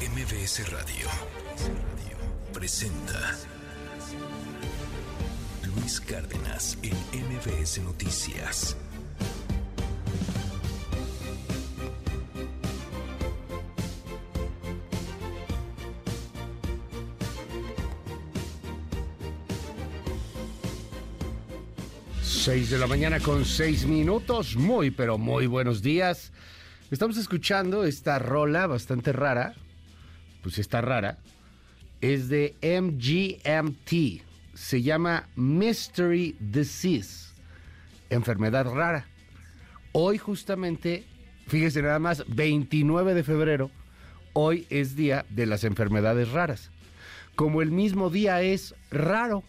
[0.00, 1.06] MBS Radio
[2.54, 3.36] presenta
[5.76, 8.78] Luis Cárdenas en MBS Noticias.
[22.22, 24.56] Seis de la mañana con seis minutos.
[24.56, 26.32] Muy, pero muy buenos días.
[26.90, 29.54] Estamos escuchando esta rola bastante rara.
[30.42, 31.18] Pues está rara.
[32.00, 34.22] Es de MGMT.
[34.54, 37.32] Se llama Mystery Disease.
[38.08, 39.06] Enfermedad rara.
[39.92, 41.04] Hoy justamente,
[41.46, 43.70] fíjese nada más, 29 de febrero,
[44.32, 46.70] hoy es día de las enfermedades raras.
[47.34, 49.42] Como el mismo día es raro.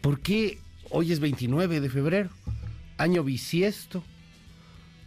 [0.00, 0.58] ¿Por qué
[0.90, 2.30] hoy es 29 de febrero?
[2.96, 4.04] Año bisiesto.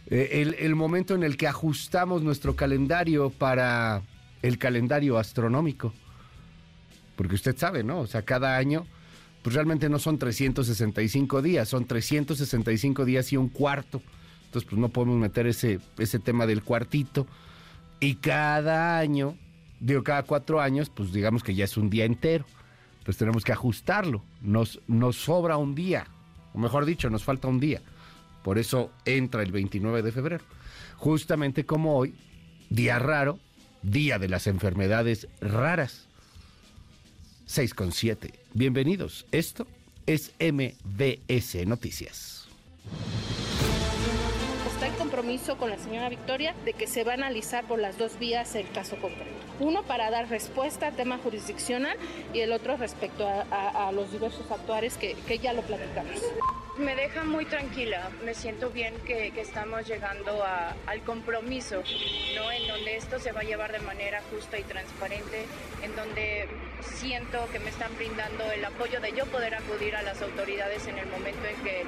[0.06, 4.02] Eh, el, el momento en el que ajustamos nuestro calendario para
[4.44, 5.94] el calendario astronómico.
[7.16, 8.00] Porque usted sabe, ¿no?
[8.00, 8.86] O sea, cada año,
[9.42, 14.02] pues realmente no son 365 días, son 365 días y un cuarto.
[14.44, 17.26] Entonces, pues no podemos meter ese, ese tema del cuartito.
[18.00, 19.34] Y cada año,
[19.80, 22.44] digo, cada cuatro años, pues digamos que ya es un día entero.
[23.02, 24.22] Pues tenemos que ajustarlo.
[24.42, 26.06] Nos, nos sobra un día.
[26.52, 27.80] O mejor dicho, nos falta un día.
[28.42, 30.44] Por eso entra el 29 de febrero.
[30.98, 32.14] Justamente como hoy,
[32.68, 33.38] día raro,
[33.84, 36.06] día de las enfermedades raras.
[37.46, 38.32] 6 con 7.
[38.54, 39.26] Bienvenidos.
[39.30, 39.66] Esto
[40.06, 42.48] es MBS Noticias.
[44.72, 47.98] Está el compromiso con la señora Victoria de que se va a analizar por las
[47.98, 49.30] dos vías el caso concreto.
[49.60, 51.96] Uno para dar respuesta al tema jurisdiccional
[52.32, 56.20] y el otro respecto a los diversos actuares que, que ya lo platicamos.
[56.76, 61.84] Me deja muy tranquila, me siento bien que, estamos llegando al compromiso.
[61.84, 65.46] En donde esto se va a llevar de manera justa y transparente,
[65.82, 66.48] en donde
[66.82, 70.98] siento que me están brindando el apoyo de yo poder acudir a las autoridades en
[70.98, 71.84] el momento en que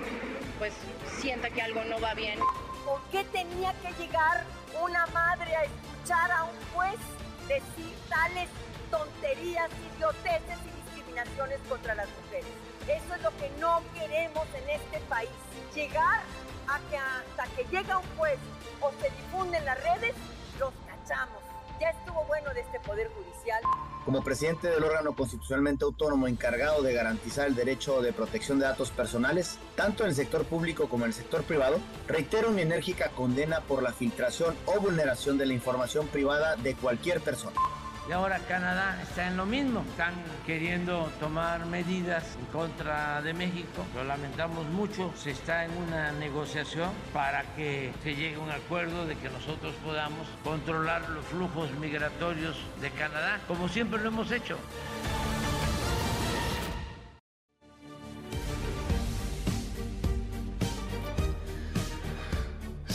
[0.58, 0.72] pues
[1.18, 2.38] sienta que algo no va bien.
[2.84, 4.44] ¿Por qué tenía que llegar
[4.80, 7.00] una madre a escuchar a un juez
[7.48, 8.48] decir tales
[8.92, 12.65] tonterías, idioteces y discriminaciones contra las mujeres?
[12.88, 15.30] Eso es lo que no queremos en este país.
[15.74, 16.20] Llegar
[16.68, 18.38] a que hasta que llega un juez
[18.80, 20.14] o se difunden las redes,
[20.60, 21.42] los cachamos.
[21.80, 23.60] Ya estuvo bueno de este Poder Judicial.
[24.04, 28.90] Como presidente del órgano constitucionalmente autónomo encargado de garantizar el derecho de protección de datos
[28.92, 33.60] personales, tanto en el sector público como en el sector privado, reitero mi enérgica condena
[33.62, 37.60] por la filtración o vulneración de la información privada de cualquier persona.
[38.08, 39.84] Y ahora Canadá está en lo mismo.
[39.90, 40.14] Están
[40.46, 43.84] queriendo tomar medidas en contra de México.
[43.96, 45.12] Lo lamentamos mucho.
[45.16, 49.74] Se está en una negociación para que se llegue a un acuerdo de que nosotros
[49.84, 54.56] podamos controlar los flujos migratorios de Canadá, como siempre lo hemos hecho.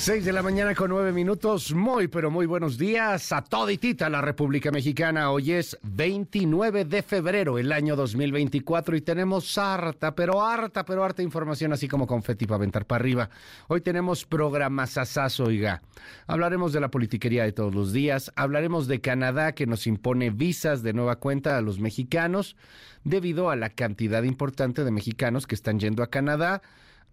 [0.01, 1.75] 6 de la mañana con 9 minutos.
[1.75, 5.29] Muy, pero muy buenos días a toditita la República Mexicana.
[5.29, 11.21] Hoy es 29 de febrero, el año 2024, y tenemos harta, pero harta, pero harta
[11.21, 13.29] información, así como confeti para aventar para arriba.
[13.67, 15.83] Hoy tenemos programas asazo, oiga.
[16.25, 18.31] Hablaremos de la politiquería de todos los días.
[18.35, 22.55] Hablaremos de Canadá, que nos impone visas de nueva cuenta a los mexicanos,
[23.03, 26.63] debido a la cantidad importante de mexicanos que están yendo a Canadá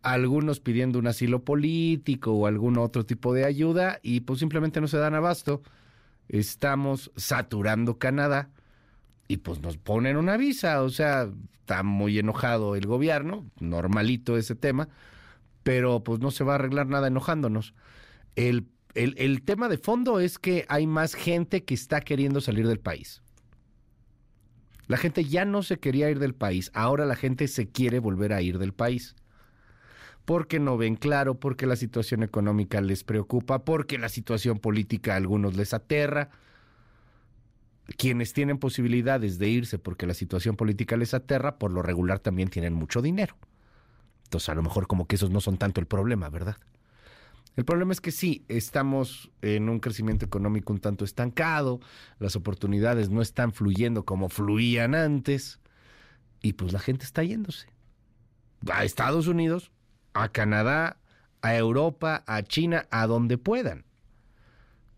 [0.02, 4.88] algunos pidiendo un asilo político o algún otro tipo de ayuda y pues simplemente no
[4.88, 5.62] se dan abasto.
[6.28, 8.50] Estamos saturando Canadá
[9.26, 11.28] y pues nos ponen una visa, o sea,
[11.60, 14.88] está muy enojado el gobierno, normalito ese tema,
[15.62, 17.74] pero pues no se va a arreglar nada enojándonos.
[18.36, 22.66] El, el, el tema de fondo es que hay más gente que está queriendo salir
[22.66, 23.22] del país.
[24.86, 28.32] La gente ya no se quería ir del país, ahora la gente se quiere volver
[28.32, 29.14] a ir del país
[30.28, 35.16] porque no ven claro, porque la situación económica les preocupa, porque la situación política a
[35.16, 36.28] algunos les aterra.
[37.96, 42.50] Quienes tienen posibilidades de irse porque la situación política les aterra, por lo regular también
[42.50, 43.38] tienen mucho dinero.
[44.24, 46.58] Entonces a lo mejor como que esos no son tanto el problema, ¿verdad?
[47.56, 51.80] El problema es que sí, estamos en un crecimiento económico un tanto estancado,
[52.18, 55.58] las oportunidades no están fluyendo como fluían antes,
[56.42, 57.66] y pues la gente está yéndose.
[58.70, 59.72] A Estados Unidos,
[60.22, 60.96] a Canadá,
[61.42, 63.84] a Europa, a China, a donde puedan.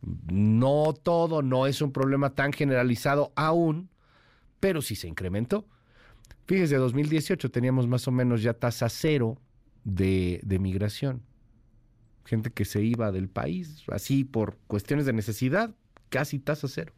[0.03, 3.91] No todo, no es un problema tan generalizado aún,
[4.59, 5.67] pero sí se incrementó.
[6.47, 9.39] Fíjese, 2018 teníamos más o menos ya tasa cero
[9.85, 11.23] de, de migración.
[12.25, 15.75] Gente que se iba del país, así por cuestiones de necesidad,
[16.09, 16.95] casi tasa cero.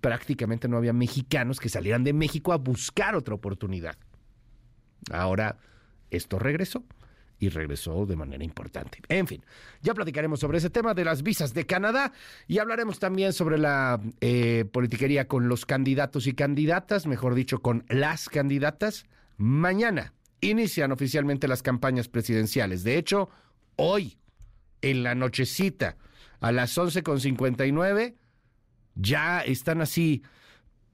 [0.00, 3.96] prácticamente no había mexicanos que salieran de México a buscar otra oportunidad.
[5.12, 5.58] Ahora
[6.10, 6.84] esto regresó
[7.40, 9.00] y regresó de manera importante.
[9.08, 9.42] En fin,
[9.80, 12.12] ya platicaremos sobre ese tema de las visas de Canadá
[12.46, 17.84] y hablaremos también sobre la eh, politiquería con los candidatos y candidatas, mejor dicho, con
[17.88, 19.06] las candidatas.
[19.38, 22.84] Mañana inician oficialmente las campañas presidenciales.
[22.84, 23.30] De hecho,
[23.76, 24.18] hoy,
[24.82, 25.96] en la nochecita,
[26.40, 28.14] a las 11.59,
[28.94, 30.22] ya están así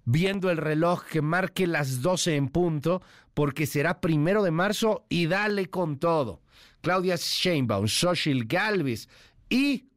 [0.04, 3.02] viendo el reloj que marque las 12 en punto,
[3.36, 6.40] porque será primero de marzo y dale con todo.
[6.80, 9.10] Claudia Sheinbaum, Xochitl Galvez
[9.50, 9.90] y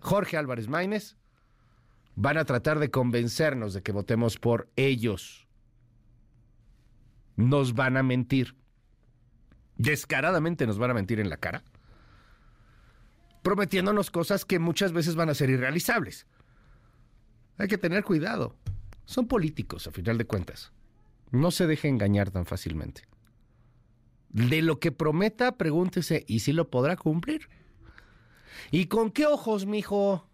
[0.00, 1.16] Jorge Álvarez Maínez
[2.16, 5.46] van a tratar de convencernos de que votemos por ellos.
[7.36, 8.56] Nos van a mentir.
[9.76, 11.62] Descaradamente nos van a mentir en la cara,
[13.42, 16.26] prometiéndonos cosas que muchas veces van a ser irrealizables.
[17.58, 18.56] Hay que tener cuidado.
[19.04, 20.72] Son políticos, a final de cuentas.
[21.30, 23.02] No se deje engañar tan fácilmente.
[24.28, 27.48] De lo que prometa, pregúntese, ¿y si lo podrá cumplir?
[28.70, 30.28] ¿Y con qué ojos, mijo?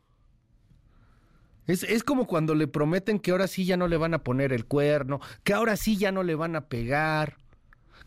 [1.67, 4.53] Es, es como cuando le prometen que ahora sí ya no le van a poner
[4.53, 7.37] el cuerno, que ahora sí ya no le van a pegar,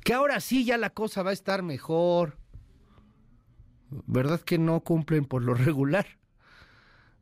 [0.04, 2.38] que ahora sí ya la cosa va a estar mejor.
[4.06, 6.06] ¿Verdad que no cumplen por lo regular?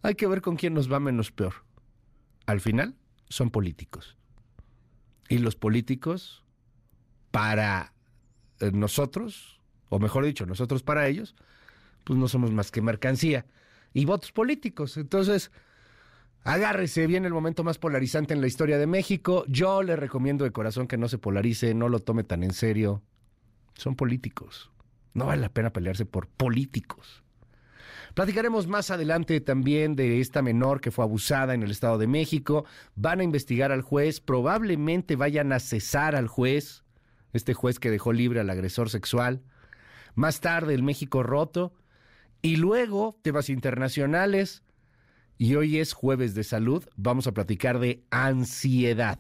[0.02, 1.54] Hay que ver con quién nos va menos peor.
[2.46, 2.96] Al final,
[3.30, 4.18] son políticos.
[5.30, 6.44] Y los políticos,
[7.32, 7.94] para
[8.60, 9.60] eh, nosotros,
[9.90, 11.36] o mejor dicho, nosotros para ellos,
[12.04, 13.46] pues no somos más que mercancía
[13.94, 14.98] y votos políticos.
[14.98, 15.52] Entonces,
[16.44, 19.46] agárrese bien el momento más polarizante en la historia de México.
[19.48, 23.02] Yo le recomiendo de corazón que no se polarice, no lo tome tan en serio.
[23.76, 24.72] Son políticos.
[25.14, 27.23] No vale la pena pelearse por políticos.
[28.14, 32.66] Platicaremos más adelante también de esta menor que fue abusada en el Estado de México.
[32.96, 36.84] Van a investigar al juez, probablemente vayan a cesar al juez,
[37.34, 39.42] este juez que dejó libre al agresor sexual.
[40.14, 41.74] Más tarde el México roto.
[42.44, 44.64] Y luego temas internacionales.
[45.38, 46.86] Y hoy es jueves de salud.
[46.96, 49.20] Vamos a platicar de ansiedad.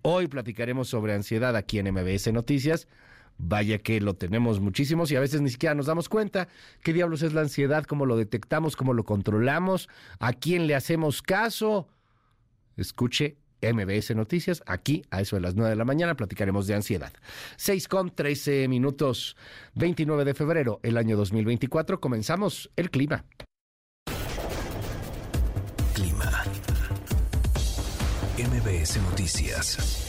[0.00, 2.88] Hoy platicaremos sobre ansiedad aquí en MBS Noticias.
[3.38, 6.48] Vaya que lo tenemos muchísimos y a veces ni siquiera nos damos cuenta
[6.82, 9.88] qué diablos es la ansiedad, cómo lo detectamos, cómo lo controlamos,
[10.18, 11.88] a quién le hacemos caso.
[12.76, 17.12] Escuche MBS Noticias, aquí a eso de las 9 de la mañana platicaremos de ansiedad.
[17.56, 19.36] 6 con 13 minutos,
[19.74, 23.24] 29 de febrero, el año 2024, comenzamos el clima.
[25.94, 26.44] Clima.
[28.38, 30.05] MBS Noticias.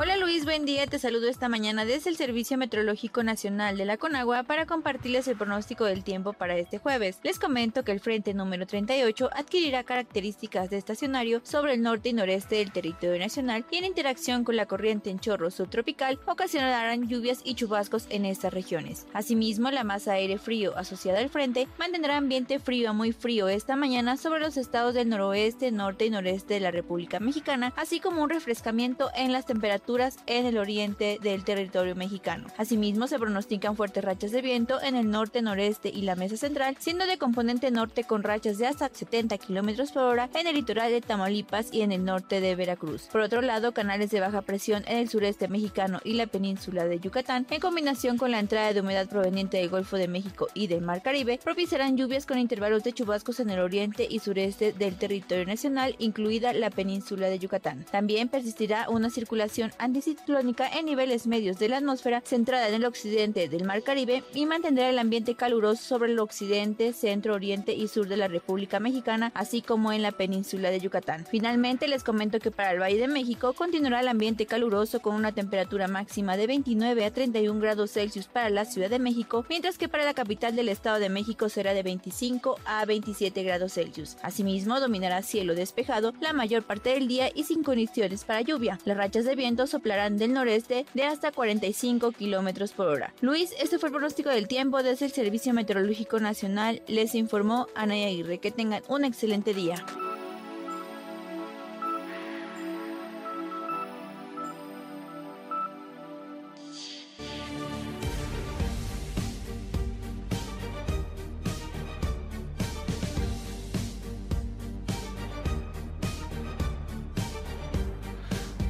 [0.00, 0.86] Hola Luis, buen día.
[0.86, 5.36] Te saludo esta mañana desde el Servicio Meteorológico Nacional de la Conagua para compartirles el
[5.36, 7.18] pronóstico del tiempo para este jueves.
[7.24, 12.12] Les comento que el frente número 38 adquirirá características de estacionario sobre el norte y
[12.12, 17.40] noreste del territorio nacional y en interacción con la corriente en chorro subtropical ocasionarán lluvias
[17.42, 19.04] y chubascos en estas regiones.
[19.14, 23.74] Asimismo, la masa aire frío asociada al frente mantendrá ambiente frío a muy frío esta
[23.74, 28.22] mañana sobre los estados del noroeste, norte y noreste de la República Mexicana, así como
[28.22, 29.87] un refrescamiento en las temperaturas
[30.26, 32.48] en el oriente del territorio mexicano.
[32.58, 36.76] Asimismo, se pronostican fuertes rachas de viento en el norte, noreste y la mesa central,
[36.78, 40.90] siendo de componente norte con rachas de hasta 70 km por hora en el litoral
[40.90, 43.08] de Tamaulipas y en el norte de Veracruz.
[43.10, 47.00] Por otro lado, canales de baja presión en el sureste mexicano y la península de
[47.00, 50.82] Yucatán, en combinación con la entrada de humedad proveniente del Golfo de México y del
[50.82, 55.46] Mar Caribe, propiciarán lluvias con intervalos de chubascos en el oriente y sureste del territorio
[55.46, 57.86] nacional, incluida la península de Yucatán.
[57.90, 63.48] También persistirá una circulación anticiclónica en niveles medios de la atmósfera centrada en el occidente
[63.48, 68.08] del Mar Caribe y mantendrá el ambiente caluroso sobre el occidente, centro, oriente y sur
[68.08, 71.26] de la República Mexicana, así como en la península de Yucatán.
[71.30, 75.32] Finalmente, les comento que para el Valle de México continuará el ambiente caluroso con una
[75.32, 79.88] temperatura máxima de 29 a 31 grados Celsius para la Ciudad de México, mientras que
[79.88, 84.16] para la capital del Estado de México será de 25 a 27 grados Celsius.
[84.22, 88.78] Asimismo, dominará cielo despejado la mayor parte del día y sin condiciones para lluvia.
[88.84, 93.14] Las rachas de viento soplarán del noreste de hasta 45 kilómetros por hora.
[93.20, 96.82] Luis, este fue el pronóstico del tiempo desde el Servicio Meteorológico Nacional.
[96.86, 98.38] Les informó Ana Aguirre.
[98.38, 99.84] Que tengan un excelente día.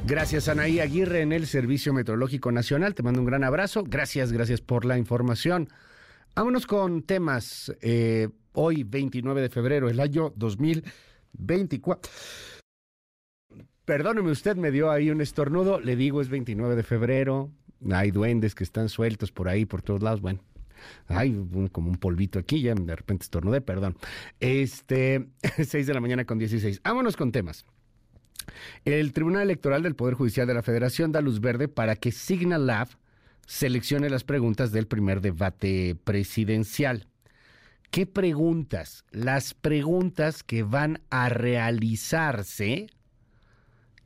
[0.09, 2.95] Gracias, Anaí Aguirre, en el Servicio Meteorológico Nacional.
[2.95, 3.83] Te mando un gran abrazo.
[3.87, 5.69] Gracias, gracias por la información.
[6.35, 7.71] Vámonos con temas.
[7.81, 10.91] Eh, hoy, 29 de febrero, el año 2024.
[11.33, 12.11] 24.
[13.85, 15.79] Perdóneme, usted me dio ahí un estornudo.
[15.79, 17.51] Le digo, es 29 de febrero.
[17.91, 20.21] Hay duendes que están sueltos por ahí, por todos lados.
[20.21, 20.39] Bueno,
[21.05, 21.39] hay
[21.71, 23.95] como un polvito aquí, ya de repente estornudé, perdón.
[24.39, 25.27] Este,
[25.63, 26.81] 6 de la mañana con 16.
[26.83, 27.63] Vámonos con temas.
[28.85, 32.67] El Tribunal Electoral del Poder Judicial de la Federación da luz verde para que Signal
[32.67, 32.89] Lab
[33.45, 37.07] seleccione las preguntas del primer debate presidencial.
[37.91, 39.05] ¿Qué preguntas?
[39.11, 42.87] Las preguntas que van a realizarse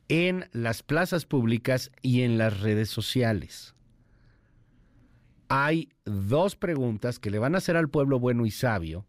[0.08, 3.74] en las plazas públicas y en las redes sociales.
[5.48, 9.06] Hay dos preguntas que le van a hacer al pueblo bueno y sabio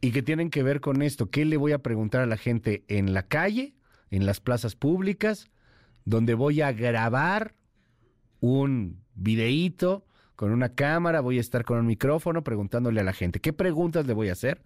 [0.00, 1.30] y que tienen que ver con esto.
[1.30, 3.74] ¿Qué le voy a preguntar a la gente en la calle,
[4.10, 5.50] en las plazas públicas,
[6.04, 7.54] donde voy a grabar
[8.40, 13.40] un videíto con una cámara, voy a estar con un micrófono preguntándole a la gente
[13.40, 14.62] qué preguntas le voy a hacer?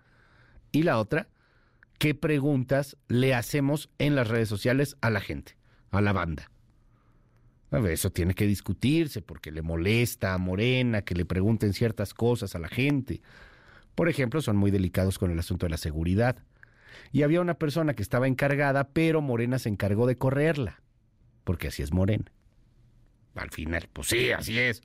[0.71, 1.29] Y la otra,
[1.99, 5.57] qué preguntas le hacemos en las redes sociales a la gente,
[5.91, 6.51] a la banda.
[7.73, 12.59] Eso tiene que discutirse porque le molesta a Morena que le pregunten ciertas cosas a
[12.59, 13.23] la gente.
[13.95, 16.37] Por ejemplo, son muy delicados con el asunto de la seguridad.
[17.11, 20.83] Y había una persona que estaba encargada, pero Morena se encargó de correrla,
[21.45, 22.33] porque así es Morena.
[23.35, 24.83] Al final, pues sí, así es.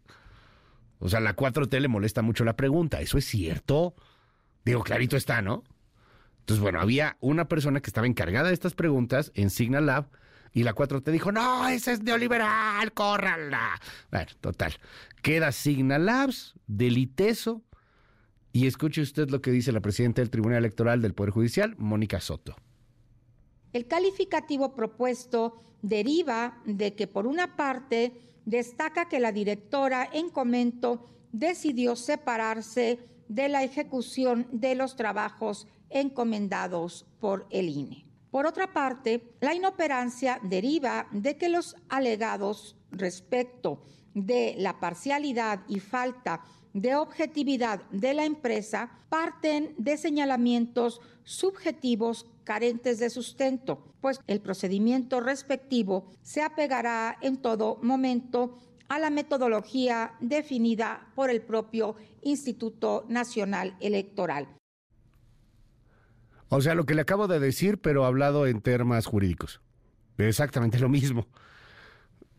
[0.99, 3.95] O sea, la 4T le molesta mucho la pregunta, ¿eso es cierto?
[4.65, 5.63] Digo, clarito está, ¿no?
[6.39, 10.09] Entonces, bueno, había una persona que estaba encargada de estas preguntas en Signal Lab
[10.53, 13.79] y la 4 te dijo, no, ese es neoliberal, córrala.
[14.11, 14.73] Bueno, total.
[15.21, 17.63] Queda Signal Labs, deliteso.
[18.53, 22.19] Y escuche usted lo que dice la presidenta del Tribunal Electoral del Poder Judicial, Mónica
[22.19, 22.55] Soto.
[23.73, 28.13] El calificativo propuesto deriva de que, por una parte,
[28.45, 37.05] destaca que la directora en comento decidió separarse de la ejecución de los trabajos encomendados
[37.19, 38.05] por el INE.
[38.31, 45.79] Por otra parte, la inoperancia deriva de que los alegados respecto de la parcialidad y
[45.79, 46.41] falta
[46.81, 55.19] de objetividad de la empresa parten de señalamientos subjetivos carentes de sustento, pues el procedimiento
[55.19, 58.57] respectivo se apegará en todo momento
[58.89, 64.47] a la metodología definida por el propio Instituto Nacional Electoral.
[66.49, 69.61] O sea, lo que le acabo de decir, pero hablado en términos jurídicos.
[70.17, 71.27] Exactamente lo mismo.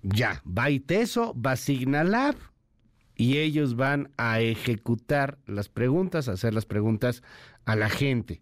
[0.02, 2.37] Ya, va ITESO, va Signalab
[3.19, 7.23] y ellos van a ejecutar las preguntas, a hacer las preguntas
[7.67, 8.41] a la gente.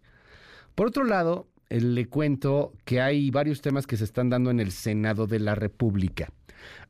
[0.75, 4.59] Por otro lado, eh, le cuento que hay varios temas que se están dando en
[4.59, 6.31] el Senado de la República.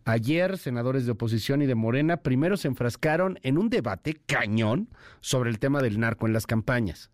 [0.04, 4.90] Ayer, senadores de oposición y de Morena primero se enfrascaron en un debate cañón
[5.22, 7.10] sobre el tema del narco en las campañas.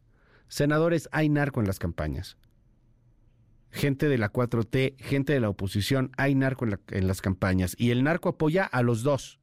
[0.48, 2.38] Senadores, hay narco en las campañas.
[3.70, 7.76] Gente de la 4T, gente de la oposición, hay narco en, las campañas.
[7.78, 9.40] Y el narco apoya a los dos.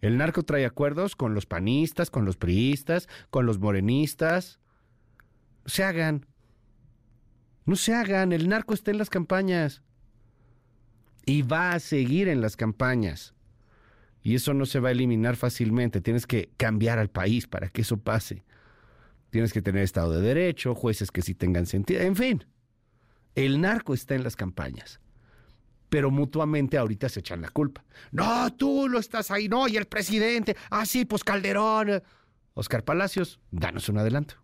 [0.00, 4.60] El narco trae acuerdos con los panistas, con los priistas, con los morenistas.
[5.64, 6.26] No se hagan.
[7.66, 8.32] No se hagan.
[8.32, 9.82] El narco está en las campañas.
[11.26, 13.34] Y va a seguir en las campañas.
[14.22, 16.00] Y eso no se va a eliminar fácilmente.
[16.00, 18.44] Tienes que cambiar al país para que eso pase.
[19.30, 22.44] Tienes que tener Estado de Derecho, jueces que sí tengan sentido, en fin.
[23.34, 25.00] El narco está en las campañas.
[25.90, 27.84] Pero mutuamente ahorita se echan la culpa.
[28.12, 30.56] No, tú lo estás ahí, no, y el presidente.
[30.70, 32.02] Ah, sí, pues Calderón.
[32.54, 34.36] Oscar Palacios, danos un adelanto.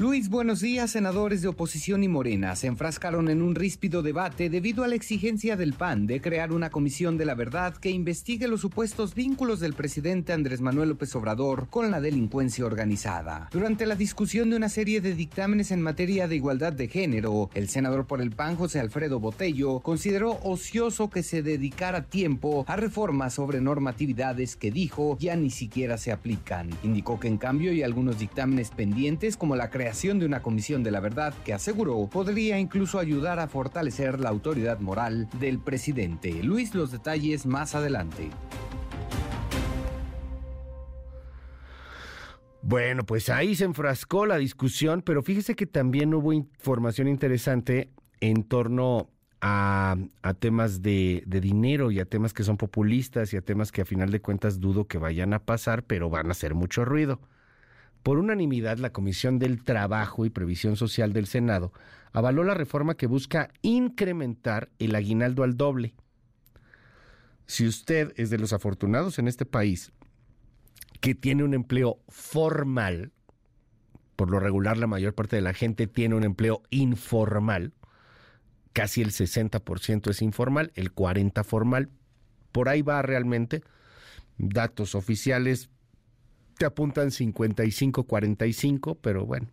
[0.00, 0.92] Luis, buenos días.
[0.92, 5.56] Senadores de oposición y Morena se enfrascaron en un ríspido debate debido a la exigencia
[5.56, 9.74] del PAN de crear una comisión de la verdad que investigue los supuestos vínculos del
[9.74, 13.48] presidente Andrés Manuel López Obrador con la delincuencia organizada.
[13.50, 17.68] Durante la discusión de una serie de dictámenes en materia de igualdad de género, el
[17.68, 23.34] senador por el PAN José Alfredo Botello consideró ocioso que se dedicara tiempo a reformas
[23.34, 26.70] sobre normatividades que dijo ya ni siquiera se aplican.
[26.84, 30.90] Indicó que en cambio hay algunos dictámenes pendientes como la creación de una comisión de
[30.90, 36.42] la verdad que aseguró podría incluso ayudar a fortalecer la autoridad moral del presidente.
[36.42, 38.28] Luis, los detalles más adelante.
[42.60, 47.90] Bueno, pues ahí se enfrascó la discusión, pero fíjese que también hubo información interesante
[48.20, 49.08] en torno
[49.40, 49.96] a,
[50.38, 53.86] temas de, de, dinero y a temas que son populistas y a temas que a
[53.86, 57.20] final de cuentas dudo que vayan a pasar, pero van a hacer mucho ruido.
[58.08, 61.74] Por unanimidad, la Comisión del Trabajo y Previsión Social del Senado
[62.10, 65.94] avaló la reforma que busca incrementar el aguinaldo al doble.
[67.44, 69.92] Si usted es de los afortunados en este país
[71.02, 73.12] que tiene un empleo formal,
[74.16, 77.74] por lo regular la mayor parte de la gente tiene un empleo informal,
[78.72, 81.90] casi el 60% es informal, el 40% formal,
[82.52, 83.62] por ahí va realmente,
[84.38, 85.68] datos oficiales
[86.58, 89.48] te apuntan 55-45, pero bueno,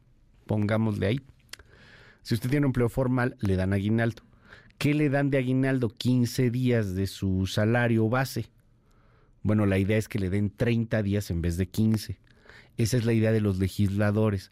[0.45, 1.21] pongámosle ahí.
[2.23, 4.23] Si usted tiene un empleo formal, le dan aguinaldo.
[4.77, 5.89] ¿Qué le dan de aguinaldo?
[5.89, 8.47] 15 días de su salario base.
[9.43, 12.19] Bueno, la idea es que le den 30 días en vez de 15.
[12.77, 14.49] Esa es la idea de los legisladores.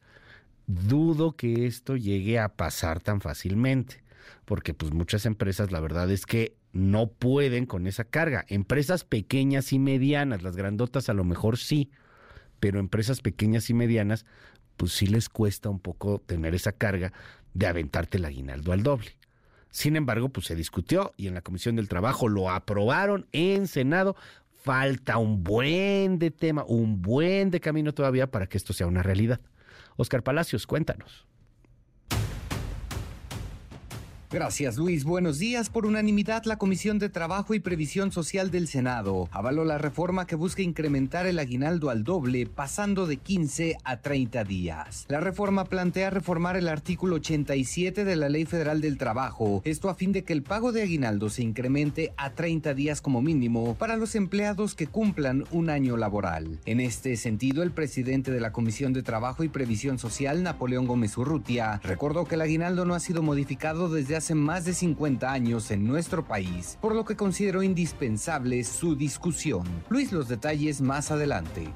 [0.68, 4.04] Dudo que esto llegue a pasar tan fácilmente,
[4.46, 8.46] porque pues muchas empresas la verdad es que no pueden con esa carga.
[8.48, 11.90] Empresas pequeñas y medianas, las grandotas a lo mejor sí,
[12.64, 14.26] pero empresas pequeñas y medianas
[14.78, 17.12] pues sí les cuesta un poco tener esa carga
[17.54, 19.18] de aventarte el aguinaldo al doble.
[19.70, 24.16] Sin embargo, pues se discutió y en la Comisión del Trabajo lo aprobaron en Senado
[24.62, 29.04] falta un buen de tema, un buen de camino todavía para que esto sea una
[29.04, 29.42] realidad.
[29.98, 31.28] Oscar Palacios, cuéntanos.
[34.34, 35.04] Gracias Luis.
[35.04, 35.70] Buenos días.
[35.70, 40.36] Por unanimidad, la Comisión de Trabajo y Previsión Social del Senado avaló la reforma que
[40.36, 45.06] busca incrementar el aguinaldo al doble, pasando de 15 a 30 días.
[45.08, 49.94] La reforma plantea reformar el artículo 87 de la Ley Federal del Trabajo, esto a
[49.94, 53.98] fin de que el pago de aguinaldo se incremente a 30 días como mínimo para
[53.98, 56.60] los empleados que cumplan un año laboral.
[56.66, 61.16] En este sentido, el presidente de la Comisión de Trabajo y Previsión Social, Napoleón Gómez
[61.20, 65.30] Urrutia, recordó que el aguinaldo no ha sido modificado desde hace hace más de 50
[65.30, 69.64] años en nuestro país, por lo que considero indispensable su discusión.
[69.90, 71.68] Luis, los detalles más adelante.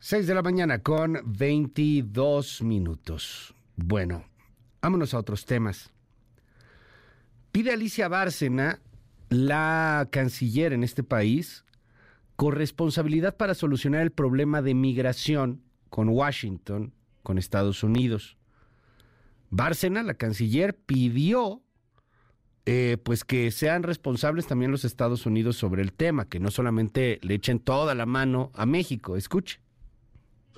[0.00, 3.54] 6 de la mañana con 22 minutos.
[3.74, 4.22] Bueno,
[4.82, 5.90] vámonos a otros temas.
[7.52, 8.82] Pide Alicia Bárcena,
[9.30, 11.64] la canciller en este país,
[12.36, 18.36] corresponsabilidad para solucionar el problema de migración con Washington con Estados Unidos.
[19.50, 21.62] Bárcena, la canciller, pidió
[22.70, 27.18] eh, pues que sean responsables también los Estados Unidos sobre el tema, que no solamente
[27.22, 29.16] le echen toda la mano a México.
[29.16, 29.60] Escuche.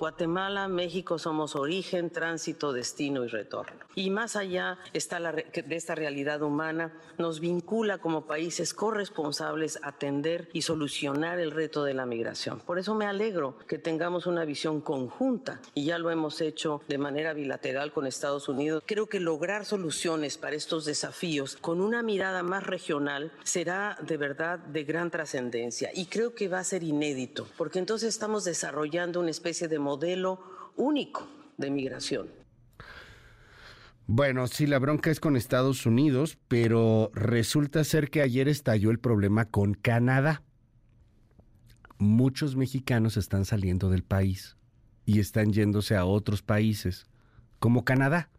[0.01, 3.85] Guatemala, México somos origen, tránsito, destino y retorno.
[3.93, 9.89] Y más allá está la, de esta realidad humana, nos vincula como países corresponsables a
[9.89, 12.61] atender y solucionar el reto de la migración.
[12.61, 16.97] Por eso me alegro que tengamos una visión conjunta y ya lo hemos hecho de
[16.97, 18.81] manera bilateral con Estados Unidos.
[18.87, 24.57] Creo que lograr soluciones para estos desafíos con una mirada más regional será de verdad
[24.57, 29.29] de gran trascendencia y creo que va a ser inédito, porque entonces estamos desarrollando una
[29.29, 30.39] especie de modelo
[30.77, 31.27] único
[31.57, 32.29] de migración.
[34.07, 38.99] Bueno, sí, la bronca es con Estados Unidos, pero resulta ser que ayer estalló el
[38.99, 40.43] problema con Canadá.
[41.97, 44.55] Muchos mexicanos están saliendo del país
[45.05, 47.05] y están yéndose a otros países,
[47.59, 48.29] como Canadá.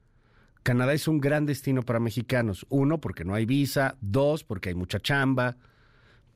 [0.63, 2.65] Canadá es un gran destino para mexicanos.
[2.71, 3.97] Uno, porque no hay visa.
[4.01, 5.59] Dos, porque hay mucha chamba.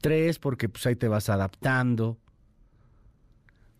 [0.02, 2.18] Tres, porque pues ahí te vas adaptando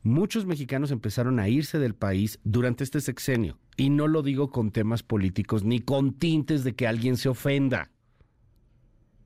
[0.06, 3.58] muchos mexicanos empezaron a irse del país durante este sexenio.
[3.76, 7.90] Y no lo digo con temas políticos ni con tintes de que alguien se ofenda.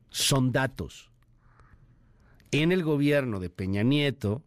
[0.08, 1.10] Son datos.
[2.50, 4.42] En el gobierno de Peña Nieto,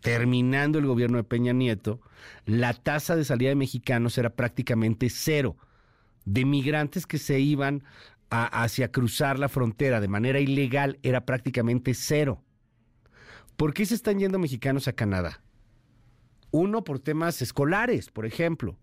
[0.00, 2.00] terminando el gobierno de Peña Nieto,
[2.44, 5.56] la tasa de salida de mexicanos era prácticamente cero.
[6.26, 7.84] De migrantes que se iban
[8.28, 12.42] hacia cruzar la frontera de manera ilegal era prácticamente cero.
[13.56, 15.43] ¿Por qué se están yendo mexicanos a Canadá?
[16.56, 18.78] Uno, por temas escolares, por ejemplo.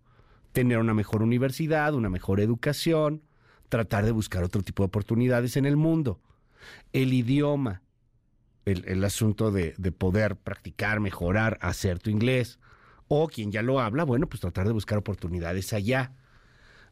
[0.51, 3.21] Tener una mejor universidad, una mejor educación,
[3.69, 6.19] tratar de buscar otro tipo de oportunidades en el mundo.
[6.91, 7.81] El idioma,
[8.65, 12.59] el, asunto de, de, poder practicar, mejorar, hacer tu inglés.
[13.07, 16.11] O quien ya lo habla, bueno, pues tratar de buscar oportunidades allá.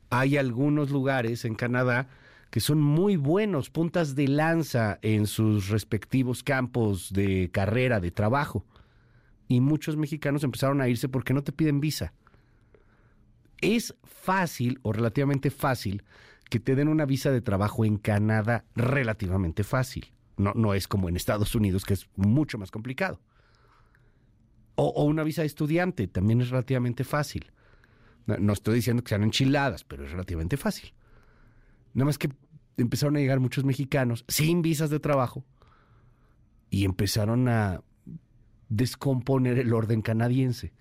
[0.09, 2.07] Hay algunos lugares en Canadá
[2.51, 8.65] que son muy buenos, puntas de lanza en sus respectivos campos de carrera, de trabajo
[9.49, 12.13] y muchos mexicanos empezaron a irse porque no te piden visa.
[13.59, 16.03] Es fácil o relativamente fácil
[16.49, 20.13] que te den una visa de trabajo en Canadá, relativamente fácil.
[20.37, 23.19] No, no es como en Estados Unidos, que es mucho más complicado.
[24.75, 27.51] O, una visa de estudiante, también es relativamente fácil.
[28.27, 30.93] No, no, estoy diciendo que sean enchiladas, pero es relativamente fácil.
[31.93, 32.29] Nada más que
[32.77, 35.43] empezaron a llegar muchos mexicanos sin visas de trabajo
[36.69, 37.81] y empezaron a
[38.69, 40.71] descomponer el orden canadiense.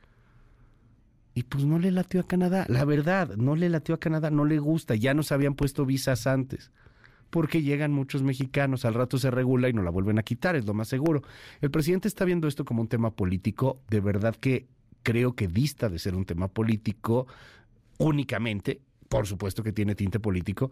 [1.35, 4.45] Y pues no le latió a Canadá, la verdad, no le latió a Canadá, no
[4.45, 6.71] le gusta, ya nos habían puesto visas antes.
[7.31, 10.67] porque llegan muchos mexicanos, al rato se regula y no la vuelven a quitar, es
[10.67, 11.23] lo más seguro.
[11.61, 14.67] El presidente está viendo esto como un tema político, de verdad que
[15.03, 17.27] creo que dista de ser un tema político
[17.99, 20.71] únicamente, por supuesto que tiene tinte político,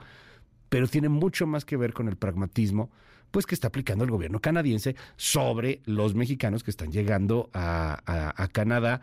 [0.69, 2.91] pero tiene mucho más que ver con el pragmatismo
[3.37, 9.03] pues que está aplicando el gobierno canadiense sobre los mexicanos que están llegando a, Canadá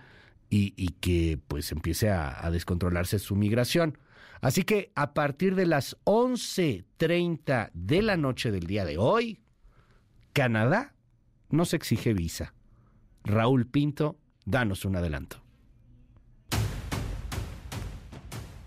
[0.49, 3.95] y, que pues empiece a, a descontrolarse su migración.
[4.41, 9.39] Así que a partir de las 11.30 de la noche del día de hoy,
[10.33, 10.95] Canadá
[11.51, 12.55] no exige visa.
[13.23, 15.42] Raúl Pinto, danos un adelanto.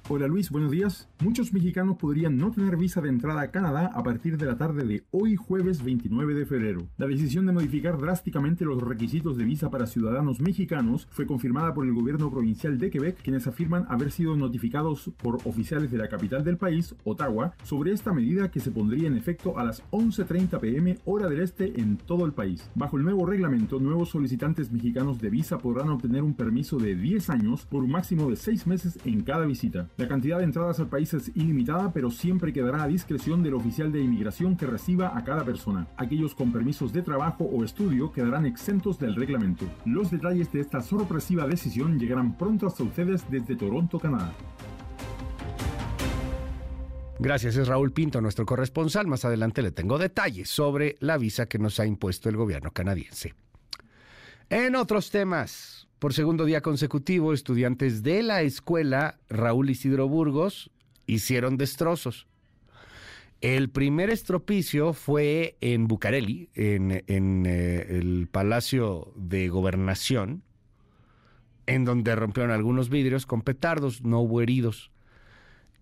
[0.09, 1.09] Hola Luis, buenos días.
[1.19, 4.85] Muchos mexicanos podrían no tener visa de entrada a Canadá a partir de la tarde
[4.85, 6.87] de hoy jueves 29 de febrero.
[6.97, 11.85] La decisión de modificar drásticamente los requisitos de visa para ciudadanos mexicanos fue confirmada por
[11.85, 16.45] el gobierno provincial de Quebec, quienes afirman haber sido notificados por oficiales de la capital
[16.45, 20.99] del país, Ottawa, sobre esta medida que se pondría en efecto a las 11.30 pm
[21.05, 22.71] hora del este en todo el país.
[22.77, 27.29] Bajo el nuevo reglamento, nuevos solicitantes mexicanos de visa podrán obtener un permiso de 10
[27.31, 29.89] años por un máximo de 6 meses en cada visita.
[29.97, 33.91] La cantidad de entradas al país es ilimitada, pero siempre quedará a discreción del oficial
[33.91, 35.87] de inmigración que reciba a cada persona.
[35.97, 39.65] Aquellos con permisos de trabajo o estudio quedarán exentos del reglamento.
[39.87, 44.35] Los detalles de esta sorpresiva decisión llegarán pronto hasta ustedes desde Toronto, Canadá.
[47.19, 49.07] Gracias, es Raúl Pinto, nuestro corresponsal.
[49.07, 53.35] Más adelante le tengo detalles sobre la visa que nos ha impuesto el gobierno canadiense.
[54.51, 60.71] En otros temas, por segundo día consecutivo, estudiantes de la escuela Raúl Isidro Burgos
[61.07, 62.27] hicieron destrozos.
[63.41, 66.91] El primer estropicio fue en Bucareli, en,
[67.47, 70.43] eh, el Palacio de Gobernación,
[71.67, 74.91] en donde rompieron algunos vidrios con petardos, no hubo heridos.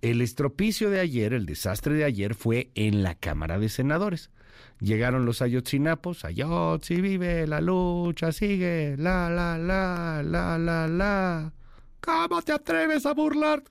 [0.03, 4.31] El estropicio de ayer, el desastre de ayer, fue en la Cámara de Senadores.
[4.80, 11.52] Llegaron los ayotzinapos, ayotzi vive, la lucha sigue, la, la, la, la, la, la.
[12.00, 13.62] ¿Cómo te atreves a burlar?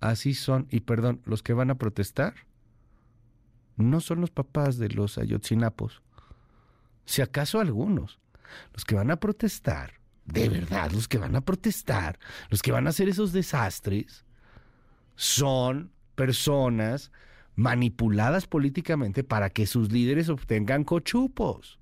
[0.00, 2.34] Así son, y perdón, los que van a protestar
[3.76, 6.02] no son los papás de los ayotzinapos,
[7.04, 8.18] si acaso algunos.
[8.72, 12.86] Los que van a protestar, de verdad, los que van a protestar, los que van
[12.86, 14.24] a hacer esos desastres,
[15.16, 17.10] son personas
[17.56, 21.80] manipuladas políticamente para que sus líderes obtengan cochupos.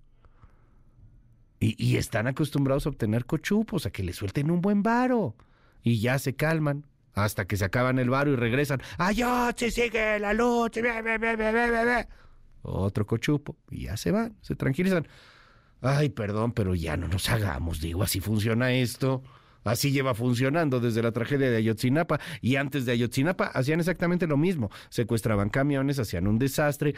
[1.60, 5.34] Y, están acostumbrados a obtener cochupos, a que le suelten un buen varo.
[5.82, 8.82] Y ya se calman hasta que se acaban el varo y regresan.
[8.98, 9.22] ¡Ay,
[9.56, 10.82] se sigue la lucha!
[12.62, 13.56] Otro cochupo.
[13.70, 15.08] Y ya se van, se tranquilizan.
[15.80, 19.22] Ay, perdón, pero ya no nos hagamos, digo, así funciona esto.
[19.64, 22.20] Así lleva funcionando desde la tragedia de Ayotzinapa.
[22.40, 24.70] Y antes de Ayotzinapa hacían exactamente lo mismo.
[24.90, 26.94] Secuestraban camiones, hacían un desastre,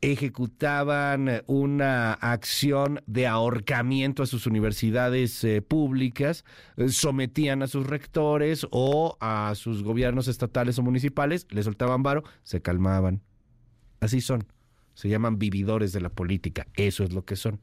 [0.00, 6.44] ejecutaban una acción de ahorcamiento a sus universidades eh, públicas,
[6.76, 12.24] eh, sometían a sus rectores o a sus gobiernos estatales o municipales, les soltaban varo,
[12.42, 13.22] se calmaban.
[14.00, 14.46] Así son.
[14.94, 16.66] Se llaman vividores de la política.
[16.74, 17.60] Eso es lo que son.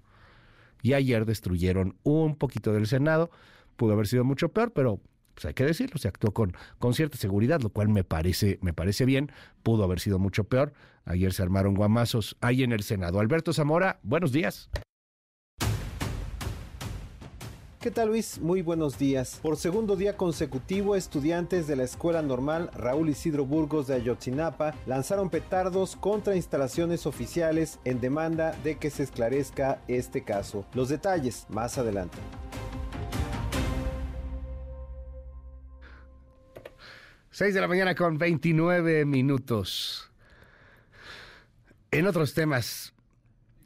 [0.82, 3.32] Y ayer destruyeron un poquito del Senado
[3.76, 5.00] pudo haber sido mucho peor, pero
[5.34, 8.74] pues hay que decirlo, se actuó con, con cierta seguridad, lo cual me parece, me
[8.74, 9.32] parece bien,
[9.64, 10.74] pudo haber sido mucho peor.
[11.04, 13.20] Ayer se armaron guamazos ahí en el Senado.
[13.20, 14.70] Alberto Zamora, buenos días.
[17.86, 18.40] ¿Qué tal Luis?
[18.40, 19.40] Muy buenos días.
[19.44, 25.30] Por segundo día consecutivo, estudiantes de la Escuela Normal Raúl Isidro Burgos de Ayotzinapa lanzaron
[25.30, 30.66] petardos contra instalaciones oficiales en demanda de que se esclarezca este caso.
[30.74, 32.18] Los detalles más adelante.
[37.36, 40.10] 6 de la mañana con 29 minutos.
[41.92, 42.94] En otros temas,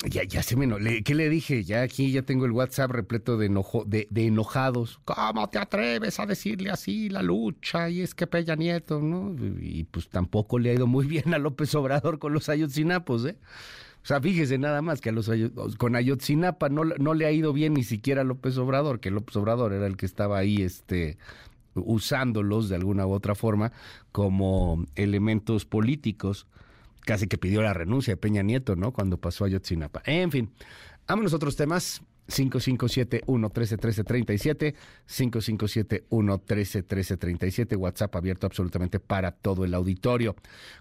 [0.10, 1.04] ya, ya se me...
[1.04, 1.64] ¿Qué le dije?
[1.64, 5.00] Ya aquí ya tengo el WhatsApp repleto de, enojo, de, enojados.
[5.06, 7.92] ¿Cómo te atreves a decirle así la lucha?
[7.92, 9.36] Y es que Peña Nieto, ¿no?
[9.62, 13.38] Y pues tampoco le ha ido muy bien a López Obrador con los Ayotzinapos, ¿eh?
[14.02, 15.30] O sea, fíjese nada más que a los
[15.78, 19.36] con Ayotzinapa no, no le ha ido bien ni siquiera a López Obrador, que López
[19.36, 21.18] Obrador era el que estaba ahí este,
[21.86, 23.72] usándolos de alguna u otra forma
[24.12, 26.48] como elementos políticos.
[27.02, 28.92] Casi que pidió la renuncia de Peña Nieto, ¿no?
[28.92, 30.02] Cuando pasó a Yotzinapa.
[30.06, 30.52] En fin,
[31.08, 32.02] vámonos a otros temas.
[32.30, 34.76] 5571-131337,
[35.08, 40.36] 5571-131337, WhatsApp abierto absolutamente para todo el auditorio.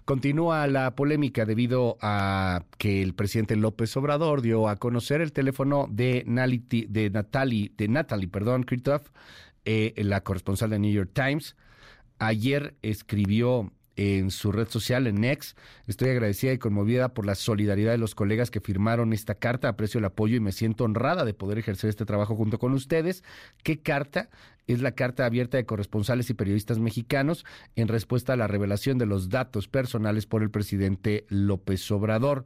[0.05, 5.87] Continúa la polémica debido a que el presidente López Obrador dio a conocer el teléfono
[5.89, 6.23] de,
[6.87, 9.09] de Natalie, de Natalie, perdón, Kritoff,
[9.71, 11.55] eh, la corresponsal de New York Times,
[12.17, 15.55] ayer escribió en su red social, en Next.
[15.85, 19.67] Estoy agradecida y conmovida por la solidaridad de los colegas que firmaron esta carta.
[19.69, 23.23] Aprecio el apoyo y me siento honrada de poder ejercer este trabajo junto con ustedes.
[23.61, 24.31] ¿Qué carta?
[24.65, 29.05] Es la carta abierta de corresponsales y periodistas mexicanos en respuesta a la revelación de
[29.05, 32.45] los datos personales por el presidente López Obrador.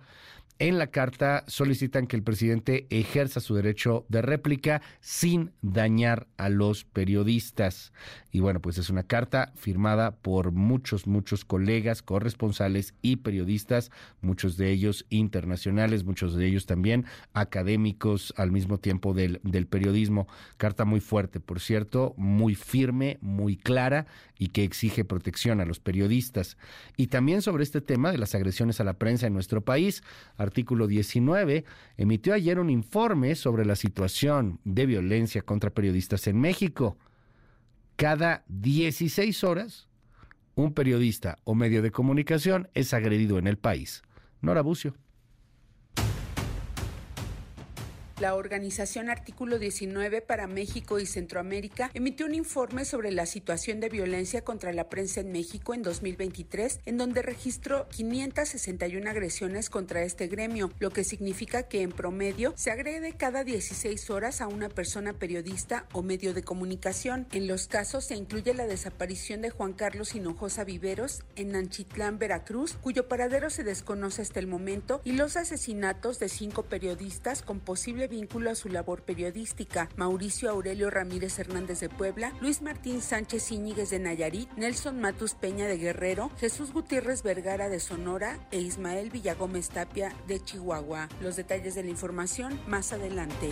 [0.60, 6.50] En la carta solicitan que el presidente ejerza su derecho de réplica sin dañar a
[6.50, 7.92] los periodistas.
[8.32, 14.56] Y bueno, pues es una carta firmada por muchos, muchos colegas, corresponsales y periodistas, muchos
[14.56, 20.28] de ellos internacionales, muchos de ellos también académicos al mismo tiempo del, del periodismo.
[20.58, 24.06] Carta muy fuerte, por cierto, muy firme, muy clara
[24.38, 26.58] y que exige protección a los periodistas.
[26.98, 30.04] Y también sobre este tema de las agresiones a la prensa en nuestro país,
[30.54, 31.66] artículo 19
[31.98, 36.96] emitió ayer un informe sobre la situación de violencia contra periodistas en México.
[37.96, 39.88] Cada 16 horas,
[40.54, 44.04] un periodista o medio de comunicación es agredido en el país.
[44.42, 44.94] Nora Bucio.
[48.24, 53.90] La organización Artículo 19 para México y Centroamérica emitió un informe sobre la situación de
[53.90, 60.28] violencia contra la prensa en México en 2023, en donde registró 561 agresiones contra este
[60.28, 65.12] gremio, lo que significa que en promedio se agrede cada 16 horas a una persona
[65.12, 67.28] periodista o medio de comunicación.
[67.34, 72.78] En los casos se incluye la desaparición de Juan Carlos Hinojosa Viveros en Nanchitlán, Veracruz,
[72.80, 78.08] cuyo paradero se desconoce hasta el momento, y los asesinatos de cinco periodistas con posible
[78.14, 83.90] vínculo a su labor periodística, Mauricio Aurelio Ramírez Hernández de Puebla, Luis Martín Sánchez Íñiguez
[83.90, 89.70] de Nayarit, Nelson Matus Peña de Guerrero, Jesús Gutiérrez Vergara de Sonora e Ismael Villagómez
[89.70, 91.10] Tapia de Chihuahua.
[91.22, 93.50] Los detalles de la información más adelante.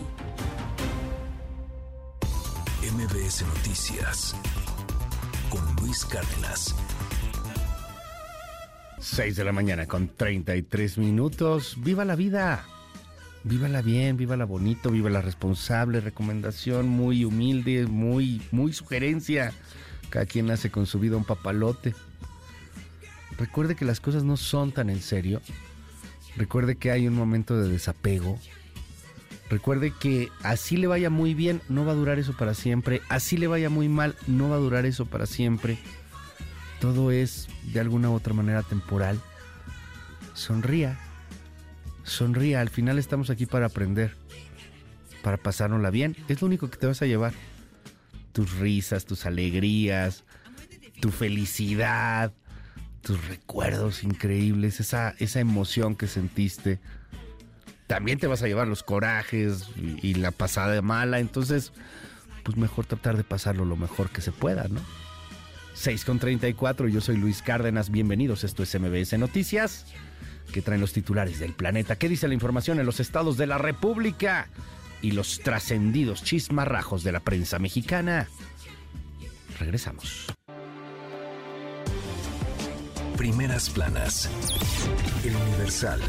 [2.83, 4.35] MBS Noticias
[5.49, 6.75] con Luis Cárdenas.
[8.99, 11.77] 6 de la mañana con 33 minutos.
[11.79, 12.63] ¡Viva la vida!
[13.43, 19.51] Vívala bien, vívala bonito, la responsable, recomendación muy humilde, muy, muy sugerencia.
[20.11, 21.95] Cada quien hace con su vida un papalote.
[23.39, 25.41] Recuerde que las cosas no son tan en serio.
[26.37, 28.37] Recuerde que hay un momento de desapego.
[29.49, 33.01] Recuerde que así le vaya muy bien, no va a durar eso para siempre.
[33.09, 35.79] Así le vaya muy mal, no va a durar eso para siempre.
[36.79, 39.19] Todo es de alguna u otra manera temporal.
[40.35, 40.99] Sonría
[42.11, 42.61] sonría.
[42.61, 44.15] Al final estamos aquí para aprender,
[45.23, 46.15] para pasárnosla bien.
[46.27, 47.33] Es lo único que te vas a llevar.
[48.33, 50.23] Tus risas, tus alegrías,
[51.01, 52.33] tu felicidad,
[53.01, 56.79] tus recuerdos increíbles, esa, esa emoción que sentiste.
[57.87, 61.19] También te vas a llevar los corajes y, y la pasada mala.
[61.19, 61.73] Entonces,
[62.43, 64.81] pues mejor tratar de pasarlo lo mejor que se pueda, ¿no?
[65.73, 69.85] 6 con 34, yo soy Luis Cárdenas, bienvenidos, esto es MBS Noticias
[70.51, 71.95] que traen los titulares del planeta.
[71.95, 74.49] ¿Qué dice la información en los estados de la República?
[75.01, 78.27] Y los trascendidos chismarrajos de la prensa mexicana.
[79.59, 80.27] Regresamos.
[83.17, 84.29] Primeras planas.
[85.23, 86.01] El Universal.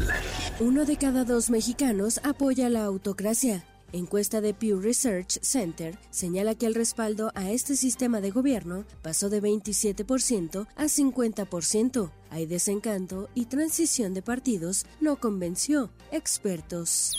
[0.59, 3.65] Uno de cada dos mexicanos apoya la autocracia.
[3.93, 9.29] Encuesta de Pew Research Center señala que el respaldo a este sistema de gobierno pasó
[9.29, 12.11] de 27% a 50%.
[12.31, 17.15] Hay desencanto y transición de partidos no convenció expertos.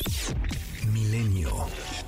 [0.92, 1.52] Milenio.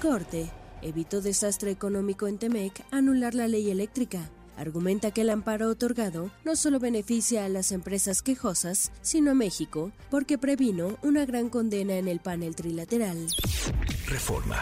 [0.02, 0.50] Corte.
[0.82, 6.56] Evitó desastre económico en Temec anular la ley eléctrica argumenta que el amparo otorgado no
[6.56, 12.08] solo beneficia a las empresas quejosas, sino a México, porque previno una gran condena en
[12.08, 13.26] el panel trilateral.
[14.06, 14.60] Reforma.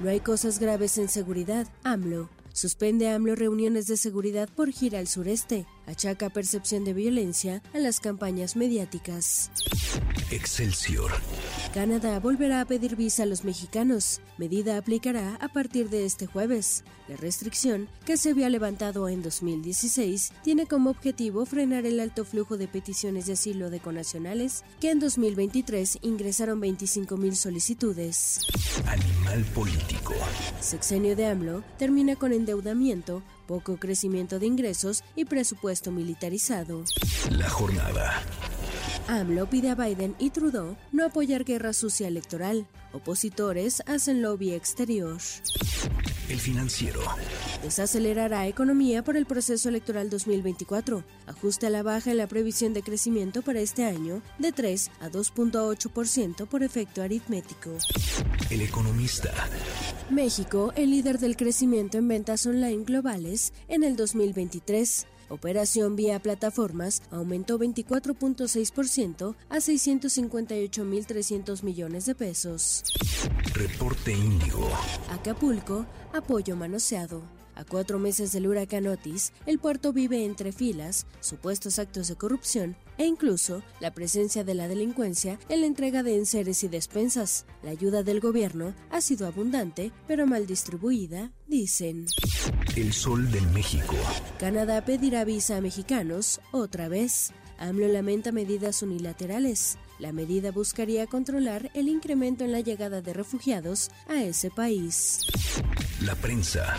[0.00, 2.28] No hay cosas graves en seguridad, AMLO.
[2.52, 5.66] Suspende AMLO reuniones de seguridad por gira al sureste.
[5.86, 9.50] Achaca percepción de violencia a las campañas mediáticas.
[10.30, 11.12] Excelsior.
[11.72, 14.20] Canadá volverá a pedir visa a los mexicanos.
[14.38, 16.84] Medida aplicará a partir de este jueves.
[17.08, 22.56] La restricción, que se había levantado en 2016, tiene como objetivo frenar el alto flujo
[22.56, 28.40] de peticiones de asilo de conacionales, que en 2023 ingresaron 25.000 solicitudes.
[28.86, 30.14] Animal político.
[30.60, 36.84] Sexenio de AMLO termina con endeudamiento, poco crecimiento de ingresos y presupuesto militarizado.
[37.30, 38.22] La jornada.
[39.08, 42.66] AMLO pide a Biden y Trudeau no apoyar guerra sucia electoral.
[42.92, 45.18] Opositores hacen lobby exterior.
[46.28, 47.00] El financiero.
[47.62, 51.04] Desacelerará economía por el proceso electoral 2024.
[51.26, 56.46] Ajusta la baja en la previsión de crecimiento para este año de 3 a 2.8%
[56.46, 57.76] por efecto aritmético.
[58.48, 59.32] El economista.
[60.08, 67.02] México, el líder del crecimiento en ventas online globales en el 2023 Operación vía plataformas
[67.10, 72.84] aumentó 24.6% a 658.300 millones de pesos.
[73.54, 74.68] Reporte Índigo.
[75.10, 77.22] Acapulco, apoyo manoseado.
[77.56, 82.76] A cuatro meses del huracán Otis, el puerto vive entre filas, supuestos actos de corrupción
[82.98, 87.46] e incluso la presencia de la delincuencia en la entrega de enseres y despensas.
[87.62, 92.06] La ayuda del gobierno ha sido abundante, pero mal distribuida, dicen.
[92.76, 93.94] El sol del México.
[94.38, 97.32] Canadá pedirá visa a mexicanos otra vez.
[97.58, 99.78] AMLO lamenta medidas unilaterales.
[99.98, 105.20] La medida buscaría controlar el incremento en la llegada de refugiados a ese país.
[106.00, 106.76] La prensa.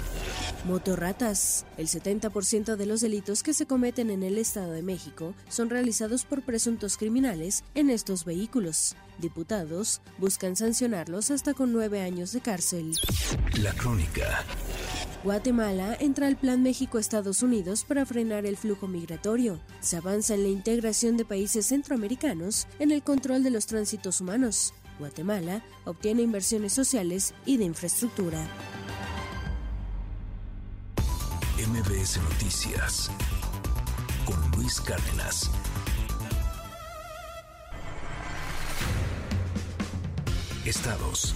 [0.65, 1.65] Motorratas.
[1.78, 6.25] El 70% de los delitos que se cometen en el Estado de México son realizados
[6.25, 8.95] por presuntos criminales en estos vehículos.
[9.19, 12.91] Diputados buscan sancionarlos hasta con nueve años de cárcel.
[13.62, 14.43] La crónica.
[15.23, 19.60] Guatemala entra al Plan México-Estados Unidos para frenar el flujo migratorio.
[19.80, 24.73] Se avanza en la integración de países centroamericanos en el control de los tránsitos humanos.
[24.99, 28.39] Guatemala obtiene inversiones sociales y de infraestructura.
[31.58, 33.10] MBS Noticias
[34.25, 35.49] con Luis Cárdenas.
[40.65, 41.36] Estados.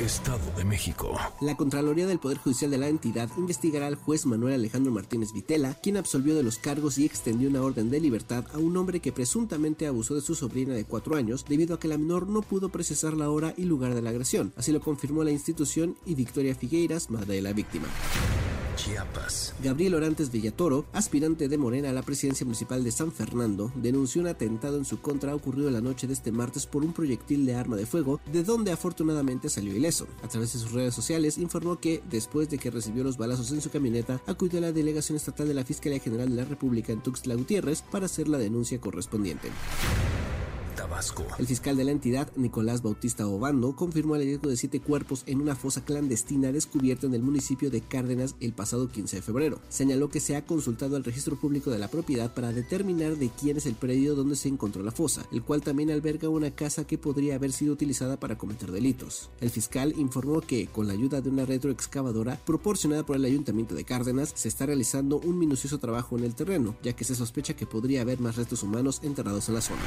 [0.00, 1.18] Estado de México.
[1.40, 5.72] La Contraloría del Poder Judicial de la entidad investigará al juez Manuel Alejandro Martínez Vitela,
[5.82, 9.12] quien absolvió de los cargos y extendió una orden de libertad a un hombre que
[9.12, 12.68] presuntamente abusó de su sobrina de cuatro años debido a que la menor no pudo
[12.68, 14.52] precisar la hora y lugar de la agresión.
[14.56, 17.86] Así lo confirmó la institución y Victoria Figueiras, madre de la víctima.
[19.62, 24.28] Gabriel Orantes Villatoro, aspirante de Morena a la presidencia municipal de San Fernando, denunció un
[24.28, 27.76] atentado en su contra ocurrido la noche de este martes por un proyectil de arma
[27.76, 30.06] de fuego, de donde afortunadamente salió ileso.
[30.22, 33.62] A través de sus redes sociales informó que, después de que recibió los balazos en
[33.62, 37.00] su camioneta, acudió a la delegación estatal de la Fiscalía General de la República en
[37.00, 39.48] Tuxtla Gutiérrez para hacer la denuncia correspondiente.
[41.38, 45.40] El fiscal de la entidad, Nicolás Bautista Obando, confirmó el hallazgo de siete cuerpos en
[45.40, 49.60] una fosa clandestina descubierta en el municipio de Cárdenas el pasado 15 de febrero.
[49.68, 53.56] Señaló que se ha consultado al registro público de la propiedad para determinar de quién
[53.56, 56.98] es el predio donde se encontró la fosa, el cual también alberga una casa que
[56.98, 59.30] podría haber sido utilizada para cometer delitos.
[59.40, 63.84] El fiscal informó que, con la ayuda de una retroexcavadora proporcionada por el ayuntamiento de
[63.84, 67.66] Cárdenas, se está realizando un minucioso trabajo en el terreno, ya que se sospecha que
[67.66, 69.82] podría haber más restos humanos enterrados en la zona.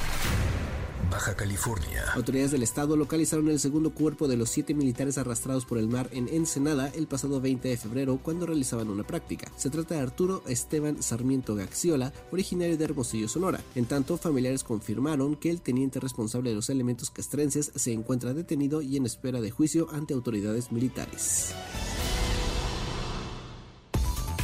[1.10, 2.04] Baja California.
[2.16, 6.10] Autoridades del estado localizaron el segundo cuerpo de los siete militares arrastrados por el mar
[6.12, 9.52] en Ensenada el pasado 20 de febrero cuando realizaban una práctica.
[9.56, 13.62] Se trata de Arturo Esteban Sarmiento Gaxiola, originario de Hermosillo, Sonora.
[13.76, 18.82] En tanto, familiares confirmaron que el teniente responsable de los elementos castrenses se encuentra detenido
[18.82, 21.54] y en espera de juicio ante autoridades militares.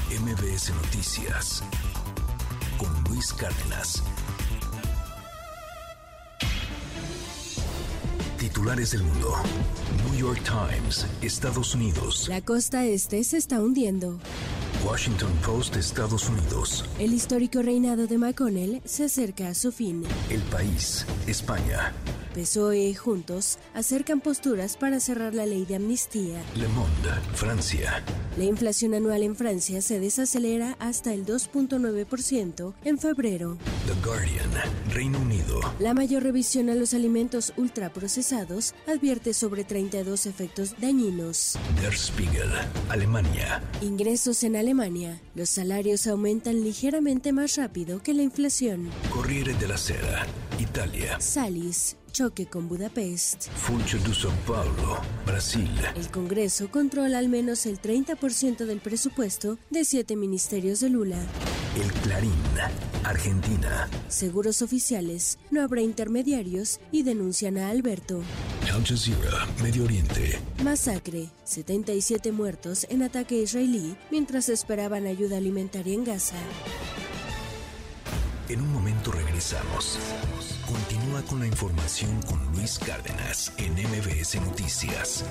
[0.09, 1.63] MBS Noticias
[2.77, 4.03] con Luis Cárdenas.
[8.43, 9.35] Titulares del mundo.
[10.03, 12.27] New York Times, Estados Unidos.
[12.27, 14.19] La costa este se está hundiendo.
[14.85, 16.83] Washington Post, Estados Unidos.
[16.99, 20.03] El histórico reinado de McConnell se acerca a su fin.
[20.29, 21.93] El país, España.
[22.33, 26.41] PSOE Juntos acercan posturas para cerrar la ley de amnistía.
[26.55, 28.03] Le Monde, Francia.
[28.37, 33.57] La inflación anual en Francia se desacelera hasta el 2.9% en febrero.
[33.85, 34.49] The Guardian,
[34.89, 35.59] Reino Unido.
[35.79, 41.57] La mayor revisión a los alimentos ultraprocesados advierte sobre 32 efectos dañinos.
[41.81, 42.49] Der Spiegel,
[42.89, 43.61] Alemania.
[43.81, 45.21] Ingresos en Alemania.
[45.35, 48.89] Los salarios aumentan ligeramente más rápido que la inflación.
[49.11, 50.25] Corriere della Sera,
[50.59, 51.19] Italia.
[51.19, 53.49] Salis, choque con Budapest.
[53.55, 55.67] Funcho de São Paulo, Brasil.
[55.95, 61.17] El Congreso controla al menos el 30% del presupuesto de siete ministerios de Lula.
[61.75, 62.31] El Clarín,
[63.03, 63.89] Argentina.
[64.09, 68.21] Seguros oficiales, no habrá intermediarios y denuncian a Alberto.
[68.71, 70.39] Al Jazeera, Medio Oriente.
[70.63, 76.37] Masacre, 77 muertos en ataque israelí mientras esperaban ayuda alimentaria en Gaza.
[78.49, 79.97] En un momento regresamos.
[80.73, 85.23] Continúa con la información con Luis Cárdenas en MBS Noticias.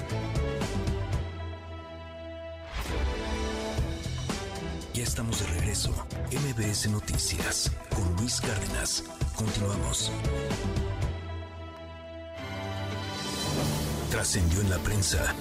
[4.95, 5.91] Ya estamos de regreso.
[6.31, 9.03] MBS Noticias con Luis Cárdenas.
[9.35, 10.13] Continuamos.
[14.13, 15.35] Trascendió en la prensa.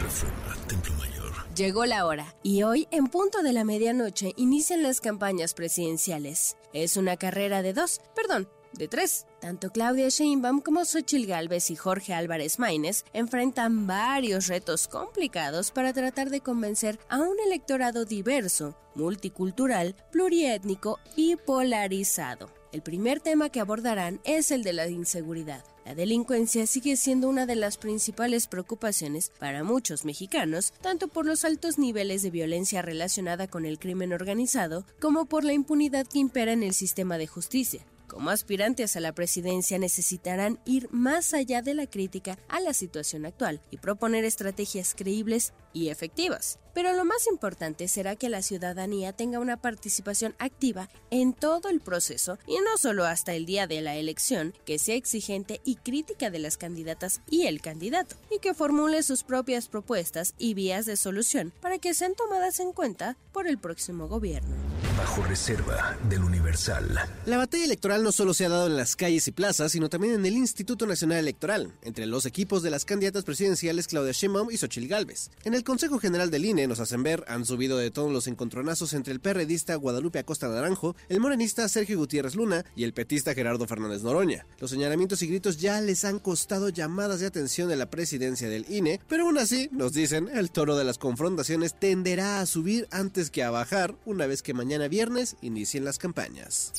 [0.00, 1.32] Reforma, Templo Mayor.
[1.56, 6.56] Llegó la hora y hoy, en punto de la medianoche, inician las campañas presidenciales.
[6.72, 9.26] Es una carrera de dos, perdón, de tres.
[9.40, 15.92] Tanto Claudia Sheinbaum como Xochitl Gálvez y Jorge Álvarez Maínez enfrentan varios retos complicados para
[15.92, 22.50] tratar de convencer a un electorado diverso, multicultural, pluriétnico y polarizado.
[22.72, 25.64] El primer tema que abordarán es el de la inseguridad.
[25.90, 31.44] La delincuencia sigue siendo una de las principales preocupaciones para muchos mexicanos, tanto por los
[31.44, 36.52] altos niveles de violencia relacionada con el crimen organizado como por la impunidad que impera
[36.52, 37.84] en el sistema de justicia.
[38.06, 43.26] Como aspirantes a la presidencia necesitarán ir más allá de la crítica a la situación
[43.26, 46.58] actual y proponer estrategias creíbles y efectivas.
[46.72, 51.80] Pero lo más importante será que la ciudadanía tenga una participación activa en todo el
[51.80, 56.30] proceso y no solo hasta el día de la elección, que sea exigente y crítica
[56.30, 60.96] de las candidatas y el candidato, y que formule sus propias propuestas y vías de
[60.96, 64.54] solución para que sean tomadas en cuenta por el próximo gobierno.
[64.96, 66.98] Bajo reserva del Universal.
[67.24, 70.14] La batalla electoral no solo se ha dado en las calles y plazas, sino también
[70.14, 74.56] en el Instituto Nacional Electoral, entre los equipos de las candidatas presidenciales Claudia Sheinbaum y
[74.56, 75.30] Xochitl Gálvez.
[75.44, 78.94] En el Consejo General del INE, nos hacen ver, han subido de todos los encontronazos
[78.94, 83.66] entre el perredista Guadalupe Acosta Naranjo, el morenista Sergio Gutiérrez Luna y el petista Gerardo
[83.66, 84.46] Fernández Noroña.
[84.58, 88.64] Los señalamientos y gritos ya les han costado llamadas de atención de la presidencia del
[88.70, 93.30] INE, pero aún así, nos dicen, el toro de las confrontaciones tenderá a subir antes
[93.30, 96.72] que a bajar una vez que mañana viernes inicien las campañas.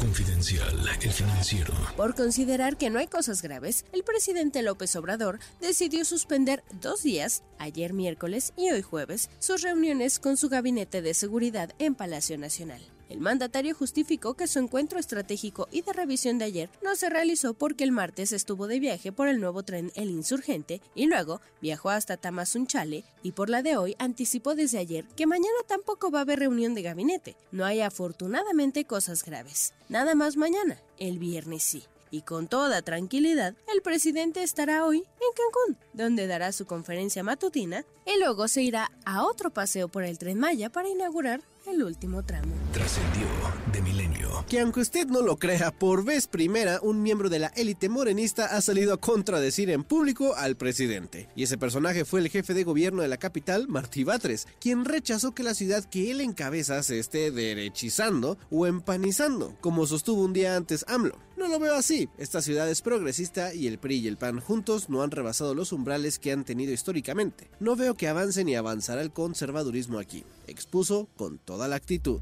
[0.00, 1.72] Confidencial, el financiero.
[1.96, 7.42] Por considerar que no hay cosas graves, el presidente López Obrador decidió suspender dos días,
[7.58, 8.07] ayer miércoles
[8.56, 12.80] y hoy jueves, sus reuniones con su gabinete de seguridad en Palacio Nacional.
[13.10, 17.52] El mandatario justificó que su encuentro estratégico y de revisión de ayer no se realizó
[17.52, 21.90] porque el martes estuvo de viaje por el nuevo tren El Insurgente y luego viajó
[21.90, 26.22] hasta Tamazunchale y por la de hoy anticipó desde ayer que mañana tampoco va a
[26.22, 27.36] haber reunión de gabinete.
[27.52, 29.74] No hay afortunadamente cosas graves.
[29.88, 31.84] Nada más mañana, el viernes sí.
[32.10, 35.04] Y con toda tranquilidad, el presidente estará hoy en
[35.36, 40.18] Cancún, donde dará su conferencia matutina y luego se irá a otro paseo por el
[40.18, 42.52] tren Maya para inaugurar el último tramo.
[42.72, 43.26] Trascendió
[43.72, 44.44] de milenio.
[44.48, 48.46] Que aunque usted no lo crea, por vez primera, un miembro de la élite morenista
[48.46, 51.28] ha salido a contradecir en público al presidente.
[51.36, 55.34] Y ese personaje fue el jefe de gobierno de la capital, Martí Batres, quien rechazó
[55.34, 60.56] que la ciudad que él encabeza se esté derechizando o empanizando, como sostuvo un día
[60.56, 61.18] antes AMLO.
[61.36, 62.08] No lo veo así.
[62.18, 65.72] Esta ciudad es progresista y el PRI y el PAN juntos no han rebasado los
[65.72, 67.48] umbrales que han tenido históricamente.
[67.60, 70.24] No veo que avance ni avanzará el conservadurismo aquí.
[70.48, 72.20] Expuso con toda la actitud.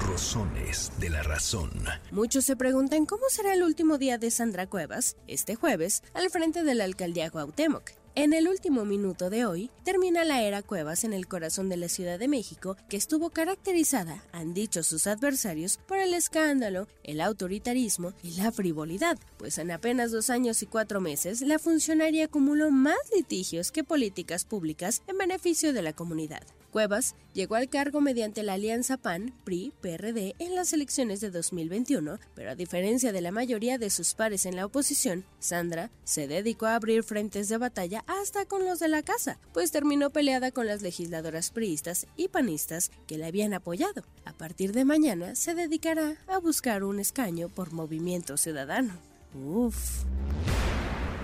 [0.00, 1.70] Rosones de la razón.
[2.10, 6.64] Muchos se preguntan cómo será el último día de Sandra Cuevas, este jueves, al frente
[6.64, 8.01] de la alcaldía Cuauhtémoc.
[8.14, 11.88] En el último minuto de hoy, termina la era Cuevas en el corazón de la
[11.88, 18.12] Ciudad de México, que estuvo caracterizada, han dicho sus adversarios, por el escándalo, el autoritarismo
[18.22, 22.98] y la frivolidad, pues en apenas dos años y cuatro meses, la funcionaria acumuló más
[23.16, 26.42] litigios que políticas públicas en beneficio de la comunidad.
[26.72, 32.18] Cuevas llegó al cargo mediante la alianza PAN, PRI, PRD en las elecciones de 2021,
[32.34, 36.64] pero a diferencia de la mayoría de sus pares en la oposición, Sandra se dedicó
[36.64, 40.66] a abrir frentes de batalla hasta con los de la casa, pues terminó peleada con
[40.66, 44.02] las legisladoras priistas y panistas que le habían apoyado.
[44.24, 48.94] A partir de mañana se dedicará a buscar un escaño por movimiento ciudadano.
[49.34, 50.04] Uf.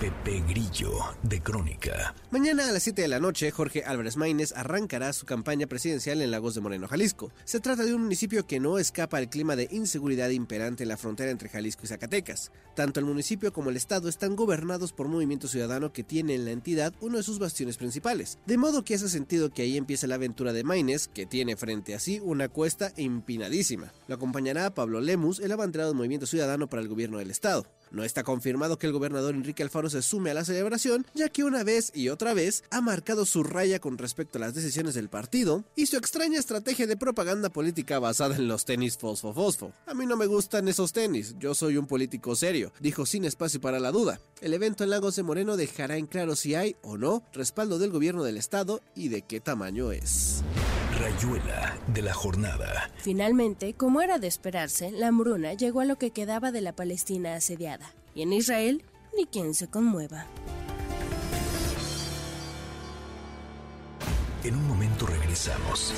[0.00, 0.92] Pepe Grillo,
[1.24, 2.14] de Crónica.
[2.30, 6.30] Mañana a las 7 de la noche, Jorge Álvarez Maínez arrancará su campaña presidencial en
[6.30, 7.32] Lagos de Moreno, Jalisco.
[7.44, 10.96] Se trata de un municipio que no escapa al clima de inseguridad imperante en la
[10.98, 12.52] frontera entre Jalisco y Zacatecas.
[12.76, 16.52] Tanto el municipio como el estado están gobernados por Movimiento Ciudadano que tiene en la
[16.52, 18.38] entidad uno de sus bastiones principales.
[18.46, 21.96] De modo que hace sentido que ahí empiece la aventura de Maínez, que tiene frente
[21.96, 23.92] a sí una cuesta empinadísima.
[24.06, 27.66] Lo acompañará Pablo Lemus, el abanderado del Movimiento Ciudadano para el gobierno del estado.
[27.90, 31.44] No está confirmado que el gobernador Enrique Alfaro se sume a la celebración, ya que
[31.44, 35.08] una vez y otra vez ha marcado su raya con respecto a las decisiones del
[35.08, 39.72] partido y su extraña estrategia de propaganda política basada en los tenis fosfo fosfo.
[39.86, 43.60] A mí no me gustan esos tenis, yo soy un político serio, dijo sin espacio
[43.60, 44.20] para la duda.
[44.40, 47.90] El evento en Lagos de Moreno dejará en claro si hay o no respaldo del
[47.90, 50.42] gobierno del estado y de qué tamaño es.
[50.98, 52.90] Rayuela de la jornada.
[52.96, 57.36] Finalmente, como era de esperarse, la hambruna llegó a lo que quedaba de la Palestina
[57.36, 57.94] asediada.
[58.16, 58.82] Y en Israel,
[59.16, 60.26] ni quien se conmueva.
[64.42, 65.92] En un momento regresamos.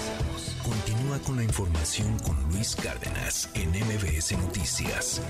[0.62, 5.22] Continúa con la información con Luis Cárdenas en MBS Noticias.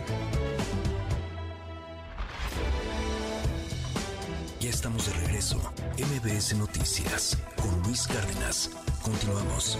[4.61, 5.59] Ya estamos de regreso.
[5.97, 8.71] MBS Noticias con Luis Cárdenas.
[9.01, 9.79] Continuamos.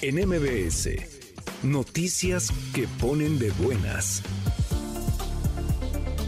[0.00, 0.88] En MBS,
[1.62, 4.22] Noticias que ponen de buenas.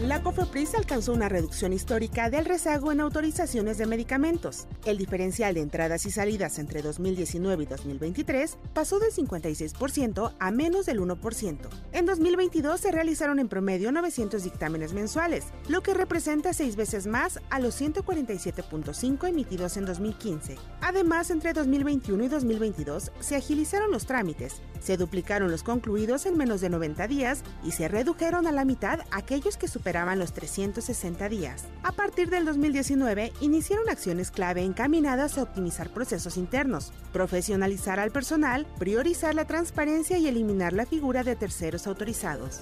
[0.07, 4.65] La COFEPRIS alcanzó una reducción histórica del rezago en autorizaciones de medicamentos.
[4.83, 10.87] El diferencial de entradas y salidas entre 2019 y 2023 pasó del 56% a menos
[10.87, 11.69] del 1%.
[11.91, 17.39] En 2022 se realizaron en promedio 900 dictámenes mensuales, lo que representa seis veces más
[17.51, 20.55] a los 147.5 emitidos en 2015.
[20.81, 26.59] Además, entre 2021 y 2022 se agilizaron los trámites, se duplicaron los concluidos en menos
[26.59, 31.65] de 90 días y se redujeron a la mitad aquellos que superaron los 360 días.
[31.83, 38.65] A partir del 2019, iniciaron acciones clave encaminadas a optimizar procesos internos, profesionalizar al personal,
[38.79, 42.59] priorizar la transparencia y eliminar la figura de terceros autorizados.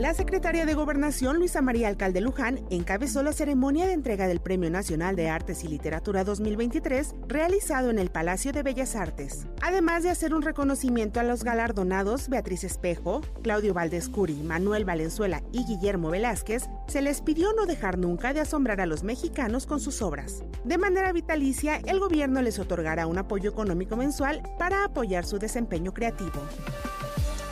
[0.00, 4.70] La secretaria de Gobernación, Luisa María Alcalde Luján, encabezó la ceremonia de entrega del Premio
[4.70, 9.46] Nacional de Artes y Literatura 2023, realizado en el Palacio de Bellas Artes.
[9.60, 15.42] Además de hacer un reconocimiento a los galardonados Beatriz Espejo, Claudio Valdés Curi, Manuel Valenzuela
[15.52, 19.80] y Guillermo Velázquez, se les pidió no dejar nunca de asombrar a los mexicanos con
[19.80, 20.44] sus obras.
[20.64, 25.92] De manera vitalicia, el gobierno les otorgará un apoyo económico mensual para apoyar su desempeño
[25.92, 26.40] creativo.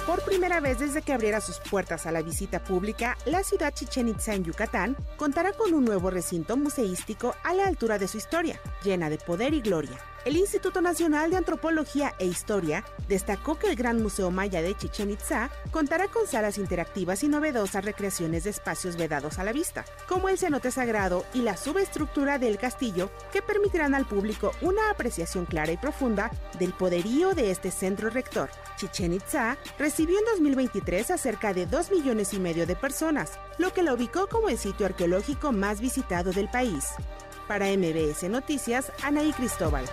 [0.08, 4.08] Por primera vez desde que abriera sus puertas a la visita pública, la ciudad Chichen
[4.08, 8.58] Itza en Yucatán contará con un nuevo recinto museístico a la altura de su historia,
[8.82, 9.98] llena de poder y gloria.
[10.24, 15.10] El Instituto Nacional de Antropología e Historia destacó que el Gran Museo Maya de Chichen
[15.10, 20.30] Itza contará con salas interactivas y novedosas recreaciones de espacios vedados a la vista, como
[20.30, 25.72] el cenote sagrado y la subestructura del castillo, que permitirán al público una apreciación clara
[25.72, 28.48] y profunda del poderío de este centro rector.
[28.78, 33.72] Chichen Itza recibió en 2023 a cerca de 2 millones y medio de personas, lo
[33.72, 36.86] que lo ubicó como el sitio arqueológico más visitado del país.
[37.48, 39.84] Para MBS Noticias, Anaí Cristóbal.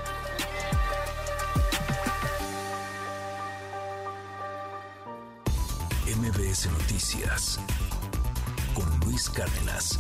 [6.05, 7.59] MBS Noticias
[8.73, 9.99] con Luis Cárdenas.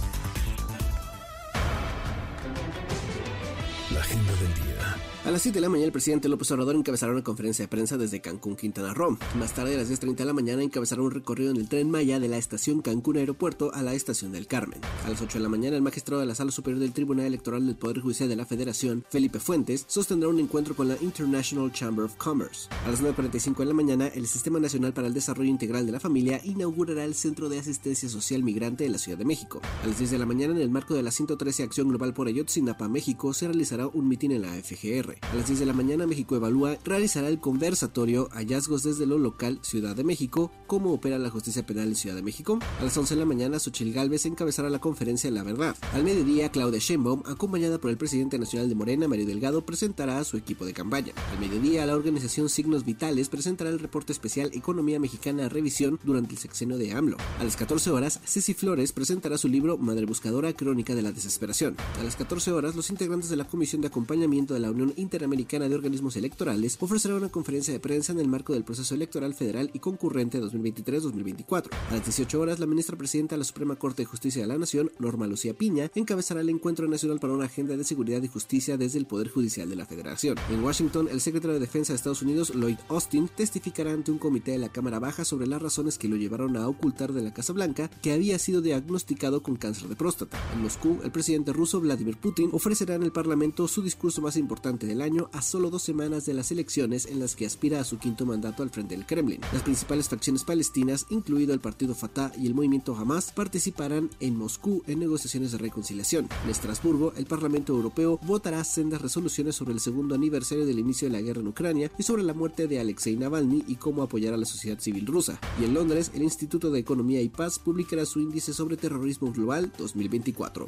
[3.91, 5.14] La agenda del día.
[5.25, 7.97] A las 7 de la mañana el presidente López Obrador encabezará una conferencia de prensa
[7.97, 9.17] desde Cancún, Quintana Roo.
[9.39, 12.19] Más tarde a las 10.30 de la mañana encabezará un recorrido en el tren Maya
[12.19, 14.81] de la estación Cancún Aeropuerto a la estación del Carmen.
[15.03, 17.65] A las 8 de la mañana el magistrado de la Sala Superior del Tribunal Electoral
[17.65, 22.05] del Poder Judicial de la Federación, Felipe Fuentes, sostendrá un encuentro con la International Chamber
[22.05, 22.69] of Commerce.
[22.85, 25.99] A las 9.45 de la mañana el Sistema Nacional para el Desarrollo Integral de la
[25.99, 29.59] Familia inaugurará el Centro de Asistencia Social Migrante de la Ciudad de México.
[29.83, 32.27] A las 10 de la mañana en el marco de la 113 Acción Global por
[32.27, 35.14] Ayotzinapa, México, se realizará un mitin en la FGR.
[35.21, 39.59] A las 10 de la mañana México Evalúa realizará el conversatorio Hallazgos desde lo local
[39.61, 42.59] Ciudad de México, cómo opera la justicia penal en Ciudad de México.
[42.79, 45.75] A las 11 de la mañana Xochil Gálvez encabezará la conferencia La Verdad.
[45.93, 50.23] Al mediodía Claudia Sheinbaum, acompañada por el presidente nacional de Morena, Mario Delgado, presentará a
[50.23, 51.13] su equipo de campaña.
[51.31, 56.39] Al mediodía la organización Signos Vitales presentará el reporte especial Economía Mexicana Revisión durante el
[56.39, 57.17] sexenio de AMLO.
[57.39, 61.75] A las 14 horas Ceci Flores presentará su libro Madre Buscadora Crónica de la Desesperación.
[61.99, 65.69] A las 14 horas los integrantes de la Comisión de Acompañamiento de la Unión Interamericana
[65.69, 69.69] de organismos electorales, ofrecerá una conferencia de prensa en el marco del proceso electoral federal
[69.71, 71.69] y concurrente 2023-2024.
[71.89, 74.57] A las 18 horas, la ministra presidenta de la Suprema Corte de Justicia de la
[74.57, 78.77] Nación, Norma Lucía Piña, encabezará el Encuentro Nacional para una Agenda de Seguridad y Justicia
[78.77, 80.37] desde el Poder Judicial de la Federación.
[80.49, 84.51] En Washington, el secretario de Defensa de Estados Unidos, Lloyd Austin, testificará ante un comité
[84.51, 87.53] de la Cámara Baja sobre las razones que lo llevaron a ocultar de la Casa
[87.53, 90.39] Blanca que había sido diagnosticado con cáncer de próstata.
[90.53, 94.87] En Moscú, el presidente ruso Vladimir Putin ofrecerá en el Parlamento su discurso más importante
[94.95, 97.97] del año a solo dos semanas de las elecciones en las que aspira a su
[97.97, 99.41] quinto mandato al frente del Kremlin.
[99.51, 104.83] Las principales facciones palestinas, incluido el partido Fatah y el movimiento Hamas, participarán en Moscú
[104.87, 106.29] en negociaciones de reconciliación.
[106.45, 111.13] En Estrasburgo, el Parlamento Europeo votará sendas resoluciones sobre el segundo aniversario del inicio de
[111.13, 114.37] la guerra en Ucrania y sobre la muerte de Alexei Navalny y cómo apoyar a
[114.37, 115.39] la sociedad civil rusa.
[115.59, 119.73] Y en Londres, el Instituto de Economía y Paz publicará su índice sobre terrorismo global
[119.77, 120.67] 2024.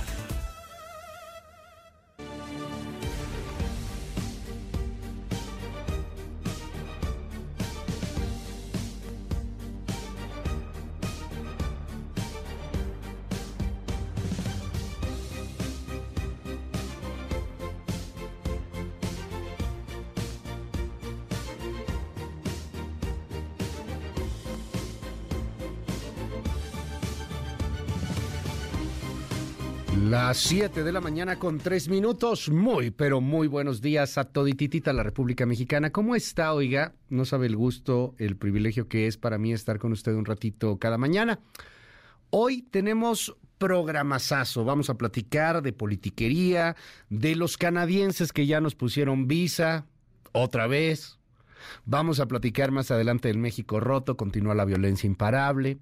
[30.11, 32.49] Las 7 de la mañana con 3 minutos.
[32.49, 35.91] Muy, pero muy buenos días a todititita la República Mexicana.
[35.91, 36.95] ¿Cómo está, oiga?
[37.07, 40.77] No sabe el gusto, el privilegio que es para mí estar con usted un ratito
[40.79, 41.39] cada mañana.
[42.29, 44.65] Hoy tenemos programazazo.
[44.65, 46.75] Vamos a platicar de politiquería,
[47.09, 49.85] de los canadienses que ya nos pusieron visa
[50.33, 51.20] otra vez.
[51.85, 55.77] Vamos a platicar más adelante del México roto, continúa la violencia imparable.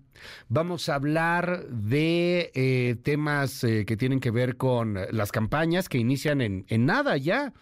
[0.47, 5.97] Vamos a hablar de eh, temas eh, que tienen que ver con las campañas que
[5.97, 7.53] inician en, nada ya.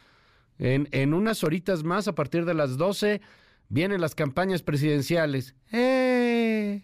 [0.60, 3.22] En, en, unas horitas más, a partir de las 12,
[3.70, 5.56] vienen las campañas presidenciales.
[5.72, 6.84] ¡Eh!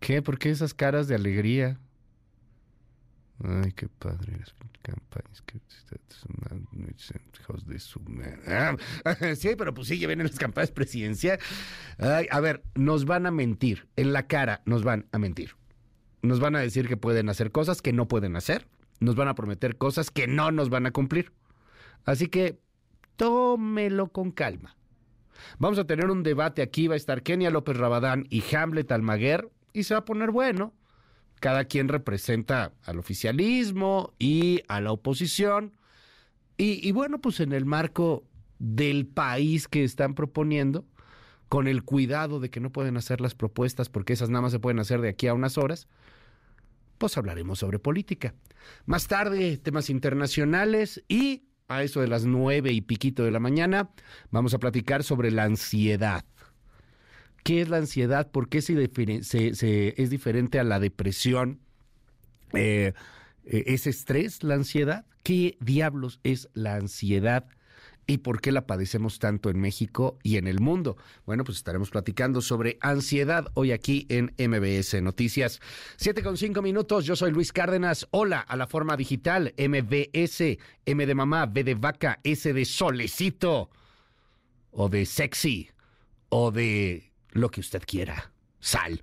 [0.00, 0.20] ¿Qué?
[0.20, 1.78] ¿Por qué esas caras de alegría?
[3.42, 5.42] Ay, qué padre las campañas.
[7.40, 8.00] Hijos de su
[9.36, 11.44] Sí, pero pues sí, ya vienen las campañas presidenciales.
[11.98, 13.88] Ay, a ver, nos van a mentir.
[13.96, 15.56] En la cara nos van a mentir.
[16.22, 18.66] Nos van a decir que pueden hacer cosas que no pueden hacer.
[19.00, 21.32] Nos van a prometer cosas que no nos van a cumplir.
[22.04, 22.58] Así que
[23.16, 24.76] tómelo con calma.
[25.58, 26.86] Vamos a tener un debate aquí.
[26.86, 30.72] Va a estar Kenia López Rabadán y Hamlet Almaguer y se va a poner bueno.
[31.40, 35.72] Cada quien representa al oficialismo y a la oposición.
[36.56, 38.24] Y, bueno, pues en el marco
[38.58, 40.86] del país que están proponiendo,
[41.48, 44.60] con el cuidado de que no pueden hacer las propuestas porque esas nada más se
[44.60, 45.88] pueden hacer de aquí a unas horas,
[46.98, 48.34] pues hablaremos sobre política.
[48.86, 53.90] Más tarde, temas internacionales y a eso de las nueve y piquito de la mañana,
[54.30, 56.24] vamos a platicar sobre la ansiedad.
[57.44, 58.30] ¿Qué es la ansiedad?
[58.30, 61.60] ¿Por qué es diferente a la depresión?
[62.54, 62.94] Eh,
[63.44, 65.04] ¿Es estrés la ansiedad?
[65.22, 67.46] ¿Qué diablos es la ansiedad?
[68.06, 70.96] ¿Y por qué la padecemos tanto en México y en el mundo?
[71.26, 75.60] Bueno, pues estaremos platicando sobre ansiedad hoy aquí en MBS Noticias.
[75.96, 78.08] Siete con cinco minutos, yo soy Luis Cárdenas.
[78.10, 83.68] Hola a la forma digital, MBS, M de mamá, B de vaca, S de solecito,
[84.70, 85.68] o de sexy,
[86.30, 88.32] o de lo que usted quiera.
[88.60, 89.02] Sal.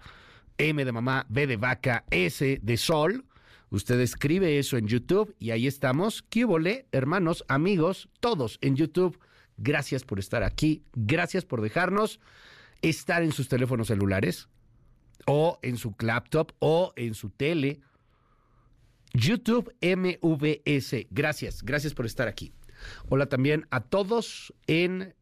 [0.57, 3.25] M de mamá, B de vaca, S de sol.
[3.69, 6.25] Usted escribe eso en YouTube y ahí estamos.
[6.45, 9.19] volé, hermanos, amigos, todos en YouTube.
[9.57, 10.83] Gracias por estar aquí.
[10.93, 12.19] Gracias por dejarnos
[12.81, 14.49] estar en sus teléfonos celulares
[15.25, 17.81] o en su laptop o en su tele.
[19.13, 21.07] YouTube MVS.
[21.09, 22.53] Gracias, gracias por estar aquí.
[23.09, 25.13] Hola también a todos en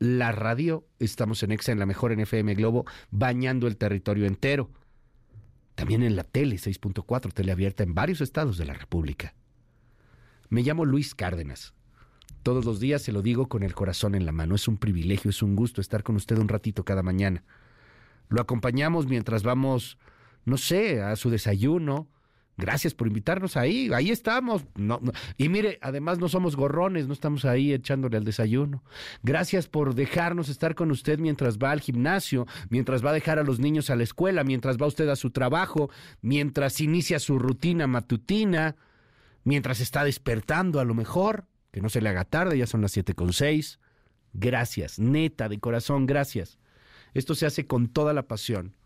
[0.00, 4.70] la radio, estamos en EXA, en la mejor NFM Globo, bañando el territorio entero.
[5.74, 9.34] También en la tele 6.4, teleabierta en varios estados de la República.
[10.48, 11.74] Me llamo Luis Cárdenas.
[12.42, 14.54] Todos los días se lo digo con el corazón en la mano.
[14.54, 17.44] Es un privilegio, es un gusto estar con usted un ratito cada mañana.
[18.30, 19.98] Lo acompañamos mientras vamos,
[20.46, 22.08] no sé, a su desayuno,
[22.60, 24.66] Gracias por invitarnos ahí, ahí estamos.
[25.38, 28.84] Y mire, además no somos gorrones, no estamos ahí echándole al desayuno.
[29.22, 33.44] Gracias por dejarnos estar con usted mientras va al gimnasio, mientras va a dejar a
[33.44, 35.88] los niños a la escuela, mientras va usted a su trabajo,
[36.20, 38.76] mientras inicia su rutina matutina,
[39.42, 42.92] mientras está despertando a lo mejor, que no se le haga tarde, ya son las
[42.92, 43.80] siete con seis.
[44.34, 46.58] Gracias, neta, de corazón, gracias.
[47.14, 48.76] Esto se hace con toda la pasión,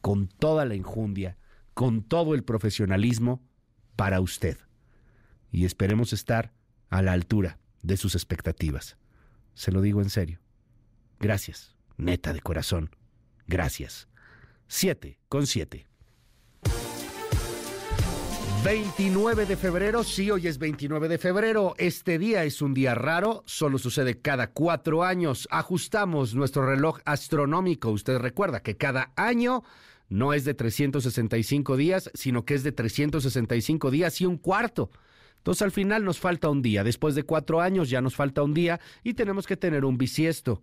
[0.00, 1.38] con toda la enjundia
[1.74, 3.42] con todo el profesionalismo
[3.96, 4.58] para usted.
[5.50, 6.52] Y esperemos estar
[6.90, 8.96] a la altura de sus expectativas.
[9.54, 10.40] Se lo digo en serio.
[11.20, 12.90] Gracias, neta de corazón.
[13.46, 14.08] Gracias.
[14.66, 15.86] Siete con siete.
[18.64, 21.74] 29 de febrero, sí, hoy es 29 de febrero.
[21.76, 25.46] Este día es un día raro, solo sucede cada cuatro años.
[25.50, 27.90] Ajustamos nuestro reloj astronómico.
[27.90, 29.64] Usted recuerda que cada año
[30.14, 34.90] no es de 365 días, sino que es de 365 días y un cuarto.
[35.38, 36.84] Entonces al final nos falta un día.
[36.84, 40.62] Después de cuatro años ya nos falta un día y tenemos que tener un bisiesto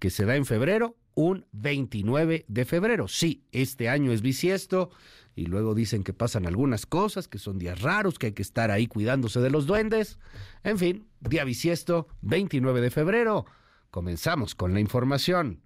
[0.00, 3.06] que se da en febrero, un 29 de febrero.
[3.06, 4.90] Sí, este año es bisiesto
[5.36, 8.72] y luego dicen que pasan algunas cosas, que son días raros, que hay que estar
[8.72, 10.18] ahí cuidándose de los duendes.
[10.64, 13.46] En fin, día bisiesto, 29 de febrero.
[13.92, 15.62] Comenzamos con la información.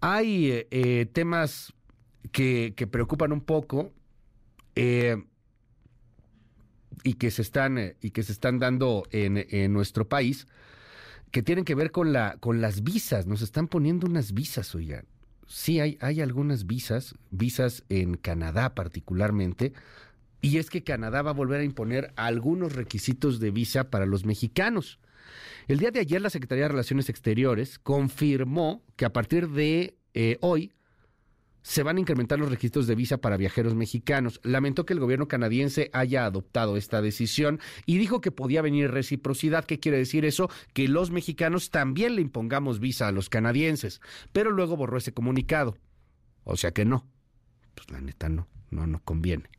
[0.00, 1.75] Hay eh, eh, temas
[2.36, 3.94] que, preocupan un poco
[4.74, 5.16] eh,
[7.02, 10.46] y, que se están, eh, y que se están dando en, nuestro país,
[11.30, 13.26] que tienen que ver con, la, con las visas.
[13.26, 15.06] Nos están poniendo unas visas, oigan.
[15.46, 19.72] Sí, hay, hay algunas visas, visas en Canadá particularmente,
[20.42, 24.26] y es que Canadá va a volver a imponer algunos requisitos de visa para los
[24.26, 24.98] mexicanos.
[25.68, 30.36] El día de ayer la Secretaría de Relaciones Exteriores confirmó que a partir de eh,
[30.42, 30.72] hoy
[31.66, 34.38] se van a incrementar los registros de visa para viajeros mexicanos.
[34.44, 39.64] Lamentó que el gobierno canadiense haya adoptado esta decisión y dijo que podía venir reciprocidad.
[39.64, 40.48] ¿Qué quiere decir eso?
[40.74, 44.00] Que los mexicanos también le impongamos visa a los canadienses,
[44.32, 45.76] pero luego borró ese comunicado.
[46.44, 47.04] O sea que no.
[47.74, 49.50] Pues la neta no, no, no conviene.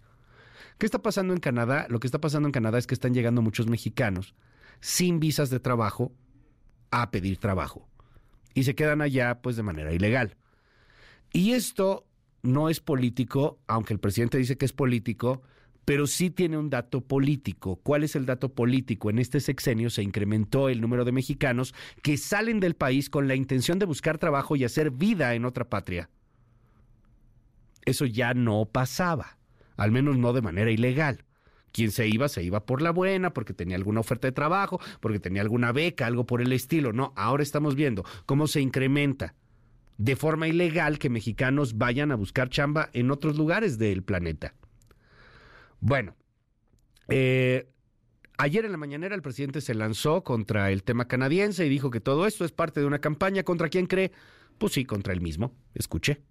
[0.77, 1.87] ¿Qué está pasando en Canadá?
[1.89, 4.33] Lo que está pasando en Canadá es que están llegando muchos mexicanos
[4.79, 6.13] sin visas de trabajo
[6.89, 7.85] a pedir trabajo
[8.53, 10.37] y se quedan allá pues de manera ilegal.
[11.37, 12.07] Y esto
[12.41, 15.43] no es político, aunque el presidente dice que es político,
[15.85, 17.75] pero sí tiene un dato político.
[17.75, 19.11] ¿Cuál es el dato político?
[19.11, 23.35] En este sexenio se incrementó el número de mexicanos que salen del país con la
[23.35, 26.09] intención de buscar trabajo y hacer vida en otra patria.
[27.85, 29.37] Eso ya no pasaba,
[29.75, 31.23] al menos no de manera ilegal.
[31.71, 35.19] Quien se iba, se iba por la buena, porque tenía alguna oferta de trabajo, porque
[35.19, 36.93] tenía alguna beca, algo por el estilo.
[36.93, 39.35] No, ahora estamos viendo cómo se incrementa
[39.97, 44.53] de forma ilegal que mexicanos vayan a buscar chamba en otros lugares del planeta.
[45.79, 46.15] Bueno,
[47.09, 47.69] eh,
[48.37, 51.99] ayer en la mañanera el presidente se lanzó contra el tema canadiense y dijo que
[51.99, 54.11] todo esto es parte de una campaña contra quién cree.
[54.57, 55.53] Pues sí, contra él mismo.
[55.73, 56.21] Escuche.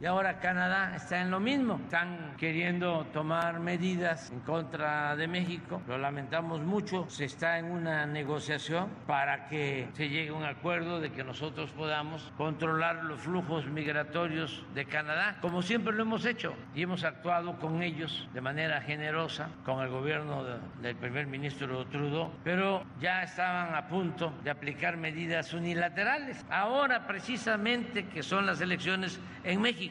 [0.00, 1.80] Y ahora Canadá está en lo mismo.
[1.82, 5.82] Están queriendo tomar medidas en contra de México.
[5.88, 7.06] Lo lamentamos mucho.
[7.10, 11.72] Se está en una negociación para que se llegue a un acuerdo de que nosotros
[11.72, 16.54] podamos controlar los flujos migratorios de Canadá, como siempre lo hemos hecho.
[16.76, 20.44] Y hemos actuado con ellos de manera generosa, con el gobierno
[20.80, 22.30] del primer ministro Trudeau.
[22.44, 26.46] Pero ya estaban a punto de aplicar medidas unilaterales.
[26.50, 29.87] Ahora precisamente que son las elecciones en México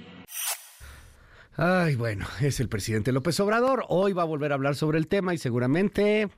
[1.55, 3.85] Ay, bueno, es el presidente López Obrador.
[3.89, 6.29] Hoy va a volver a hablar sobre el tema y seguramente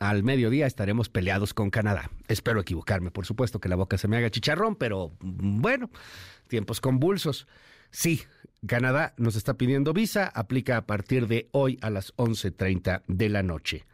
[0.00, 2.10] al mediodía estaremos peleados con Canadá.
[2.26, 5.90] Espero equivocarme, por supuesto, que la boca se me haga chicharrón, pero bueno,
[6.48, 7.46] tiempos convulsos.
[7.90, 8.22] Sí,
[8.66, 13.42] Canadá nos está pidiendo visa, aplica a partir de hoy a las 11.30 de la
[13.42, 13.86] noche.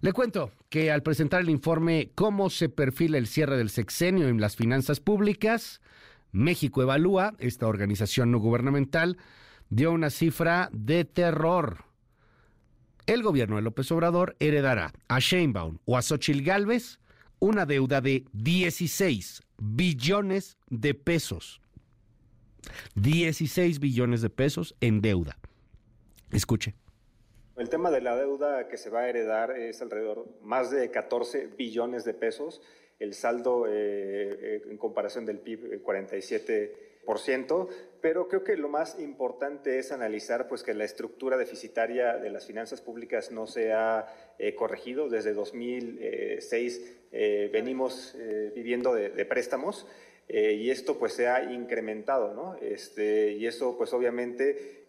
[0.00, 4.40] Le cuento que al presentar el informe Cómo se perfila el cierre del sexenio en
[4.40, 5.80] las finanzas públicas,
[6.32, 9.16] México Evalúa, esta organización no gubernamental,
[9.70, 11.84] dio una cifra de terror.
[13.06, 17.00] El gobierno de López Obrador heredará a Sheinbaum o a Xochitl Gálvez
[17.38, 21.60] una deuda de 16 billones de pesos.
[22.96, 25.38] 16 billones de pesos en deuda.
[26.32, 26.74] Escuche.
[27.56, 31.48] El tema de la deuda que se va a heredar es alrededor más de 14
[31.58, 32.60] billones de pesos.
[32.98, 36.88] El saldo eh, eh, en comparación del PIB, 47
[38.00, 42.46] pero creo que lo más importante es analizar pues, que la estructura deficitaria de las
[42.46, 44.06] finanzas públicas no se ha
[44.38, 45.08] eh, corregido.
[45.08, 48.14] Desde 2006 eh, venimos
[48.54, 49.86] viviendo de, préstamos
[50.28, 52.56] y esto pues se ha incrementado, ¿no?
[52.60, 54.86] Este, y eso pues obviamente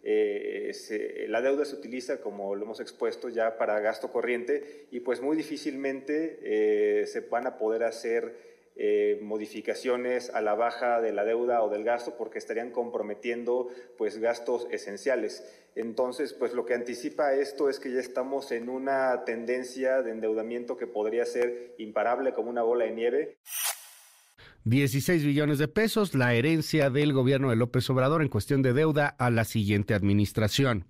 [1.28, 5.36] la deuda se utiliza, como lo hemos expuesto, ya para gasto corriente y pues muy
[5.36, 8.50] difícilmente se van a poder hacer
[8.82, 13.68] eh, modificaciones a la baja de la deuda o del gasto porque estarían comprometiendo
[13.98, 15.44] pues gastos esenciales.
[15.74, 20.78] Entonces, pues lo que anticipa esto es que ya estamos en una tendencia de endeudamiento
[20.78, 23.38] que podría ser imparable como una bola de nieve.
[24.64, 29.06] 16 billones de pesos, la herencia del gobierno de López Obrador en cuestión de deuda
[29.06, 30.84] a la siguiente administración.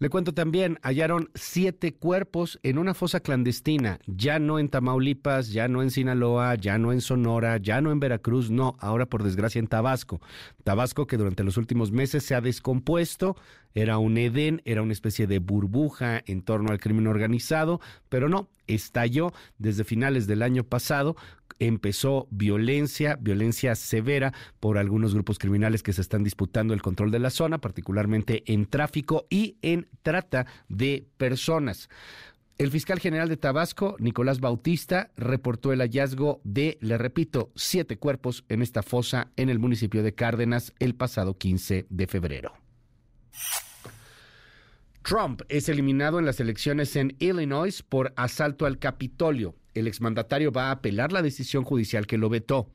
[0.00, 5.66] Le cuento también, hallaron siete cuerpos en una fosa clandestina, ya no en Tamaulipas, ya
[5.66, 9.58] no en Sinaloa, ya no en Sonora, ya no en Veracruz, no, ahora por desgracia
[9.58, 10.20] en Tabasco.
[10.62, 13.36] Tabasco que durante los últimos meses se ha descompuesto,
[13.74, 18.48] era un Edén, era una especie de burbuja en torno al crimen organizado, pero no,
[18.68, 21.16] estalló desde finales del año pasado
[21.58, 27.18] empezó violencia, violencia severa por algunos grupos criminales que se están disputando el control de
[27.18, 31.88] la zona, particularmente en tráfico y en trata de personas.
[32.58, 38.44] El fiscal general de Tabasco, Nicolás Bautista, reportó el hallazgo de, le repito, siete cuerpos
[38.48, 42.52] en esta fosa en el municipio de Cárdenas el pasado 15 de febrero.
[45.02, 50.68] Trump es eliminado en las elecciones en Illinois por asalto al Capitolio el exmandatario va
[50.68, 52.70] a apelar la decisión judicial que lo vetó.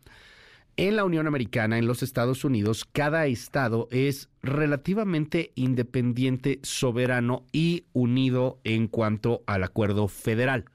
[0.76, 7.86] En la Unión Americana, en los Estados Unidos, cada estado es relativamente independiente, soberano y
[7.93, 10.66] unido en cuanto al acuerdo federal.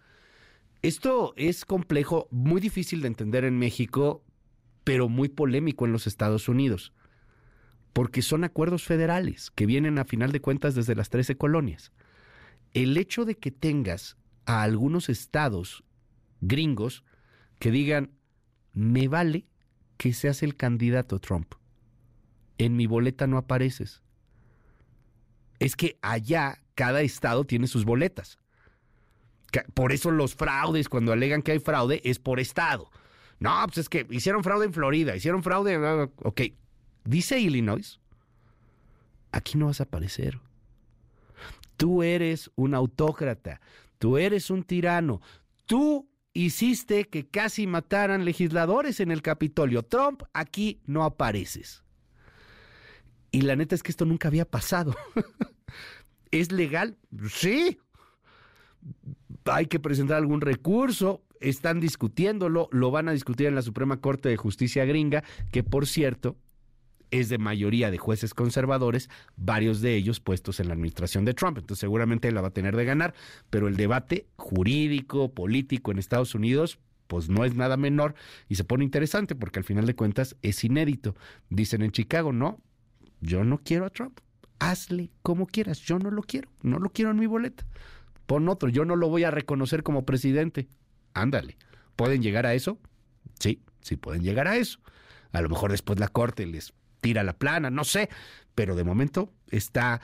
[0.82, 4.22] Esto es complejo, muy difícil de entender en México,
[4.84, 6.92] pero muy polémico en los Estados Unidos,
[7.92, 11.90] porque son acuerdos federales que vienen a final de cuentas desde las 13 colonias.
[12.72, 14.16] El hecho de que tengas
[14.46, 15.82] a algunos estados
[16.40, 17.04] gringos
[17.58, 18.12] que digan,
[18.72, 19.46] me vale
[19.96, 21.54] que seas el candidato Trump.
[22.58, 24.02] En mi boleta no apareces.
[25.58, 28.38] Es que allá cada estado tiene sus boletas.
[29.74, 32.90] Por eso los fraudes, cuando alegan que hay fraude, es por estado.
[33.40, 35.76] No, pues es que hicieron fraude en Florida, hicieron fraude...
[36.22, 36.42] Ok,
[37.04, 38.00] dice Illinois.
[39.32, 40.40] aquí no vas a aparecer.
[41.76, 43.60] Tú eres un autócrata,
[43.98, 45.20] tú eres un tirano,
[45.66, 46.08] tú
[46.44, 49.82] hiciste que casi mataran legisladores en el Capitolio.
[49.82, 51.84] Trump, aquí no apareces.
[53.30, 54.94] Y la neta es que esto nunca había pasado.
[56.30, 56.96] ¿Es legal?
[57.28, 57.78] Sí.
[59.44, 61.24] Hay que presentar algún recurso.
[61.40, 62.68] Están discutiéndolo.
[62.70, 66.36] Lo van a discutir en la Suprema Corte de Justicia gringa, que por cierto
[67.10, 71.58] es de mayoría de jueces conservadores, varios de ellos puestos en la administración de Trump.
[71.58, 73.14] Entonces seguramente la va a tener de ganar.
[73.50, 78.14] Pero el debate jurídico, político en Estados Unidos, pues no es nada menor
[78.48, 81.16] y se pone interesante porque al final de cuentas es inédito.
[81.48, 82.60] Dicen en Chicago, no,
[83.20, 84.20] yo no quiero a Trump.
[84.58, 85.80] Hazle como quieras.
[85.80, 86.50] Yo no lo quiero.
[86.62, 87.64] No lo quiero en mi boleta.
[88.26, 88.68] Pon otro.
[88.68, 90.68] Yo no lo voy a reconocer como presidente.
[91.14, 91.56] Ándale.
[91.96, 92.78] ¿Pueden llegar a eso?
[93.38, 94.80] Sí, sí pueden llegar a eso.
[95.32, 98.08] A lo mejor después la corte les tira la plana, no sé.
[98.54, 100.00] Pero de momento está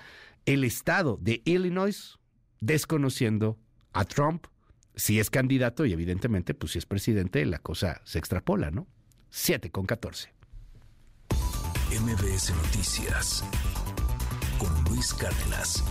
[0.46, 2.18] el estado de Illinois
[2.60, 3.58] desconociendo
[3.92, 4.46] a Trump
[4.94, 8.86] si es candidato y evidentemente, pues si es presidente, la cosa se extrapola, ¿no?
[9.30, 10.32] 7 con 14.
[12.00, 13.44] MBS Noticias
[14.58, 15.82] con Luis Cárdenas.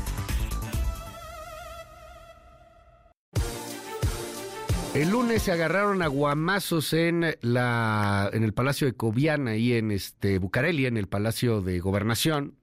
[4.96, 9.89] El lunes se agarraron a guamazos en la en el Palacio de Cobiana ahí en
[9.89, 12.56] este Bucareli, en el Palacio de Gobernación.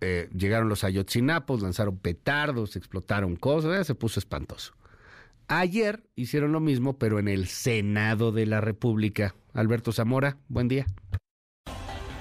[0.00, 4.74] Eh, llegaron los ayotzinapos, lanzaron petardos, explotaron cosas, se puso espantoso.
[5.48, 9.34] Ayer hicieron lo mismo, pero en el Senado de la República.
[9.52, 10.86] Alberto Zamora, buen día.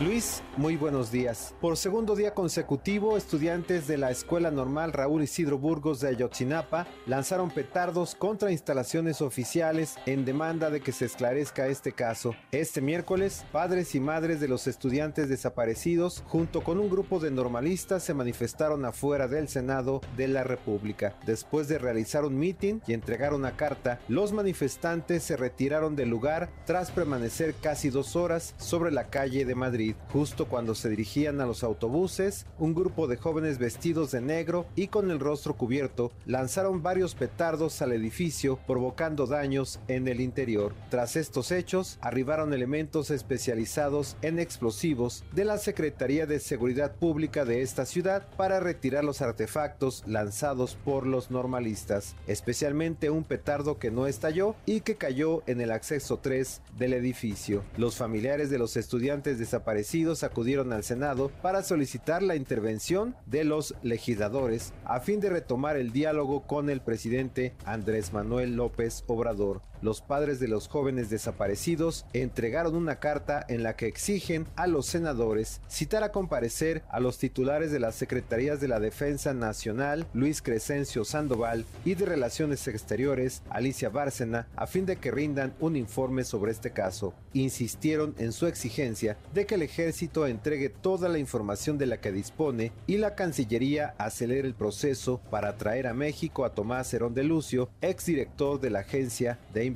[0.02, 1.56] Luis, muy buenos días.
[1.62, 7.50] Por segundo día consecutivo, estudiantes de la Escuela Normal Raúl Isidro Burgos de Ayotzinapa lanzaron
[7.50, 12.36] petardos contra instalaciones oficiales en demanda de que se esclarezca este caso.
[12.52, 18.04] Este miércoles, padres y madres de los estudiantes desaparecidos, junto con un grupo de normalistas,
[18.04, 21.16] se manifestaron afuera del Senado de la República.
[21.26, 26.50] Después de realizar un mitin y entregar una carta, los manifestantes se retiraron del lugar
[26.66, 29.85] tras permanecer casi dos horas sobre la calle de Madrid.
[30.12, 34.88] Justo cuando se dirigían a los autobuses, un grupo de jóvenes vestidos de negro y
[34.88, 40.74] con el rostro cubierto lanzaron varios petardos al edificio provocando daños en el interior.
[40.90, 47.62] Tras estos hechos, arribaron elementos especializados en explosivos de la Secretaría de Seguridad Pública de
[47.62, 54.08] esta ciudad para retirar los artefactos lanzados por los normalistas, especialmente un petardo que no
[54.08, 57.64] estalló y que cayó en el acceso 3 del edificio.
[57.78, 59.75] Los familiares de los estudiantes desaparecidos
[60.24, 65.92] acudieron al Senado para solicitar la intervención de los legisladores a fin de retomar el
[65.92, 69.62] diálogo con el presidente Andrés Manuel López Obrador.
[69.86, 74.88] Los padres de los jóvenes desaparecidos entregaron una carta en la que exigen a los
[74.88, 80.42] senadores citar a comparecer a los titulares de las Secretarías de la Defensa Nacional, Luis
[80.42, 86.24] Crescencio Sandoval, y de Relaciones Exteriores, Alicia Bárcena, a fin de que rindan un informe
[86.24, 87.14] sobre este caso.
[87.34, 92.12] Insistieron en su exigencia de que el ejército entregue toda la información de la que
[92.12, 97.24] dispone y la Cancillería acelere el proceso para traer a México a Tomás Herón de
[97.24, 99.75] Lucio, exdirector de la Agencia de Investigación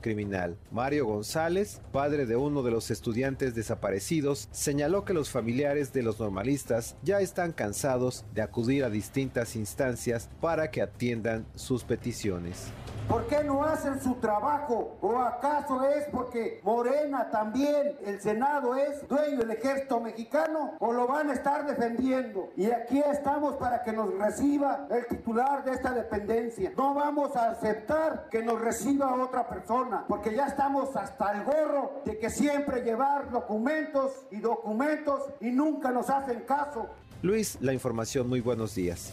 [0.00, 0.56] Criminal.
[0.70, 6.18] Mario González, padre de uno de los estudiantes desaparecidos, señaló que los familiares de los
[6.18, 12.72] normalistas ya están cansados de acudir a distintas instancias para que atiendan sus peticiones.
[13.08, 14.98] ¿Por qué no hacen su trabajo?
[15.00, 20.74] ¿O acaso es porque Morena también, el Senado es dueño del ejército mexicano?
[20.78, 22.50] ¿O lo van a estar defendiendo?
[22.54, 26.72] Y aquí estamos para que nos reciba el titular de esta dependencia.
[26.76, 32.02] No vamos a aceptar que nos reciba otra persona, porque ya estamos hasta el gorro
[32.04, 36.88] de que siempre llevar documentos y documentos y nunca nos hacen caso.
[37.22, 39.12] Luis, la información, muy buenos días.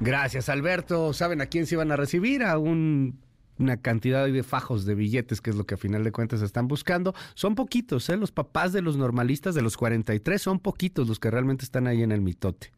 [0.00, 1.12] Gracias, Alberto.
[1.12, 2.44] ¿Saben a quién se iban a recibir?
[2.44, 3.18] A un,
[3.58, 6.68] una cantidad de fajos de billetes, que es lo que a final de cuentas están
[6.68, 7.14] buscando.
[7.34, 8.16] Son poquitos, ¿eh?
[8.16, 12.02] Los papás de los normalistas de los 43 son poquitos los que realmente están ahí
[12.02, 12.72] en el mitote.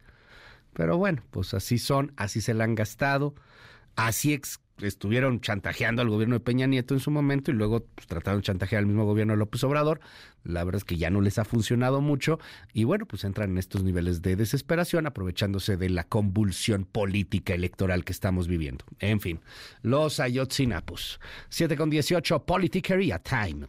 [0.74, 3.34] Pero bueno, pues así son, así se la han gastado,
[3.96, 8.06] así ex estuvieron chantajeando al gobierno de Peña Nieto en su momento y luego pues,
[8.06, 10.00] trataron de chantajear al mismo gobierno de López Obrador.
[10.44, 12.38] La verdad es que ya no les ha funcionado mucho
[12.72, 18.04] y bueno, pues entran en estos niveles de desesperación aprovechándose de la convulsión política electoral
[18.04, 18.84] que estamos viviendo.
[18.98, 19.40] En fin,
[19.82, 21.20] los Ayotzinapos.
[21.48, 23.66] 7 con 18, Politiquería Time.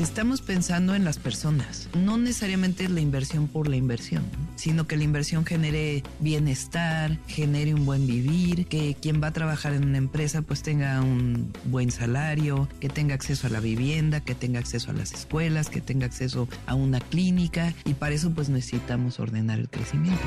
[0.00, 4.24] Estamos pensando en las personas, no necesariamente es la inversión por la inversión,
[4.56, 9.74] sino que la inversión genere bienestar, genere un buen vivir, que quien va a trabajar
[9.74, 14.34] en una empresa pues tenga un buen salario, que tenga acceso a la vivienda, que
[14.34, 18.48] tenga acceso a las escuelas, que tenga acceso a una clínica y para eso pues
[18.48, 20.24] necesitamos ordenar el crecimiento.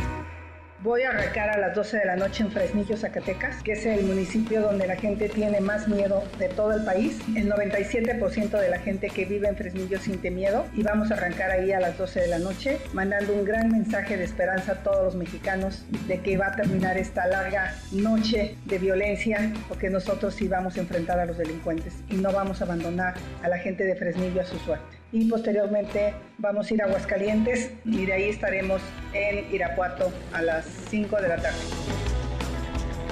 [0.84, 4.04] Voy a arrancar a las 12 de la noche en Fresnillo, Zacatecas, que es el
[4.04, 7.22] municipio donde la gente tiene más miedo de todo el país.
[7.38, 11.52] El 97% de la gente que vive en Fresnillo siente miedo y vamos a arrancar
[11.52, 15.06] ahí a las 12 de la noche, mandando un gran mensaje de esperanza a todos
[15.06, 20.50] los mexicanos de que va a terminar esta larga noche de violencia, porque nosotros sí
[20.50, 23.96] vamos a enfrentar a los delincuentes y no vamos a abandonar a la gente de
[23.96, 28.82] Fresnillo a su suerte y posteriormente vamos a ir a Aguascalientes y de ahí estaremos
[29.14, 31.60] en Irapuato a las 5 de la tarde.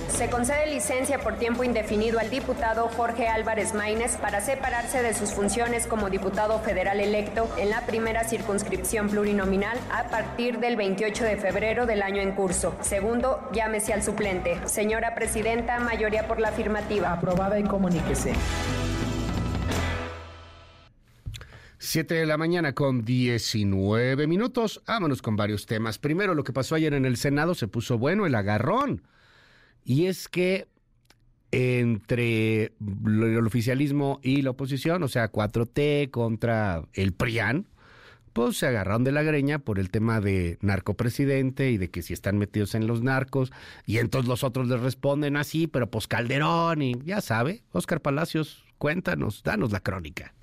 [0.10, 5.32] Se concede licencia por tiempo indefinido al diputado Jorge Álvarez Maínez para separarse de sus
[5.32, 11.38] funciones como diputado federal electo en la primera circunscripción plurinominal a partir del 28 de
[11.38, 12.76] febrero del año en curso.
[12.82, 14.60] Segundo, llámese al suplente.
[14.66, 17.14] Señora Presidenta, mayoría por la afirmativa.
[17.14, 18.34] Aprobada y comuníquese.
[21.84, 24.84] 7 de la mañana con 19 minutos.
[24.86, 25.98] Vámonos con varios temas.
[25.98, 29.02] Primero, lo que pasó ayer en el Senado se puso bueno, el agarrón.
[29.84, 30.68] Y es que
[31.50, 37.66] entre el oficialismo y la oposición, o sea, 4T contra el PRIAN,
[38.32, 42.14] pues se agarraron de la greña por el tema de narcopresidente y de que si
[42.14, 43.52] están metidos en los narcos.
[43.88, 48.66] Y entonces los otros les responden así, pero pues Calderón y ya sabe, Oscar Palacios,
[48.78, 50.36] cuéntanos, danos la crónica.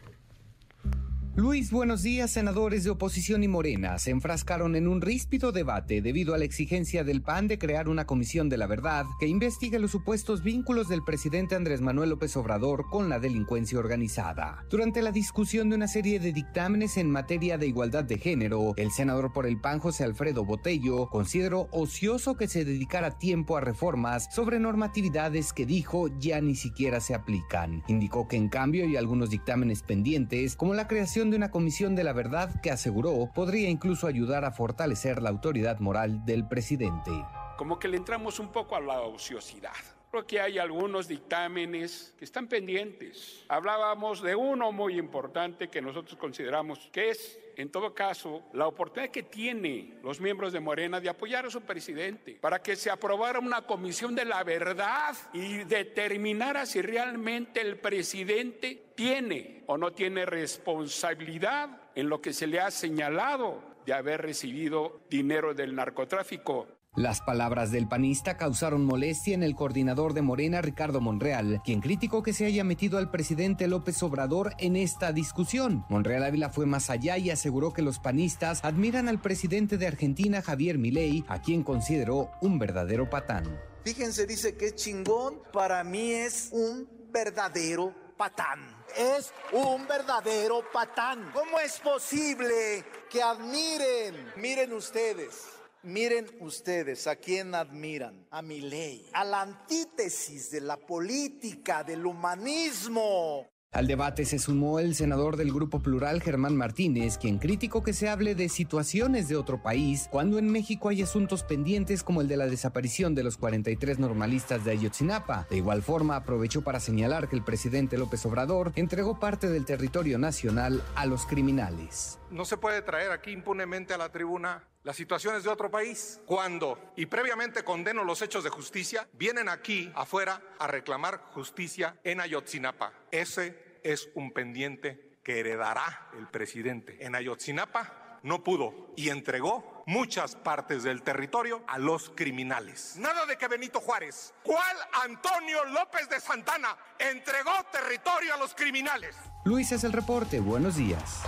[1.38, 2.32] Luis, buenos días.
[2.32, 7.04] Senadores de oposición y Morena se enfrascaron en un ríspido debate debido a la exigencia
[7.04, 11.04] del PAN de crear una comisión de la verdad que investigue los supuestos vínculos del
[11.04, 14.64] presidente Andrés Manuel López Obrador con la delincuencia organizada.
[14.68, 18.90] Durante la discusión de una serie de dictámenes en materia de igualdad de género, el
[18.90, 24.26] senador por el PAN José Alfredo Botello consideró ocioso que se dedicara tiempo a reformas
[24.34, 27.84] sobre normatividades que dijo ya ni siquiera se aplican.
[27.86, 32.04] Indicó que en cambio hay algunos dictámenes pendientes como la creación de una comisión de
[32.04, 37.10] la verdad que aseguró podría incluso ayudar a fortalecer la autoridad moral del presidente.
[37.56, 39.72] Como que le entramos un poco a la ociosidad.
[40.10, 43.44] Creo que hay algunos dictámenes que están pendientes.
[43.48, 49.10] Hablábamos de uno muy importante que nosotros consideramos que es, en todo caso, la oportunidad
[49.10, 53.40] que tiene los miembros de Morena de apoyar a su presidente para que se aprobara
[53.40, 60.24] una comisión de la verdad y determinara si realmente el presidente tiene o no tiene
[60.24, 66.77] responsabilidad en lo que se le ha señalado de haber recibido dinero del narcotráfico.
[66.96, 72.22] Las palabras del panista causaron molestia en el coordinador de Morena, Ricardo Monreal, quien criticó
[72.22, 75.84] que se haya metido al presidente López Obrador en esta discusión.
[75.88, 80.42] Monreal Ávila fue más allá y aseguró que los panistas admiran al presidente de Argentina,
[80.42, 83.44] Javier Milei, a quien consideró un verdadero patán.
[83.84, 91.30] Fíjense, dice que es chingón, para mí es un verdadero patán es un verdadero patán.
[91.32, 94.32] ¿Cómo es posible que admiren?
[94.36, 95.57] Miren ustedes.
[95.84, 102.04] Miren ustedes a quién admiran, a mi ley, a la antítesis de la política, del
[102.04, 103.46] humanismo.
[103.70, 108.08] Al debate se sumó el senador del Grupo Plural, Germán Martínez, quien criticó que se
[108.08, 112.38] hable de situaciones de otro país cuando en México hay asuntos pendientes como el de
[112.38, 115.46] la desaparición de los 43 normalistas de Ayotzinapa.
[115.50, 120.18] De igual forma, aprovechó para señalar que el presidente López Obrador entregó parte del territorio
[120.18, 122.18] nacional a los criminales.
[122.30, 126.92] No se puede traer aquí impunemente a la tribuna las situaciones de otro país cuando,
[126.96, 132.94] y previamente condeno los hechos de justicia, vienen aquí afuera a reclamar justicia en Ayotzinapa.
[133.10, 137.04] Ese es un pendiente que heredará el presidente.
[137.04, 142.94] En Ayotzinapa no pudo y entregó muchas partes del territorio a los criminales.
[142.96, 149.14] Nada de que Benito Juárez, ¿cuál Antonio López de Santana entregó territorio a los criminales?
[149.44, 151.24] Luis es el reporte, buenos días.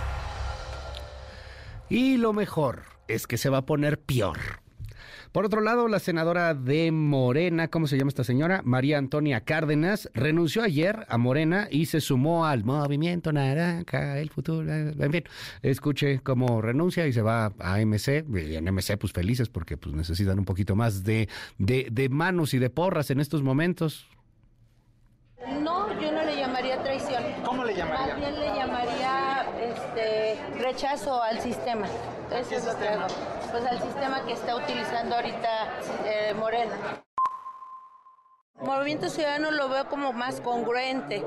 [1.89, 4.37] Y lo mejor es que se va a poner peor.
[5.31, 8.61] Por otro lado, la senadora de Morena, ¿cómo se llama esta señora?
[8.65, 14.69] María Antonia Cárdenas, renunció ayer a Morena y se sumó al movimiento naranja, el futuro.
[14.69, 15.23] En fin,
[15.61, 18.25] escuche cómo renuncia y se va a MC.
[18.45, 22.53] Y en MC, pues felices porque pues, necesitan un poquito más de, de, de manos
[22.53, 24.09] y de porras en estos momentos.
[25.61, 27.23] No, yo no le llamaría traición.
[27.45, 28.17] ¿Cómo le llamaría?
[28.17, 31.87] Más bien le llamaría este, rechazo al sistema.
[32.31, 33.07] Eso es lo que hago.
[33.51, 37.03] Pues al sistema que está utilizando ahorita eh, Morena.
[38.61, 41.23] Movimiento Ciudadano lo veo como más congruente.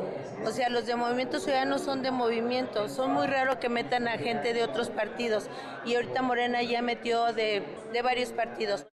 [0.47, 2.89] O sea, los de Movimiento Ciudadano son de movimiento.
[2.89, 5.51] Son muy raros que metan a gente de otros partidos.
[5.85, 8.87] Y ahorita Morena ya metió de, de varios partidos.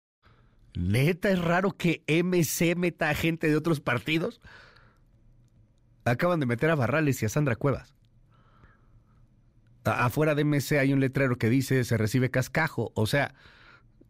[0.75, 4.41] Neta, es raro que MC meta a gente de otros partidos.
[6.05, 7.95] Acaban de meter a Barrales y a Sandra Cuevas.
[9.85, 12.93] Afuera de MC hay un letrero que dice se recibe cascajo.
[12.95, 13.35] O sea,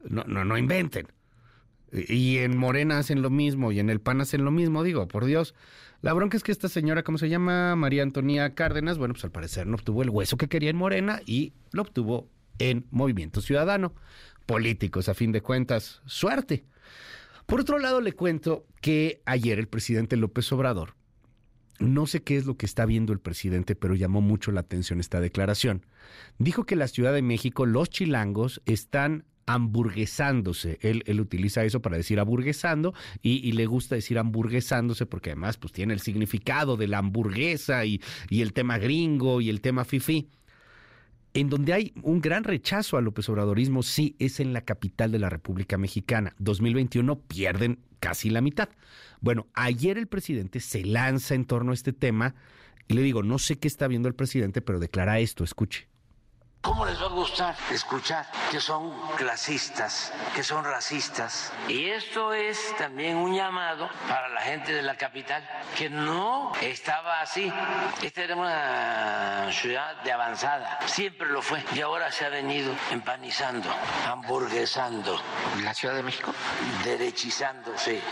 [0.09, 1.09] no, no, no inventen.
[1.93, 5.25] Y en Morena hacen lo mismo y en el PAN hacen lo mismo, digo, por
[5.25, 5.55] Dios.
[6.03, 7.75] La bronca es que esta señora, ¿cómo se llama?
[7.77, 11.21] María Antonia Cárdenas, bueno, pues al parecer no obtuvo el hueso que quería en Morena
[11.27, 13.93] y lo obtuvo en Movimiento Ciudadano.
[14.47, 16.65] Políticos, a fin de cuentas, suerte.
[17.47, 20.95] Por otro lado, le cuento que ayer el presidente López Obrador,
[21.81, 25.01] no sé qué es lo que está viendo el presidente, pero llamó mucho la atención
[25.01, 25.85] esta declaración.
[26.39, 30.79] Dijo que la Ciudad de México, los chilangos, están hamburguesándose.
[30.83, 35.73] Él, él utiliza eso para decir hamburguesando y, le gusta decir hamburguesándose porque además pues
[35.73, 40.29] tiene el significado de la hamburguesa y, y el tema gringo y el tema fifi.
[41.33, 45.21] En donde hay un gran rechazo al López Obradorismo, sí, es en la capital de
[45.21, 46.35] la República Mexicana.
[46.39, 48.69] 2021 pierden casi la mitad.
[49.21, 52.35] Bueno, ayer el presidente se lanza en torno a este tema
[52.89, 55.90] y le digo, no sé qué está viendo el presidente, pero declara esto, escuche.
[56.63, 61.51] ¿Cómo les va a gustar escuchar que son clasistas, que son racistas?
[61.69, 65.43] Y esto es también un llamado para la gente de la capital,
[65.75, 67.51] que no estaba así.
[68.03, 73.71] Esta era una ciudad de avanzada, siempre lo fue, y ahora se ha venido empanizando,
[74.07, 75.19] hamburguesando.
[75.63, 76.31] ¿La Ciudad de México?
[76.85, 78.03] Derechizándose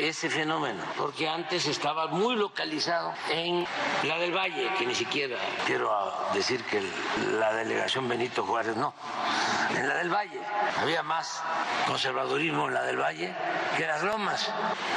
[0.00, 3.66] ese fenómeno, porque antes estaba muy localizado en
[4.04, 5.36] la del Valle, que ni siquiera
[5.66, 5.90] quiero
[6.32, 6.80] decir que
[7.38, 8.94] la delegación Benito Juárez, no.
[9.70, 10.40] En la del Valle
[10.76, 11.42] había más
[11.86, 13.34] conservadurismo en la del Valle
[13.76, 14.50] que en las lomas,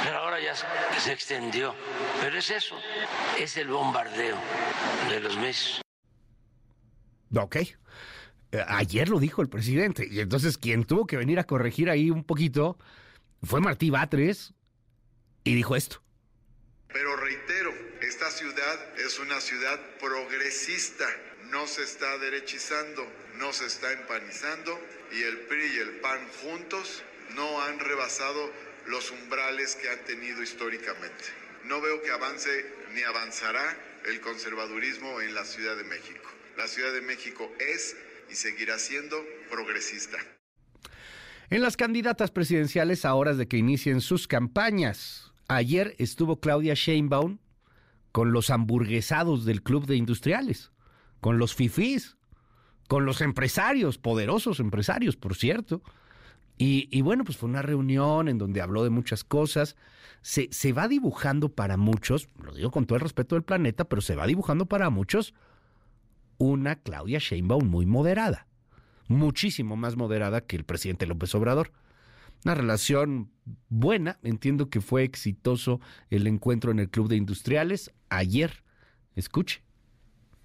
[0.04, 1.74] pero ahora ya se extendió.
[2.20, 2.76] Pero es eso,
[3.38, 4.36] es el bombardeo
[5.08, 5.80] de los meses.
[7.34, 7.56] Ok.
[7.56, 12.10] Eh, ayer lo dijo el presidente, y entonces quien tuvo que venir a corregir ahí
[12.10, 12.76] un poquito
[13.42, 14.52] fue Martí Batres
[15.44, 16.02] y dijo esto.
[16.88, 17.70] Pero reitero,
[18.02, 21.06] esta ciudad es una ciudad progresista
[21.52, 23.06] no se está derechizando,
[23.38, 24.80] no se está empanizando
[25.12, 27.02] y el PRI y el PAN juntos
[27.36, 28.50] no han rebasado
[28.86, 31.24] los umbrales que han tenido históricamente.
[31.64, 33.62] No veo que avance ni avanzará
[34.06, 36.26] el conservadurismo en la Ciudad de México.
[36.56, 37.96] La Ciudad de México es
[38.30, 40.16] y seguirá siendo progresista.
[41.50, 47.38] En las candidatas presidenciales a horas de que inicien sus campañas, ayer estuvo Claudia Sheinbaum
[48.10, 50.71] con los hamburguesados del Club de Industriales
[51.22, 52.16] con los fifís,
[52.88, 55.80] con los empresarios, poderosos empresarios, por cierto.
[56.58, 59.76] Y, bueno, pues fue una reunión en donde habló de muchas cosas.
[60.20, 64.02] Se, se va dibujando para muchos, lo digo con todo el respeto del planeta, pero
[64.02, 65.32] se va dibujando para muchos
[66.38, 68.48] una Claudia Sheinbaum muy moderada,
[69.06, 71.70] muchísimo más moderada que el presidente López Obrador.
[72.44, 73.30] Una relación
[73.68, 78.64] buena, entiendo que fue exitoso el encuentro en el Club de Industriales ayer.
[79.14, 79.62] Escuche.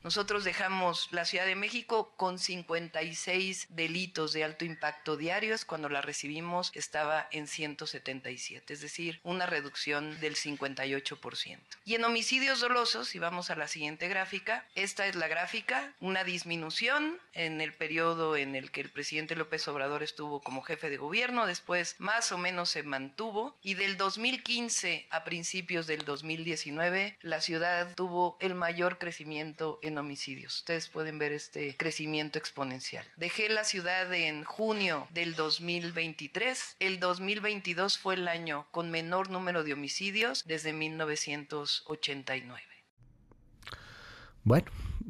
[0.08, 5.66] Nosotros dejamos la Ciudad de México con 56 delitos de alto impacto diarios.
[5.66, 11.60] Cuando la recibimos estaba en 177, es decir, una reducción del 58%.
[11.84, 16.24] Y en homicidios dolosos, si vamos a la siguiente gráfica, esta es la gráfica, una
[16.24, 20.96] disminución en el periodo en el que el presidente López Obrador estuvo como jefe de
[20.96, 27.42] gobierno, después más o menos se mantuvo y del 2015 a principios del 2019 la
[27.42, 30.58] ciudad tuvo el mayor crecimiento en homicidios.
[30.58, 33.06] Ustedes pueden ver este crecimiento exponencial.
[33.18, 36.78] Dejé la ciudad en junio del 2023.
[36.80, 42.62] El 2022 fue el año con menor número de homicidios desde 1989.
[44.44, 44.68] Bueno,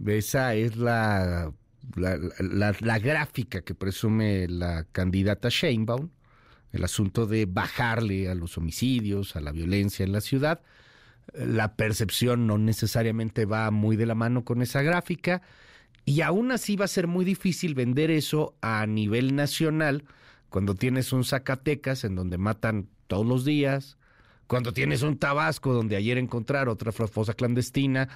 [0.08, 1.54] esa es la,
[1.96, 6.10] la, la gráfica que presume la candidata Sheinbaum,
[6.72, 10.62] el asunto de bajarle a los homicidios, a la violencia en la ciudad
[11.34, 15.42] la percepción no necesariamente va muy de la mano con esa gráfica
[16.06, 20.06] y aún así va a ser muy difícil vender eso a nivel nacional
[20.50, 23.98] cuando tienes un Zacatecas en donde matan todos los días,
[24.48, 28.08] cuando tienes un Tabasco donde ayer encontrar otra fosa clandestina,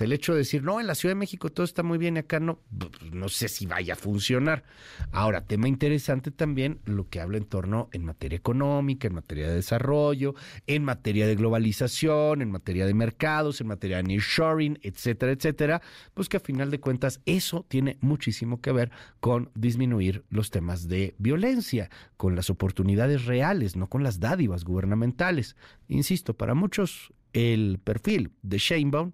[0.00, 2.20] el hecho de decir, no, en la Ciudad de México todo está muy bien y
[2.20, 4.64] acá no, pues, no sé si vaya a funcionar.
[5.12, 9.54] Ahora, tema interesante también lo que habla en torno en materia económica, en materia de
[9.54, 10.34] desarrollo,
[10.66, 15.82] en materia de globalización, en materia de mercados, en materia de nearshoring, etcétera, etcétera,
[16.14, 18.90] pues que a final de cuentas eso tiene muchísimo que ver
[19.20, 25.56] con disminuir los temas de violencia, con las oportunidades reales, no con las dádivas gubernamentales.
[25.88, 29.12] Insisto, para muchos el perfil de Sheinbaum,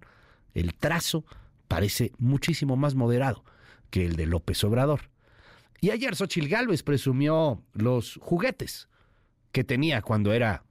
[0.53, 1.25] el trazo,
[1.67, 3.43] parece muchísimo más moderado
[3.89, 5.09] que el de López Obrador.
[5.81, 8.87] Y ayer Xochil Gálvez presumió los juguetes
[9.51, 10.63] que tenía cuando era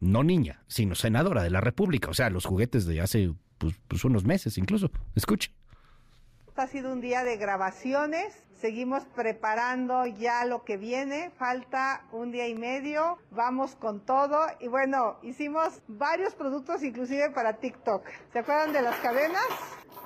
[0.00, 4.04] no niña, sino senadora de la República, o sea, los juguetes de hace pues, pues
[4.04, 4.90] unos meses incluso.
[5.14, 5.50] Escuche.
[6.58, 12.48] Ha sido un día de grabaciones, seguimos preparando ya lo que viene, falta un día
[12.48, 18.04] y medio, vamos con todo y bueno, hicimos varios productos inclusive para TikTok.
[18.32, 19.46] ¿Se acuerdan de las cadenas?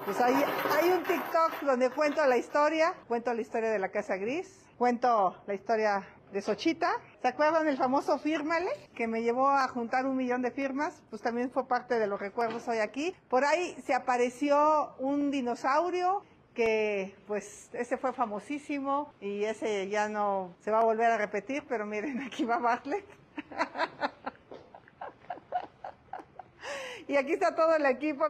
[0.05, 4.16] Pues hay, hay un TikTok donde cuento la historia, cuento la historia de la Casa
[4.16, 6.91] Gris, cuento la historia de Sochita.
[7.20, 8.70] ¿Se acuerdan del famoso Fírmale?
[8.95, 11.03] Que me llevó a juntar un millón de firmas.
[11.11, 13.15] Pues también fue parte de los recuerdos hoy aquí.
[13.29, 16.24] Por ahí se apareció un dinosaurio
[16.55, 21.65] que pues ese fue famosísimo y ese ya no se va a volver a repetir,
[21.69, 23.05] pero miren, aquí va Bartlett.
[27.09, 28.29] y aquí está todo el equipo.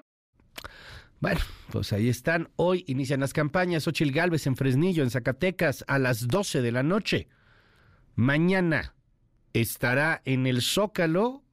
[1.20, 1.40] Bueno,
[1.70, 2.48] pues ahí están.
[2.56, 3.86] Hoy inician las campañas.
[3.86, 7.28] Ochil Galvez en Fresnillo, en Zacatecas, a las 12 de la noche.
[8.16, 8.94] Mañana
[9.52, 11.44] estará en el Zócalo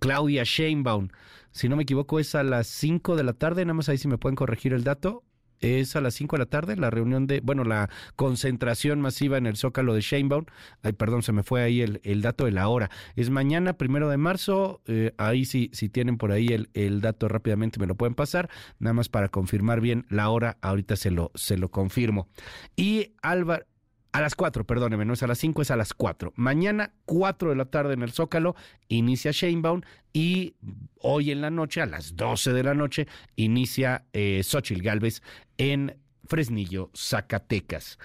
[0.00, 1.08] Claudia Sheinbaum.
[1.50, 3.64] Si no me equivoco, es a las 5 de la tarde.
[3.64, 5.24] Nada más ahí si me pueden corregir el dato
[5.60, 9.46] es a las 5 de la tarde, la reunión de, bueno, la concentración masiva en
[9.46, 10.46] el Zócalo de Sheinbaum.
[10.82, 12.90] Ay, perdón, se me fue ahí el, el dato de la hora.
[13.16, 14.80] Es mañana, primero de marzo.
[14.86, 18.50] Eh, ahí sí, si tienen por ahí el, el, dato rápidamente me lo pueden pasar.
[18.78, 22.28] Nada más para confirmar bien la hora, ahorita se lo, se lo confirmo.
[22.76, 23.64] Y Álvaro,
[24.12, 26.32] a las 4, perdóneme, no es a las 5, es a las 4.
[26.36, 28.56] Mañana, 4 de la tarde en el Zócalo,
[28.88, 29.82] inicia Sheinbaum
[30.12, 30.54] y
[30.98, 33.06] hoy en la noche, a las 12 de la noche,
[33.36, 35.22] inicia eh, Xochil Gálvez
[35.58, 35.96] en
[36.26, 37.98] Fresnillo, Zacatecas.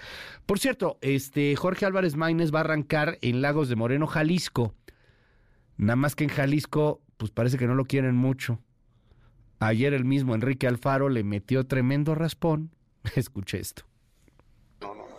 [0.46, 4.74] Por cierto, este Jorge Álvarez Maínez va a arrancar en Lagos de Moreno, Jalisco.
[5.76, 8.60] Nada más que en Jalisco, pues parece que no lo quieren mucho.
[9.58, 12.70] Ayer el mismo Enrique Alfaro le metió tremendo raspón.
[13.16, 13.84] Escuché esto.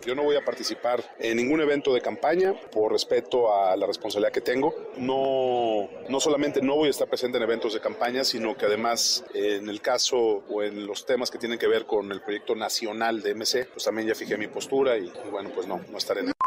[0.06, 4.32] Yo no voy a participar en ningún evento de campaña por respeto a la responsabilidad
[4.32, 4.74] que tengo.
[4.96, 9.24] No, no solamente no voy a estar presente en eventos de campaña, sino que además
[9.34, 13.22] en el caso o en los temas que tienen que ver con el proyecto nacional
[13.22, 16.37] de MC, pues también ya fijé mi postura y, bueno, pues no, no estaré en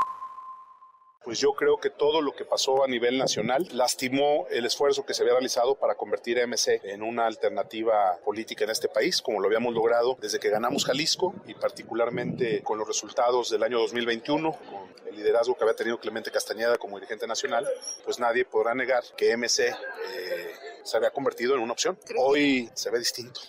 [1.24, 5.14] pues yo creo que todo lo que pasó a nivel nacional lastimó el esfuerzo que
[5.14, 9.40] se había realizado para convertir a MC en una alternativa política en este país, como
[9.40, 14.52] lo habíamos logrado desde que ganamos Jalisco y particularmente con los resultados del año 2021,
[14.52, 17.68] con el liderazgo que había tenido Clemente Castañeda como dirigente nacional,
[18.04, 19.74] pues nadie podrá negar que MC eh,
[20.84, 21.98] se había convertido en una opción.
[22.18, 23.42] Hoy se ve distinto.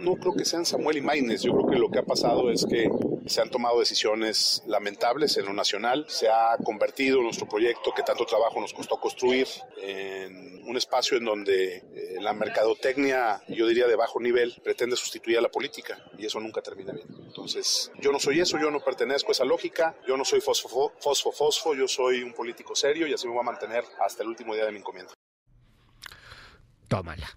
[0.00, 1.42] No creo que sean Samuel y Maines.
[1.42, 2.88] Yo creo que lo que ha pasado es que
[3.26, 6.06] se han tomado decisiones lamentables en lo nacional.
[6.08, 9.46] Se ha convertido nuestro proyecto que tanto trabajo nos costó construir
[9.82, 15.38] en un espacio en donde eh, la mercadotecnia, yo diría de bajo nivel, pretende sustituir
[15.38, 17.08] a la política y eso nunca termina bien.
[17.26, 20.92] Entonces, yo no soy eso, yo no pertenezco a esa lógica, yo no soy fosfo,
[20.98, 24.30] fosfo, fosfo, yo soy un político serio y así me voy a mantener hasta el
[24.30, 25.12] último día de mi encomienda.
[26.88, 27.36] Tómala.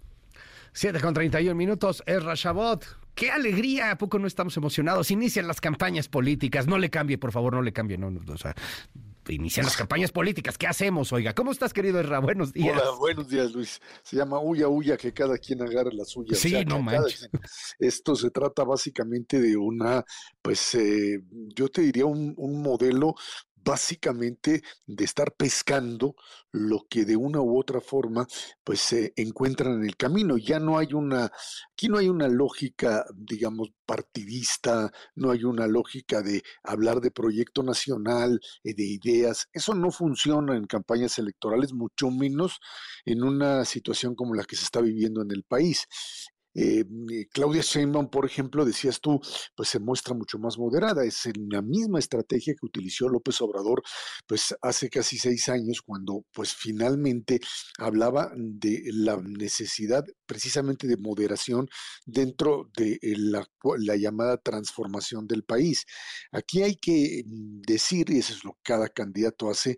[0.74, 2.84] 7 con 31 minutos, es Rashabot.
[3.14, 3.92] ¡Qué alegría!
[3.92, 5.12] ¿A poco no estamos emocionados?
[5.12, 6.66] Inician las campañas políticas.
[6.66, 7.96] No le cambie, por favor, no le cambie.
[7.96, 8.56] No, no, o sea,
[9.28, 10.58] inician las campañas políticas.
[10.58, 11.32] ¿Qué hacemos, oiga?
[11.32, 12.18] ¿Cómo estás, querido Erra?
[12.18, 12.76] Buenos días.
[12.76, 13.80] Hola, buenos días, Luis.
[14.02, 16.34] Se llama huya, huya, que cada quien agarre la suya.
[16.34, 17.28] Sí, o sea, no manches.
[17.30, 17.42] quien...
[17.78, 20.04] Esto se trata básicamente de una,
[20.42, 21.22] pues, eh,
[21.54, 23.14] yo te diría un, un modelo
[23.64, 26.14] básicamente de estar pescando
[26.52, 28.26] lo que de una u otra forma
[28.62, 30.36] pues se encuentran en el camino.
[30.38, 31.30] Ya no hay una,
[31.72, 37.62] aquí no hay una lógica, digamos, partidista, no hay una lógica de hablar de proyecto
[37.62, 39.48] nacional, eh, de ideas.
[39.52, 42.60] Eso no funciona en campañas electorales, mucho menos
[43.04, 45.86] en una situación como la que se está viviendo en el país.
[46.54, 46.84] Eh,
[47.32, 49.20] Claudia Sheinbaum, por ejemplo, decías tú,
[49.54, 51.04] pues se muestra mucho más moderada.
[51.04, 53.82] Es la misma estrategia que utilizó López Obrador,
[54.26, 57.40] pues hace casi seis años, cuando pues finalmente
[57.78, 61.68] hablaba de la necesidad precisamente de moderación
[62.06, 63.46] dentro de la,
[63.78, 65.84] la llamada transformación del país.
[66.32, 69.76] Aquí hay que decir, y eso es lo que cada candidato hace,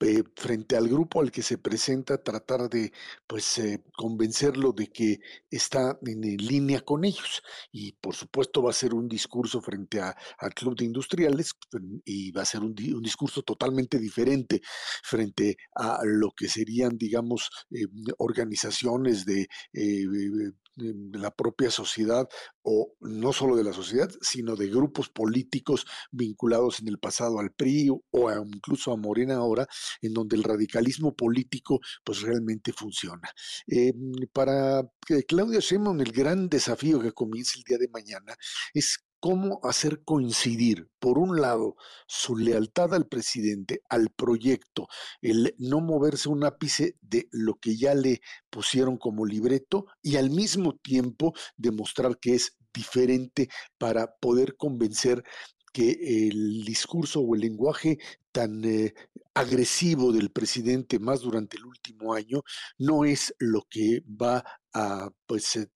[0.00, 2.92] eh, frente al grupo al que se presenta, tratar de
[3.26, 5.20] pues eh, convencerlo de que
[5.50, 7.42] está en, línea con ellos.
[7.72, 11.52] Y por supuesto va a ser un discurso frente al Club de Industriales
[12.04, 14.60] y va a ser un, discurso totalmente diferente
[15.02, 17.86] frente a lo que serían, digamos, eh,
[18.18, 19.48] organizaciones de
[20.78, 22.28] la propia sociedad
[22.62, 27.52] o no solo de la sociedad, sino de grupos políticos vinculados en el pasado al
[27.52, 29.66] PRI o incluso a Morena ahora,
[30.02, 33.30] en donde el radicalismo político pues realmente funciona.
[33.66, 33.92] Eh,
[34.32, 34.82] para
[35.26, 38.36] Claudia Sheinbaum el gran desafío que comienza el día de mañana
[38.74, 41.76] es cómo hacer coincidir, por un lado,
[42.06, 44.88] su lealtad al presidente, al proyecto,
[45.20, 48.20] el no moverse un ápice de lo que ya le
[48.50, 55.24] pusieron como libreto y al mismo tiempo demostrar que es diferente para poder convencer
[55.72, 57.98] que el discurso o el lenguaje
[58.32, 58.94] tan eh,
[59.34, 62.42] agresivo del presidente más durante el último año
[62.78, 65.68] no es lo que va a pues eh,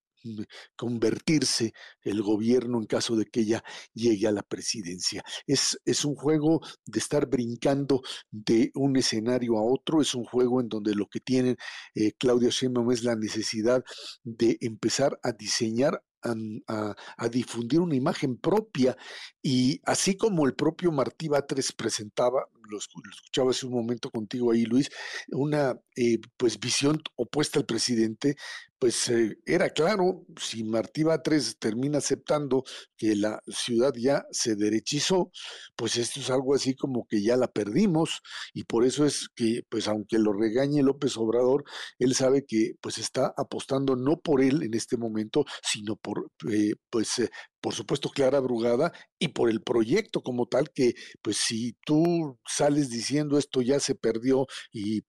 [0.75, 3.63] convertirse el gobierno en caso de que ella
[3.93, 5.23] llegue a la presidencia.
[5.47, 8.01] Es, es un juego de estar brincando
[8.31, 11.57] de un escenario a otro, es un juego en donde lo que tiene
[11.95, 13.83] eh, Claudia Sheinbaum es la necesidad
[14.23, 18.95] de empezar a diseñar a, difundir una imagen propia.
[19.41, 24.65] Y así como el propio Martí Batres presentaba, lo, escuchaba hace un momento contigo ahí
[24.65, 24.89] Luis,
[25.29, 28.35] una eh, pues visión opuesta al presidente,
[28.83, 32.65] pues eh, era claro, si Martí Batres termina aceptando
[32.97, 35.31] que la ciudad ya se derechizó,
[35.77, 38.19] pues esto es algo así como que ya la perdimos.
[38.53, 41.63] Y por eso es que, pues aunque lo regañe López Obrador,
[41.97, 46.12] él sabe que pues está apostando no por él en este momento, sino por
[46.49, 47.29] eh, pues eh,
[47.61, 52.89] por supuesto Clara Brugada y por el proyecto como tal que pues si tú sales
[52.89, 55.01] diciendo esto ya se perdió y,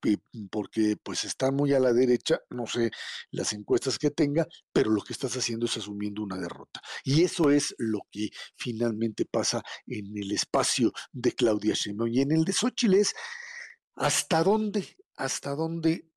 [0.50, 2.90] porque pues está muy a la derecha, no sé
[3.30, 6.80] las encuestas que tenga, pero lo que estás haciendo es asumiendo una derrota.
[7.04, 12.32] Y eso es lo que finalmente pasa en el espacio de Claudia Sheinbaum y en
[12.32, 13.14] el de Xochitl es
[13.96, 16.08] hasta dónde, hasta dónde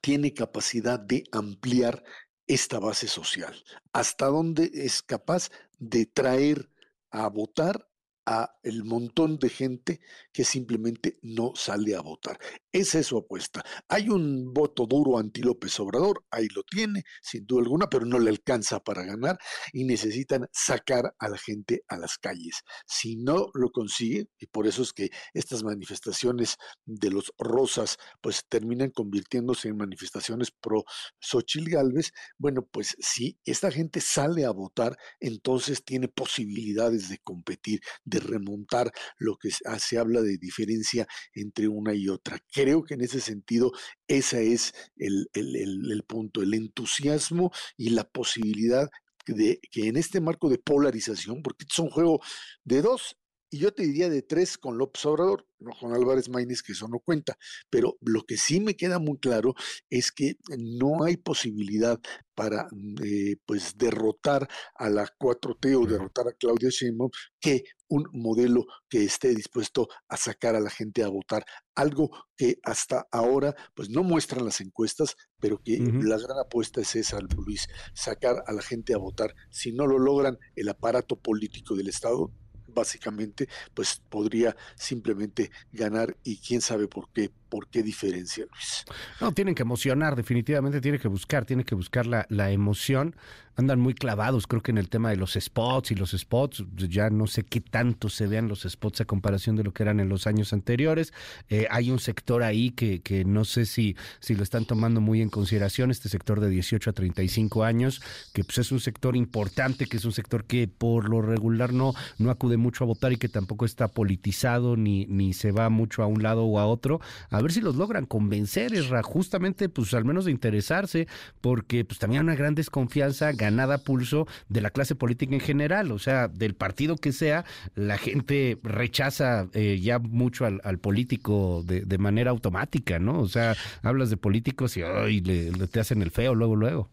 [0.00, 2.02] tiene capacidad de ampliar
[2.46, 3.54] esta base social,
[3.92, 6.70] hasta dónde es capaz de traer
[7.10, 7.88] a votar
[8.26, 10.00] a el montón de gente
[10.32, 12.38] que simplemente no sale a votar.
[12.70, 13.64] Esa es su apuesta.
[13.88, 18.18] Hay un voto duro anti López Obrador, ahí lo tiene, sin duda alguna, pero no
[18.18, 19.38] le alcanza para ganar
[19.72, 22.62] y necesitan sacar a la gente a las calles.
[22.86, 28.44] Si no lo consigue, y por eso es que estas manifestaciones de los rosas pues
[28.48, 30.84] terminan convirtiéndose en manifestaciones pro
[31.20, 37.80] Xochil Galvez, bueno, pues si esta gente sale a votar, entonces tiene posibilidades de competir,
[38.12, 42.38] de remontar lo que se habla de diferencia entre una y otra.
[42.52, 43.72] Creo que en ese sentido
[44.06, 48.88] ese es el, el, punto, el entusiasmo y la posibilidad
[49.26, 52.20] de que en este marco de polarización, porque es un juego
[52.64, 53.16] de dos,
[53.52, 56.88] y yo te diría de tres con López Obrador, no con Álvarez Maínez, que eso
[56.88, 57.36] no cuenta.
[57.68, 59.54] Pero lo que sí me queda muy claro
[59.90, 62.00] es que no hay posibilidad
[62.34, 62.66] para
[63.04, 69.04] eh, pues derrotar a la 4T o derrotar a Claudia Sheinbaum que un modelo que
[69.04, 74.02] esté dispuesto a sacar a la gente a votar, algo que hasta ahora pues no
[74.02, 78.94] muestran las encuestas, pero que la gran apuesta es esa, Luis, sacar a la gente
[78.94, 79.34] a votar.
[79.50, 82.32] Si no lo logran el aparato político del Estado,
[82.74, 88.86] básicamente, pues podría simplemente ganar y quién sabe por qué ¿Por qué diferencia, Luis?
[89.20, 93.14] No, tienen que emocionar, definitivamente tienen que buscar, tienen que buscar la, la, emoción.
[93.56, 97.10] Andan muy clavados, creo que en el tema de los spots y los spots, ya
[97.10, 100.08] no sé qué tanto se vean los spots a comparación de lo que eran en
[100.08, 101.12] los años anteriores.
[101.48, 105.20] Eh, hay un sector ahí que, que no sé si, si lo están tomando muy
[105.20, 108.00] en consideración, este sector de 18 a 35 años,
[108.32, 111.94] que pues es un sector importante, que es un sector que por lo regular no,
[112.18, 116.02] no acude mucho a votar y que tampoco está politizado ni, ni se va mucho
[116.02, 117.00] a un lado o a otro.
[117.30, 118.72] A ver si los logran convencer,
[119.02, 121.06] justamente, pues al menos de interesarse,
[121.40, 125.90] porque pues también hay una gran desconfianza ganada pulso de la clase política en general,
[125.92, 127.44] o sea, del partido que sea,
[127.74, 133.20] la gente rechaza eh, ya mucho al, político de, manera automática, ¿no?
[133.20, 136.90] O sea, hablas de políticos y ay, le, te hacen el feo luego, luego.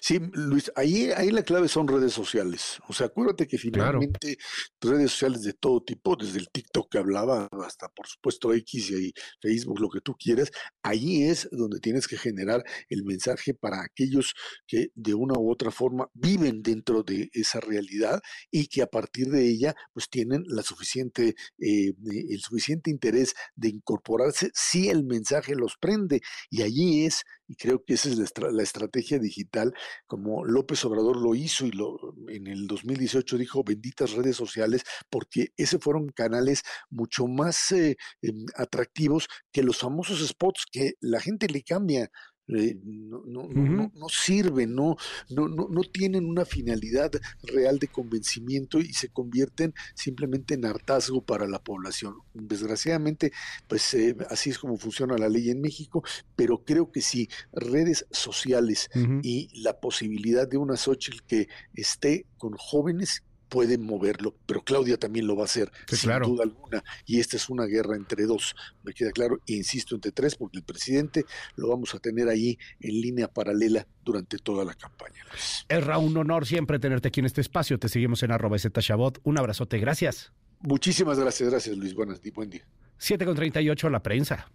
[0.00, 2.78] Sí, Luis, ahí, ahí la clave son redes sociales.
[2.88, 4.38] O sea, acuérdate que finalmente
[4.80, 9.12] redes sociales de todo tipo, desde el TikTok que hablaba hasta por supuesto X y
[9.40, 10.50] Facebook, lo que tú quieras,
[10.82, 14.34] ahí es donde tienes que generar el mensaje para aquellos
[14.66, 18.20] que de una u otra forma viven dentro de esa realidad
[18.50, 21.92] y que a partir de ella pues tienen la suficiente, eh,
[22.30, 26.20] el suficiente interés de incorporarse si el mensaje los prende.
[26.50, 29.74] Y allí es y creo que esa es la, estrategia digital,
[30.06, 35.52] como López Obrador lo hizo y lo, en el 2018 dijo benditas redes sociales, porque
[35.56, 41.48] ese fueron canales mucho más eh, em, atractivos que los famosos spots que la gente
[41.48, 42.10] le cambia
[42.48, 44.96] eh, no, no, no, no, sirven, no,
[45.28, 47.10] no, no, no tienen una finalidad
[47.42, 52.16] real de convencimiento y se convierten simplemente en hartazgo para la población.
[52.32, 53.32] Desgraciadamente,
[53.66, 56.02] pues eh, así es como funciona la ley en México,
[56.36, 58.88] pero creo que si redes sociales
[59.22, 65.26] y la posibilidad de una Xochitl que esté con jóvenes pueden moverlo, pero Claudia también
[65.26, 66.82] lo va a hacer, sin duda alguna.
[67.06, 70.58] Y esta es una guerra entre dos, me queda claro, e insisto, entre tres, porque
[70.58, 71.24] el presidente
[71.56, 75.24] lo vamos a tener ahí en línea paralela durante toda la campaña.
[75.68, 77.78] Es un honor siempre tenerte aquí en este espacio.
[77.78, 79.20] Te seguimos en arroba Shabot.
[79.24, 80.32] Un abrazote, gracias.
[80.60, 81.94] Muchísimas gracias, gracias Luis.
[81.94, 82.66] Buenas, buen día.
[82.98, 84.50] 7 con 38, la prensa.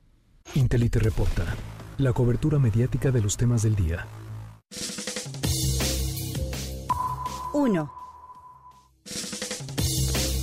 [0.55, 1.55] Intelite reporta
[1.97, 4.05] la cobertura mediática de los temas del día.
[7.53, 8.02] 1.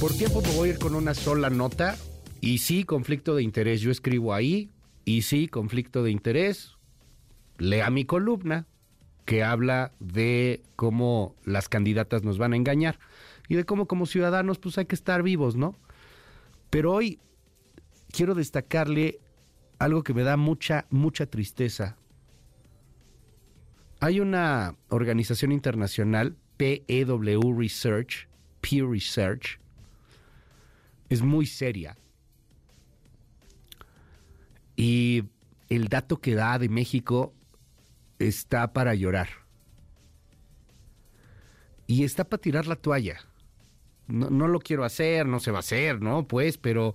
[0.01, 1.95] Por tiempo me voy a ir con una sola nota.
[2.41, 3.83] Y sí, conflicto de interés.
[3.83, 4.71] Yo escribo ahí.
[5.05, 6.79] Y sí, conflicto de interés.
[7.59, 8.67] Lea mi columna
[9.27, 12.99] que habla de cómo las candidatas nos van a engañar
[13.47, 15.77] y de cómo como ciudadanos pues hay que estar vivos, ¿no?
[16.71, 17.21] Pero hoy
[18.11, 19.21] quiero destacarle
[19.79, 21.97] algo que me da mucha, mucha tristeza.
[24.01, 28.29] Hay una organización internacional, PEW Research,
[28.63, 29.61] Pew Research,
[31.11, 31.99] es muy seria.
[34.77, 35.25] Y
[35.69, 37.35] el dato que da de México
[38.19, 39.29] está para llorar.
[41.87, 43.19] Y está para tirar la toalla.
[44.07, 46.27] No, lo quiero hacer, no se va a hacer, ¿no?
[46.27, 46.95] Pues, pero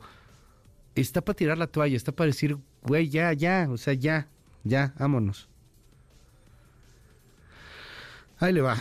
[0.96, 4.28] está para tirar la toalla, está para decir, güey, ya, ya, o sea, ya,
[4.64, 5.48] ya, vámonos.
[8.38, 8.78] Ahí le va.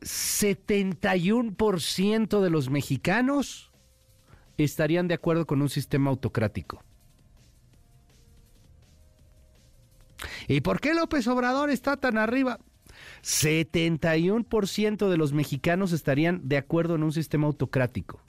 [0.00, 3.67] 71% de los mexicanos
[4.64, 6.82] estarían de acuerdo con un sistema autocrático.
[10.48, 12.58] ¿Y por qué López Obrador está tan arriba?
[13.22, 18.20] 71% de los mexicanos estarían de acuerdo en un sistema autocrático.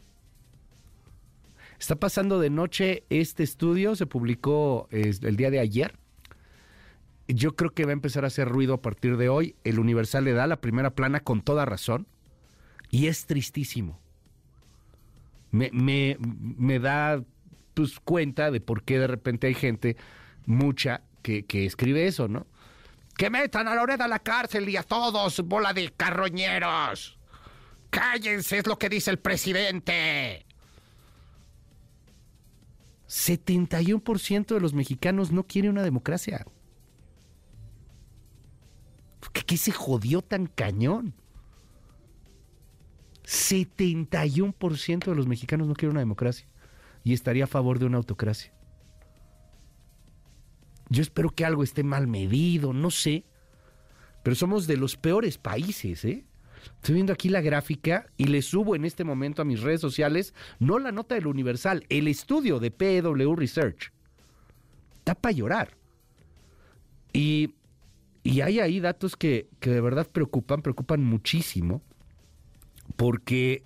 [1.79, 5.97] Está pasando de noche este estudio, se publicó el día de ayer.
[7.27, 9.55] Yo creo que va a empezar a hacer ruido a partir de hoy.
[9.63, 12.07] El Universal le da la primera plana con toda razón.
[12.91, 13.99] Y es tristísimo
[15.51, 17.23] me, me, me da
[17.73, 19.97] pues, cuenta de por qué de repente hay gente,
[20.45, 22.47] mucha, que, que escribe eso, ¿no?
[23.17, 27.19] Que metan a Loreda a la cárcel y a todos, bola de carroñeros.
[27.89, 30.45] Cállense, es lo que dice el presidente.
[33.07, 36.45] 71% de los mexicanos no quiere una democracia.
[39.33, 41.15] ¿Qué, ¿Qué, se jodió tan cañón?
[43.29, 46.47] 71% de los mexicanos no quieren una democracia
[47.03, 48.51] y estaría a favor de una autocracia.
[50.89, 53.25] Yo espero que algo esté mal medido, no sé,
[54.23, 56.25] pero somos de los peores países, ¿eh?
[56.77, 60.33] Estoy viendo aquí la gráfica y le subo en este momento a mis redes sociales,
[60.57, 63.93] no la nota del Universal, el estudio de PW Research.
[64.97, 65.77] Está para llorar.
[67.13, 67.53] Y,
[68.23, 71.83] y hay ahí datos que, que de verdad preocupan, preocupan muchísimo
[72.95, 73.63] porque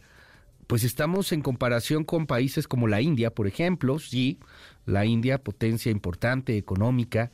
[0.68, 4.40] pues estamos en comparación con países como la India, por ejemplo, sí,
[4.86, 7.32] la India, potencia importante, económica,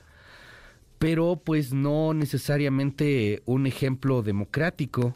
[0.98, 5.16] pero pues no necesariamente un ejemplo democrático.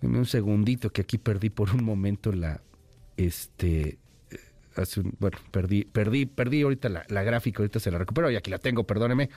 [0.00, 2.62] Deme un segundito que aquí perdí por un momento la,
[3.16, 3.98] este,
[4.74, 8.50] hace bueno, perdí, perdí, perdí ahorita la, la, gráfica, ahorita se la recupero y aquí
[8.50, 9.30] la tengo, perdóneme,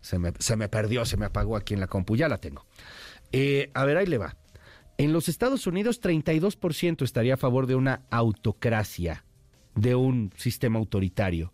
[0.00, 2.66] se me, se me perdió, se me apagó aquí en la compu, ya la tengo.
[3.32, 4.36] Eh, a ver, ahí le va.
[4.98, 9.24] En los Estados Unidos, 32% estaría a favor de una autocracia,
[9.74, 11.52] de un sistema autoritario.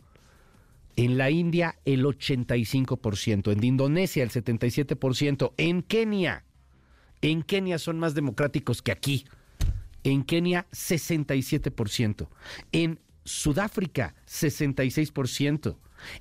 [0.94, 3.50] En la India, el 85%.
[3.50, 5.54] En Indonesia, el 77%.
[5.56, 6.44] En Kenia,
[7.20, 9.24] en Kenia son más democráticos que aquí.
[10.04, 12.28] En Kenia, 67%.
[12.72, 15.76] En Sudáfrica, 66%.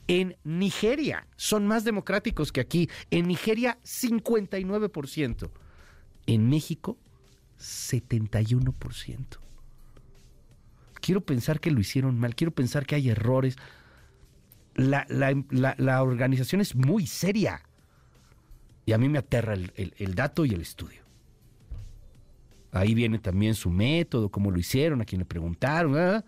[0.08, 2.90] En Nigeria son más democráticos que aquí.
[3.10, 5.50] En Nigeria, 59%.
[6.28, 6.98] En México,
[7.62, 9.38] 71%.
[11.00, 13.58] Quiero pensar que lo hicieron mal, quiero pensar que hay errores.
[14.76, 17.64] La, organización es muy seria.
[18.86, 21.02] Y a mí me aterra el, dato y el estudio.
[22.72, 26.24] Ahí viene también su método, cómo lo hicieron, a quién le preguntaron.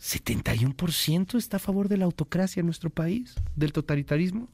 [0.00, 4.48] 71% está a favor de la autocracia en nuestro país, del totalitarismo.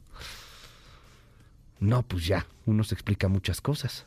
[1.79, 4.05] No, pues ya, uno se explica muchas cosas.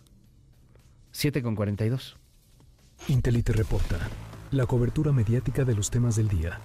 [1.13, 2.17] 7 con 42.
[3.09, 3.99] Intelite reporta
[4.51, 6.61] la cobertura mediática de los temas del día.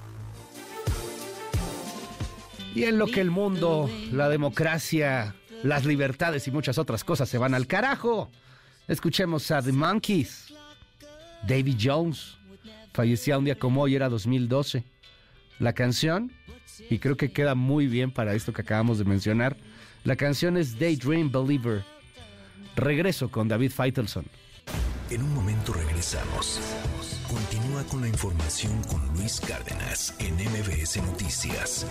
[2.74, 7.38] Y en lo que el mundo, la democracia, las libertades y muchas otras cosas se
[7.38, 8.30] van al carajo.
[8.88, 10.54] Escuchemos a The Monkeys.
[11.48, 12.38] David Jones
[12.94, 14.84] fallecía un día como hoy, era 2012.
[15.60, 16.32] La canción,
[16.90, 19.56] y creo que queda muy bien para esto que acabamos de mencionar,
[20.04, 21.84] la canción es Daydream Believer.
[22.76, 24.26] Regreso con David Feitelson.
[25.10, 26.60] En un momento regresamos.
[27.28, 31.86] Continúa con la información con Luis Cárdenas en MBS Noticias.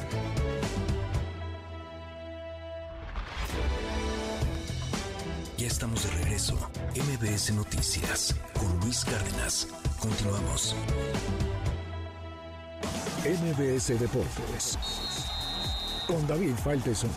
[5.56, 6.58] Ya estamos de regreso.
[6.94, 9.68] MBS Noticias con Luis Cárdenas.
[10.00, 10.74] Continuamos.
[13.24, 14.78] MBS Deportes
[16.06, 17.10] con David Faitelson.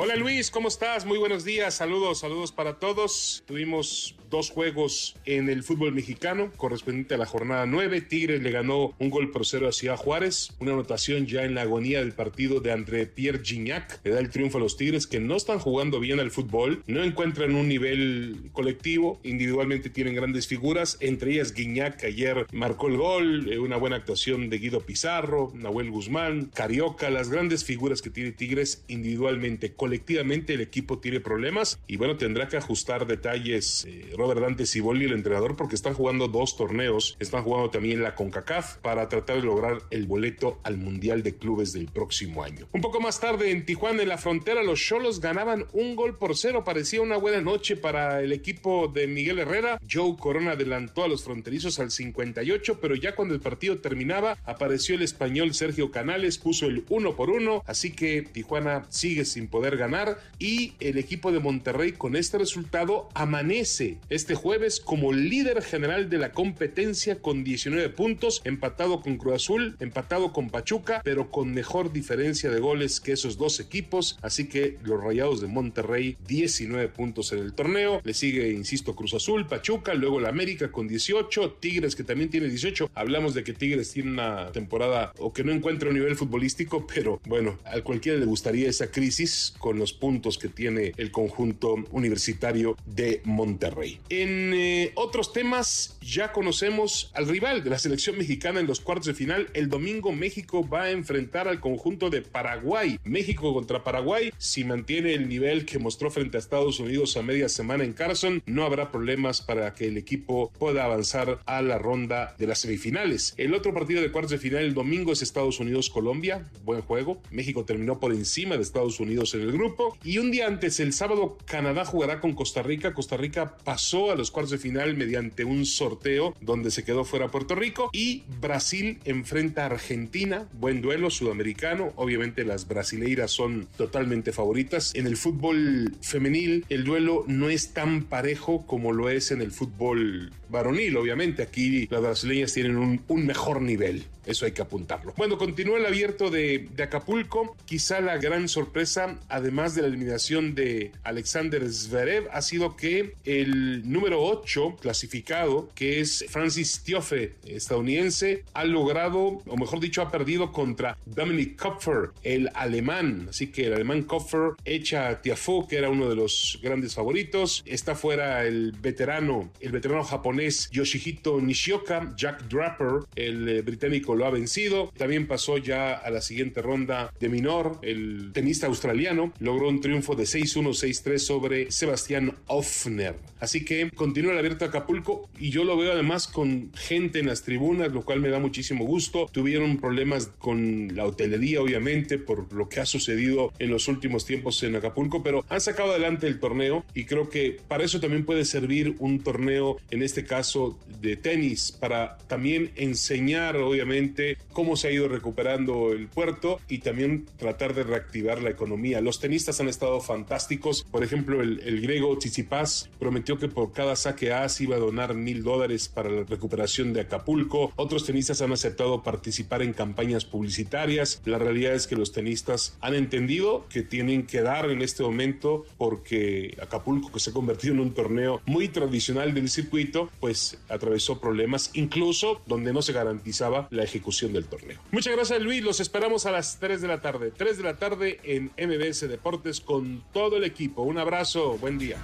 [0.00, 1.04] Hola Luis, ¿cómo estás?
[1.04, 3.42] Muy buenos días, saludos, saludos para todos.
[3.46, 8.02] Tuvimos dos juegos en el fútbol mexicano correspondiente a la jornada 9.
[8.02, 11.62] Tigres le ganó un gol por cero a Ciudad Juárez, una anotación ya en la
[11.62, 14.00] agonía del partido de André Pierre Gignac.
[14.04, 17.02] Le da el triunfo a los Tigres que no están jugando bien al fútbol, no
[17.02, 23.52] encuentran un nivel colectivo, individualmente tienen grandes figuras, entre ellas Gignac ayer marcó el gol,
[23.52, 28.32] eh, una buena actuación de Guido Pizarro, Nahuel Guzmán, Carioca, las grandes figuras que tiene
[28.32, 34.42] Tigres individualmente, colectivamente el equipo tiene problemas y bueno, tendrá que ajustar detalles eh, Robert
[34.42, 39.08] Dante Cibolli, el entrenador, porque están jugando dos torneos, están jugando también la CONCACAF para
[39.08, 42.68] tratar de lograr el boleto al Mundial de Clubes del próximo año.
[42.72, 46.36] Un poco más tarde en Tijuana, en la frontera, los Cholos ganaban un gol por
[46.36, 46.64] cero.
[46.64, 49.80] Parecía una buena noche para el equipo de Miguel Herrera.
[49.90, 54.96] Joe Corona adelantó a los fronterizos al 58, pero ya cuando el partido terminaba, apareció
[54.96, 59.77] el español Sergio Canales, puso el uno por uno, así que Tijuana sigue sin poder
[59.78, 66.10] ganar y el equipo de Monterrey con este resultado amanece este jueves como líder general
[66.10, 71.52] de la competencia con 19 puntos, empatado con Cruz Azul, empatado con Pachuca, pero con
[71.52, 74.18] mejor diferencia de goles que esos dos equipos.
[74.22, 78.00] Así que los Rayados de Monterrey, 19 puntos en el torneo.
[78.04, 82.48] Le sigue, insisto, Cruz Azul, Pachuca, luego la América con 18, Tigres que también tiene
[82.48, 82.90] 18.
[82.94, 87.20] Hablamos de que Tigres tiene una temporada o que no encuentra un nivel futbolístico, pero
[87.26, 92.76] bueno, a cualquiera le gustaría esa crisis con los puntos que tiene el conjunto universitario
[92.86, 94.00] de Monterrey.
[94.08, 99.06] En eh, otros temas, ya conocemos al rival de la selección mexicana en los cuartos
[99.06, 99.48] de final.
[99.54, 102.98] El domingo México va a enfrentar al conjunto de Paraguay.
[103.04, 107.48] México contra Paraguay, si mantiene el nivel que mostró frente a Estados Unidos a media
[107.48, 112.34] semana en Carson, no habrá problemas para que el equipo pueda avanzar a la ronda
[112.38, 113.34] de las semifinales.
[113.36, 116.48] El otro partido de cuartos de final el domingo es Estados Unidos-Colombia.
[116.64, 117.20] Buen juego.
[117.30, 119.98] México terminó por encima de Estados Unidos en el grupo.
[120.02, 122.94] Y un día antes, el sábado, Canadá jugará con Costa Rica.
[122.94, 127.28] Costa Rica pasó a los cuartos de final mediante un sorteo donde se quedó fuera
[127.28, 134.32] Puerto Rico y Brasil enfrenta a Argentina, buen duelo sudamericano, obviamente las brasileiras son totalmente
[134.32, 134.94] favoritas.
[134.94, 139.50] En el fútbol femenil el duelo no es tan parejo como lo es en el
[139.50, 144.04] fútbol varonil, obviamente aquí las brasileñas tienen un, mejor nivel.
[144.24, 145.14] Eso hay que apuntarlo.
[145.16, 147.56] Bueno, continúa el abierto de, de, Acapulco.
[147.64, 153.90] Quizá la gran sorpresa, además de la eliminación de Alexander Zverev, ha sido que el
[153.90, 160.52] número 8 clasificado, que es Francis Tiofe, estadounidense, ha logrado, o mejor dicho, ha perdido
[160.52, 163.28] contra Dominic Kopfer, el alemán.
[163.30, 167.62] Así que el alemán Kopfer echa a Tiafoe, que era uno de los grandes favoritos.
[167.64, 174.26] Está fuera el veterano, el veterano japonés Yoshihito Nishioka, Jack Draper, el eh, británico lo
[174.26, 174.92] ha vencido.
[174.96, 180.14] También pasó ya a la siguiente ronda de Minor, el tenista australiano, logró un triunfo
[180.14, 183.16] de 6-1, 6-3 sobre Sebastián Hoffner.
[183.40, 187.42] Así que continúa el abierto Acapulco y yo lo veo además con gente en las
[187.42, 189.28] tribunas, lo cual me da muchísimo gusto.
[189.32, 194.62] Tuvieron problemas con la hotelería, obviamente, por lo que ha sucedido en los últimos tiempos
[194.62, 198.44] en Acapulco, pero han sacado adelante el torneo y creo que para eso también puede
[198.44, 204.92] servir un torneo, en este caso de tenis, para también enseñar, obviamente, cómo se ha
[204.92, 209.00] ido recuperando el puerto y también tratar de reactivar la economía.
[209.00, 210.84] Los tenistas han estado fantásticos.
[210.90, 215.14] Por ejemplo, el, el griego Tsitsipas prometió que por cada saque as iba a donar
[215.14, 217.72] mil dólares para la recuperación de Acapulco.
[217.76, 221.20] Otros tenistas han aceptado participar en campañas publicitarias.
[221.24, 225.64] La realidad es que los tenistas han entendido que tienen que dar en este momento
[225.78, 231.20] porque Acapulco, que se ha convertido en un torneo muy tradicional del circuito, pues atravesó
[231.20, 234.80] problemas, incluso donde no se garantizaba la ejecución del torneo.
[234.90, 238.20] Muchas gracias Luis, los esperamos a las 3 de la tarde, 3 de la tarde
[238.24, 240.82] en MBS Deportes con todo el equipo.
[240.82, 241.98] Un abrazo, buen día.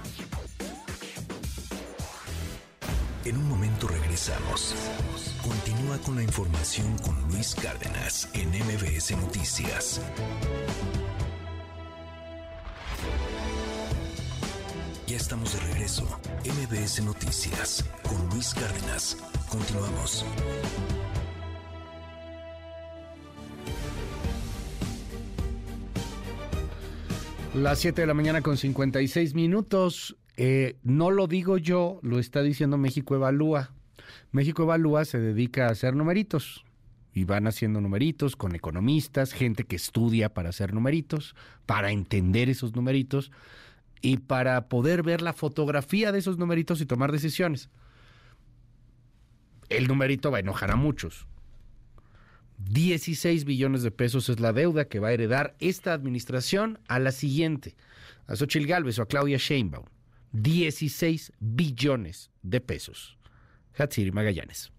[3.25, 4.75] En un momento regresamos.
[5.41, 10.01] Continúa con la información con Luis Cárdenas en MBS Noticias.
[15.15, 16.03] Estamos de regreso.
[16.43, 19.15] MBS Noticias con Luis Cárdenas.
[19.47, 20.25] Continuamos.
[27.53, 30.17] Las 7 de la mañana con 56 minutos.
[30.35, 33.71] Eh, no lo digo yo, lo está diciendo México Evalúa.
[34.33, 36.65] México Evalúa se dedica a hacer numeritos
[37.13, 42.75] y van haciendo numeritos con economistas, gente que estudia para hacer numeritos, para entender esos
[42.75, 43.31] numeritos
[44.05, 47.69] y para poder ver la fotografía de esos numeritos y tomar decisiones.
[49.67, 51.25] El numerito va a enojar a muchos.
[52.59, 57.11] 16 billones de pesos es la deuda que va a heredar esta administración a la
[57.11, 57.75] siguiente,
[58.27, 59.85] a Xochitl Gálvez o a Claudia Sheinbaum.
[60.33, 63.17] 16 billones de pesos.
[63.75, 64.71] Hatsiri Magallanes.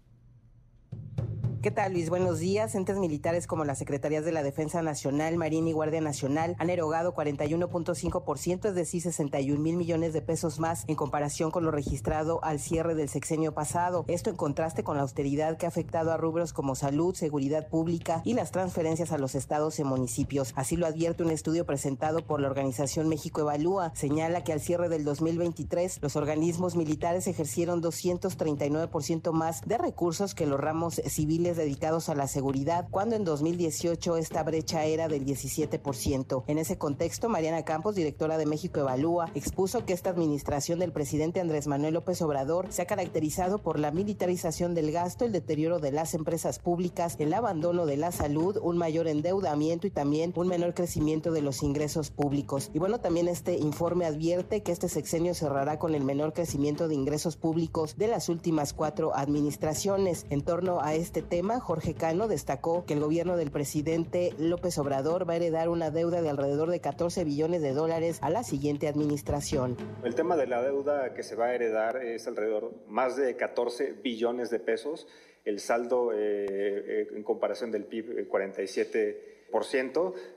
[1.67, 2.09] ¿Qué tal, Luis?
[2.09, 2.75] Buenos días.
[2.75, 7.13] Entes militares como las Secretarías de la Defensa Nacional, Marina y Guardia Nacional han erogado
[7.13, 12.61] 41.5%, es decir, 61 mil millones de pesos más en comparación con lo registrado al
[12.61, 14.05] cierre del sexenio pasado.
[14.07, 18.21] Esto en contraste con la austeridad que ha afectado a rubros como salud, seguridad pública
[18.23, 20.53] y las transferencias a los estados y municipios.
[20.55, 23.91] Así lo advierte un estudio presentado por la organización México Evalúa.
[23.93, 30.45] Señala que al cierre del 2023, los organismos militares ejercieron 239% más de recursos que
[30.45, 36.43] los ramos civiles dedicados a la seguridad, cuando en 2018 esta brecha era del 17%.
[36.47, 41.41] En ese contexto, Mariana Campos, directora de México Evalúa, expuso que esta administración del presidente
[41.41, 45.91] Andrés Manuel López Obrador se ha caracterizado por la militarización del gasto, el deterioro de
[45.91, 50.73] las empresas públicas, el abandono de la salud, un mayor endeudamiento y también un menor
[50.73, 52.69] crecimiento de los ingresos públicos.
[52.73, 56.95] Y bueno, también este informe advierte que este sexenio cerrará con el menor crecimiento de
[56.95, 60.25] ingresos públicos de las últimas cuatro administraciones.
[60.29, 65.29] En torno a este tema, Jorge Cano destacó que el gobierno del presidente López Obrador
[65.29, 68.87] va a heredar una deuda de alrededor de 14 billones de dólares a la siguiente
[68.87, 69.77] administración.
[70.03, 73.93] El tema de la deuda que se va a heredar es alrededor más de 14
[74.03, 75.07] billones de pesos.
[75.45, 79.37] El saldo eh, eh, en comparación del PIB, 47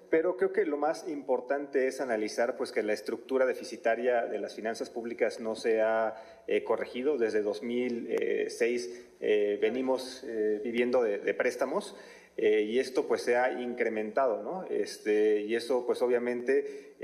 [0.08, 4.54] pero creo que lo más importante es analizar pues que la estructura deficitaria de las
[4.54, 6.14] finanzas públicas no se ha
[6.46, 7.18] eh, corregido.
[7.18, 11.94] Desde 2006 eh, venimos eh, viviendo de, préstamos
[12.36, 14.64] y esto pues se ha incrementado, ¿no?
[14.70, 16.94] Este, y eso pues obviamente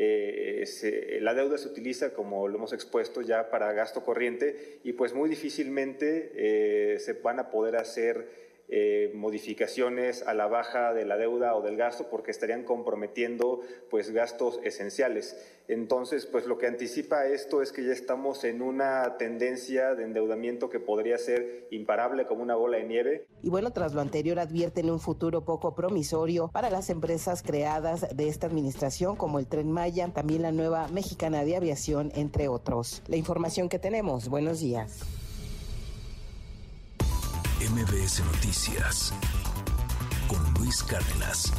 [1.21, 5.29] la deuda se utiliza como lo hemos expuesto ya para gasto corriente y pues muy
[5.29, 11.63] difícilmente se van a poder hacer eh, modificaciones a la baja de la deuda o
[11.63, 13.61] del gasto porque estarían comprometiendo
[13.91, 15.37] pues gastos esenciales.
[15.69, 20.69] Entonces, pues lo que anticipa esto es que ya estamos en una tendencia de endeudamiento
[20.69, 23.27] que podría ser imparable como una bola de nieve.
[23.43, 28.29] Y bueno, tras lo anterior advierten un futuro poco promisorio para las empresas creadas de
[28.29, 33.03] esta administración como el Tren Maya, también la nueva Mexicana de Aviación, entre otros.
[33.07, 34.29] La información que tenemos.
[34.29, 35.05] Buenos días.
[37.71, 39.13] MBS Noticias
[40.29, 41.53] con Luis Cárdenas.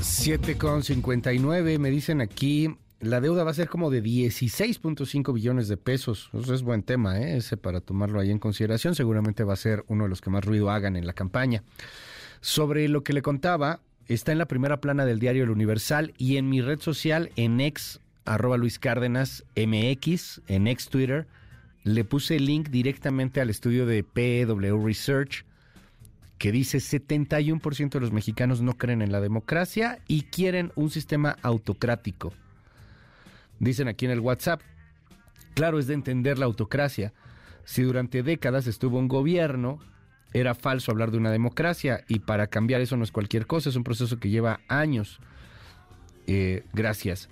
[0.00, 5.68] 7 con 59, me dicen aquí, la deuda va a ser como de 16.5 billones
[5.68, 6.30] de pesos.
[6.32, 7.36] Eso es buen tema, ¿eh?
[7.36, 8.96] ese para tomarlo ahí en consideración.
[8.96, 11.62] Seguramente va a ser uno de los que más ruido hagan en la campaña.
[12.40, 16.38] Sobre lo que le contaba, está en la primera plana del diario El Universal y
[16.38, 21.28] en mi red social en ex, arroba Luis Cárdenas MX, en ex Twitter
[21.84, 25.44] le puse el link directamente al estudio de PW Research
[26.38, 31.36] que dice 71% de los mexicanos no creen en la democracia y quieren un sistema
[31.42, 32.32] autocrático.
[33.60, 34.60] Dicen aquí en el WhatsApp,
[35.54, 37.12] claro es de entender la autocracia.
[37.64, 39.78] Si durante décadas estuvo un gobierno,
[40.32, 43.76] era falso hablar de una democracia y para cambiar eso no es cualquier cosa, es
[43.76, 45.20] un proceso que lleva años.
[46.26, 47.28] Eh, gracias.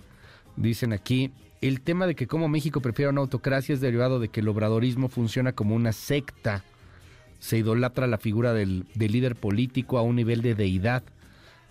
[0.57, 4.41] Dicen aquí, el tema de que como México prefiere una autocracia es derivado de que
[4.41, 6.65] el obradorismo funciona como una secta.
[7.39, 11.05] Se idolatra la figura del, líder político a un nivel de deidad.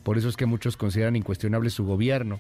[0.04, 2.40] Por eso es que muchos consideran incuestionable su gobierno.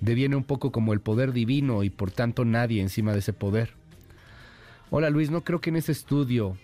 [0.00, 3.74] Deviene un poco como el poder divino y por tanto nadie encima de ese poder.
[4.90, 6.58] Hola Luis, no creo que en ese estudio.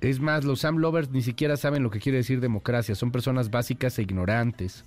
[0.00, 2.94] Es más, los Sam Lovers ni siquiera saben lo que quiere decir democracia.
[2.94, 4.84] Son personas básicas e ignorantes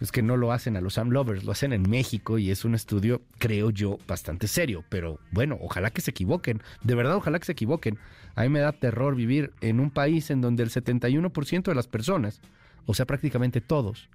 [0.00, 2.64] es que no lo hacen a los Sam Lovers, lo hacen en México y es
[2.64, 4.84] un estudio, creo yo, bastante serio.
[4.88, 6.62] Pero bueno, ojalá que se equivoquen.
[6.82, 7.98] De verdad, ojalá que se equivoquen.
[8.34, 11.86] A mí me da terror vivir en un país en donde el 71% de las
[11.86, 12.40] personas,
[12.84, 14.10] o sea, prácticamente todos,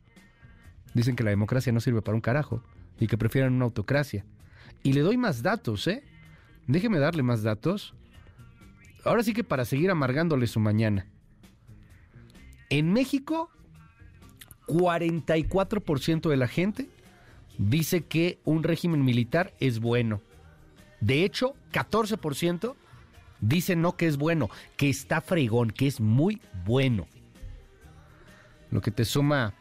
[0.93, 2.63] dicen que la democracia no sirve para un carajo
[2.99, 4.23] y que prefieren una autocracia.
[4.83, 6.03] Y le doy más datos, ¿eh?
[6.67, 7.95] Déjeme darle más datos.
[9.03, 11.07] Ahora sí que para seguir amargándole su mañana.
[12.69, 13.49] En México,
[14.71, 16.87] 44% de la gente
[17.57, 20.21] dice que un régimen militar es bueno.
[21.01, 22.75] De hecho, 14%
[23.41, 27.07] dice no que es bueno, que está fregón, que es muy bueno.
[28.69, 29.53] Lo que te suma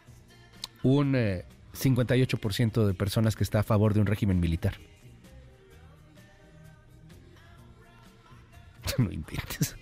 [0.82, 4.74] un 58% eh, de personas que está a favor de un régimen militar.
[8.99, 9.77] No inventes.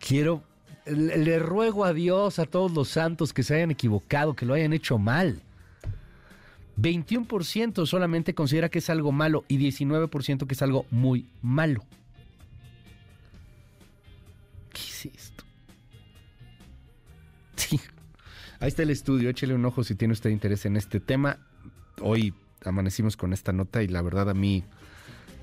[0.00, 0.42] Quiero,
[0.86, 4.72] le ruego a Dios, a todos los santos que se hayan equivocado, que lo hayan
[4.72, 5.42] hecho mal.
[6.78, 11.84] 21% solamente considera que es algo malo y 19% que es algo muy malo.
[14.72, 15.44] ¿Qué es esto?
[17.56, 17.80] Sí.
[18.60, 21.38] Ahí está el estudio, échele un ojo si tiene usted interés en este tema.
[22.02, 22.34] Hoy
[22.64, 24.62] amanecimos con esta nota y la verdad a mí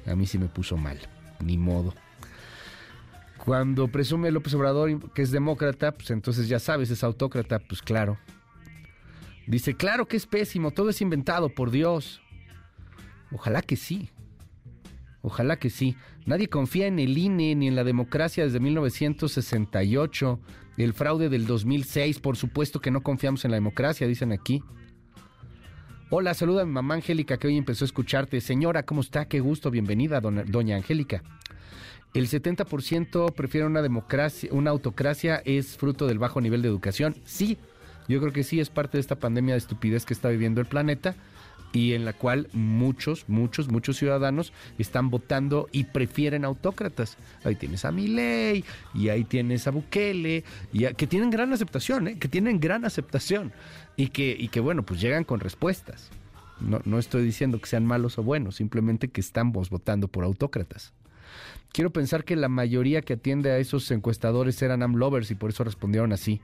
[0.05, 0.99] a mí sí me puso mal.
[1.43, 1.93] Ni modo.
[3.43, 8.17] Cuando presume López Obrador que es demócrata, pues entonces ya sabes, es autócrata, pues claro.
[9.47, 12.21] Dice, claro que es pésimo, todo es inventado, por Dios.
[13.33, 14.09] Ojalá que sí.
[15.21, 15.97] Ojalá que sí.
[16.25, 20.39] Nadie confía en el INE ni en la democracia desde 1968.
[20.77, 24.63] El fraude del 2006, por supuesto que no confiamos en la democracia, dicen aquí.
[26.09, 28.39] Hola, saluda a mi mamá Angélica que hoy empezó a escucharte.
[28.39, 29.25] Señora, ¿cómo está?
[29.25, 31.23] Qué gusto, bienvenida, doña Angélica.
[32.13, 37.15] El 70% prefiere una democracia, una autocracia, es fruto del bajo nivel de educación.
[37.25, 37.57] Sí,
[38.07, 40.67] yo creo que sí es parte de esta pandemia de estupidez que está viviendo el
[40.67, 41.15] planeta
[41.71, 47.17] y en la cual muchos, muchos, muchos ciudadanos están votando y prefieren autócratas.
[47.43, 48.63] Ahí tienes a Milei
[48.93, 52.19] y ahí tienes a Bukele, y que tienen gran aceptación, ¿eh?
[52.19, 53.51] que tienen gran aceptación
[53.97, 56.11] y que, bueno, pues llegan con respuestas.
[56.61, 60.93] No, no estoy diciendo que sean malos o buenos, simplemente que estamos votando por autócratas.
[61.71, 65.63] Quiero pensar que la mayoría que atiende a esos encuestadores eran AMLovers y por eso
[65.63, 66.41] respondieron así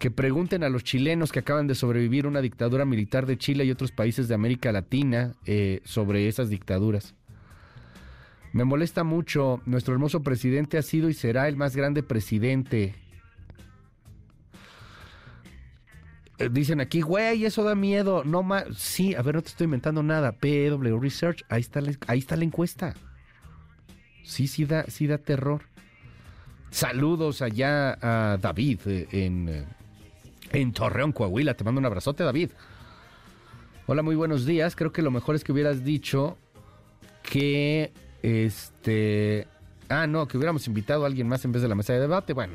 [0.00, 3.70] que pregunten a los chilenos que acaban de sobrevivir una dictadura militar de Chile y
[3.70, 7.14] otros países de América Latina eh, sobre esas dictaduras.
[8.54, 12.94] Me molesta mucho, nuestro hermoso presidente ha sido y será el más grande presidente.
[16.38, 18.24] Eh, dicen aquí, güey, eso da miedo.
[18.24, 18.64] No más.
[18.78, 20.32] Sí, a ver, no te estoy inventando nada.
[20.32, 22.94] PW Research, ahí está ahí está la encuesta.
[24.22, 25.62] Sí, sí da, sí da terror.
[26.70, 29.66] Saludos allá a David eh, en
[30.52, 31.54] en Torreón, Coahuila.
[31.54, 32.50] Te mando un abrazote, David.
[33.86, 34.76] Hola, muy buenos días.
[34.76, 36.38] Creo que lo mejor es que hubieras dicho
[37.22, 37.92] que
[38.22, 39.46] este.
[39.88, 42.32] Ah, no, que hubiéramos invitado a alguien más en vez de la mesa de debate.
[42.32, 42.54] Bueno,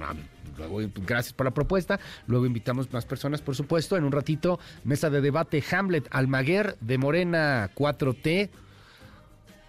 [0.58, 2.00] luego, gracias por la propuesta.
[2.28, 3.98] Luego invitamos más personas, por supuesto.
[3.98, 8.50] En un ratito, mesa de debate Hamlet Almaguer de Morena 4T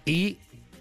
[0.05, 0.37] y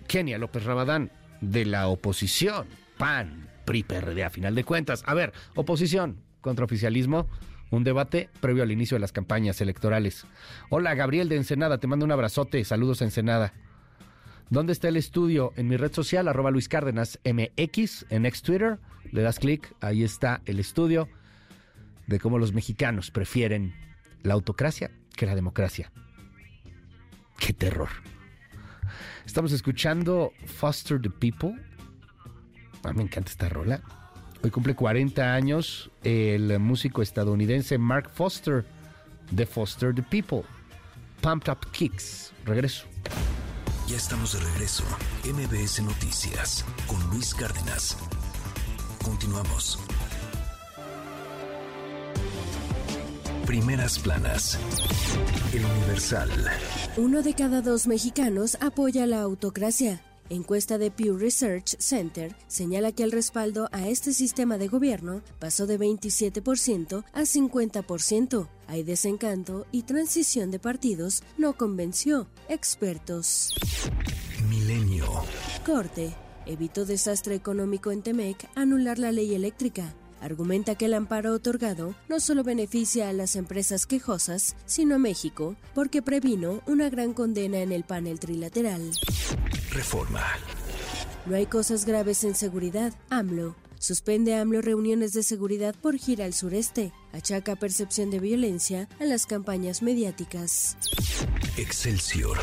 [0.07, 1.11] Kenia López Rabadán
[1.41, 2.67] de la oposición.
[2.99, 5.03] PAN, PRI, PRD, a final de cuentas.
[5.07, 7.29] A ver, oposición, contra oficialismo,
[7.71, 10.27] un debate previo al inicio de las campañas electorales.
[10.71, 13.53] Hola, Gabriel de Ensenada, te mando un abrazote, saludos a Ensenada.
[14.49, 15.53] ¿Dónde está el estudio?
[15.57, 18.79] En mi red social, arroba Luis Cárdenas MX, en ex Twitter,
[19.11, 21.09] le das clic, ahí está el estudio
[22.07, 23.75] de cómo los mexicanos prefieren
[24.23, 25.91] la autocracia que la democracia.
[27.39, 27.89] ¡Qué terror!
[29.27, 31.61] Estamos escuchando Foster the People.
[32.85, 33.83] A mí me encanta esta rola.
[34.43, 38.65] Hoy cumple 40 años el músico estadounidense Mark Foster
[39.31, 40.43] de Foster the People.
[41.21, 42.33] Pumped Up Kicks.
[42.45, 42.87] Regreso.
[43.89, 44.85] Ya estamos de regreso.
[45.25, 47.97] MBS Noticias con Luis Cárdenas.
[49.03, 49.79] Continuamos.
[53.47, 54.59] Primeras planas.
[55.55, 56.31] El Universal.
[56.97, 60.03] Uno de cada dos mexicanos apoya la autocracia.
[60.29, 65.69] Encuesta de Pew Research Center señala que el respaldo a este sistema de gobierno pasó
[65.69, 68.49] de 27% a 50%.
[68.67, 73.55] Hay desencanto y transición de partidos no convenció expertos.
[74.49, 75.07] Milenio.
[75.65, 76.13] Corte.
[76.47, 79.95] Evitó desastre económico en Temec anular la ley eléctrica.
[80.21, 85.57] Argumenta que el amparo otorgado no solo beneficia a las empresas quejosas, sino a México,
[85.75, 88.91] porque previno una gran condena en el panel trilateral.
[89.71, 90.25] Reforma.
[91.27, 92.95] No hay cosas graves en seguridad.
[93.11, 93.57] AMLO.
[93.79, 96.93] Suspende AMLO reuniones de seguridad por gira al sureste.
[97.17, 100.77] Achaca percepción de violencia a las campañas mediáticas.
[101.57, 102.39] Excelsior.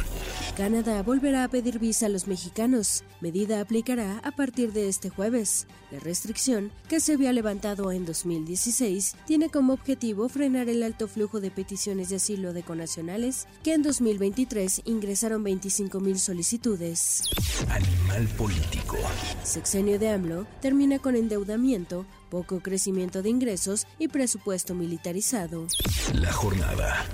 [0.58, 3.04] Canadá volverá a pedir visa a los mexicanos.
[3.22, 5.68] Medida aplicará a partir de este jueves.
[5.92, 11.40] La restricción, que se había levantado en 2016, tiene como objetivo frenar el alto flujo
[11.40, 17.24] de peticiones de asilo de conacionales, que en 2023 ingresaron 25.000 solicitudes.
[17.70, 18.98] Animal político.
[19.44, 25.68] Sexenio de AMLO termina con endeudamiento, poco crecimiento de ingresos y presupuesto militarizado.
[26.16, 27.06] La jornada.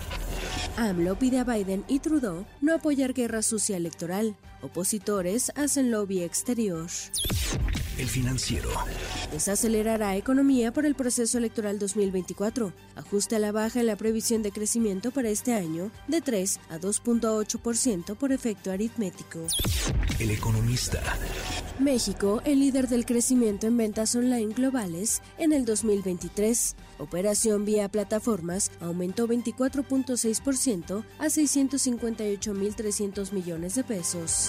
[0.77, 4.37] AMLO pide a Biden y Trudeau no apoyar guerra sucia electoral.
[4.61, 6.88] Opositores hacen lobby exterior.
[7.98, 8.69] El financiero.
[9.31, 12.72] Desacelerará economía por el proceso electoral 2024.
[12.95, 16.77] Ajuste a la baja en la previsión de crecimiento para este año de 3 a
[16.77, 19.40] 2.8% por efecto aritmético.
[20.18, 21.02] El economista.
[21.80, 26.76] México, el líder del crecimiento en ventas online globales en el 2023.
[26.99, 34.48] Operación vía plataformas aumentó 24.6% a 658.300 millones de pesos.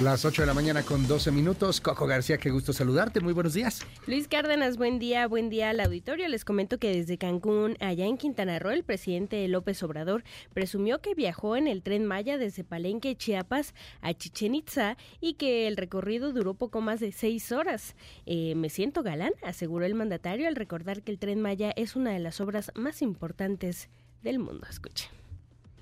[0.00, 1.78] Las 8 de la mañana con 12 minutos.
[1.78, 3.20] Coco García, qué gusto saludarte.
[3.20, 3.86] Muy buenos días.
[4.06, 6.26] Luis Cárdenas, buen día, buen día al auditorio.
[6.28, 10.24] Les comento que desde Cancún, allá en Quintana Roo, el presidente López Obrador
[10.54, 15.68] presumió que viajó en el tren Maya desde Palenque, Chiapas, a Chichen Itza y que
[15.68, 17.94] el recorrido duró poco más de seis horas.
[18.24, 22.12] Eh, me siento galán, aseguró el mandatario al recordar que el tren Maya es una
[22.12, 23.90] de las obras más importantes
[24.22, 24.66] del mundo.
[24.70, 25.10] Escuche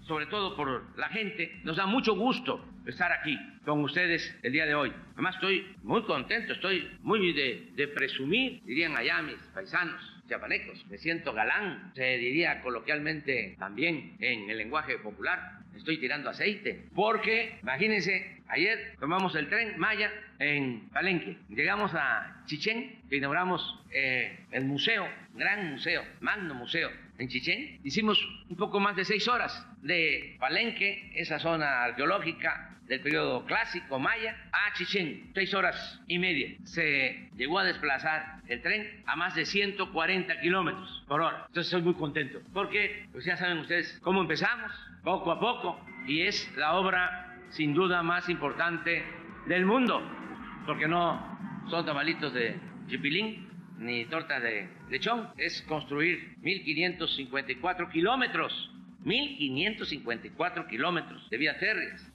[0.09, 1.61] sobre todo por la gente.
[1.63, 4.93] Nos da mucho gusto estar aquí con ustedes el día de hoy.
[5.13, 10.85] Además estoy muy contento, estoy muy de, de presumir, dirían allá mis paisanos chiapanecos.
[10.87, 15.59] Me siento galán, se diría coloquialmente también en el lenguaje popular.
[15.77, 16.87] Estoy tirando aceite.
[16.95, 21.37] Porque, imagínense, ayer tomamos el tren Maya en Palenque.
[21.51, 27.81] Llegamos a Chichén, inauguramos eh, el museo, gran museo, magno museo en Chichén.
[27.85, 28.19] Hicimos
[28.49, 34.35] un poco más de seis horas de Palenque, esa zona arqueológica del periodo clásico maya,
[34.51, 36.57] a Chichén, seis horas y media.
[36.65, 41.45] Se llegó a desplazar el tren a más de 140 kilómetros por hora.
[41.49, 44.73] Entonces estoy muy contento, porque pues ya saben ustedes cómo empezamos,
[45.05, 49.05] poco a poco, y es la obra sin duda más importante
[49.47, 50.03] del mundo,
[50.66, 51.39] porque no
[51.69, 52.59] son tamalitos de
[52.89, 53.48] chipilín,
[53.79, 58.71] ni torta de lechón, es construir 1.554 kilómetros,
[59.05, 62.13] 1.554 kilómetros de vías férreas.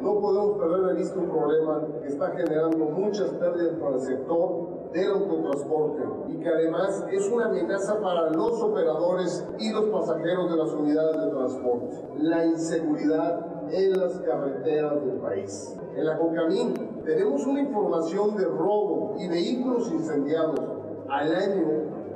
[0.00, 4.92] No podemos perder de vista un problema que está generando muchas pérdidas para el sector
[4.92, 10.56] del autotransporte y que además es una amenaza para los operadores y los pasajeros de
[10.56, 11.96] las unidades de transporte.
[12.18, 15.76] La inseguridad en las carreteras del país.
[15.96, 16.74] En la Concamín
[17.10, 20.60] tenemos una información de robo y vehículos incendiados
[21.08, 21.66] al año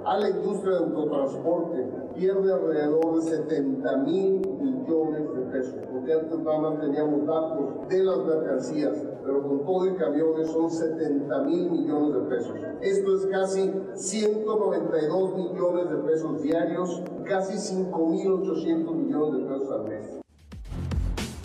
[0.04, 1.86] a la industria de autotransporte.
[2.14, 8.04] Pierde alrededor de 70 mil millones de pesos, porque antes nada más teníamos datos de
[8.04, 12.56] las mercancías, pero con todo el camiones son 70 mil millones de pesos.
[12.80, 20.23] Esto es casi 192 millones de pesos diarios, casi 5.800 millones de pesos al mes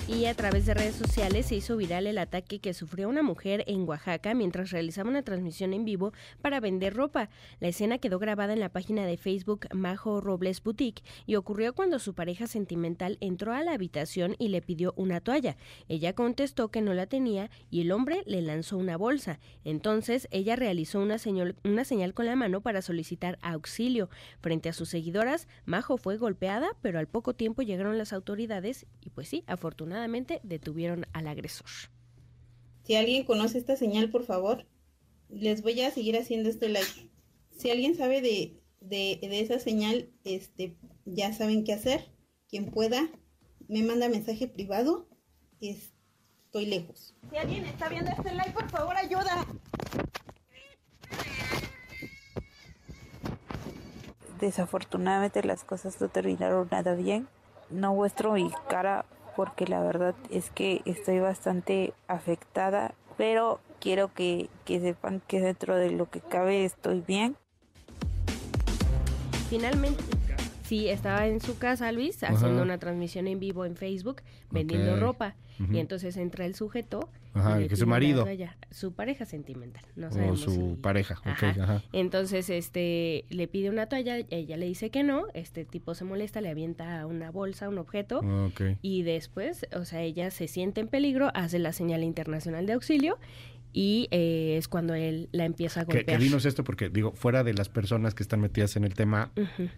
[0.10, 3.64] y a través de redes sociales se hizo viral el ataque que sufrió una mujer
[3.68, 7.30] en Oaxaca mientras realizaba una transmisión en vivo para vender ropa.
[7.60, 12.00] La escena quedó grabada en la página de Facebook Majo Robles Boutique y ocurrió cuando
[12.00, 15.58] su pareja sentimental entró a la habitación y le pidió una toalla.
[15.88, 19.40] Ella contestó que no la tenía y el hombre le lanzó una bolsa.
[19.64, 24.10] Entonces ella realizó una señal, una señal con la mano para solicitar auxilio.
[24.42, 29.12] Frente a sus seguidoras, Majo fue golpeada, pero al poco tiempo llegaron las autoridades y
[29.12, 29.99] pues sí, afortunadamente
[30.44, 31.68] detuvieron al agresor.
[32.84, 34.66] Si alguien conoce esta señal, por favor,
[35.30, 37.10] les voy a seguir haciendo este like.
[37.58, 42.12] Si alguien sabe de de, de esa señal, este, ya saben qué hacer.
[42.50, 43.08] Quien pueda,
[43.68, 45.08] me manda mensaje privado.
[45.62, 47.16] Estoy lejos.
[47.30, 49.46] Si alguien está viendo este live, por favor, ayuda.
[54.40, 57.28] Desafortunadamente las cosas no terminaron nada bien.
[57.70, 59.06] No muestro mi cara
[59.36, 65.76] porque la verdad es que estoy bastante afectada, pero quiero que, que sepan que dentro
[65.76, 67.36] de lo que cabe estoy bien.
[69.50, 70.04] Finalmente,
[70.70, 72.62] sí, estaba en su casa Luis haciendo Ajá.
[72.64, 74.22] una transmisión en vivo en Facebook
[74.52, 75.36] vendiendo ropa
[75.72, 78.26] y entonces entra el sujeto Ajá, que es su marido.
[78.72, 81.84] su pareja sentimental, no O sabemos su si- pareja, ok, Ajá.
[81.92, 86.40] Entonces, este, le pide una toalla, ella le dice que no, este tipo se molesta,
[86.42, 88.62] le avienta una bolsa, un objeto, Ok.
[88.82, 93.18] y después, o sea, ella se siente en peligro, hace la señal internacional de auxilio,
[93.72, 96.18] y eh, es cuando él la empieza a Que, golpear.
[96.18, 99.32] que dinos esto porque, digo, fuera de las personas que están metidas en el tema,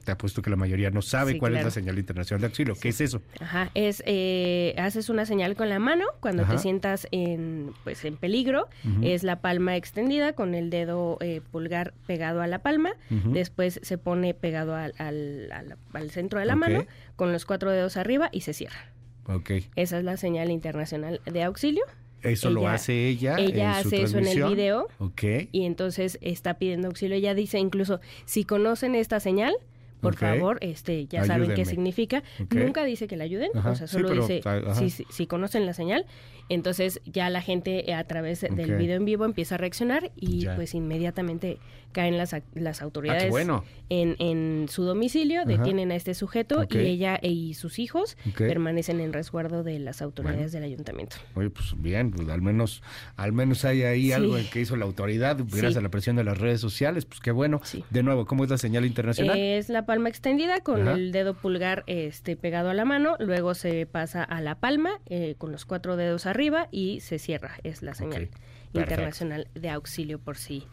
[0.06, 2.76] te apuesto que la mayoría no sabe Sí, cuál es la señal internacional de auxilio.
[2.80, 3.22] ¿Qué es eso?
[3.40, 6.54] Ajá, es, eh, haces una señal con la mano cuando Ajá.
[6.54, 8.70] te sientas en, pues, en peligro,
[9.02, 13.98] es la palma extendida con el dedo eh, pulgar pegado a la palma, después se
[13.98, 16.86] pone pegado al, al- al- al centro de la mano
[17.18, 18.92] con los cuatro dedos arriba y se cierra.
[19.26, 19.52] Ok.
[19.76, 21.84] Esa es la señal internacional de auxilio.
[22.22, 23.38] Eso lo hace ella.
[23.38, 25.24] Ella en su hace eso en el video Ok.
[25.52, 27.16] y entonces está pidiendo auxilio.
[27.16, 29.54] Ella dice incluso, si conocen esta señal,
[30.02, 32.24] por favor, este, ya saben qué significa.
[32.50, 34.76] Nunca dice que la ayuden, Ajá, o sea, sí, solo pero, dice, ajá.
[34.76, 36.06] si, si conocen la señal,
[36.50, 40.42] entonces ya la gente eh, a través del video en vivo empieza a reaccionar y
[40.42, 40.56] Ya.
[40.56, 41.58] pues inmediatamente
[41.92, 43.66] caen las, las autoridades Ah, bueno.
[43.90, 45.50] en, en su domicilio, Ajá.
[45.50, 50.52] detienen a este sujeto y ella y sus hijos permanecen en resguardo de las autoridades
[50.54, 51.18] del ayuntamiento.
[51.36, 52.82] Oye, pues bien, pues al menos,
[53.18, 54.14] al menos hay ahí Sí.
[54.14, 55.80] algo en que hizo la autoridad, gracias Sí.
[55.80, 57.62] a la presión de las redes sociales, pues qué bueno.
[57.90, 59.38] De nuevo, ¿cómo es la señal internacional?
[59.38, 60.94] Es la palma extendida con Ajá.
[60.98, 65.36] el dedo pulgar este pegado a la mano, luego se pasa a la palma eh,
[65.38, 67.58] con los cuatro dedos arriba y se cierra.
[67.64, 68.30] Es la señal
[68.74, 70.64] internacional de auxilio por si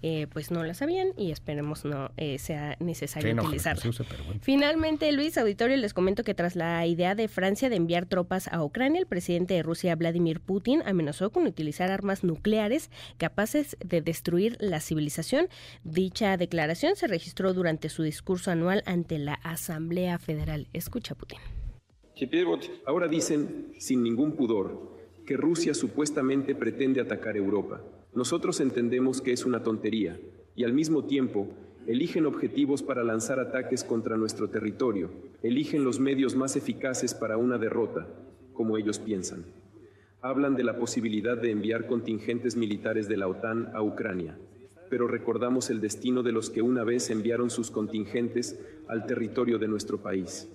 [0.00, 3.82] eh, pues no la sabían y esperemos no eh, sea necesario Sí, utilizarla.
[3.82, 4.40] se usa, pero bueno.
[4.44, 8.62] Finalmente, Luis Auditorio, les comento que tras la idea de Francia de enviar tropas a
[8.62, 14.56] Ucrania, el presidente de Rusia, Vladimir Putin, amenazó con utilizar armas nucleares capaces de destruir
[14.60, 15.48] la civilización.
[15.82, 20.68] Dicha declaración se registró durante su discurso anual ante la Asamblea Federal.
[20.72, 21.40] Escucha, Putin.
[22.86, 24.97] Ahora dicen, sin ningún pudor,
[25.28, 27.82] que Rusia supuestamente pretende atacar Europa.
[28.14, 30.18] Nosotros entendemos que es una tontería
[30.56, 31.50] y al mismo tiempo
[31.86, 35.10] eligen objetivos para lanzar ataques contra nuestro territorio,
[35.42, 38.08] eligen los medios más eficaces para una derrota,
[38.54, 39.44] como ellos piensan.
[40.22, 44.38] Hablan de la posibilidad de enviar contingentes militares de la OTAN a Ucrania,
[44.88, 49.68] pero recordamos el destino de los que una vez enviaron sus contingentes al territorio de
[49.68, 50.48] nuestro país.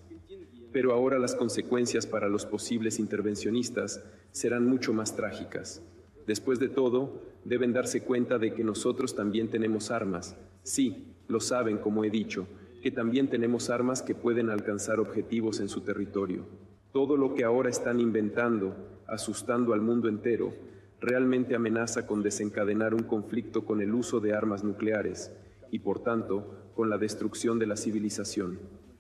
[0.74, 5.82] Pero ahora las consecuencias para los posibles intervencionistas serán mucho más trágicas.
[6.28, 10.36] Después de todo, deben darse cuenta de que nosotros también tenemos armas.
[10.64, 12.48] Sí, lo saben, como he dicho,
[12.82, 16.46] que también tenemos armas que pueden alcanzar objetivos en su territorio.
[16.92, 18.76] Todo lo que ahora están inventando,
[19.08, 20.54] asustando al mundo entero,
[21.00, 25.32] realmente amenaza con desencadenar un conflicto con el uso de armas nucleares
[25.70, 28.60] y, por tanto, con la destrucción de la civilización.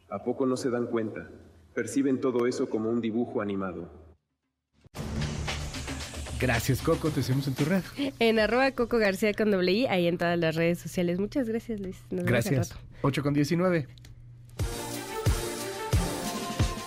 [0.09, 1.29] ¿A poco no se dan cuenta?
[1.73, 3.89] Perciben todo eso como un dibujo animado.
[6.39, 7.83] Gracias, Coco, te seguimos en tu red.
[8.19, 11.17] En arroba Coco García con doble I, ahí en todas las redes sociales.
[11.17, 12.01] Muchas gracias, Luis.
[12.11, 12.69] Nos vemos al Gracias.
[12.69, 12.81] rato.
[13.01, 13.87] 8 con 19.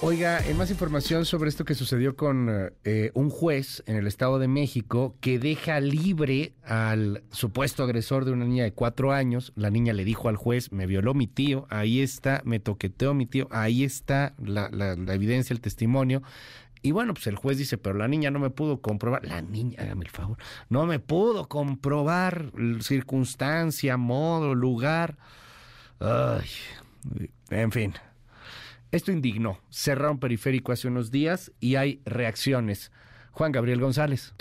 [0.02, 4.38] Oiga, en más información sobre esto que sucedió con eh, un juez en el Estado
[4.38, 9.52] de México que deja libre al supuesto agresor de una niña de cuatro años.
[9.56, 13.24] La niña le dijo al juez, me violó mi tío, ahí está, me toqueteó mi
[13.26, 16.22] tío, ahí está la, la- la evidencia, el testimonio.
[16.82, 19.78] Y bueno, pues el juez dice, pero la niña no me pudo comprobar, la niña,
[19.82, 20.36] hágame el favor,
[20.68, 25.16] no me pudo comprobar circunstancia, modo, lugar.
[25.98, 26.46] Ay,
[27.50, 27.94] en fin.
[28.92, 29.60] Esto indignó.
[29.70, 32.92] Cerraron periférico hace unos días y hay reacciones.
[33.32, 34.34] Juan Gabriel González.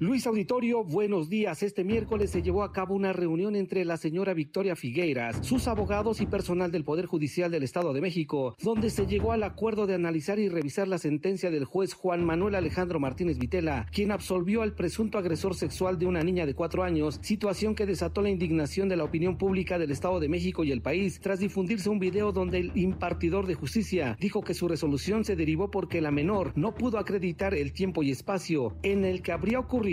[0.00, 1.62] Luis Auditorio, buenos días.
[1.62, 6.22] Este miércoles se llevó a cabo una reunión entre la señora Victoria Figueiras, sus abogados
[6.22, 9.92] y personal del Poder Judicial del Estado de México, donde se llegó al acuerdo de
[9.92, 14.72] analizar y revisar la sentencia del juez Juan Manuel Alejandro Martínez Vitela, quien absolvió al
[14.72, 18.96] presunto agresor sexual de una niña de cuatro años, situación que desató la indignación de
[18.96, 22.56] la opinión pública del Estado de México y el país tras difundirse un video donde
[22.56, 26.96] el impartidor de justicia dijo que su resolución se derivó porque la menor no pudo
[26.96, 29.89] acreditar el tiempo y espacio en el que habría ocurrido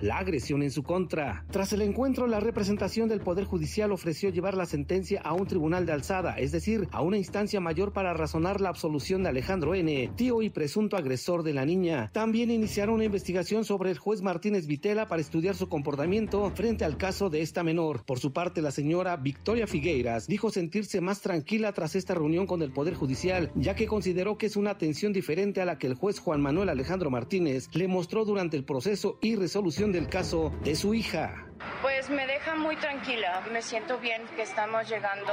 [0.00, 1.44] la agresión en su contra.
[1.50, 5.86] Tras el encuentro, la representación del Poder Judicial ofreció llevar la sentencia a un tribunal
[5.86, 10.10] de alzada, es decir, a una instancia mayor para razonar la absolución de Alejandro N.,
[10.16, 12.10] tío y presunto agresor de la niña.
[12.12, 16.98] También iniciaron una investigación sobre el juez Martínez Vitela para estudiar su comportamiento frente al
[16.98, 18.04] caso de esta menor.
[18.04, 22.60] Por su parte, la señora Victoria Figueiras dijo sentirse más tranquila tras esta reunión con
[22.60, 25.94] el Poder Judicial, ya que consideró que es una atención diferente a la que el
[25.94, 30.74] juez Juan Manuel Alejandro Martínez le mostró durante el proceso y resolución del caso de
[30.74, 31.47] su hija.
[31.82, 35.32] Pues me deja muy tranquila, me siento bien que estamos llegando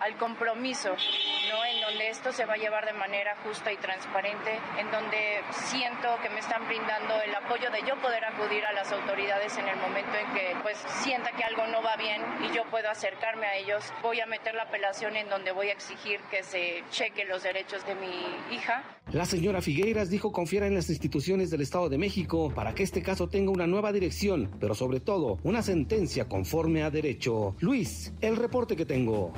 [0.00, 1.64] al compromiso, ¿no?
[1.64, 6.08] En donde esto se va a llevar de manera justa y transparente, en donde siento
[6.22, 9.76] que me están brindando el apoyo de yo poder acudir a las autoridades en el
[9.76, 13.56] momento en que pues sienta que algo no va bien y yo puedo acercarme a
[13.56, 13.84] ellos.
[14.02, 17.86] Voy a meter la apelación en donde voy a exigir que se cheque los derechos
[17.86, 18.82] de mi hija.
[19.12, 23.02] La señora Figueiras dijo confiar en las instituciones del Estado de México para que este
[23.02, 27.54] caso tenga una nueva dirección, pero sobre todo una sentencia conforme a derecho.
[27.60, 29.32] Luis, el reporte que tengo.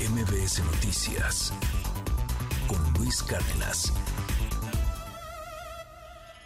[0.00, 1.52] MBS Noticias
[2.66, 3.92] con Luis Cárdenas.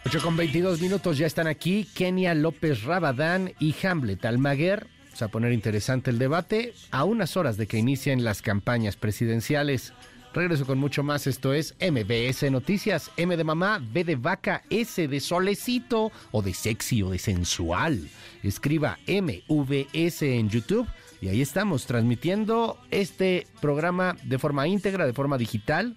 [0.05, 4.87] 8 con 22 minutos ya están aquí Kenia López Rabadán y Hamlet Almaguer.
[5.05, 9.93] Vamos a poner interesante el debate a unas horas de que inicien las campañas presidenciales.
[10.33, 11.27] Regreso con mucho más.
[11.27, 13.11] Esto es MBS Noticias.
[13.17, 18.09] M de mamá, B de vaca, S de solecito o de sexy o de sensual.
[18.41, 20.87] Escriba MVS en YouTube
[21.21, 25.95] y ahí estamos transmitiendo este programa de forma íntegra, de forma digital.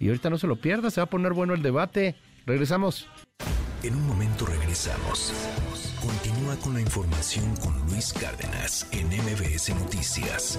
[0.00, 2.16] Y ahorita no se lo pierda, se va a poner bueno el debate.
[2.44, 3.08] Regresamos.
[3.82, 5.32] En un momento regresamos.
[6.00, 10.58] Continúa con la información con Luis Cárdenas en MBS Noticias.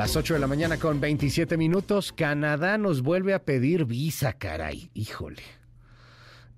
[0.00, 2.10] Las 8 de la mañana con 27 minutos.
[2.10, 4.90] Canadá nos vuelve a pedir visa, caray.
[4.94, 5.42] Híjole.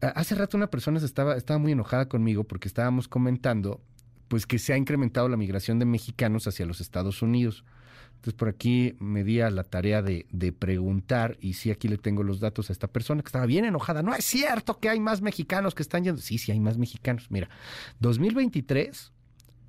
[0.01, 3.81] Hace rato una persona estaba, estaba muy enojada conmigo porque estábamos comentando
[4.29, 7.65] pues que se ha incrementado la migración de mexicanos hacia los Estados Unidos.
[8.15, 11.99] Entonces por aquí me di a la tarea de, de, preguntar y sí aquí le
[11.99, 14.05] tengo los datos a esta persona que estaba bien enojada.
[14.05, 16.21] No es cierto que hay más mexicanos que están yendo.
[16.21, 17.27] Sí, sí hay más mexicanos.
[17.29, 17.49] Mira,
[17.99, 19.13] 2023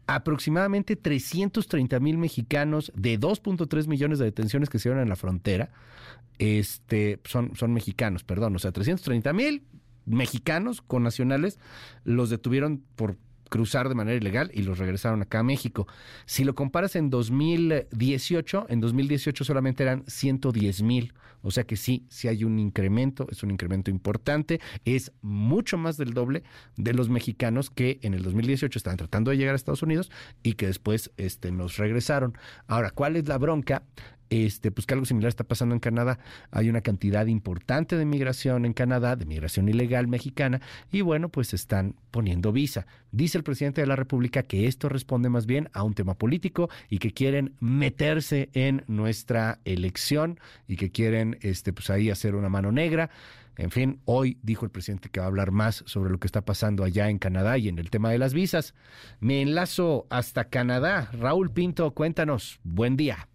[0.07, 5.69] aproximadamente 330 mil mexicanos de 2.3 millones de detenciones que se dieron en la frontera,
[6.39, 9.63] este, son, son mexicanos, perdón, o sea, 330 mil
[10.05, 11.59] mexicanos con nacionales
[12.03, 13.17] los detuvieron por
[13.53, 15.87] cruzar de manera ilegal y los regresaron acá a México.
[16.25, 21.13] Si lo comparas en 2018, en 2018 solamente eran 110 mil.
[21.43, 25.97] O sea que sí, sí hay un incremento, es un incremento importante, es mucho más
[25.97, 26.41] del doble
[26.77, 30.09] de los mexicanos que en el 2018 estaban tratando de llegar a Estados Unidos
[30.41, 32.35] y que después este, nos regresaron.
[32.65, 33.83] Ahora, ¿cuál es la bronca?
[34.29, 36.19] Este, pues que algo similar está pasando en Canadá.
[36.51, 41.53] Hay una cantidad importante de migración en Canadá, de migración ilegal mexicana, y bueno, pues
[41.53, 42.85] están poniendo visa.
[43.11, 46.69] Dice el presidente de la República que esto responde más bien a un tema político
[46.89, 52.49] y que quieren meterse en nuestra elección y que quieren, este, pues ahí hacer una
[52.49, 53.09] mano negra.
[53.55, 56.41] En fin, hoy dijo el presidente que va a hablar más sobre lo que está
[56.41, 58.73] pasando allá en Canadá y en el tema de las visas.
[59.19, 61.09] Me enlazo hasta Canadá.
[61.13, 62.59] Raúl Pinto, cuéntanos.
[62.63, 63.27] Buen día.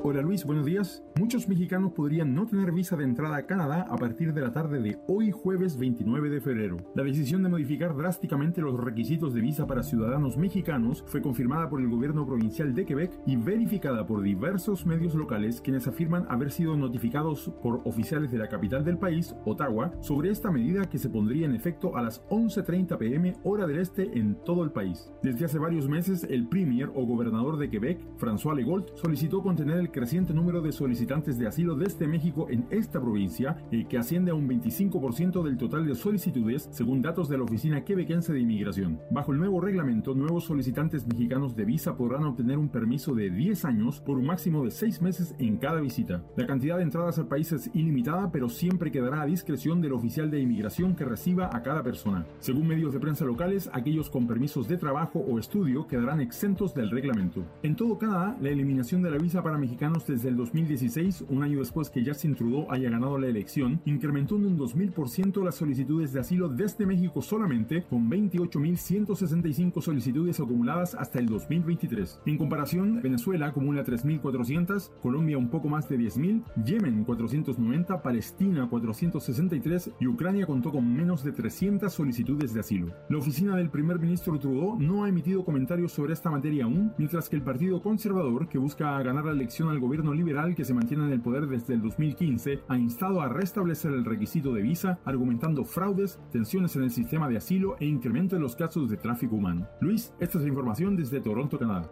[0.00, 1.02] Hola Luis, buenos días.
[1.18, 4.80] Muchos mexicanos podrían no tener visa de entrada a Canadá a partir de la tarde
[4.80, 6.76] de hoy jueves 29 de febrero.
[6.94, 11.80] La decisión de modificar drásticamente los requisitos de visa para ciudadanos mexicanos fue confirmada por
[11.80, 16.76] el gobierno provincial de Quebec y verificada por diversos medios locales quienes afirman haber sido
[16.76, 21.46] notificados por oficiales de la capital del país, Ottawa, sobre esta medida que se pondría
[21.46, 25.10] en efecto a las 11.30 pm hora del este en todo el país.
[25.24, 29.87] Desde hace varios meses el premier o gobernador de Quebec, François Legault, solicitó contener el
[29.90, 34.34] creciente número de solicitantes de asilo desde México en esta provincia, eh, que asciende a
[34.34, 39.00] un 25% del total de solicitudes, según datos de la Oficina Quebequense de Inmigración.
[39.10, 43.64] Bajo el nuevo reglamento, nuevos solicitantes mexicanos de visa podrán obtener un permiso de 10
[43.64, 46.22] años por un máximo de 6 meses en cada visita.
[46.36, 50.30] La cantidad de entradas al país es ilimitada, pero siempre quedará a discreción del oficial
[50.30, 52.26] de inmigración que reciba a cada persona.
[52.40, 56.90] Según medios de prensa locales, aquellos con permisos de trabajo o estudio quedarán exentos del
[56.90, 57.44] reglamento.
[57.62, 61.44] En todo Canadá, la eliminación de la visa para mexicanos mexicanos desde el 2016, un
[61.44, 66.12] año después que Justin Trudeau haya ganado la elección, incrementó en un 2000% las solicitudes
[66.12, 72.22] de asilo desde México solamente, con 28.165 solicitudes acumuladas hasta el 2023.
[72.26, 79.92] En comparación, Venezuela acumula 3.400, Colombia un poco más de 10.000, Yemen 490, Palestina 463
[80.00, 82.92] y Ucrania contó con menos de 300 solicitudes de asilo.
[83.08, 87.28] La oficina del primer ministro Trudeau no ha emitido comentarios sobre esta materia aún, mientras
[87.28, 91.04] que el Partido Conservador, que busca ganar la elección al gobierno liberal que se mantiene
[91.06, 95.64] en el poder desde el 2015, ha instado a restablecer el requisito de visa, argumentando
[95.64, 99.66] fraudes, tensiones en el sistema de asilo e incremento en los casos de tráfico humano.
[99.80, 101.90] Luis, esta es la información desde Toronto, Canadá.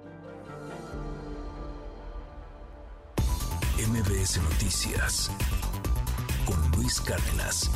[3.88, 5.30] MBS Noticias
[6.44, 7.70] con Luis Cárdenas.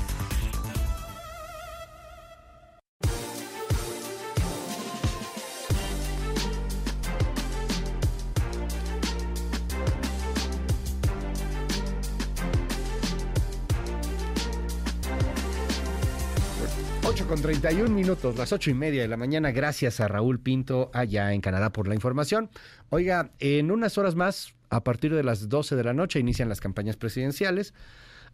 [17.30, 19.52] Con 31 minutos, las ocho y media de la mañana.
[19.52, 22.50] Gracias a Raúl Pinto allá en Canadá por la información.
[22.88, 26.58] Oiga, en unas horas más, a partir de las 12 de la noche, inician las
[26.58, 27.72] campañas presidenciales.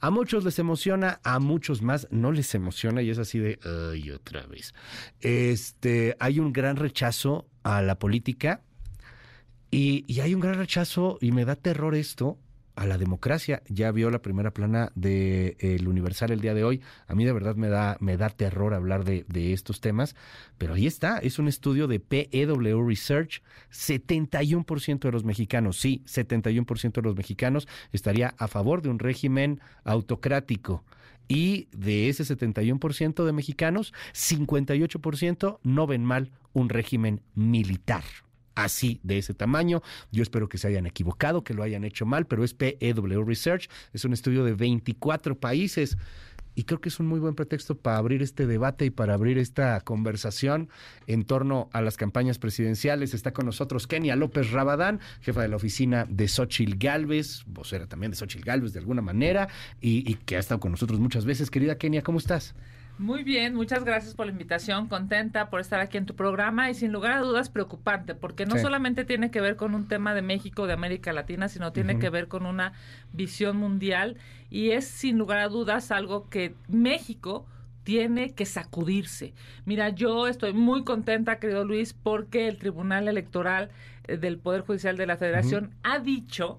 [0.01, 3.59] A muchos les emociona, a muchos más no les emociona y es así de,
[3.93, 4.73] ay, otra vez.
[5.21, 8.63] Este, hay un gran rechazo a la política
[9.71, 12.39] y, y hay un gran rechazo, y me da terror esto,
[12.77, 13.63] a la democracia.
[13.69, 16.83] Ya vio la primera plana de El Universal el día de hoy.
[17.09, 20.15] A mí de verdad me da, me da terror hablar de, de estos temas,
[20.59, 23.43] pero ahí está, es un estudio de PEW Research.
[23.73, 29.61] 71% de los mexicanos, sí, 71% de los mexicanos estaría a favor de un régimen
[29.85, 30.85] autocrático.
[31.29, 38.05] Y de ese 71% de mexicanos, 58% no ven mal un régimen militar
[38.57, 39.83] así, de ese tamaño.
[40.11, 43.69] Yo espero que se hayan equivocado, que lo hayan hecho mal, pero es PEW Research,
[43.93, 45.97] es un estudio de 24 países.
[46.59, 49.37] Y creo que es un muy buen pretexto para abrir este debate y para abrir
[49.37, 50.71] esta conversación
[51.07, 53.13] en torno a las campañas presidenciales.
[53.13, 58.13] Está con nosotros Kenia López Rabadán, jefa de la oficina de Xochil Gálvez, vocera también
[58.13, 59.49] de Xochil Gálvez de alguna manera,
[59.83, 61.51] y, y que ha estado con nosotros muchas veces.
[61.51, 62.55] Querida Kenia, ¿cómo estás?
[62.99, 66.75] Muy bien, muchas gracias por la invitación, contenta por estar aquí en tu programa y
[66.75, 68.63] sin lugar a dudas preocupante, porque no Sí.
[68.63, 72.09] solamente tiene que ver con un tema de México, de América Latina, sino tiene que
[72.09, 72.73] ver con una
[73.13, 74.17] visión mundial
[74.49, 77.47] y es sin lugar a dudas algo que México
[77.85, 79.35] tiene que sacudirse.
[79.67, 83.69] Mira, yo estoy muy contenta, querido Luis, porque el Tribunal Electoral
[84.09, 86.59] eh, del Poder Judicial de la Federación ha dicho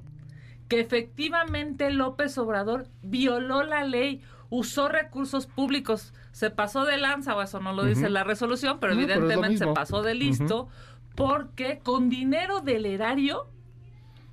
[0.70, 7.42] que efectivamente López Obrador violó la ley, usó recursos públicos, se pasó de lanza, o
[7.42, 10.68] eso no lo dice la resolución, pero No, evidentemente se pasó de listo,
[11.16, 13.48] porque con dinero del erario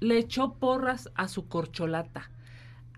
[0.01, 2.31] le echó porras a su corcholata.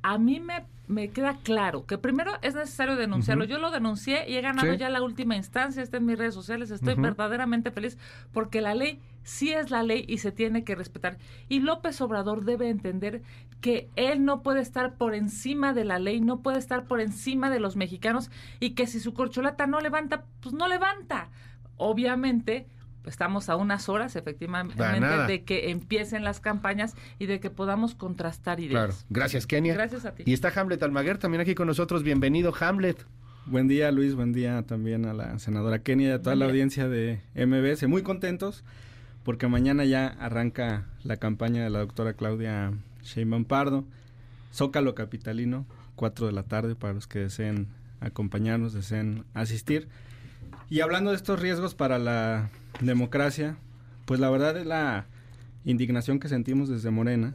[0.03, 3.45] A mí me, me queda claro que primero es necesario denunciarlo.
[3.45, 4.79] Yo lo denuncié y he ganado Sí.
[4.79, 7.99] ya la última instancia, está en mis redes sociales, estoy verdaderamente feliz
[8.33, 11.19] porque la ley sí es la ley y se tiene que respetar.
[11.49, 13.23] Y López Obrador debe entender
[13.61, 17.51] que él no puede estar por encima de la ley, no puede estar por encima
[17.51, 18.31] de los mexicanos
[18.61, 21.31] y que si su corcholata no levanta, pues no levanta.
[21.77, 22.67] Obviamente,
[23.07, 24.75] estamos a unas horas efectivamente
[25.27, 28.71] de que empiecen las campañas y de que podamos contrastar ideas.
[28.71, 28.95] Claro.
[29.11, 29.75] Gracias, Kenia.
[29.75, 30.25] Gracias a ti.
[30.27, 32.03] Y está Hamlet Almaguer también aquí con nosotros.
[32.03, 33.05] Bienvenido, Hamlet.
[33.47, 36.45] Buen día Luis, buen día también a la senadora Kenia y a toda Buen la
[36.47, 36.51] día.
[36.53, 37.87] audiencia de MBS.
[37.87, 38.65] Muy contentos
[39.23, 42.73] porque mañana ya arranca la campaña de la doctora Claudia
[43.05, 43.85] Sheinbaum Pardo.
[44.53, 45.65] Zócalo Capitalino,
[45.95, 47.69] 4 de la tarde para los que deseen
[48.01, 49.89] acompañarnos, deseen asistir.
[50.69, 52.51] Y hablando de estos riesgos para la
[52.81, 53.57] democracia,
[54.05, 55.07] pues la verdad es la
[55.65, 57.35] indignación que sentimos desde Morena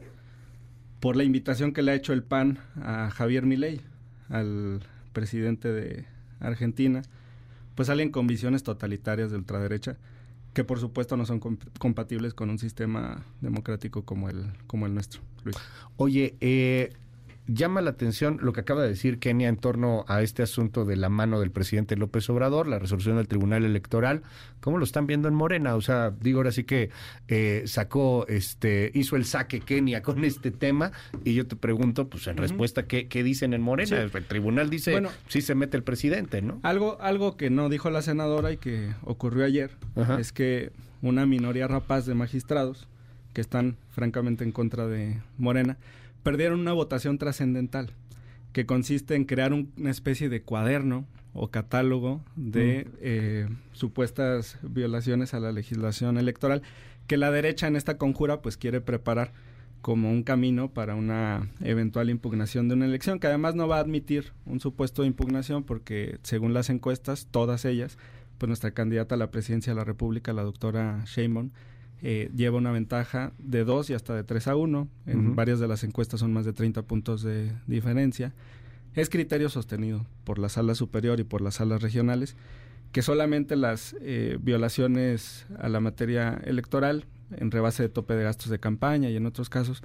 [1.00, 3.80] por la invitación que le ha hecho el PAN a Javier Milei,
[4.28, 4.80] al
[5.12, 6.06] presidente de
[6.40, 7.02] Argentina,
[7.74, 9.96] pues salen con visiones totalitarias de ultraderecha
[10.54, 14.94] que por supuesto no son comp- compatibles con un sistema democrático como el como el
[14.94, 15.22] nuestro.
[15.44, 15.56] Luis.
[15.96, 16.92] Oye, eh,
[17.46, 20.96] llama la atención lo que acaba de decir Kenia en torno a este asunto de
[20.96, 24.22] la mano del presidente López Obrador, la resolución del Tribunal Electoral.
[24.60, 25.74] ¿Cómo lo están viendo en Morena?
[25.74, 26.90] O sea, digo ahora sí que
[27.28, 30.92] eh, sacó, este, hizo el saque Kenia con este tema
[31.24, 33.88] y yo te pregunto, pues en respuesta, ¿qué, qué dicen en Morena?
[33.88, 34.16] Sí.
[34.16, 35.10] El tribunal dice, Bueno.
[35.28, 36.60] sí se mete el presidente, ¿no?
[36.62, 40.20] Algo algo que no dijo la senadora y que ocurrió ayer Ajá.
[40.20, 40.70] es que
[41.00, 42.86] una minoría rapaz de magistrados
[43.32, 45.76] que están francamente en contra de Morena
[46.22, 47.90] perdieron una votación trascendental
[48.52, 55.32] que consiste en crear un- una especie de cuaderno o catálogo de eh, supuestas violaciones
[55.34, 56.62] a la legislación electoral
[57.06, 59.32] que la derecha en esta conjura pues quiere preparar
[59.80, 63.80] como un camino para una eventual impugnación de una elección, que además no va a
[63.80, 67.98] admitir un supuesto de impugnación porque según las encuestas, todas ellas,
[68.38, 71.50] pues nuestra candidata a la presidencia de la República, la doctora Sheinbaum,
[72.02, 74.88] eh, lleva una ventaja de 2 y hasta de 3 a 1.
[75.06, 78.34] En varias de las encuestas son más de 30 puntos de diferencia.
[78.94, 82.36] Es criterio sostenido por la sala superior y por las salas regionales
[82.92, 88.50] que solamente las eh, violaciones a la materia electoral en rebase de tope de gastos
[88.50, 89.82] de campaña y en otros casos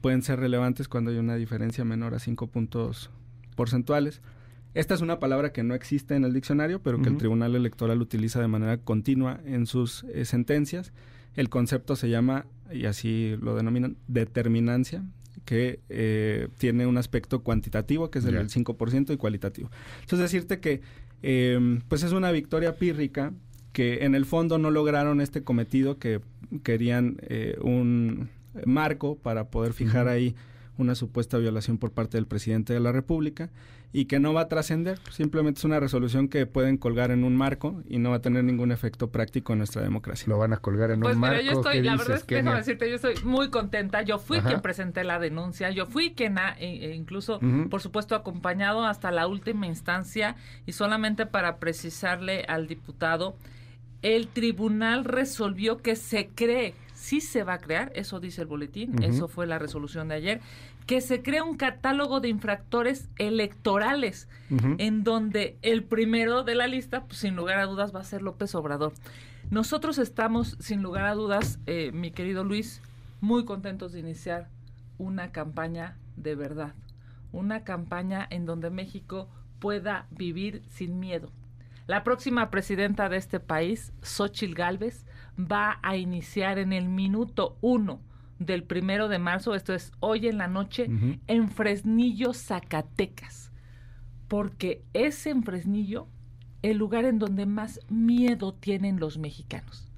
[0.00, 3.10] pueden ser relevantes cuando hay una diferencia menor a 5 puntos
[3.54, 4.20] porcentuales.
[4.74, 8.00] Esta es una palabra que no existe en el diccionario, pero que el Tribunal Electoral
[8.00, 10.92] utiliza de manera continua en sus eh, sentencias.
[11.38, 15.04] El concepto se llama, y así lo denominan, determinancia,
[15.44, 19.70] que eh, tiene un aspecto cuantitativo, que es el del 5%, y cualitativo.
[20.00, 20.80] Entonces, decirte que
[21.22, 23.32] eh, pues es una victoria pírrica
[23.72, 26.20] que en el fondo no lograron este cometido que
[26.64, 28.30] querían eh, un
[28.66, 30.34] marco para poder fijar ahí
[30.78, 33.50] una supuesta violación por parte del presidente de la República
[33.92, 37.36] y que no va a trascender, simplemente es una resolución que pueden colgar en un
[37.36, 40.26] marco y no va a tener ningún efecto práctico en nuestra democracia.
[40.28, 41.36] Lo van a colgar en pues un marco.
[41.36, 44.40] Pues yo estoy, la verdad es que déjame decirte, yo estoy muy contenta, yo fui
[44.40, 47.40] quien presenté la denuncia, yo fui quien ha, e, e incluso,
[47.70, 50.36] por supuesto, acompañado hasta la última instancia
[50.66, 53.36] y solamente para precisarle al diputado,
[54.02, 56.74] el tribunal resolvió que se cree,
[57.08, 60.40] sí se va a crear, eso dice el boletín, eso fue la resolución de ayer,
[60.86, 64.28] que se cree un catálogo de infractores electorales,
[64.76, 68.20] en donde el primero de la lista, pues, sin lugar a dudas, va a ser
[68.20, 68.92] López Obrador.
[69.50, 72.82] Nosotros estamos, sin lugar a dudas, eh, mi querido Luis,
[73.22, 74.50] muy contentos de iniciar
[74.98, 76.74] una campaña de verdad,
[77.32, 79.30] una campaña en donde México
[79.60, 81.32] pueda vivir sin miedo,
[81.86, 85.06] la próxima presidenta de este país, Xochil Gálvez,
[85.38, 88.00] va a iniciar en el minuto uno
[88.38, 90.88] del primero de marzo, esto es hoy en la noche,
[91.26, 93.52] en Fresnillo, Zacatecas.
[94.28, 96.06] Porque es en Fresnillo
[96.62, 99.90] el lugar en donde más miedo tienen los mexicanos.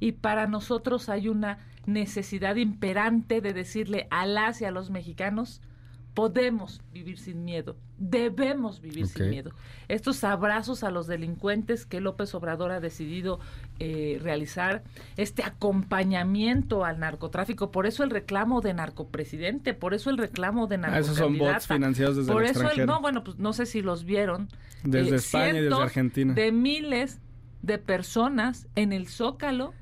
[0.00, 5.62] Y para nosotros hay una necesidad imperante de decirle a las y a los mexicanos,
[6.18, 9.52] podemos vivir sin miedo, debemos vivir sin miedo.
[9.86, 13.38] Estos abrazos a los delincuentes que López Obrador ha decidido
[13.78, 14.82] eh, realizar,
[15.16, 20.78] este acompañamiento al narcotráfico, por eso el reclamo de narcopresidente, por eso el reclamo de
[20.78, 20.96] narcocandidata.
[20.96, 22.92] Ah, esos son bots financiados desde por el eso extranjero.
[22.92, 24.48] no, bueno, pues no sé si los vieron.
[24.82, 26.34] Desde eh, España y desde Argentina.
[26.34, 27.20] De miles
[27.62, 29.72] de personas en el Zócalo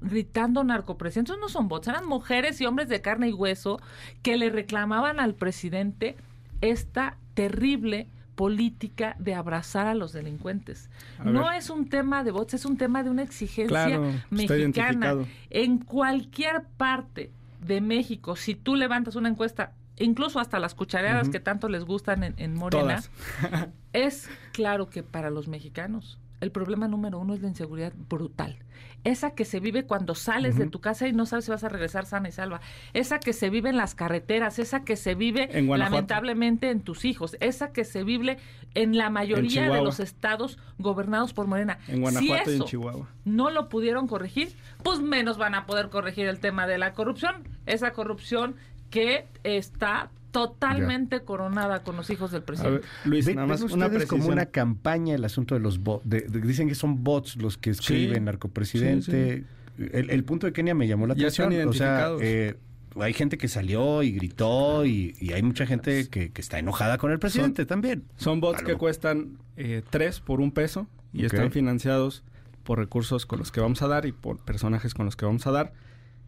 [0.00, 1.32] gritando narcopresidente.
[1.40, 3.80] no son bots, eran mujeres y hombres de carne y hueso
[4.22, 6.16] que le reclamaban al presidente
[6.60, 10.90] esta terrible política de abrazar a los delincuentes.
[11.24, 14.00] no es un tema de bots, es un tema de una exigencia
[14.30, 15.16] mexicana.
[15.50, 21.40] En cualquier parte de México, si tú levantas una encuesta, incluso hasta las cuchareadas que
[21.40, 23.02] tanto les gustan en, en Morena,
[23.92, 28.58] es claro que para los mexicanos el problema número uno es la inseguridad brutal.
[29.04, 31.68] Esa que se vive cuando sales de tu casa y no sabes si vas a
[31.68, 32.60] regresar sana y salva.
[32.94, 37.36] Esa que se vive en las carreteras, esa que se vive lamentablemente en tus hijos,
[37.40, 38.38] esa que se vive
[38.74, 41.78] en la mayoría de los estados gobernados por Morena.
[41.88, 43.08] En Guanajuato y en Chihuahua.
[43.24, 47.48] No lo pudieron corregir, pues menos van a poder corregir el tema de la corrupción.
[47.66, 48.56] Esa corrupción
[48.90, 52.86] que está totalmente coronada con los hijos del presidente.
[53.04, 56.04] Luis, nada más una como una campaña el asunto de los bots.
[56.06, 59.44] dicen que son bots los que escriben narcopresidente.
[59.78, 61.68] El, punto de Kenia me llamó la atención.
[61.68, 62.56] O sea, eh,
[63.00, 67.18] hay gente que salió y gritó y, hay mucha gente que, está enojada con el
[67.18, 68.04] presidente también.
[68.16, 72.24] Son bots que cuestan eh, tres por un peso y están financiados
[72.64, 75.46] por recursos con los que vamos a dar y por personajes con los que vamos
[75.46, 75.72] a dar.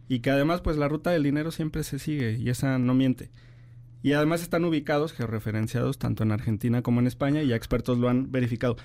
[0.08, 3.30] Y que además, pues la ruta del dinero siempre se sigue y esa no miente.
[4.02, 8.08] Y además están ubicados, georreferenciados, tanto en Argentina como en España, y ya expertos lo
[8.08, 8.76] han verificado.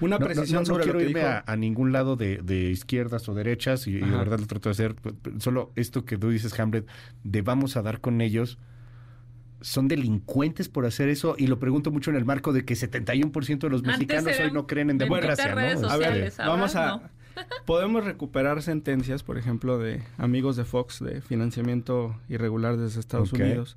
[0.00, 3.94] Una precisión sobre quiero lo que irme a, ningún lado de, izquierdas o derechas, y,
[3.94, 4.96] de verdad lo trato de hacer.
[5.38, 6.86] Solo esto que tú dices, Hamlet,
[7.22, 8.58] de vamos a dar con ellos,
[9.60, 13.58] son delincuentes por hacer eso, y lo pregunto mucho en el marco de que 71%
[13.58, 15.54] de los mexicanos hoy no creen en democracia.
[15.54, 15.88] ¿no?
[15.88, 17.10] A ver, vamos a...
[17.66, 23.76] Podemos recuperar sentencias, por ejemplo, de amigos de Fox de financiamiento irregular desde Estados Unidos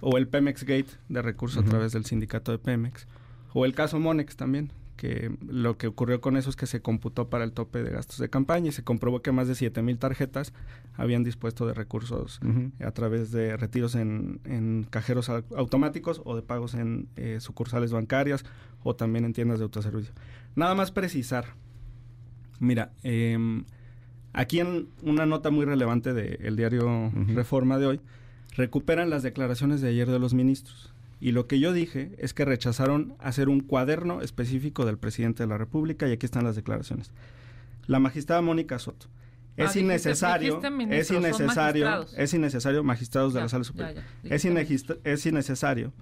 [0.00, 3.06] o el Pemex Gate de recursos a través del sindicato de Pemex,
[3.52, 7.30] o el caso Monex también, que lo que ocurrió con eso es que se computó
[7.30, 9.96] para el tope de gastos de campaña y se comprobó que más de 7 mil
[9.96, 10.52] tarjetas
[10.94, 12.38] habían dispuesto de recursos
[12.84, 18.44] a través de retiros en, cajeros automáticos o de pagos en eh, sucursales bancarias
[18.82, 20.12] o también en tiendas de autoservicio.
[20.54, 21.46] Nada más precisar.
[22.58, 23.64] Mira, em,
[24.34, 28.00] aquí en una nota muy relevante del diario Reforma de hoy,
[28.56, 30.92] recuperan las declaraciones de ayer de los ministros.
[31.20, 35.48] Y lo que yo dije es que rechazaron hacer un cuaderno específico del presidente de
[35.48, 37.12] la República y aquí están las declaraciones.
[37.86, 39.06] La magistrada Mónica Soto.
[39.58, 44.02] Ah, Es dijiste- innecesario, dijiste es innecesario, es innecesario magistrados de la sala superior.
[44.22, 44.44] ya, es,
[45.04, 45.92] es innecesario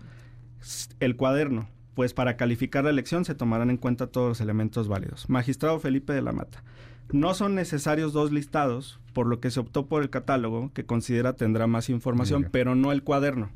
[1.00, 5.28] el cuaderno, pues para calificar la elección se tomarán en cuenta todos los elementos válidos.
[5.28, 6.62] Magistrado Felipe de la Mata.
[7.10, 11.34] No son necesarios dos listados, por lo que se optó por el catálogo, que considera
[11.34, 12.50] tendrá más información, Mira.
[12.52, 13.50] pero no el cuaderno.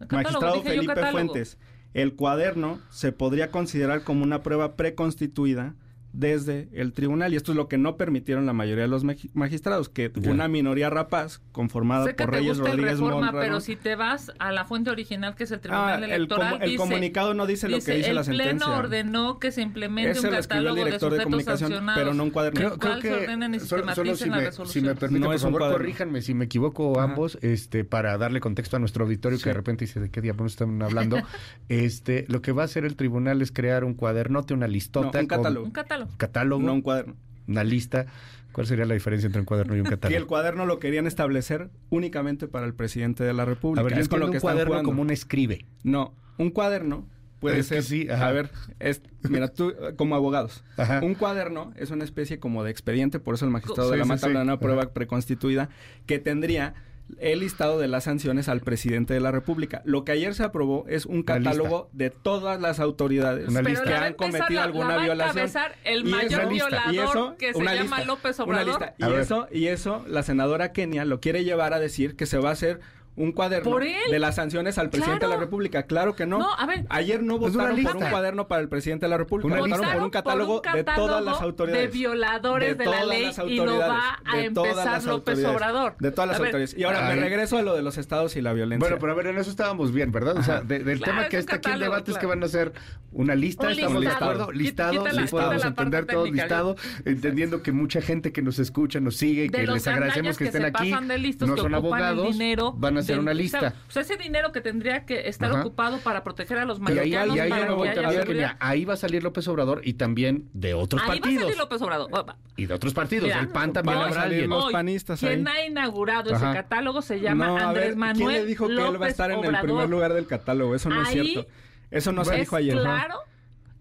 [0.00, 1.10] El Magistrado Felipe.
[1.10, 1.58] Fuentes.
[1.94, 5.74] El cuaderno se podría considerar como una prueba preconstituida
[6.18, 9.28] desde el tribunal y esto es lo que no permitieron la mayoría de los magi-
[9.34, 10.30] magistrados, que Ya.
[10.30, 13.40] una minoría rapaz conformada Sé que por te Reyes gusta el Rodríguez reforma, Mondragón.
[13.42, 16.54] pero si te vas a la fuente original, que es el Ah, Tribunal el, Electoral,
[16.62, 18.68] el dice- comunicado no dice, lo que dice el la Pleno sentencia.
[18.78, 22.00] ordenó que se implemente Ese un el catálogo de director de sujetos comunicación, sancionados.
[22.02, 22.58] pero no un cuaderno.
[22.60, 25.20] Creo, el creo cual se ordenen y que solo, solo si, me, si me permite,
[25.20, 25.78] No por favor, cuaderno.
[25.78, 29.84] corríjanme si me equivoco ambos, este, para darle contexto a nuestro auditorio que de repente
[29.84, 31.16] dice de qué diablos están hablando.
[31.68, 35.20] este, lo que va a hacer el tribunal es crear un cuadernote, una listota, No,
[35.20, 35.66] un con- catálogo.
[35.66, 36.05] Un catálogo.
[36.16, 37.14] Catálogo, No un cuaderno.
[37.46, 38.06] una lista.
[38.52, 40.26] ¿Cuál sería la diferencia entre un cuaderno y un Que el catálogo?
[40.26, 43.80] cuaderno lo querían establecer únicamente para el presidente de la República.
[43.80, 44.88] A ver, es con lo que un cuaderno jugando.
[44.90, 45.64] como un escribe.
[45.82, 47.06] No, un cuaderno
[47.40, 47.84] puede Es que ser.
[47.84, 48.50] sí, a ver,
[48.80, 51.00] es, mira, tú, como abogados, Ajá.
[51.04, 54.04] un cuaderno es una especie como de expediente, por eso el magistrado Sí, de la
[54.04, 54.30] sí, Mata sí.
[54.30, 54.58] una Ajá.
[54.58, 55.68] prueba preconstituida
[56.06, 56.72] que tendría
[57.18, 59.80] el listado de las sanciones al presidente de la República.
[59.84, 61.50] Lo que ayer se aprobó es un Una lista.
[61.50, 64.04] catálogo de todas las autoridades Una que lista.
[64.04, 65.50] Han cometido la- alguna la violación.
[65.84, 68.80] el Y mayor eso- violador y eso, que se una llama lista, López una Obrador.
[68.80, 68.94] lista.
[69.06, 72.38] A Y eso, y eso, la senadora Kenia lo quiere llevar a decir que se
[72.38, 72.80] va a hacer
[73.16, 73.94] un cuaderno ¿Por él?
[74.10, 75.36] de las sanciones al presidente de la.
[75.38, 75.84] República.
[75.84, 76.38] Claro que no.
[76.38, 76.84] No, a ver.
[76.90, 79.46] Ayer no votaron por un cuaderno para el presidente de la República.
[79.46, 81.82] Una votaron por un catálogo, Por un de todas las autoridades.
[81.82, 85.96] De violadores de, la todas ley las y lo autoridades, va a empezar López Obrador.
[85.98, 86.76] De todas las autoridades.
[86.76, 87.14] Y ahora Ay.
[87.16, 88.78] me regreso a lo de los estados y la violencia.
[88.86, 90.36] Bueno, pero a ver, en eso estábamos bien, ¿verdad?
[90.36, 92.42] O sea, de- del Claro, tema es que está aquí el debate es que van
[92.42, 92.72] a hacer
[93.12, 98.32] una lista, Un estamos de acuerdo, listado, podemos entender todo listado, entendiendo que mucha gente
[98.32, 100.92] que nos escucha, nos sigue, de que les agradecemos que estén aquí,
[101.40, 102.36] no son abogados,
[102.76, 103.74] van a hacer una lista.
[103.88, 105.60] O sea, ese dinero que tendría que estar Ajá.
[105.60, 107.90] ocupado para proteger a los Y ahí, mexicanos y ahí para yo me voy que
[107.90, 108.48] haya también, que seguridad.
[108.54, 111.42] mira, ahí va a salir López Obrador y también de otros Ahí va a partidos.
[111.42, 112.10] salir López Obrador.
[112.56, 113.24] Y de otros partidos.
[113.24, 114.50] Mira, el PAN también habrá salir alguien.
[114.50, 115.56] los panistas quien ahí.
[115.56, 116.50] ha inaugurado Ajá.
[116.50, 118.90] ese catálogo se llama no, Andrés ver, Manuel ¿quién le dijo que él va a
[118.92, 120.74] López estar en el primer lugar del catálogo?
[120.74, 121.50] Eso no es Ahí cierto.
[121.90, 122.76] Eso no se es dijo ayer.
[122.76, 123.18] claro,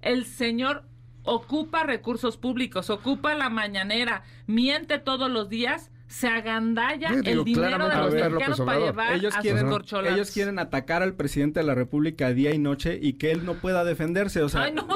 [0.02, 0.84] el señor
[1.24, 7.90] ocupa recursos públicos, ocupa la mañanera, miente todos los días, se agandalla digo, el dinero
[7.90, 11.60] de los estar mexicanos para llevar ellos a quieren, sus ellos quieren atacar al presidente
[11.62, 14.42] de la República día y noche y que él no pueda defenderse.
[14.44, 14.88] O sea, Ay, no.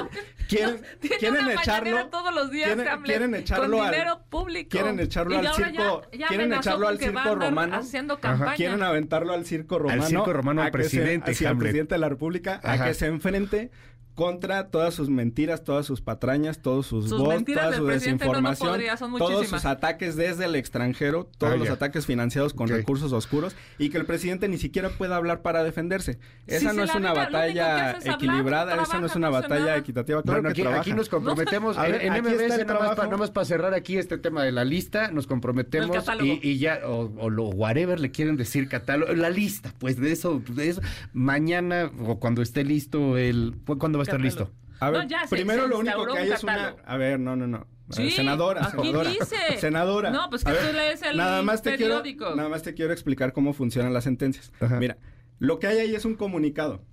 [0.47, 2.07] quieren, Tiene quieren echarlo.
[2.09, 4.69] todos los días, quieren, Hamlet, quieren echarlo con al- dinero público.
[4.69, 6.01] Quieren echarlo Y al circo.
[6.11, 7.75] ya- ya quieren echarlo al circo romano.
[7.77, 8.55] haciendo campaña.
[8.55, 10.03] Quieren aventarlo al circo romano.
[10.05, 11.63] circo romano al se- presidente, hacia el Hamlet.
[11.63, 12.59] presidente de la República.
[12.63, 12.83] Ajá.
[12.83, 13.71] A que se enfrente
[14.15, 17.85] contra todas sus mentiras, todas sus patrañas, todos sus, Sus bots, mentiras toda del su
[17.85, 21.69] presidente no, no desinformación, podría, son todos sus ataques desde el extranjero, todos Ah, los
[21.69, 26.19] ataques financiados con recursos oscuros y que el presidente ni siquiera pueda hablar para defenderse.
[26.47, 29.77] Esa sí, no es una batalla hablar, equilibrada, esa no es una batalla nada.
[29.77, 30.21] equitativa.
[30.21, 31.77] Claro Bueno, que aquí, nos comprometemos.
[31.77, 35.11] A ver, en está MBS, nada más, para, cerrar aquí este tema de la lista,
[35.11, 39.73] nos comprometemos y, y ya, o, o lo whatever le quieren decir catálogo, la lista,
[39.79, 40.81] pues de eso, de eso,
[41.13, 44.23] mañana o cuando esté listo el, ¿cuándo va Catálogo.
[44.25, 44.51] listo?
[44.79, 46.75] A ver, No, ya, se- primero se lo único que hay un es una...
[46.85, 47.59] A ver, no, no, no.
[47.59, 49.09] Ver, Sí, senadora, aquí senadora.
[49.09, 49.35] dice.
[49.59, 50.09] Senadora.
[50.11, 52.35] No, pues que A tú lees el nada más te quiero, periódico.
[52.35, 54.51] Nada más te quiero explicar cómo funcionan las sentencias.
[54.59, 54.79] Ajá.
[54.79, 54.97] Mira,
[55.39, 56.83] lo que hay ahí es un comunicado.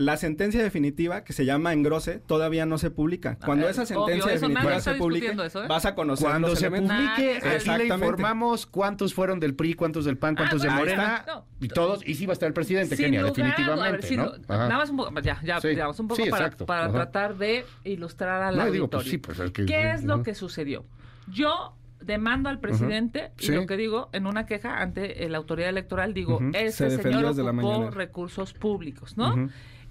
[0.00, 3.36] La sentencia definitiva, que se llama engrose, todavía no se publica.
[3.44, 5.66] Cuando Ah, esa obvio, sentencia nadie definitiva se publique, eso, ¿eh?
[5.66, 6.96] vas a conocer Cuando los se elementos.
[6.96, 11.24] publique, aquí le informamos cuántos fueron del PRI, cuántos del PAN, cuántos Ah, de Morena.
[11.26, 11.44] No.
[11.60, 14.00] y todos, y sí va a estar el presidente, Sin Kenia, lugar a- a ver,
[14.00, 14.56] definitivamente, sin ¿no?
[14.56, 15.68] Nada más un poco, ya, ya, Sí.
[15.70, 16.64] digamos, un poco Sí, para, exacto.
[16.66, 16.92] para Ajá.
[16.92, 18.72] tratar de ilustrar al No, auditorio.
[18.72, 20.84] digo, pues sí, pues es que- ¿Qué es lo que sucedió?
[21.26, 23.52] Yo demando al presidente y Sí.
[23.52, 26.38] lo que digo en una queja ante eh, la autoridad electoral digo.
[26.52, 29.48] Se este señor la ocupó recursos públicos no Ujú.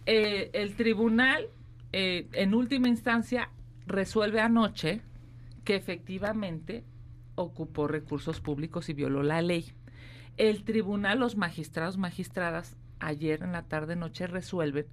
[0.07, 1.49] Eh, el tribunal
[1.91, 3.49] eh, en última instancia
[3.85, 5.01] resuelve anoche
[5.65, 6.85] que efectivamente
[7.35, 9.73] ocupó recursos públicos y violó la ley.
[10.37, 14.87] El tribunal los magistrados magistradas ayer en la tarde noche resuelven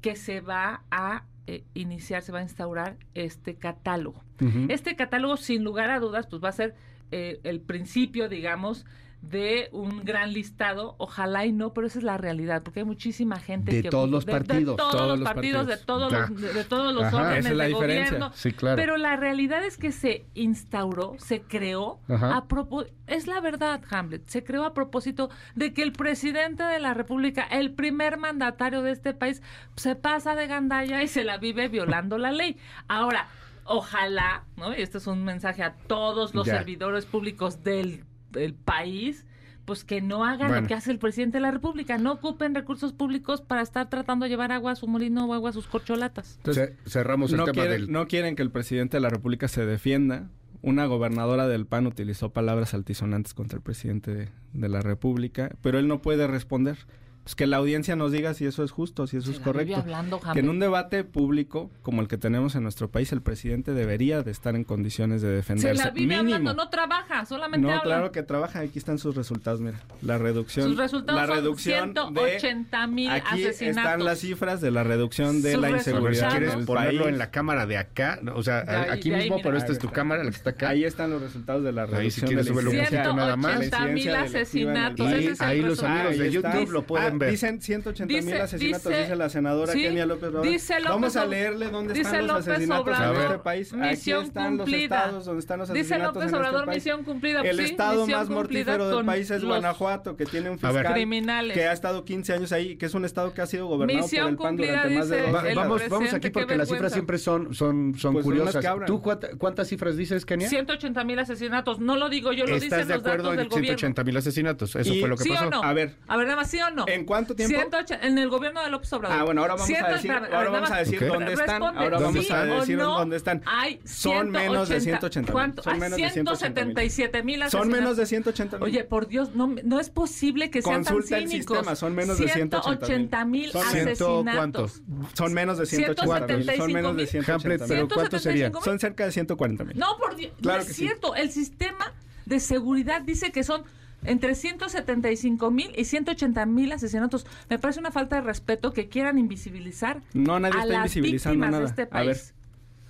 [0.00, 4.22] que se va a eh, iniciar se va a instaurar este catálogo.
[4.68, 6.74] Este catálogo, sin lugar a dudas, pues va a ser
[7.12, 8.86] eh, el principio, digamos,
[9.22, 13.38] de un gran listado, ojalá y no, pero esa es la realidad, porque hay muchísima
[13.38, 16.52] gente de que todos los de, partidos, de todos, los partidos, de todos los, de,
[16.52, 18.04] de todos los órdenes Esa es la de diferencia.
[18.18, 18.32] gobierno.
[18.34, 18.76] Sí, claro.
[18.76, 22.36] Pero la realidad es que se instauró, se creó Ajá.
[22.36, 26.80] a propósito, es la verdad, Hamlet, se creó a propósito de que el presidente de
[26.80, 29.40] la República, el primer mandatario de este país,
[29.76, 32.56] se pasa de gandalla y se la vive violando la ley.
[32.88, 33.28] Ahora,
[33.64, 34.76] ojalá, ¿no?
[34.76, 36.56] Y este es un mensaje a todos los Ya.
[36.58, 39.24] servidores públicos del, del país,
[39.64, 40.62] pues que no hagan Bueno.
[40.62, 44.24] lo que hace el presidente de la República, no ocupen recursos públicos para estar tratando
[44.24, 46.34] de llevar agua a su molino o agua a sus corcholatas.
[46.38, 47.92] Entonces, Ce- cerramos el no tema quieren, del...
[47.92, 50.28] no quieren que el presidente de la República se defienda.
[50.62, 55.78] Una gobernadora del PAN utilizó palabras altisonantes contra el presidente de, de la República, pero
[55.78, 56.78] él no puede responder.
[57.24, 59.52] Pues que la audiencia nos diga si eso es justo, si eso es la vive
[59.52, 59.76] correcto.
[59.80, 63.72] hablando, que en un debate público como el que tenemos en nuestro país, el presidente
[63.74, 65.84] debería de estar en condiciones de Se defenderse.
[65.84, 66.36] la vive Mínimo.
[66.38, 67.82] hablando, no trabaja, solamente No, habla.
[67.84, 68.58] claro que trabaja.
[68.60, 69.78] Aquí están sus resultados, mira.
[70.02, 70.68] La reducción.
[70.68, 73.76] Sus resultados la son reducción 180 mil de, Aquí asesinatos.
[73.84, 77.12] están las cifras de la reducción de Sus la inseguridad en quieres ponerlo país.
[77.12, 79.44] en la cámara de acá, o sea, ahí- aquí ahí, mismo, mira.
[79.44, 80.68] pero esta Ahí es tu cámara, la que está acá.
[80.70, 83.58] Ahí están los resultados de la Ahí, si reducción quieres, de la súbelo nada más.
[83.60, 85.06] 180 mil asesinatos.
[85.12, 86.30] ese es el Ahí los amigos de Ahí.
[86.32, 87.30] YouTube lo pueden Ver.
[87.30, 90.48] Dicen 180 mil Dice- asesinatos, dice- dice, la senadora sí, Kenia López Obrador.
[90.48, 93.72] dice López Vamos a leerle dónde dice están los López asesinatos en Obrador, este país.
[93.72, 94.78] Aquí misión están cumplida.
[94.78, 96.76] los estados donde están los Dice asesinatos López en Obrador, este país.
[96.84, 97.40] misión cumplida.
[97.42, 100.78] El Sí, estado más mortífero del país es Guanajuato, que tiene un A ver.
[100.82, 101.54] fiscal Criminales.
[101.56, 104.22] que ha estado 15 años ahí, que es un estado que ha sido gobernado Misión
[104.22, 106.68] por el PAN cumplida, durante más de dice dos Va- vamos, vamos aquí porque las
[106.68, 108.64] cifras siempre son, son, son Pues curiosas.
[108.86, 110.48] ¿Tú cuánta- cuántas cifras dices, Kenia?
[110.48, 111.80] 180 mil asesinatos.
[111.80, 113.66] No lo digo yo, lo ¿Estás dicen de los datos acuerdo del en gobierno.
[113.78, 114.76] 180 mil asesinatos?
[114.76, 115.62] Eso fue lo que ¿Sí pasó.
[115.64, 115.94] A ver.
[116.08, 116.84] A ver, nada más, ¿sí o no?
[116.88, 117.56] ¿En cuánto tiempo?
[117.56, 119.18] 180 en el gobierno de López Obrador.
[119.18, 121.08] Ah, bueno, ahora vamos Ciento- a decir, espérame, ahora vamos a decir Ok.
[121.12, 121.48] dónde están.
[121.48, 122.60] Responde, Ahora ¿Dónde vamos a están?
[122.60, 122.98] decir ¿O no?
[122.98, 123.42] dónde están.
[123.46, 125.32] Hay Son menos de 180 mil.
[125.32, 125.62] ¿Cuánto?
[125.62, 128.64] Son menos de 177 mil Son menos de 180 mil.
[128.64, 131.56] Oye, por Dios, no, no es posible que sean Consulta tan el cínicos.
[131.58, 134.22] sistema, son menos de 180 mil asesinatos.
[134.34, 134.82] cuántos.
[135.14, 136.56] Son menos de 180 mil.
[136.56, 137.68] Son menos de 180 Hamlet, mil.
[137.68, 138.52] pero ¿cuántos serían?
[138.52, 138.64] 175,000.
[138.64, 139.78] Son cerca de 140 mil.
[139.78, 140.82] No, por Dios, Claro no es que sí.
[140.86, 141.14] cierto.
[141.14, 141.92] El sistema
[142.26, 143.64] de seguridad dice que son
[144.04, 147.26] entre 175 mil y 180 mil asesinatos.
[147.48, 151.34] Me parece una falta de respeto que quieran invisibilizar No, nadie a está las invisibilizando
[151.36, 151.62] víctimas nada.
[151.62, 152.34] de este A ver, país.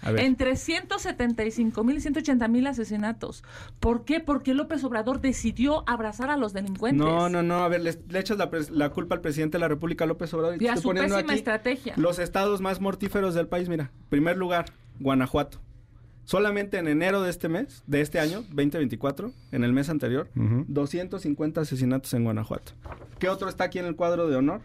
[0.03, 0.21] a ver.
[0.25, 3.45] Entre 175 mil y 180 mil asesinatos.
[3.81, 4.21] ¿Por qué?
[4.21, 6.99] Porque López Obrador decidió abrazar a los delincuentes.
[7.07, 7.63] No, no, no.
[7.63, 10.59] A ver, le, le echas la, la culpa al presidente de la República, López Obrador.
[10.59, 11.95] te Y a su poniendo pésima aquí estrategia.
[11.97, 13.91] Los estados más mortíferos del país, mira.
[14.09, 14.67] Primer lugar,
[14.99, 15.61] Guanajuato.
[16.25, 20.65] Solamente en enero de este mes, de este año, 2024, en el mes anterior, Ujú.
[20.69, 22.73] 250 asesinatos en Guanajuato.
[23.19, 24.61] ¿Qué otro está aquí en el cuadro de honor?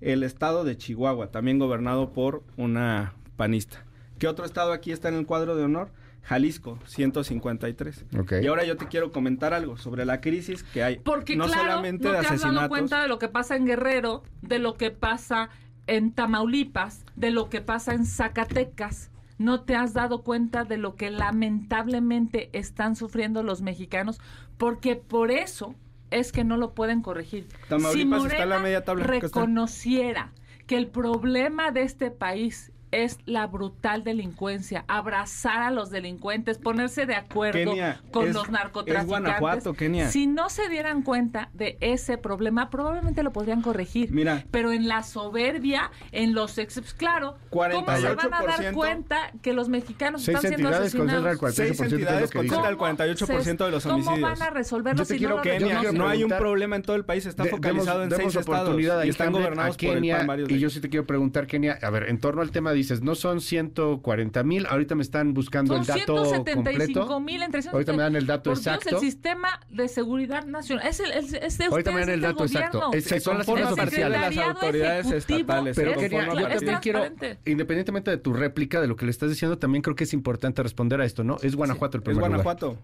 [0.00, 3.84] El estado de Chihuahua, también gobernado por una panista.
[4.18, 5.88] ¿Qué otro estado aquí está en el cuadro de honor?
[6.22, 8.04] Jalisco, 153.
[8.18, 8.32] Ok.
[8.42, 10.96] Y ahora yo te quiero comentar algo sobre la crisis que hay.
[10.98, 13.66] Porque no claro, solamente no de te has dado cuenta de lo que pasa en
[13.66, 15.50] Guerrero, de lo que pasa
[15.86, 19.10] en Tamaulipas, de lo que pasa en Zacatecas.
[19.38, 24.20] No te has dado cuenta de lo que lamentablemente están sufriendo los mexicanos,
[24.58, 25.74] porque por eso
[26.10, 27.48] es que no lo pueden corregir.
[27.68, 30.32] Tamaulipas si está en la Morena reconociera
[30.66, 32.72] que el problema de este país
[33.02, 38.44] es la brutal delincuencia, abrazar a los delincuentes, ponerse de acuerdo Kenia, con es- los
[38.44, 39.08] es narcotraficantes.
[39.08, 40.08] Guanajuato, Kenia.
[40.08, 44.12] Si no se dieran cuenta de ese problema, probablemente lo podrían corregir.
[44.12, 44.44] Mira.
[44.50, 48.14] Pero en la soberbia, en los ex, pues, claro, ¿cómo se van a dar
[48.44, 48.72] 48%?
[48.74, 51.38] cuenta que los mexicanos están siendo entidades concentran el asesinados?
[51.40, 54.38] 48% Seis de entidades concentran el 48% de los ¿Cómo homicidios.
[54.38, 56.76] van a resolverlo Yo te si quiero no lo yo Kenia, no hay un problema
[56.76, 59.78] en todo el país, está De- focalizado demos- en seis estados y están gobernados a
[59.78, 62.08] por el Kenia, PAN varios de Y yo sí te quiero preguntar, Kenia, a ver,
[62.08, 65.86] en torno al tema dices, no son 140 mil, ahorita me están buscando Son el
[65.86, 67.20] dato 175 completo.
[67.20, 68.96] mil entre Ahorita me dan el dato Por Dios, exacto.
[68.96, 70.86] el sistema de seguridad nacional.
[70.86, 72.80] Es el, es, es de Ahorita me dan el dato exacto.
[72.90, 73.16] gobierno.
[73.16, 74.36] Es- son las de oficiales.
[74.36, 75.76] las autoridades estatales.
[75.76, 77.04] Pero se Kenia, conforma a yo también quiero,
[77.44, 80.62] independientemente de tu réplica, de lo que le estás diciendo, también creo que es importante
[80.62, 81.36] responder a esto, ¿no?
[81.42, 82.76] Es Guanajuato el Es primer lugar.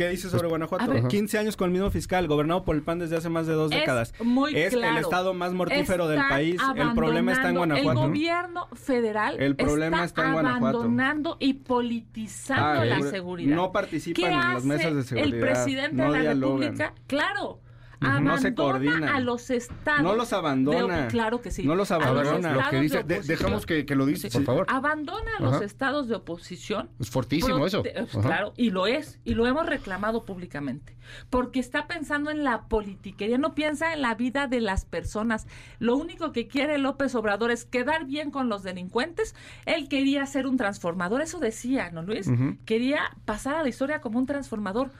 [0.00, 0.90] ¿Qué dice sobre Guanajuato?
[0.90, 1.08] ver.
[1.08, 3.70] 15 años con el mismo fiscal, gobernado por el PAN desde hace más de dos
[3.70, 4.14] Es décadas.
[4.24, 4.96] muy es claro.
[4.96, 6.56] el estado más mortífero del país.
[6.74, 8.00] El problema está en Guanajuato.
[8.04, 10.78] El gobierno federal El problema está en Guanajuato.
[10.78, 13.54] abandonando y politizando Ah, la seguridad.
[13.54, 16.60] no participan ¿Qué en las mesas de seguridad, El presidente no de la dialogan.
[16.62, 17.60] República, claro,
[18.08, 19.04] abandona no se coordinan.
[19.04, 20.02] a los estados.
[20.02, 21.02] No los abandona.
[21.02, 21.64] de- claro que sí.
[21.64, 22.52] No los A abandona.
[22.54, 24.66] Lo que dice, de- dejamos que, que lo dice, por favor.
[24.68, 25.64] Abandona a los Ajá.
[25.64, 26.90] estados de oposición.
[26.98, 27.82] Es fortísimo eso.
[27.96, 28.20] Ajá.
[28.22, 30.96] Claro, y lo es, y lo hemos reclamado públicamente,
[31.28, 35.46] porque está pensando en la politiquería, no piensa en la vida de las personas.
[35.78, 39.34] Lo único que quiere López Obrador es quedar bien con los delincuentes.
[39.66, 42.30] Él quería ser un transformador, eso decía, ¿no, Luis?
[42.64, 44.90] Quería pasar a la historia como un transformador.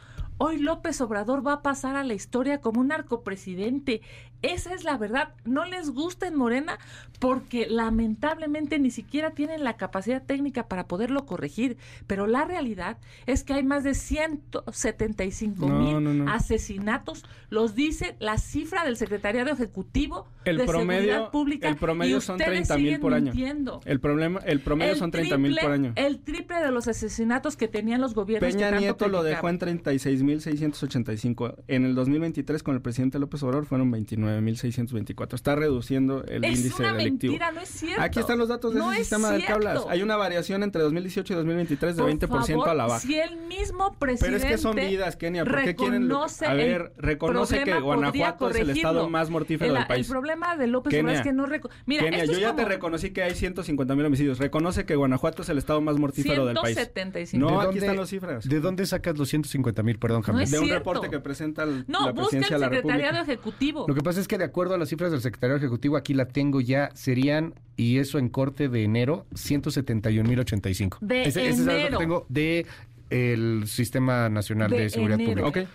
[0.42, 4.00] Hoy López Obrador va a pasar a la historia como un narcopresidente.
[4.42, 5.34] Esa es la verdad.
[5.44, 6.78] No les gusta en Morena
[7.18, 11.76] porque lamentablemente ni siquiera tienen la capacidad técnica para poderlo corregir.
[12.06, 16.30] Pero la realidad es que hay más de 175 No, mil no, no.
[16.32, 17.24] asesinatos.
[17.50, 21.68] Los dice la cifra del Secretariado Ejecutivo El de promedio, Seguridad Pública.
[21.68, 23.24] el promedio son ustedes 30 mil por año.
[23.32, 23.80] mintiendo.
[23.84, 25.92] El problema, el promedio El son 30 mil por año.
[25.96, 28.48] El triple de los asesinatos que tenían los gobiernos.
[28.52, 31.56] Peña que tanto Nieto lo dejó en 36.685.
[31.68, 33.90] En el 2023 con el presidente López Obrador fueron
[34.38, 35.34] 29.624.
[35.34, 37.32] Está reduciendo el Es índice una delictivo.
[37.32, 38.02] mentira, no es cierto.
[38.02, 39.84] Aquí están los datos de No ese es sistema del que hablas.
[39.88, 43.00] Hay una variación entre 2018 y 2023 de Por 20% a la baja.
[43.00, 44.26] Si el mismo presidente.
[44.26, 45.44] Pero es que son vidas, Kenia.
[45.44, 46.02] ¿Por qué quieren.?
[46.08, 50.06] reconoce A ver, el reconoce que Guanajuato es el estado más mortífero El- del país.
[50.06, 51.46] El problema de López Kenia, Obrador es que no.
[51.46, 54.38] reco- Mira, Kenia, esto yo es ya te reconocí que hay 150 mil homicidios.
[54.38, 56.76] Reconoce que Guanajuato es el estado más mortífero del país.
[56.76, 57.40] 175.
[57.40, 58.48] No, ¿De aquí dónde- están las cifras.
[58.48, 59.98] ¿De dónde sacas los 150 mil?
[59.98, 60.44] Perdón, Hamlet.
[60.44, 60.78] es de un cierto.
[60.92, 63.32] reporte que presenta el- No, la busca el presidencia de la secretariado República.
[63.32, 63.84] ejecutivo.
[63.88, 66.26] Lo que pasa es que de acuerdo a las cifras del secretario ejecutivo, aquí la
[66.26, 70.98] tengo ya, serían, y eso en corte de enero, 171.085.
[71.00, 71.98] De ese, ese es enero.
[71.98, 72.66] que tengo de
[73.10, 75.42] el Sistema Nacional de, De Seguridad enero.
[75.42, 75.60] Pública.
[75.62, 75.68] Ok.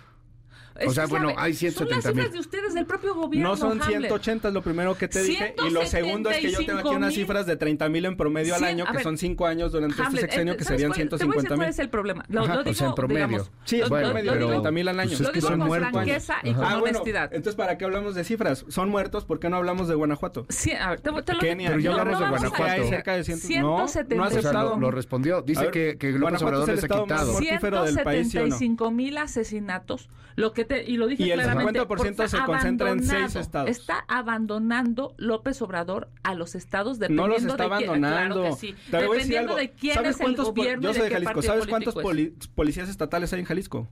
[0.77, 2.31] Es O sea, bueno, sabe, hay Son las 170 cifras mil.
[2.33, 3.49] de ustedes del propio gobierno.
[3.49, 3.87] No son Hamlet.
[4.11, 5.55] 180, es lo primero que te dije.
[5.65, 7.15] Y lo segundo es que yo tengo aquí unas 175,000.
[7.15, 9.95] cifras de 30 mil en promedio al Cien- año, que ver, son 5 años durante
[10.01, 11.69] Hamlet, este sexenio, eh, que ¿sabes serían cuál- Te voy a decir 150 cuál mil.
[11.69, 12.25] es el problema.
[12.27, 13.27] Lo, Ajá, lo o sea, digo, en promedio.
[13.27, 15.09] digamos, Sí, es lo- bueno, lo- promedio, lo digo- 30 mil al año.
[15.09, 15.91] pues es Lo que digo son con muertos.
[15.91, 17.23] franqueza y con Ah, bueno, honestidad.
[17.33, 18.65] entonces, ¿para qué hablamos de cifras?
[18.67, 20.45] Son muertos, ¿por qué no hablamos de Guanajuato?
[20.49, 22.63] Sí, a ver, te, te lo Kenia, Pero ya hablamos de Guanajuato.
[22.65, 24.23] Hay cerca de 100 no, no 175.
[24.23, 24.77] ha aceptado.
[24.77, 25.41] lo, respondió.
[25.41, 27.31] Dice que, López Obrador les ha quitado.
[27.31, 28.57] mortífero del país, ¿sí o no?
[28.57, 32.37] 175 mil asesinatos, lo que te, y lo dije Y el claramente, 50% por- se
[32.45, 33.69] concentra en seis estados.
[33.69, 38.35] Está abandonando López Obrador a los estados No dependiendo los está de quién, abandonando.
[38.41, 41.09] claro que sí, dependiendo de quién ¿Sabes es el cuántos pol- gobierno Yo soy de
[41.09, 41.41] de Jalisco.
[41.41, 43.87] ¿Sabes cuántos poli- policías estatales hay en Jalisco?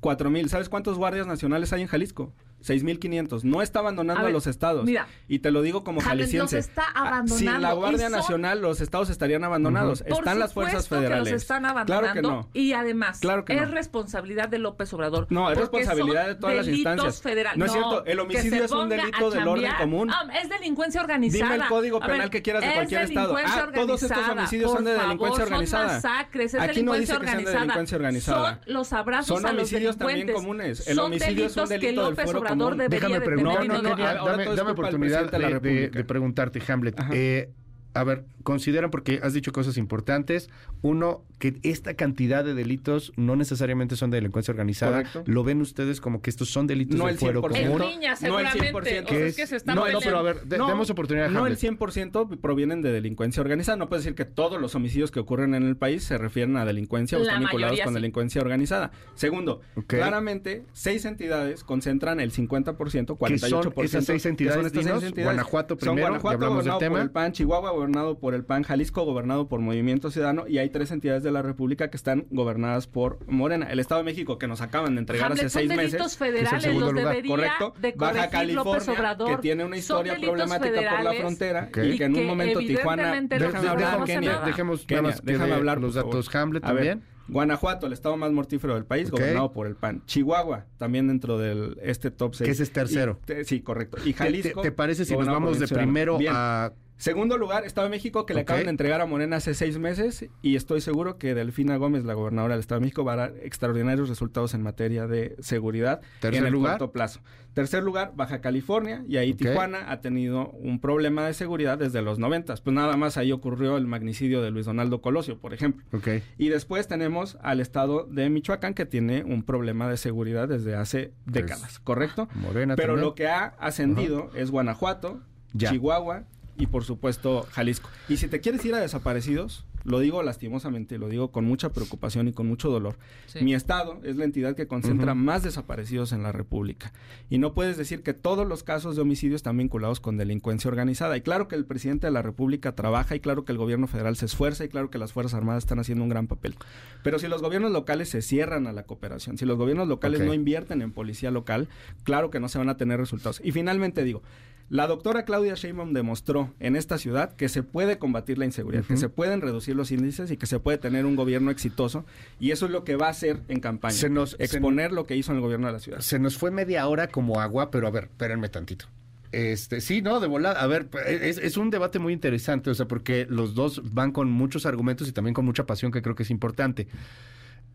[0.00, 0.48] Cuatro mil.
[0.48, 2.32] ¿Sabes cuántos guardias nacionales hay en Jalisco?
[2.64, 3.44] 6.500.
[3.44, 4.84] No está abandonando A los estados.
[4.84, 5.06] mira.
[5.28, 6.56] y te lo digo como jalisciense.
[6.56, 10.02] los está Ah, Sin la abandonando, Guardia son- Nacional, los estados estarían abandonados.
[10.06, 11.24] Están las fuerzas federales.
[11.28, 12.48] Que los están abandonando Claro que no.
[12.52, 13.74] y además Claro que es no.
[13.74, 15.26] responsabilidad de López Obrador.
[15.30, 17.22] No, es responsabilidad de todas las delitos instancias.
[17.22, 17.58] federales.
[17.58, 20.10] No es cierto, el homicidio es un delito del orden común.
[20.10, 21.52] Ah, es delincuencia organizada.
[21.52, 23.36] Dime el código ver, penal que quieras de es cualquier estado.
[23.36, 24.32] Ah, todos estos organizada.
[24.32, 26.00] homicidios son de delincuencia favor, organizada.
[26.00, 27.60] Son masacres, es Aquí no delincuencia dice que sean de organizada.
[27.60, 28.60] delincuencia organizada.
[28.64, 30.86] Son los abrazos Son a los homicidios también comunes.
[30.88, 32.78] El homicidio es un delito del fuero Obrador común.
[32.78, 37.00] debería Déjame de preguntar, No, no, no, dame, dame oportunidad de preguntarte, Hamlet.
[37.12, 37.50] Eh,
[37.96, 40.48] a ver, consideran, porque has dicho cosas importantes,
[40.82, 44.98] uno, que esta cantidad de delitos no necesariamente son de delincuencia organizada.
[45.04, 45.24] Correcto.
[45.26, 47.66] ¿Lo ven ustedes como que estos son delitos No de el fuero 100%.
[47.66, 47.82] común?
[47.82, 48.72] En niña, No el seguramente.
[48.72, 48.80] 100%.
[48.80, 50.88] O sea, ¿Qué es que se están No, no, pero a ver, de- No, demos
[50.90, 51.58] oportunidad a No, el Hamlet.
[51.58, 53.76] 100% provienen de delincuencia organizada.
[53.76, 56.64] No puedes decir que todos los homicidios que ocurren en el país se refieren a
[56.64, 57.94] delincuencia o La están vinculados con sí.
[57.94, 58.92] delincuencia organizada.
[59.14, 59.86] Segundo, Ok.
[59.86, 63.72] claramente, seis entidades concentran el 50%, 48%.
[63.74, 64.66] ¿Qué son esas seis entidades?
[64.66, 65.24] estas seis entidades.
[65.24, 66.90] Guanajuato Son primero, ya Guanajuato, hablamos del tema.
[66.96, 70.70] por el PAN, Chihuahua, gobernado por el PAN, Jalisco, gobernado por Movimiento Ciudadano, y hay
[70.70, 73.66] tres entidades de la República que están gobernadas por Morena.
[73.70, 76.18] El Estado de México, que nos acaban de entregar Hamlet, hace son seis delitos meses.
[76.18, 77.74] federales, segundo los lugar, debería Correcto.
[77.80, 79.30] de Baja California, Obrador.
[79.30, 81.78] que tiene una Son historia problemática por la frontera, Ok.
[81.84, 83.20] y que en y un momento Tijuana...
[83.20, 84.46] Déjame hablar, dejemos, Kenia, nada.
[84.46, 86.34] dejemos nada Kenia, más que déjame de hablar, los datos.
[86.34, 87.16] Hamlet A ver, también.
[87.28, 89.18] Guanajuato, el estado más mortífero del país, Ok.
[89.18, 90.02] gobernado por el PAN.
[90.06, 92.46] Chihuahua, también dentro del este top 6.
[92.46, 93.18] Que ese es tercero.
[93.44, 93.98] sí, correcto.
[94.04, 94.60] Y ¿Te- Jalisco.
[94.62, 96.32] ¿Te, te parece si nos vamos de el primero Bien.
[96.34, 99.78] a Segundo lugar, Estado de México, que le acaban de entregar a Morena hace seis
[99.78, 103.16] meses y estoy seguro que Delfina Gómez, la gobernadora del Estado de México, va a
[103.16, 106.78] dar extraordinarios resultados en materia de seguridad ¿Tercer en el lugar?
[106.78, 107.20] corto plazo.
[107.52, 109.34] Tercer lugar, Baja California y ahí.
[109.34, 112.60] Tijuana ha tenido un problema de seguridad desde los noventas.
[112.62, 115.84] Pues nada más ahí ocurrió el magnicidio de Luis Donaldo Colosio, por ejemplo.
[115.92, 116.08] Ok.
[116.38, 121.12] Y después tenemos al estado de Michoacán que tiene un problema de seguridad desde hace
[121.26, 122.28] décadas, ¿correcto?
[122.34, 123.04] Morena Pero también.
[123.06, 125.20] lo que ha ascendido es Guanajuato,
[125.54, 125.70] Ya.
[125.70, 126.24] Chihuahua
[126.58, 127.88] y por supuesto Jalisco.
[128.08, 132.26] Y si te quieres ir a desaparecidos, lo digo lastimosamente, lo digo con mucha preocupación
[132.26, 132.96] y con mucho dolor.
[133.40, 136.92] Mi estado es la entidad que concentra más desaparecidos en la República.
[137.30, 141.16] Y no puedes decir que todos los casos de homicidio están vinculados con delincuencia organizada.
[141.16, 144.16] Y claro que el presidente de la República trabaja y claro que el gobierno federal
[144.16, 146.56] se esfuerza y claro que las Fuerzas Armadas están haciendo un gran papel.
[147.04, 150.34] Pero si los gobiernos locales se cierran a la cooperación, si los gobiernos locales no
[150.34, 151.68] invierten en policía local,
[152.02, 153.40] claro que no se van a tener resultados.
[153.44, 154.22] Y finalmente digo,
[154.68, 158.96] la doctora Claudia Sheinbaum demostró en esta ciudad que se puede combatir la inseguridad, que
[158.96, 162.04] se pueden reducir los índices y que se puede tener un gobierno exitoso.
[162.40, 163.94] Y eso es lo que va a hacer en campaña.
[163.94, 166.00] Se nos, exponer lo que hizo en el gobierno de la ciudad.
[166.00, 168.86] Se nos fue media hora como agua, pero a ver, espérenme tantito.
[169.30, 170.60] Este, sí, no, de volada.
[170.60, 174.30] A ver, es, es, un debate muy interesante, o sea, porque los dos van con
[174.30, 176.88] muchos argumentos y también con mucha pasión que creo que es importante.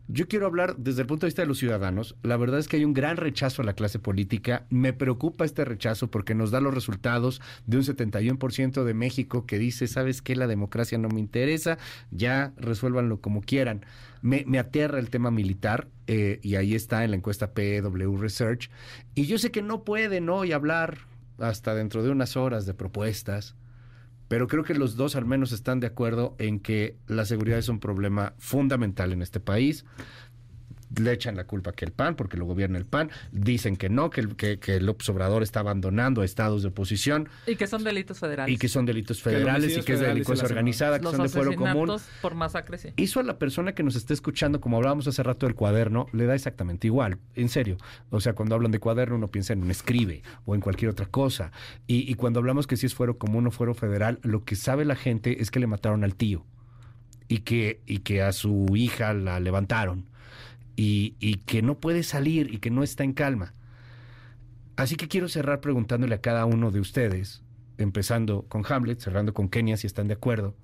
[0.08, 2.16] Yo quiero hablar desde el punto de vista de los ciudadanos.
[2.22, 4.66] La verdad es que hay un gran rechazo a la clase política.
[4.68, 9.58] Me preocupa este rechazo porque nos da los resultados de un 71% de México que
[9.58, 10.34] dice, ¿sabes qué?
[10.34, 11.78] La democracia no me interesa,
[12.10, 13.86] ya resuélvanlo como quieran.
[14.22, 18.70] Me, aterra el tema militar eh, y ahí está en la encuesta PW Research.
[19.14, 20.98] Y yo sé que no pueden hoy hablar
[21.38, 23.56] hasta dentro de unas horas de propuestas
[24.32, 27.68] pero creo que los dos al menos están de acuerdo en que la seguridad es
[27.68, 29.84] un problema fundamental en este país
[30.98, 34.10] le echan la culpa que el PAN, porque lo gobierna el PAN, dicen que no,
[34.10, 37.28] que el, que, que el Obrador está abandonando a estados de oposición.
[37.46, 38.54] Y que son delitos federales.
[38.54, 41.90] Y que son delitos federales y que es delincuencia organizada, que son de fuero común.
[42.20, 42.90] por masacre, sí.
[42.96, 46.26] Eso a la persona que nos está escuchando, como hablábamos hace rato del cuaderno, le
[46.26, 47.76] da exactamente igual, en serio.
[48.10, 51.06] O sea, cuando hablan de cuaderno uno piensa en un escribe o en cualquier otra
[51.06, 51.52] cosa.
[51.86, 54.84] Y, y cuando hablamos que si es fuero común o fuero federal, lo que sabe
[54.84, 56.44] la gente es que le mataron al tío
[57.28, 60.11] y que, y que a su hija la levantaron
[60.76, 63.54] y, que no puede salir y que no está en calma.
[64.76, 67.42] Así que quiero cerrar preguntándole a cada uno de ustedes,
[67.78, 70.54] empezando con Hamlet, cerrando con Kenia, si están de acuerdo,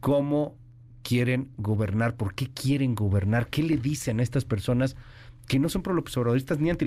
[0.00, 0.56] ¿cómo
[1.02, 2.16] quieren gobernar?
[2.16, 3.48] ¿Por qué quieren gobernar?
[3.48, 4.96] ¿Qué le dicen a estas personas
[5.46, 5.94] que no son pro
[6.58, 6.86] ni anti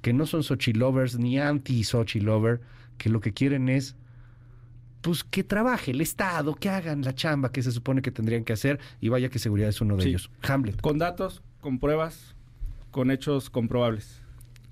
[0.00, 2.60] que no son Sochi lovers ni anti Sochi lover,
[2.98, 3.94] que lo que quieren es
[5.02, 8.52] pues que trabaje el Estado, que hagan la chamba que se supone que tendrían que
[8.52, 10.30] hacer y vaya que seguridad es uno de ellos.
[10.42, 10.80] Hamlet.
[10.80, 12.34] Con datos, con pruebas,
[12.90, 14.22] con hechos comprobables.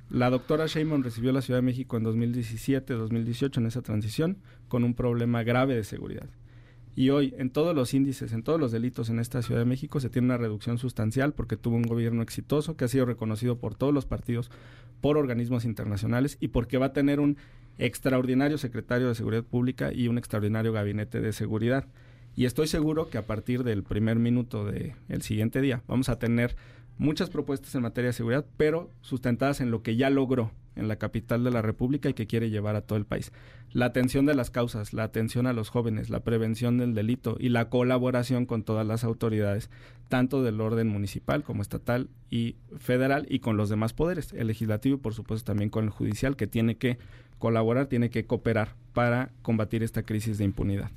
[0.08, 4.84] La doctora Sheinbaum recibió la Ciudad de México en 2017, 2018 en esa transición con
[4.84, 6.28] un problema grave de seguridad.
[6.96, 10.00] Y hoy, en todos los índices, en todos los delitos en esta Ciudad de México,
[10.00, 13.74] se tiene una reducción sustancial porque tuvo un gobierno exitoso que ha sido reconocido por
[13.74, 14.50] todos los partidos,
[15.00, 17.36] por organismos internacionales y porque va a tener un
[17.80, 21.86] extraordinario secretario de Seguridad Pública y un extraordinario gabinete de seguridad.
[22.36, 26.56] Y estoy seguro que a partir del primer minuto del siguiente día vamos a tener
[26.98, 30.96] muchas propuestas en materia de seguridad, pero sustentadas en lo que ya logró en la
[30.96, 33.32] capital de la República y que quiere llevar a todo el país.
[33.72, 37.50] La atención de las causas, la atención a los jóvenes, la prevención del delito y
[37.50, 39.70] la colaboración con todas las autoridades,
[40.08, 44.96] tanto del orden municipal como estatal y federal y con los demás poderes, el legislativo
[44.96, 46.98] y por supuesto también con el judicial que tiene que
[47.38, 50.90] colaborar, tiene que cooperar para combatir esta crisis de impunidad.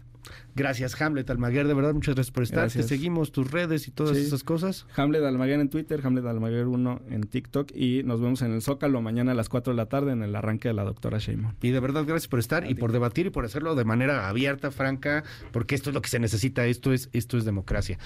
[0.56, 1.68] Gracias, Hamlet Almaguer.
[1.68, 2.72] De verdad, muchas gracias por estar.
[2.72, 4.86] Te seguimos tus redes y todas esas cosas.
[4.96, 9.02] Hamlet Almaguer en Twitter, Hamlet Almaguer 1 en TikTok y nos vemos en el Zócalo
[9.02, 11.56] mañana a las 4 de la tarde en el arranque de la doctora Sheinbaum.
[11.62, 14.72] Y de verdad, gracias por estar y por debatir y por hacerlo de manera abierta,
[14.72, 16.66] franca, porque esto es lo que se necesita.
[16.66, 17.98] Esto es, esto es democracia.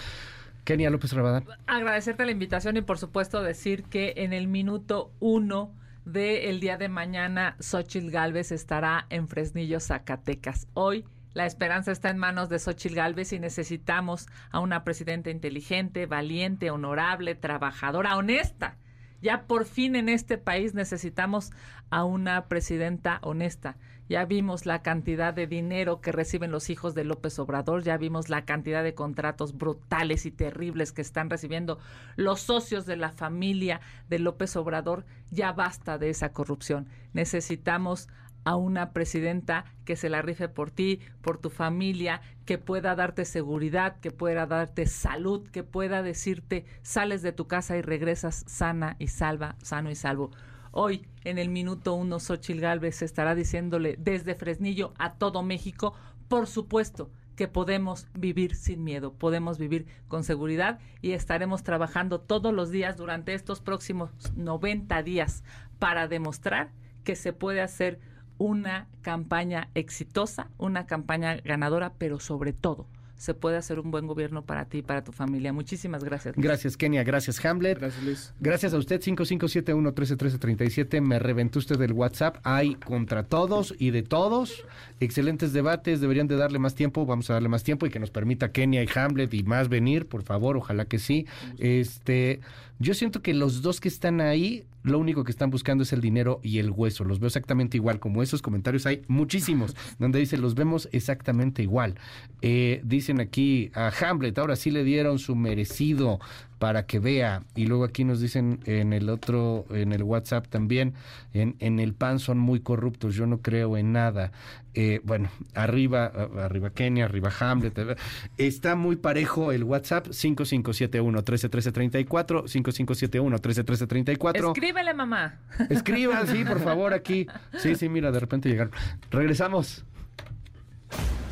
[0.63, 1.45] Kenia López Rabadán.
[1.65, 5.73] Agradecerte la invitación y por supuesto decir que en el minuto uno
[6.03, 10.67] del día de mañana, Xochitl Galvez estará en Fresnillo, Zacatecas.
[10.73, 11.05] Hoy
[11.37, 16.71] la esperanza está en manos de Xochitl Galvez y necesitamos a una presidenta inteligente, valiente,
[16.71, 18.77] honorable, trabajadora, honesta.
[19.21, 21.51] Ya por fin en este país necesitamos
[21.91, 23.77] a una presidenta honesta
[24.09, 28.29] ya vimos la cantidad de dinero que reciben los hijos de López Obrador, ya vimos
[28.29, 31.77] la cantidad de contratos brutales y terribles que están recibiendo
[32.15, 35.05] los socios de la familia de López Obrador.
[35.29, 36.87] Ya basta de esa corrupción.
[37.11, 38.07] Necesitamos
[38.47, 43.25] a una presidenta que se la rife por ti, por tu familia, que pueda darte
[43.25, 48.95] seguridad, que pueda darte salud, que pueda decirte sales de tu casa y regresas sana
[48.99, 50.31] y salva, sano y salvo.
[50.71, 55.93] Hoy, en el minuto uno, Xochil Gálvez estará diciéndole desde Fresnillo a todo México,
[56.29, 62.53] por supuesto que podemos vivir sin miedo, podemos vivir con seguridad y estaremos trabajando todos
[62.53, 65.43] los días durante estos próximos 90 días
[65.79, 66.71] para demostrar
[67.03, 67.99] que se puede hacer
[68.37, 74.43] una campaña exitosa, una campaña ganadora, pero sobre todo, se puede hacer un buen gobierno
[74.43, 75.51] para ti y para tu familia.
[75.51, 76.35] Muchísimas gracias.
[76.37, 77.03] Gracias, Kenia.
[77.03, 77.79] Gracias, Hamlet.
[77.79, 78.31] Gracias, Luis.
[78.39, 81.01] Gracias a usted, 5571-131337.
[81.01, 82.37] Me reventó usted del WhatsApp.
[82.43, 84.63] Hay contra todos y de todos.
[84.99, 85.99] Excelentes debates.
[85.99, 87.07] Deberían de darle más tiempo.
[87.07, 90.07] Vamos a darle más tiempo y que nos permita Kenia y Hamlet y más venir,
[90.07, 90.57] por favor.
[90.57, 91.25] Ojalá que sí.
[91.57, 92.39] Este,
[92.77, 96.01] yo siento que los dos que están ahí, lo único que están buscando es el
[96.01, 97.03] dinero y el hueso.
[97.03, 97.99] Los veo exactamente igual.
[97.99, 101.95] Como esos comentarios hay muchísimos, donde dice los vemos exactamente igual.
[102.41, 106.19] Eh, dicen aquí a Hamlet, ahora sí le dieron su merecido
[106.59, 107.43] para que vea.
[107.55, 110.93] Y luego aquí nos dicen en el otro, en el WhatsApp también,
[111.33, 114.31] en, en el PAN son muy corruptos, yo no creo en nada.
[114.79, 117.75] Eh, bueno, arriba, arriba Kenia, arriba Hamlet.
[117.79, 117.95] eh,
[118.37, 124.49] Está muy parejo el WhatsApp, 5571-131334, 5571-131334.
[124.49, 125.39] Escríbele, mamá.
[125.71, 127.25] Escriban, sí, por favor, aquí.
[127.57, 128.71] Sí, sí, mira, de repente llegaron.
[129.09, 129.83] Regresamos.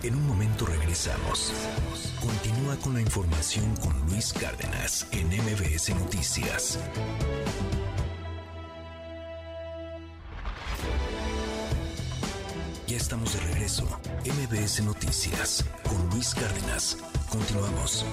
[0.01, 1.53] En un momento regresamos.
[2.19, 6.79] Continúa con la información con Luis Cárdenas en MBS Noticias.
[12.95, 13.83] Ya estamos de regreso.
[14.23, 16.95] MBS Noticias con Luis Cárdenas.
[17.29, 18.05] Continuamos.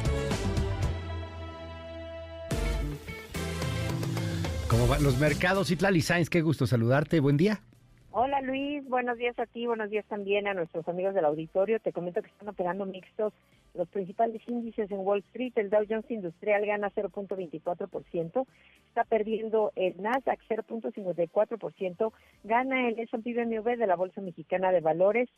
[4.68, 5.70] ¿Cómo van los mercados?
[5.70, 7.20] Itlali Sainz, qué gusto saludarte.
[7.20, 7.60] Buen día.
[8.10, 11.78] Hola Luis, buenos días a ti, buenos días también a nuestros amigos del auditorio.
[11.78, 13.32] Te comento que están operando mixtos
[13.74, 15.52] los principales índices en Wall Street.
[15.56, 18.46] El Dow Jones Industrial gana 0.24%,
[18.88, 22.12] está perdiendo el Nasdaq 0.54%,
[22.44, 25.28] gana el S&P de la Bolsa Mexicana de Valores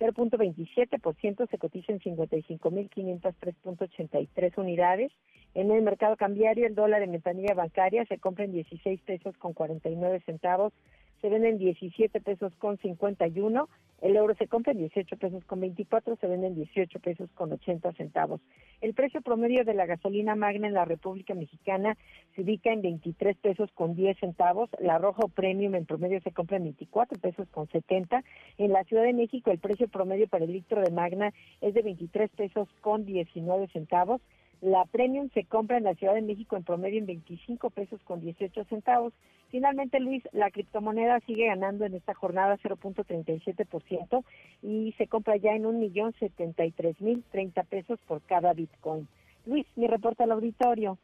[0.00, 5.12] 0.27%, se cotiza en 55.503.83 unidades.
[5.54, 9.52] En el mercado cambiario, el dólar en ventanilla bancaria se compra en 16 pesos con
[9.52, 10.72] 49 centavos,
[11.20, 13.68] se vende en 17 pesos con 51,
[14.02, 17.50] el euro se compra en 18 pesos con 24, se vende en 18 pesos con
[17.50, 18.42] 80 centavos.
[18.82, 21.96] El precio promedio de la gasolina magna en la República Mexicana
[22.34, 26.58] se ubica en 23 pesos con 10 centavos, la rojo premium en promedio se compra
[26.58, 28.22] en 24 pesos con 70.
[28.58, 31.82] En la Ciudad de México el precio promedio para el litro de magna es de
[31.82, 34.20] 23 pesos con 19 centavos.
[34.60, 38.20] La Premium se compra en la Ciudad de México en promedio en 25 pesos con
[38.20, 39.12] 18 centavos.
[39.50, 44.24] Finalmente, Luis, la criptomoneda sigue ganando en esta jornada 0.37%
[44.62, 49.06] y se compra ya en 1.073.030 pesos por cada Bitcoin.
[49.44, 50.98] Luis, mi reporte al auditorio.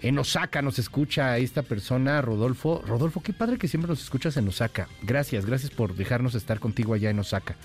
[0.00, 2.82] En Osaka nos escucha esta persona, Rodolfo.
[2.86, 4.88] Rodolfo, qué padre que siempre nos escuchas en Osaka.
[5.02, 7.56] Gracias, gracias por dejarnos estar contigo allá en Osaka,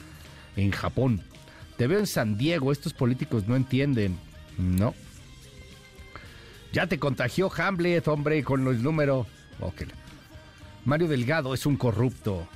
[0.56, 1.22] en Japón.
[1.78, 4.18] Te veo en San Diego, estos políticos no entienden.
[4.58, 4.96] No.
[6.72, 9.28] Ya te contagió Hamlet, hombre, con el número.
[9.60, 9.84] Ok.
[10.86, 12.48] Mario Delgado es un corrupto.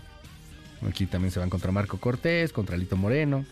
[0.88, 3.45] Aquí también se van contra Marco Cortés, contra Lito Moreno.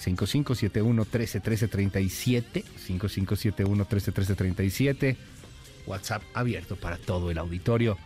[0.00, 5.16] 5571-131337, 5571-131337,
[5.86, 7.96] WhatsApp abierto para todo el auditorio.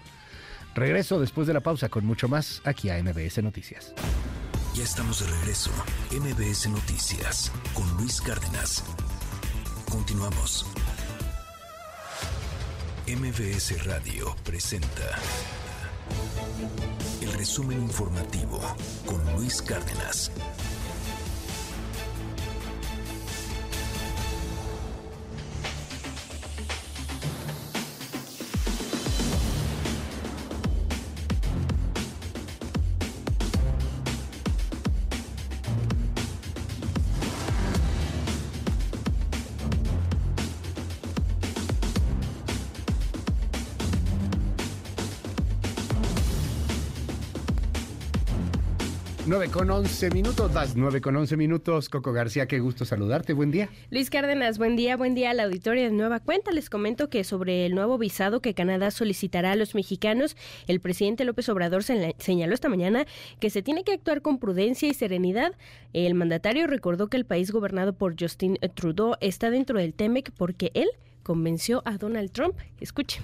[0.75, 3.95] Regreso después de la pausa con mucho más aquí a MBS Noticias.
[4.75, 5.71] Ya estamos de regreso.
[6.11, 8.83] MBS Noticias con Luis Cárdenas.
[9.89, 10.67] Continuamos.
[13.07, 15.17] MBS Radio presenta
[17.21, 18.61] el resumen informativo
[19.07, 20.33] con Luis Cárdenas.
[49.55, 51.89] Con 11 minutos, las 9 con 11 minutos.
[51.89, 53.35] Coco García, qué gusto saludarte.
[53.35, 53.69] Buen día.
[53.89, 56.51] Luis Cárdenas, buen día, buen día a la auditoria de Nueva Cuenta.
[56.51, 61.25] Les comento que sobre el nuevo visado que Canadá solicitará a los mexicanos, el presidente
[61.25, 63.07] López Obrador señaló esta mañana
[63.39, 65.53] que se tiene que actuar con prudencia y serenidad.
[65.93, 70.73] El mandatario recordó que el país gobernado por Justin Trudeau está dentro del TEMEC porque
[70.75, 70.89] él
[71.23, 72.57] convenció a Donald Trump.
[72.81, 73.21] Escuche.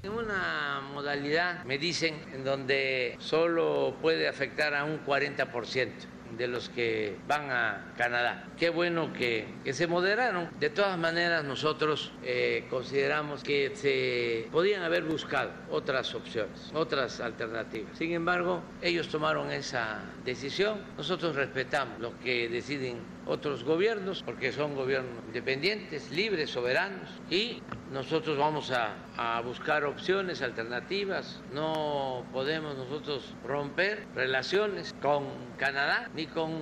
[0.00, 5.90] En una modalidad, me dicen, en donde solo puede afectar a un 40%
[6.36, 8.46] de los que van a Canadá.
[8.56, 10.50] Qué bueno que, se moderaron.
[10.60, 17.98] De todas maneras, nosotros eh, consideramos que se podían haber buscado otras opciones, otras alternativas.
[17.98, 20.78] Sin embargo, ellos tomaron esa decisión.
[20.96, 28.36] Nosotros respetamos lo que deciden otros gobiernos, porque son gobiernos independientes, libres, soberanos, y nosotros
[28.36, 31.40] vamos a, a, buscar opciones alternativas.
[31.52, 35.24] No podemos nosotros romper relaciones con
[35.56, 36.52] Canadá ni con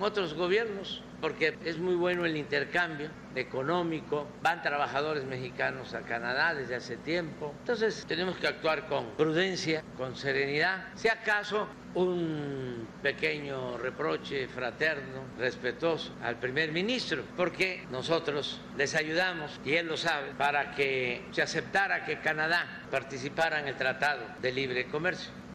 [0.00, 6.76] otros gobiernos porque es muy bueno el intercambio económico, van trabajadores mexicanos a Canadá desde
[6.76, 14.48] hace tiempo, entonces tenemos que actuar con prudencia, con serenidad, si acaso un pequeño reproche
[14.48, 21.22] fraterno, respetuoso al primer ministro, porque nosotros les ayudamos, y él lo sabe, para que
[21.32, 25.47] se aceptara que Canadá participara en el Tratado de Libre Comercio.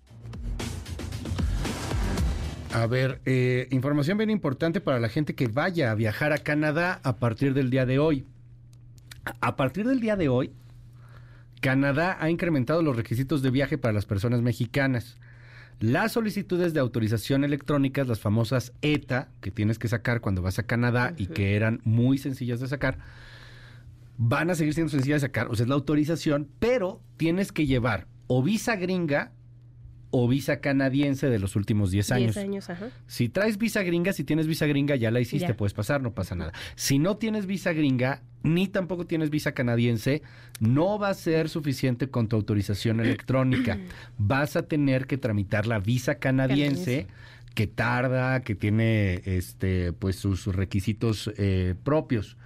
[2.74, 7.00] A ver, eh, información bien importante para la gente que vaya a viajar a Canadá
[7.04, 8.26] a partir del día de hoy.
[9.42, 10.52] A partir del día de hoy,
[11.62, 15.20] Canadá ha incrementado los requisitos de viaje para las personas mexicanas.
[15.80, 20.64] Las solicitudes de autorización electrónicas, las famosas ETA, que tienes que sacar cuando vas a
[20.64, 22.98] Canadá y que eran muy sencillas de sacar,
[24.18, 27.68] van a seguir siendo sencillas de sacar, o sea, es la autorización, pero tienes que
[27.68, 29.32] llevar o visa gringa
[30.16, 32.36] o visa canadiense de los últimos 10 años.
[32.36, 32.90] 10 años, ajá.
[33.08, 36.36] Si traes visa gringa, si tienes visa gringa, ya la hiciste, puedes pasar, no pasa
[36.36, 36.54] nada.
[36.76, 40.22] Si no tienes visa gringa, ni tampoco tienes visa canadiense,
[40.60, 43.80] no va a ser suficiente con tu autorización electrónica.
[44.20, 47.08] Vas a tener que tramitar la visa canadiense,
[47.56, 52.38] que tarda, que tiene este, pues sus requisitos eh, propios.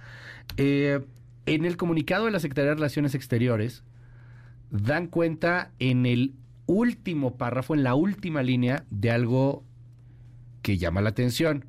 [0.56, 1.00] Eh,
[1.44, 3.84] en el comunicado de la Secretaría de Relaciones Exteriores,
[4.70, 6.32] dan cuenta en el
[6.68, 9.64] último párrafo, en la última línea, de algo
[10.62, 11.64] que llama la atención.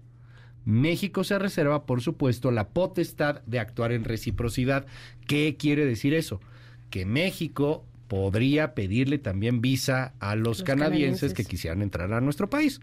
[0.65, 4.85] México se reserva, por supuesto, la potestad de actuar en reciprocidad.
[5.25, 6.41] ¿Qué quiere decir eso?
[6.89, 12.81] Que México podría pedirle también visa a los, canadienses, que quisieran entrar a nuestro país.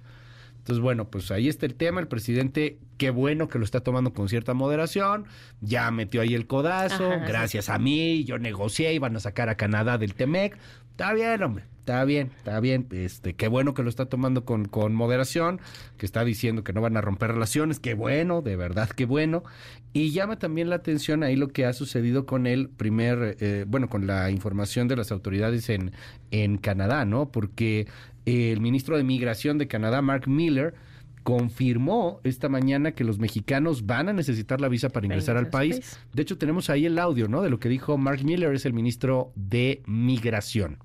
[0.57, 2.01] Entonces, bueno, pues ahí está el tema.
[2.01, 5.27] El presidente, qué bueno que lo está tomando con cierta moderación.
[5.61, 7.11] Ya metió ahí el codazo.
[7.29, 10.57] gracias a mí, yo negocié, iban a sacar a Canadá del Temec.
[10.93, 14.65] Está bien, hombre está bien, está bien, este, qué bueno que lo está tomando con,
[14.65, 15.61] con moderación,
[15.99, 19.45] que está diciendo que no van a romper relaciones, qué bueno, de verdad, qué bueno.
[19.93, 23.89] Y llama también la atención ahí lo que ha sucedido con el primer, eh, bueno,
[23.89, 25.93] con la información de las autoridades en,
[26.33, 27.31] en Canadá, ¿no?
[27.31, 27.87] Porque
[28.25, 30.75] el ministro de Migración de Canadá, Mark Miller,
[31.23, 36.01] confirmó esta mañana que los mexicanos van a necesitar la visa para ingresar al país.
[36.13, 37.43] De hecho, tenemos ahí el audio, ¿no?
[37.43, 40.79] De lo que dijo Mark Miller, es el ministro de Migración.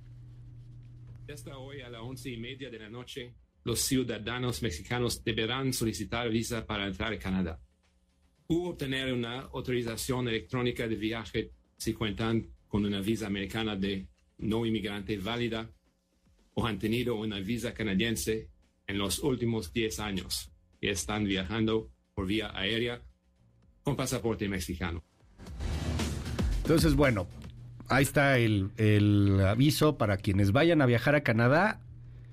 [1.33, 6.29] Hasta hoy a las once y media de la noche, los ciudadanos mexicanos deberán solicitar
[6.29, 7.61] visa para entrar a Canadá
[8.47, 14.07] u obtener una autorización electrónica de viaje si cuentan con una visa americana de
[14.39, 15.71] no inmigrante válida
[16.55, 18.49] o han tenido una visa canadiense
[18.85, 20.51] en los últimos 10 años
[20.81, 23.01] y están viajando por vía aérea
[23.83, 25.01] con pasaporte mexicano.
[26.57, 27.25] Entonces, bueno,
[27.91, 28.71] ahí está el,
[29.47, 31.79] aviso para quienes vayan a viajar a Canadá.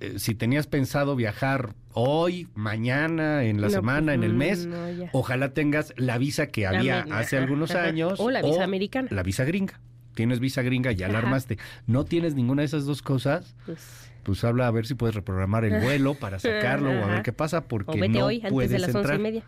[0.01, 4.37] eh, si tenías pensado viajar hoy, mañana, en la No, semana, pues, en el mm,
[4.37, 7.85] mes, no, ojalá tengas la visa que La había hace algunos Ajá.
[7.85, 8.21] años.
[8.21, 9.09] O la visa americana.
[9.11, 9.81] La visa gringa.
[10.15, 11.27] Tienes visa gringa, ya la Ajá.
[11.27, 11.59] armaste.
[11.87, 13.57] No tienes ninguna de esas dos cosas.
[13.67, 17.23] Pues, Pues habla a ver si puedes reprogramar el vuelo para sacarlo o a ver
[17.23, 19.19] qué pasa, o porque vete no hoy antes puedes de las once entrar.
[19.19, 19.43] y media.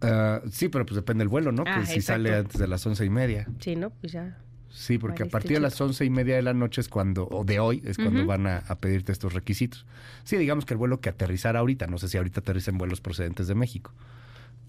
[0.00, 1.62] Ah, sí, pero pues depende del vuelo, ¿no?
[1.66, 2.46] Ah, que si sale exacto.
[2.48, 3.46] antes de las once y media.
[3.60, 3.90] Sí, ¿no?
[3.90, 4.36] Pues ya.
[4.72, 7.28] Sí, porque a Valiste partir de las once y media de la noche es cuando,
[7.28, 9.84] o de hoy, es cuando van a, a pedirte estos requisitos.
[10.24, 13.46] Sí, digamos que el vuelo que aterrizara ahorita, no sé si ahorita aterrizan vuelos procedentes
[13.48, 13.92] de México.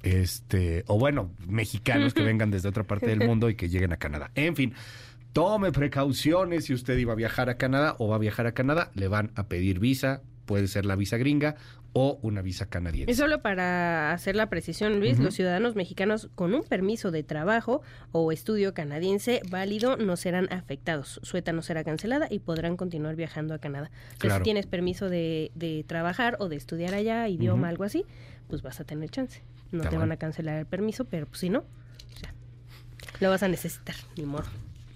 [0.03, 3.97] Este, o bueno, mexicanos que vengan desde otra parte del mundo y que lleguen a
[3.97, 4.31] Canadá.
[4.35, 4.73] En fin,
[5.31, 8.91] tome precauciones si usted iba a viajar a Canadá o va a viajar a Canadá,
[8.95, 11.55] le van a pedir visa, puede ser la visa gringa
[11.95, 13.11] o una visa canadiense.
[13.11, 17.81] Y solo para hacer la precisión, Luis, los ciudadanos mexicanos con un permiso de trabajo
[18.11, 21.19] o estudio canadiense válido no serán afectados.
[21.21, 23.91] Su ETA no será cancelada y podrán continuar viajando a Canadá.
[24.11, 24.37] Sea, Claro.
[24.37, 28.05] si tienes permiso de, de trabajar o de estudiar allá, idioma, algo así,
[28.47, 29.43] pues vas a tener chance.
[29.71, 31.63] No te van a cancelar el permiso, pero pues si no,
[32.23, 32.33] ya.
[33.19, 34.45] Lo vas a necesitar, ni modo.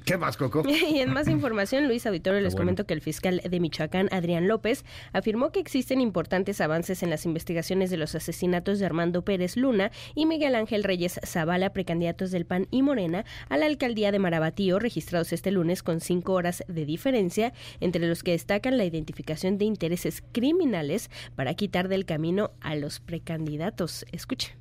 [0.08, 0.64] ¿Qué más, Coco?
[0.90, 2.64] Y en más información, Luis Auditorio, les bueno.
[2.64, 7.26] comento que el fiscal de Michoacán, Adrián López, afirmó que existen importantes avances en las
[7.26, 12.46] investigaciones de los asesinatos de Armando Pérez Luna y Miguel Ángel Reyes Zavala, precandidatos del
[12.46, 16.86] PAN y Morena, a la alcaldía de Marabatío, registrados este lunes con cinco horas de
[16.86, 22.78] diferencia, entre los que destacan la identificación de intereses criminales para quitar del camino a
[22.78, 24.06] los precandidatos.
[24.14, 24.56] Escuche.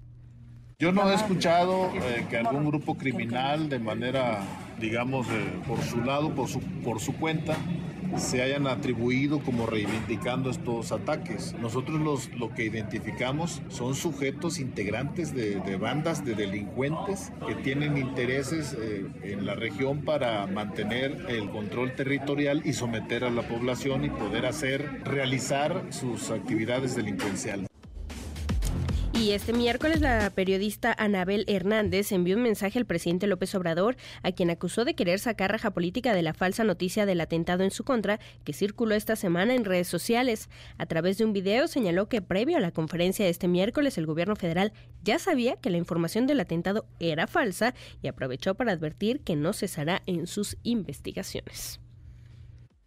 [0.78, 4.42] Yo no he escuchado eh, que algún grupo criminal de manera,
[4.78, 7.56] digamos, eh, por su lado, por su, por su cuenta,
[8.18, 11.54] se hayan atribuido como reivindicando estos ataques.
[11.54, 18.76] Nosotros los, lo que identificamos son sujetos integrantes de, bandas de delincuentes que tienen intereses
[18.78, 24.10] eh, en la región para mantener el control territorial y someter a la población y
[24.10, 27.66] poder hacer, realizar sus actividades delincuenciales.
[29.18, 34.32] Y este miércoles la periodista Anabel Hernández envió un mensaje al presidente López Obrador, a
[34.32, 37.82] quien acusó de querer sacar raja política de la falsa noticia del atentado en su
[37.82, 40.50] contra que circuló esta semana en redes sociales.
[40.76, 44.04] A través de un video señaló que previo a la conferencia de este miércoles el
[44.04, 49.20] gobierno federal ya sabía que la información del atentado era falsa y aprovechó para advertir
[49.20, 51.80] que no cesará en sus investigaciones.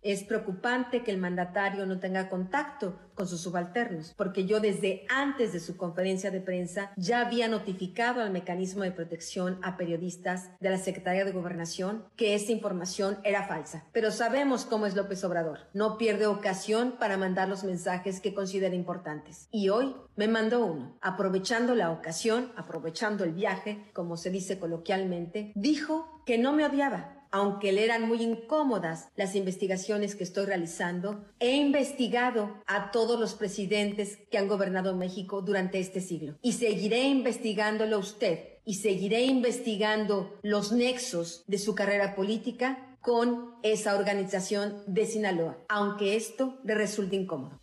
[0.01, 5.51] Es preocupante que el mandatario no tenga contacto con sus subalternos, porque yo desde antes
[5.51, 10.69] de su conferencia de prensa ya había notificado al mecanismo de protección a periodistas de
[10.69, 13.83] la Secretaría de Gobernación que esta información era falsa.
[13.91, 15.67] Pero sabemos cómo es López Obrador.
[15.73, 19.49] No pierde ocasión para mandar los mensajes que considera importantes.
[19.51, 20.97] Y hoy me mandó uno.
[21.01, 27.18] Aprovechando la ocasión, aprovechando el viaje, como se dice coloquialmente, dijo que no me odiaba
[27.31, 33.33] aunque le eran muy incómodas las investigaciones que estoy realizando, he investigado a todos los
[33.33, 36.35] presidentes que han gobernado México durante este siglo.
[36.41, 43.95] Y seguiré investigándolo usted y seguiré investigando los nexos de su carrera política con esa
[43.95, 47.59] organización de Sinaloa, aunque esto le resulte incómodo.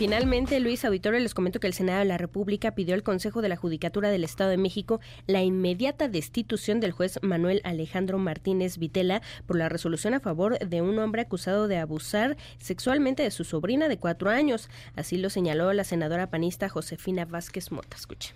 [0.00, 3.50] Finalmente, Luis Auditorio les comento que el Senado de la República pidió al Consejo de
[3.50, 9.20] la Judicatura del Estado de México la inmediata destitución del juez Manuel Alejandro Martínez Vitela
[9.46, 13.88] por la resolución a favor de un hombre acusado de abusar sexualmente de su sobrina
[13.88, 14.70] de cuatro años.
[14.96, 17.94] Así lo señaló la senadora panista Josefina Vázquez Mota.
[17.94, 18.34] Escuche.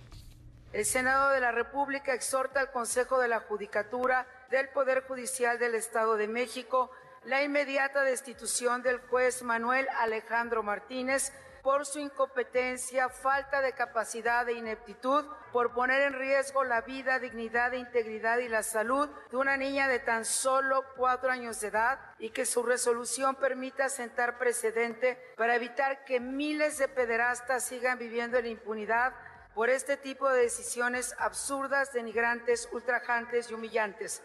[0.74, 5.76] El Senado de la República exhorta al Consejo de la Judicatura del Poder Judicial del
[5.76, 6.90] Estado de México
[7.24, 11.32] la inmediata destitución del juez Manuel Alejandro Martínez
[11.64, 17.72] por su incompetencia, falta de capacidad e ineptitud, por poner en riesgo la vida, dignidad
[17.72, 21.98] e integridad y la salud de una niña de tan solo cuatro años de edad
[22.18, 28.36] y que su resolución permita sentar precedente para evitar que miles de pederastas sigan viviendo
[28.36, 29.14] en impunidad
[29.54, 34.22] por este tipo de decisiones absurdas, denigrantes, ultrajantes y humillantes.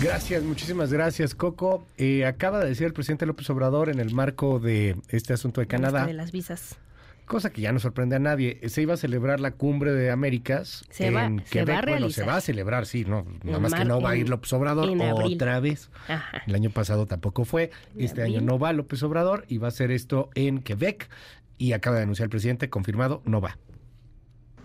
[0.00, 1.86] Gracias, muchísimas gracias, Coco.
[1.96, 5.66] Eh, acaba de decir el presidente López Obrador en el marco de este asunto de
[5.66, 6.76] Canadá, De las visas.
[7.24, 8.60] cosa que ya no sorprende a nadie.
[8.68, 11.68] Se iba a celebrar la cumbre de Américas Se en va- se Quebec.
[11.74, 14.16] va a bueno, se va a celebrar, sí, no, nada más que no va a
[14.16, 14.90] ir López Obrador
[15.24, 15.88] otra vez.
[16.08, 16.42] Ajá.
[16.46, 19.90] El año pasado tampoco fue, este año no va López Obrador y va a hacer
[19.90, 21.08] esto en Quebec
[21.56, 23.56] y acaba de anunciar el presidente, confirmado, no va.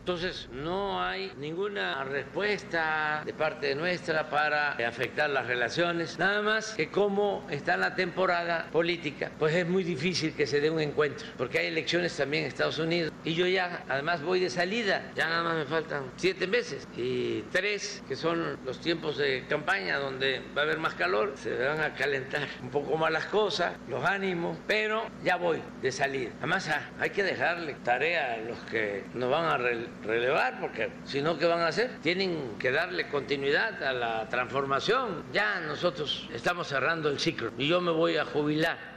[0.01, 6.17] Entonces, no hay ninguna respuesta de parte nuestra para afectar las relaciones.
[6.17, 10.71] Nada más que como está la temporada política, pues es muy difícil que se dé
[10.71, 13.13] un encuentro, porque hay elecciones también en Estados Unidos.
[13.23, 15.11] Y yo ya, además, voy de salida.
[15.15, 19.99] Ya nada más me faltan siete meses y tres, que son los tiempos de campaña
[19.99, 23.73] donde va a haber más calor, se van a calentar un poco más las cosas,
[23.87, 26.31] los ánimos, pero ya voy de salida.
[26.39, 29.57] Además, ah, hay que dejarle tarea a los que nos van a
[30.03, 31.99] relevar, porque si no, ¿qué van a hacer?
[32.01, 35.23] Tienen que darle continuidad a la transformación.
[35.33, 38.91] Ya nosotros estamos cerrando el ciclo y yo me voy a jubilar.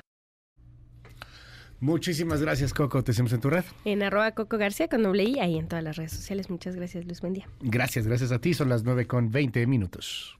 [1.80, 3.04] Muchísimas gracias, Coco.
[3.04, 3.64] Te hacemos en tu red.
[3.84, 6.48] En arroba Coco García con doble I, ahí en todas las redes sociales.
[6.48, 7.20] Muchas gracias, Luis.
[7.20, 7.46] Buen día.
[7.60, 8.54] Gracias, gracias a ti.
[8.54, 10.38] Son las 9 con 20 minutos.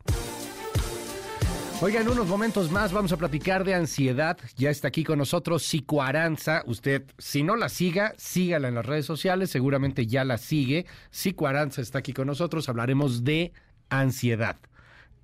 [1.81, 4.39] Oiga, en unos momentos más vamos a platicar de ansiedad.
[4.57, 6.63] Ya está aquí con nosotros Psicoaranza.
[6.67, 9.51] Usted, si no la siga, sígala en las redes sociales.
[9.51, 10.87] Seguramente ya la sigue.
[11.11, 12.69] Psicoaranza está aquí con nosotros.
[12.69, 13.53] Hablaremos de
[13.91, 14.57] ansiedad.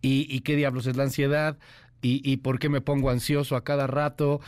[0.02, 1.56] ¿Y, qué diablos es la ansiedad?
[2.02, 4.40] Y, por qué me pongo ansioso a cada rato?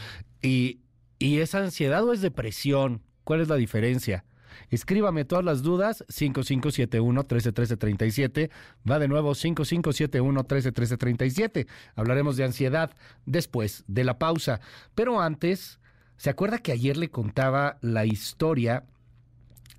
[0.43, 0.81] Y,
[1.19, 3.03] ¿Y es ansiedad o es depresión?
[3.25, 4.25] ¿Cuál es la diferencia?
[4.71, 8.51] Escríbame todas las dudas, 5571-131337.
[8.89, 11.67] Va de nuevo, 5571-131337.
[11.95, 12.95] Hablaremos de ansiedad
[13.27, 14.61] después de la pausa.
[14.95, 15.79] Pero antes,
[16.17, 18.85] ¿se acuerda que ayer le contaba la historia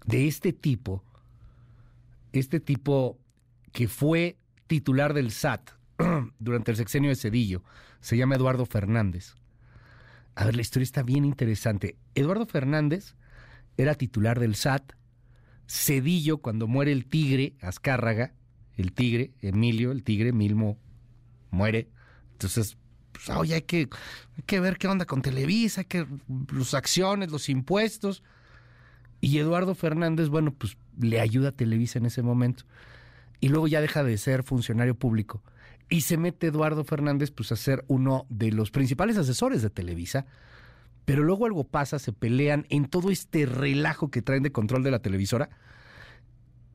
[0.06, 1.04] de este tipo?
[2.32, 3.18] Este tipo
[3.72, 4.38] que fue
[4.68, 5.72] titular del SAT
[6.40, 7.64] durante el sexenio de Cedillo.
[8.00, 9.36] Se llama Eduardo Fernández.
[10.36, 11.98] A ver, la historia está bien interesante.
[12.16, 13.16] Eduardo Fernández
[13.78, 14.94] era titular del SAT.
[15.68, 18.34] Cedillo, cuando muere el tigre, Azcárraga,
[18.76, 20.78] el tigre, Emilio, el tigre, Milmo,
[21.52, 21.90] muere.
[22.34, 22.78] Entonces,
[23.12, 23.90] pues, oye, hay que,
[24.38, 26.06] hay que ver qué onda con Televisa, que
[26.52, 28.24] las acciones, los impuestos.
[29.22, 32.66] Y Eduardo Fernández, bueno, pues le ayuda a Televisa en ese momento.
[33.40, 35.42] Y luego ya deja de ser funcionario público.
[35.90, 40.26] Y se mete Eduardo Fernández pues a ser uno de los principales asesores de Televisa
[41.06, 44.92] pero luego algo pasa, se pelean en todo este relajo que traen de control de
[44.92, 45.50] la televisora.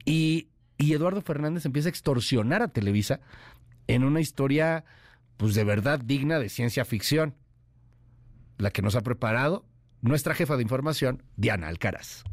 [0.05, 0.49] Y,
[0.79, 3.21] Eduardo Fernández empieza a extorsionar a Televisa
[3.89, 4.85] en una historia,
[5.37, 7.35] pues de verdad digna de ciencia ficción.
[8.59, 9.65] La que nos ha preparado
[10.03, 12.25] nuestra jefa de información, Diana Alcaraz.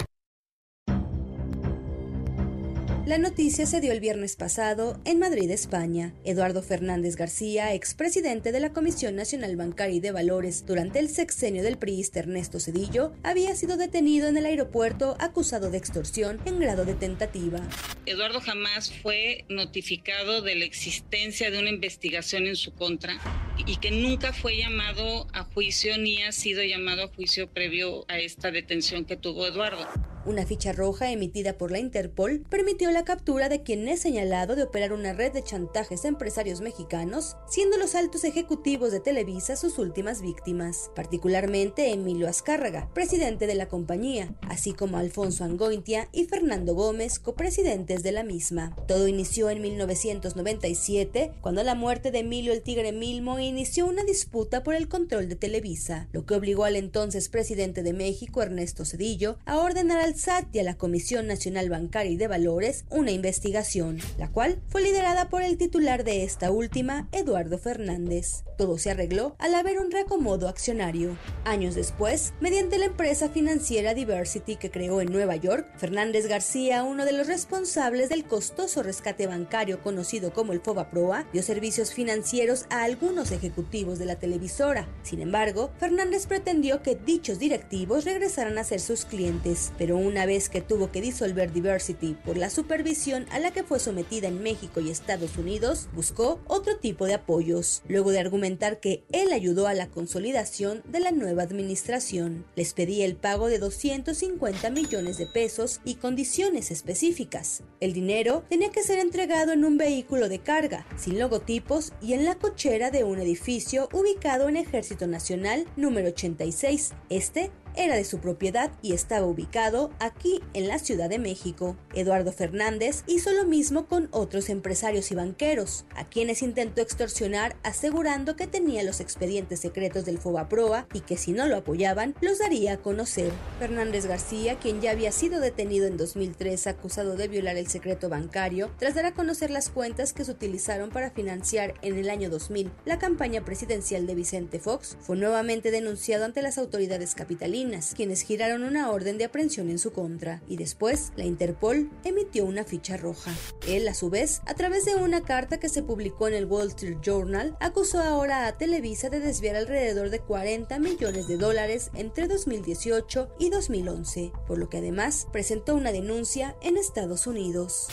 [3.05, 6.15] La noticia se dio el viernes pasado en Madrid, España.
[6.23, 11.61] Eduardo Fernández García, expresidente de la Comisión Nacional Bancaria y de Valores durante el sexenio
[11.61, 16.83] del priista Ernesto Cedillo, había sido detenido en el aeropuerto acusado de extorsión en grado
[16.83, 17.59] de tentativa.
[18.07, 23.19] Eduardo jamás fue notificado de la existencia de una investigación en su contra
[23.67, 28.17] y que nunca fue llamado a juicio ni ha sido llamado a juicio previo a
[28.17, 30.14] esta detención que tuvo Eduardo.
[30.25, 34.63] Una ficha roja emitida por la Interpol permitió la captura de quien es señalado de
[34.63, 39.77] operar una red de chantajes a empresarios mexicanos, siendo los altos ejecutivos de Televisa sus
[39.77, 46.73] últimas víctimas, particularmente Emilio Azcárraga, presidente de la compañía, así como Alfonso Angoitia y Fernando
[46.73, 48.75] Gómez, copresidentes de la misma.
[48.87, 54.63] Todo inició en 1997, cuando la muerte de Emilio el Tigre Milmo inició una disputa
[54.63, 59.37] por el control de Televisa, lo que obligó al entonces presidente de México, Ernesto Cedillo,
[59.45, 60.14] a ordenar al
[60.53, 65.27] Y a la Comisión Nacional Bancaria y de Valores una investigación, la cual fue liderada
[65.27, 68.45] por el titular de esta última, Eduardo Fernández.
[68.57, 71.17] Todo se arregló al haber un reacomodo accionario.
[71.43, 77.03] Años después, mediante la empresa financiera Diversity que creó en Nueva York, Fernández García, uno
[77.03, 82.83] de los responsables del costoso rescate bancario conocido como el FOBAPROA, dio servicios financieros a
[82.83, 84.87] algunos ejecutivos de la televisora.
[85.03, 90.49] Sin embargo, Fernández pretendió que dichos directivos regresaran a ser sus clientes, pero una vez
[90.49, 94.79] que tuvo que disolver Diversity por la supervisión a la que fue sometida en México
[94.79, 99.73] y Estados Unidos, buscó otro tipo de apoyos, luego de argumentar que él ayudó a
[99.73, 102.45] la consolidación de la nueva administración.
[102.55, 107.63] Les pedía el pago de 250 millones de pesos y condiciones específicas.
[107.79, 112.25] El dinero tenía que ser entregado en un vehículo de carga, sin logotipos y en
[112.25, 116.93] la cochera de un edificio ubicado en Ejército Nacional número 86.
[117.09, 121.75] Este era de su propiedad y estaba ubicado aquí en la Ciudad de México.
[121.93, 128.35] Eduardo Fernández hizo lo mismo con otros empresarios y banqueros, a quienes intentó extorsionar asegurando
[128.35, 132.73] que tenía los expedientes secretos del Fobaproa y que si no lo apoyaban, los daría
[132.73, 133.31] a conocer.
[133.59, 138.71] Fernández García, quien ya había sido detenido en 2003 acusado de violar el secreto bancario,
[138.77, 142.71] tras dar a conocer las cuentas que se utilizaron para financiar en el año 2000
[142.85, 147.64] la campaña presidencial de Vicente Fox, fue nuevamente denunciado ante las autoridades capitalinas
[147.95, 152.63] Quienes giraron una orden de aprehensión en su contra, y después la Interpol emitió una
[152.63, 153.33] ficha roja.
[153.67, 156.67] Él, a su vez, a través de una carta que se publicó en el Wall
[156.69, 162.27] Street Journal, acusó ahora a Televisa de desviar alrededor de 40 millones de dólares entre
[162.27, 167.87] 2018 y 2011, por lo que además presentó una denuncia en Estados Unidos.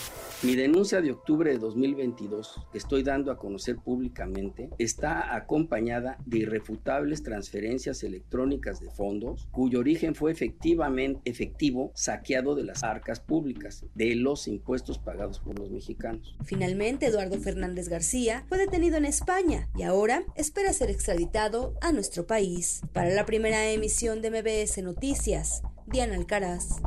[0.45, 6.39] Mi denuncia de octubre de 2022, que estoy dando a conocer públicamente, está acompañada de
[6.39, 13.87] irrefutables transferencias electrónicas de fondos cuyo origen fue efectivamente efectivo saqueado de las arcas públicas,
[13.95, 16.37] de los impuestos pagados por los mexicanos.
[16.43, 22.27] Finalmente, Eduardo Fernández García fue detenido en España y ahora espera ser extraditado a nuestro
[22.27, 22.81] país.
[22.93, 26.81] Para la primera emisión de MBS Noticias, Diana Alcaraz.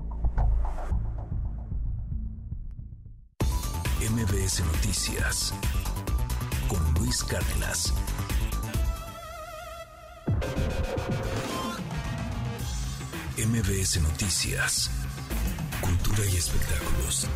[4.09, 5.51] MBS Noticias
[6.67, 7.91] con Luis Cárdenas.
[13.37, 14.91] MBS Noticias.
[15.81, 17.27] Cultura y espectáculos.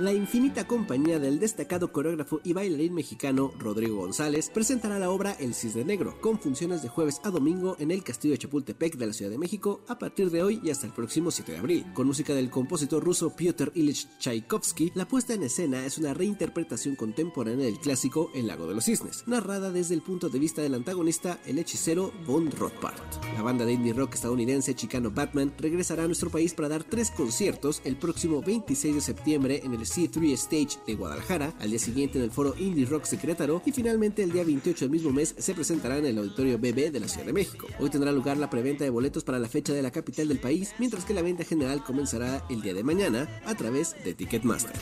[0.00, 5.52] La infinita compañía del destacado coreógrafo y bailarín mexicano Rodrigo González presentará la obra El
[5.52, 9.12] Cisne Negro, con funciones de jueves a domingo en el Castillo de Chapultepec de la
[9.12, 11.86] Ciudad de México a partir de hoy y hasta el próximo 7 de abril.
[11.92, 16.96] Con música del compositor ruso Piotr Ilyich Tchaikovsky, la puesta en escena es una reinterpretación
[16.96, 20.76] contemporánea del clásico El Lago de los Cisnes, narrada desde el punto de vista del
[20.76, 23.22] antagonista, el hechicero Von Rothbart.
[23.34, 27.10] La banda de indie rock estadounidense Chicano Batman regresará a nuestro país para dar tres
[27.10, 32.18] conciertos el próximo 26 de septiembre en el C3 Stage de Guadalajara, al día siguiente
[32.18, 35.54] en el foro Indie Rock Secretaro y finalmente el día 28 del mismo mes se
[35.54, 37.66] presentará en el Auditorio BB de la Ciudad de México.
[37.80, 40.72] Hoy tendrá lugar la preventa de boletos para la fecha de la capital del país,
[40.78, 44.76] mientras que la venta general comenzará el día de mañana a través de Ticketmaster.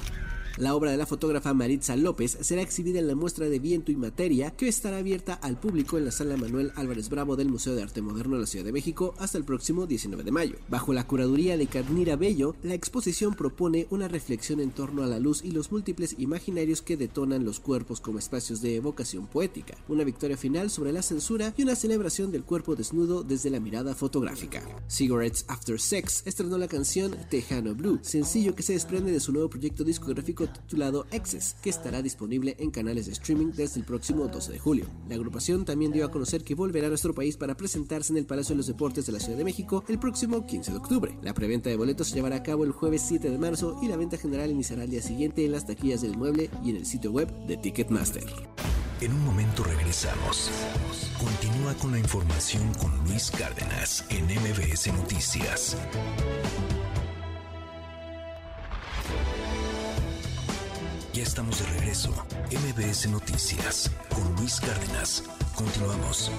[0.59, 3.97] La obra de la fotógrafa Maritza López será exhibida en la muestra de Viento y
[3.97, 7.83] Materia, que estará abierta al público en la sala Manuel Álvarez Bravo del Museo de
[7.85, 10.57] Arte Moderno de la Ciudad de México hasta el próximo 19 de mayo.
[10.69, 15.21] Bajo la curaduría de Carnira Bello, la exposición propone una reflexión en torno a la
[15.21, 20.03] luz y los múltiples imaginarios que detonan los cuerpos como espacios de evocación poética, una
[20.03, 24.65] victoria final sobre la censura y una celebración del cuerpo desnudo desde la mirada fotográfica.
[24.89, 29.49] Cigarettes After Sex estrenó la canción Tejano Blue, sencillo que se desprende de su nuevo
[29.49, 34.53] proyecto discográfico titulado Excess, que estará disponible en canales de streaming desde el próximo 12
[34.53, 34.87] de julio.
[35.09, 38.27] La agrupación también dio a conocer que volverá a nuestro país para presentarse en el
[38.27, 41.19] Palacio de los Deportes de la Ciudad de México el próximo 15 de octubre.
[41.23, 43.97] La preventa de boletos se llevará a cabo el jueves 7 de marzo y la
[43.97, 47.13] venta general iniciará al día siguiente en las taquillas del mueble y en el sitio
[47.13, 48.27] web de Ticketmaster.
[49.01, 50.51] En un momento regresamos.
[51.19, 55.77] Continúa con la información con Luis Cárdenas en MBS Noticias.
[61.19, 62.13] Ya estamos de regreso.
[62.53, 65.25] MBS Noticias con Luis Cárdenas.
[65.57, 66.31] Continuamos.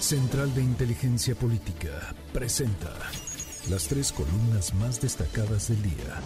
[0.00, 2.92] Central de Inteligencia Política presenta
[3.70, 6.20] las tres columnas más destacadas del día.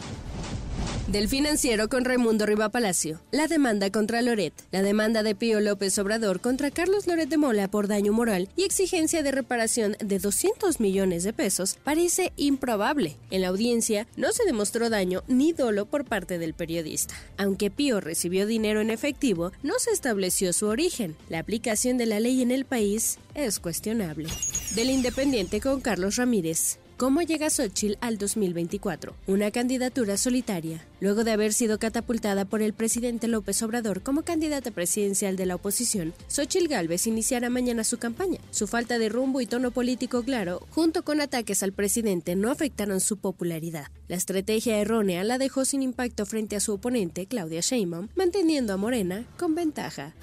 [1.09, 5.97] Del financiero con Raimundo Riva Palacio, la demanda contra Loret, la demanda de Pío López
[5.99, 10.81] Obrador contra Carlos Loret de Mola por daño moral y exigencia de reparación de 200
[10.81, 13.17] millones de pesos parece improbable.
[13.31, 17.15] En la audiencia no se demostró daño ni dolo por parte del periodista.
[17.37, 21.17] Aunque Pío recibió dinero en efectivo, no se estableció su origen.
[21.29, 24.29] La aplicación de la ley en el país es cuestionable.
[24.75, 26.79] Del Independiente con Carlos Ramírez.
[26.97, 29.15] ¿Cómo llega Xochitl al 2024?
[29.27, 30.83] Una candidatura solitaria.
[31.01, 35.57] Luego de haber sido catapultada por el presidente López Obrador como candidata presidencial de la
[35.57, 38.41] oposición, Xochitl Gálvez iniciará mañana su campaña.
[38.51, 43.01] Su falta de rumbo y tono político claro, junto con ataques al presidente, no afectaron
[43.01, 43.89] su popularidad.
[44.09, 48.77] La estrategia errónea la dejó sin impacto frente a su oponente, Claudia Sheinbaum, manteniendo a
[48.77, 50.15] Morena con ventaja.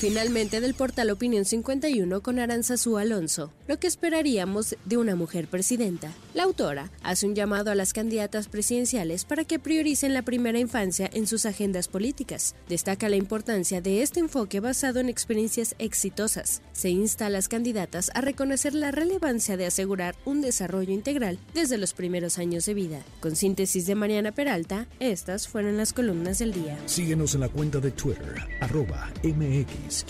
[0.00, 6.10] Finalmente del portal Opinión 51 con Aranzazú Alonso, lo que esperaríamos de una mujer presidenta.
[6.32, 11.08] La autora hace un llamado a las candidatas presidenciales para que prioricen la primera infancia
[11.12, 12.54] en sus agendas políticas.
[12.68, 16.62] Destaca la importancia de este enfoque basado en experiencias exitosas.
[16.72, 21.78] Se insta a las candidatas a reconocer la relevancia de asegurar un desarrollo integral desde
[21.78, 23.00] los primeros años de vida.
[23.20, 26.78] Con síntesis de Mariana Peralta, estas fueron las columnas del día.
[26.86, 30.04] Síguenos en la cuenta de Twitter, arroba mx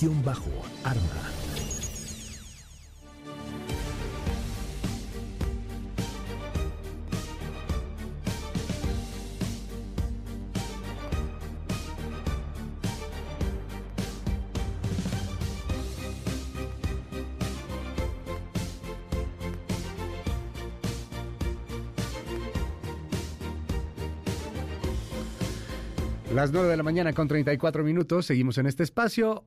[26.34, 29.44] Las 9 de la mañana con 34 minutos, seguimos en este espacio.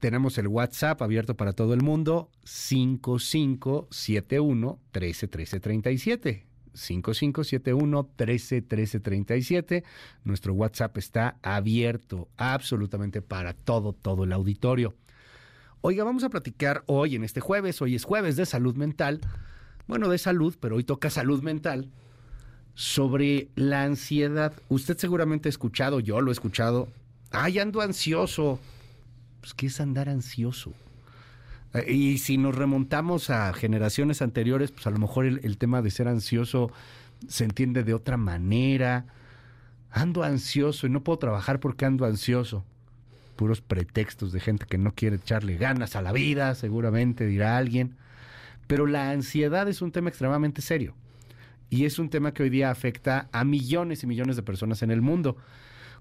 [0.00, 6.46] tenemos el WhatsApp abierto para todo el mundo, 5571 131337.
[6.74, 9.84] 5571 131337.
[10.24, 14.96] Nuestro WhatsApp está abierto absolutamente para todo, todo el auditorio.
[15.80, 19.20] Oiga, vamos a platicar hoy, en este jueves, hoy es jueves de salud mental,
[19.86, 21.92] bueno, de salud, pero hoy toca salud mental,
[22.76, 24.52] sobre la ansiedad.
[24.68, 26.88] Usted seguramente ha escuchado, yo lo he escuchado,
[27.32, 28.60] ay, ando ansioso.
[29.40, 30.72] Pues, ¿qué es andar ansioso?
[31.72, 35.90] Eh, y si nos remontamos a generaciones anteriores, pues a lo mejor el, tema de
[35.90, 36.70] ser ansioso
[37.26, 39.06] se entiende de otra manera.
[39.90, 42.62] Ando ansioso y no puedo trabajar porque ando ansioso.
[43.36, 47.96] Puros pretextos de gente que no quiere echarle ganas a la vida, seguramente dirá alguien.
[48.66, 50.94] Pero la ansiedad es un tema extremadamente serio.
[51.70, 54.90] Y es un tema que hoy día afecta a millones y millones de personas en
[54.90, 55.36] el mundo.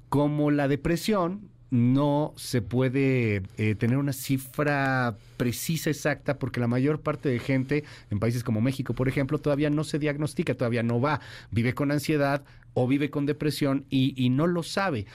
[0.10, 7.02] Como la depresión, no se puede eh, tener una cifra precisa, exacta, porque la mayor
[7.02, 11.02] parte de gente en países como México, por ejemplo, todavía no se diagnostica, todavía no
[11.02, 11.20] va,
[11.52, 15.06] vive con ansiedad o vive con depresión y, y no lo sabe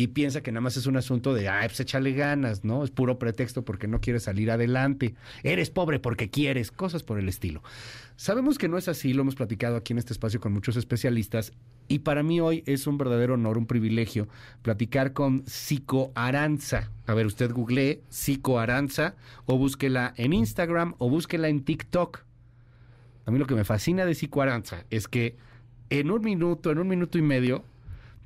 [0.00, 2.84] y piensa que nada más es un asunto de, ay, pues échale ganas, ¿no?
[2.84, 5.14] Es puro pretexto porque no quieres salir adelante.
[5.42, 7.62] Eres pobre porque quieres, cosas por el estilo.
[8.16, 11.52] Sabemos que no es así, lo hemos platicado aquí en este espacio con muchos especialistas
[11.86, 14.26] y para mí hoy es un verdadero honor, un privilegio
[14.62, 16.90] platicar con Psico Aranza.
[17.06, 22.20] A ver, usted googlee Psico Aranza o búsquela en Instagram o búsquela en TikTok.
[23.26, 25.36] A mí lo que me fascina de Psico Aranza es que
[25.90, 27.64] en un minuto, en un minuto y medio,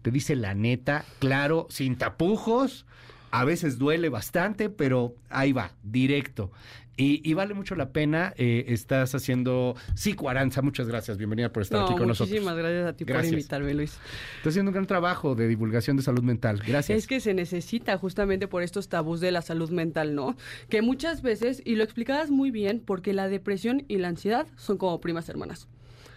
[0.05, 2.85] te dice la neta, claro, sin tapujos.
[3.31, 6.53] A veces duele bastante, pero ahí va, directo.
[6.97, 8.35] Y, vale mucho la pena.
[8.37, 10.61] Eh, estás haciendo Psico Aranza.
[10.61, 11.17] Muchas gracias.
[11.17, 12.29] Bienvenida por estar aquí con nosotros.
[12.29, 13.93] Muchísimas gracias a ti por invitarme, Luis.
[14.37, 16.63] Estás haciendo un gran trabajo de divulgación de salud mental.
[16.65, 16.99] Gracias.
[16.99, 20.37] Es que se necesita justamente por estos tabús de la salud mental, ¿no?
[20.69, 24.77] Que muchas veces, y lo explicabas muy bien, porque la depresión y la ansiedad son
[24.77, 25.67] como primas hermanas.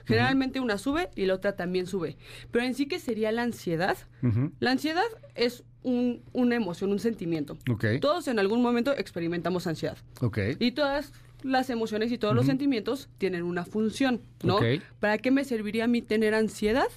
[0.07, 2.17] Generalmente una sube y la otra también sube.
[2.51, 3.97] Pero en sí que sería la ansiedad.
[4.59, 5.03] La ansiedad
[5.35, 7.57] es un, una emoción, un sentimiento.
[7.99, 9.97] Todos en algún momento experimentamos ansiedad.
[10.59, 11.11] Y todas
[11.43, 14.59] las emociones y todos los sentimientos tienen una función, ¿no?
[14.99, 16.87] ¿Para qué me serviría a mí tener ansiedad?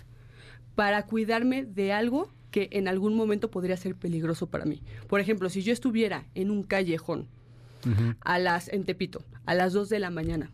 [0.74, 4.82] Para cuidarme de algo que en algún momento podría ser peligroso para mí.
[5.08, 7.28] Por ejemplo, si yo estuviera en un callejón
[8.20, 10.50] a las en Tepito a las 2 de la mañana,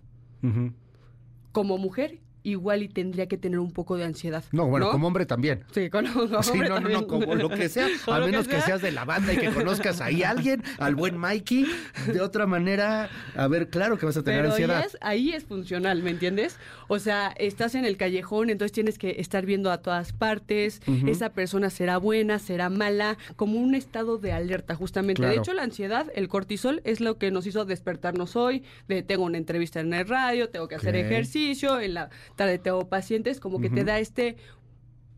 [1.52, 4.44] como mujer igual y tendría que tener un poco de ansiedad.
[4.52, 5.64] No, bueno, como hombre también.
[5.72, 8.80] Sí, como hombre sí, no, no, no, como lo que sea, a menos que, seas
[8.80, 11.66] de la banda y que conozcas ahí a alguien, al buen Mikey,
[12.12, 14.78] de otra manera, a ver, claro que vas a tener Pero ansiedad.
[14.78, 16.56] Ahí es, ahí es funcional, ¿me entiendes?
[16.86, 21.30] O sea, estás en el callejón, entonces tienes que estar viendo a todas partes, esa
[21.30, 25.26] persona será buena, será mala, como un estado de alerta, justamente.
[25.26, 29.24] De hecho, la ansiedad, el cortisol, es lo que nos hizo despertarnos hoy, de tengo
[29.24, 33.70] una entrevista en el radio, tengo que hacer ejercicio, en la tengo pacientes, como que
[33.70, 34.36] te da este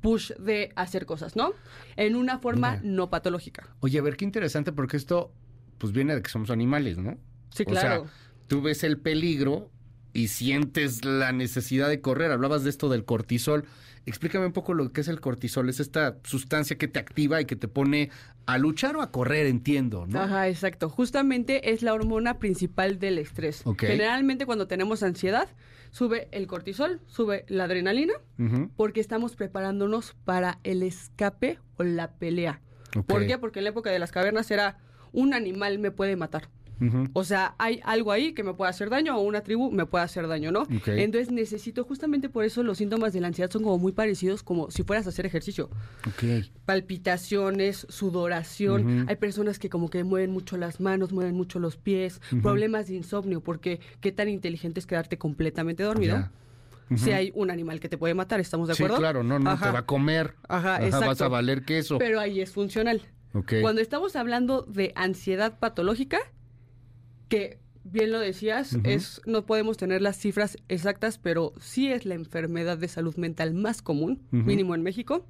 [0.00, 1.52] push de hacer cosas, ¿no?
[1.96, 3.68] En una forma no patológica.
[3.80, 5.32] Oye, a ver, qué interesante, porque esto
[5.78, 7.18] pues viene de que somos animales, ¿no?
[7.50, 8.02] Sí, claro.
[8.02, 8.14] O sea,
[8.46, 9.70] tú ves el peligro
[10.18, 12.32] y sientes la necesidad de correr.
[12.32, 13.64] Hablabas de esto del cortisol.
[14.04, 15.68] Explícame un poco lo que es el cortisol.
[15.68, 18.10] Es esta sustancia que te activa y que te pone
[18.46, 20.20] a luchar o a correr, entiendo, ¿no?
[20.20, 20.90] Ajá, exacto.
[20.90, 23.62] Justamente es la hormona principal del estrés.
[23.78, 25.48] Generalmente cuando tenemos ansiedad,
[25.92, 28.14] sube el cortisol, sube la adrenalina,
[28.76, 32.60] porque estamos preparándonos para el escape o la pelea.
[33.06, 33.38] ¿Por qué?
[33.38, 34.78] Porque en la época de las cavernas era
[35.12, 36.48] un animal me puede matar.
[37.12, 40.04] O sea, hay algo ahí que me puede hacer daño o una tribu me puede
[40.04, 40.66] hacer daño, ¿no?
[40.86, 44.70] Entonces necesito, justamente por eso los síntomas de la ansiedad son como muy parecidos como
[44.70, 45.70] si fueras a hacer ejercicio.
[46.64, 49.06] Palpitaciones, sudoración.
[49.08, 52.94] Hay personas que como que mueven mucho las manos, mueven mucho los pies, problemas de
[52.94, 56.28] insomnio, porque qué tan inteligente es quedarte completamente dormido.
[56.96, 58.96] Si hay un animal que te puede matar, ¿estamos de acuerdo?
[58.96, 60.34] Sí, claro, no, no, te va a comer.
[60.48, 61.98] Ajá, Vas a valer queso.
[61.98, 63.02] Pero ahí es funcional.
[63.60, 66.18] Cuando estamos hablando de ansiedad patológica,
[67.28, 72.14] que bien lo decías, es no podemos tener las cifras exactas, pero sí es la
[72.14, 75.26] enfermedad de salud mental más común, mínimo en México.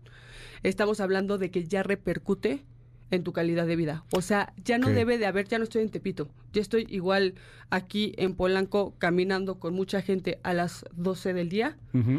[0.62, 2.64] Estamos hablando de que ya repercute
[3.10, 4.04] en tu calidad de vida.
[4.12, 7.34] O sea, ya no debe de haber, ya no estoy en Tepito, ya estoy igual
[7.70, 11.76] aquí en Polanco caminando con mucha gente a las 12 del día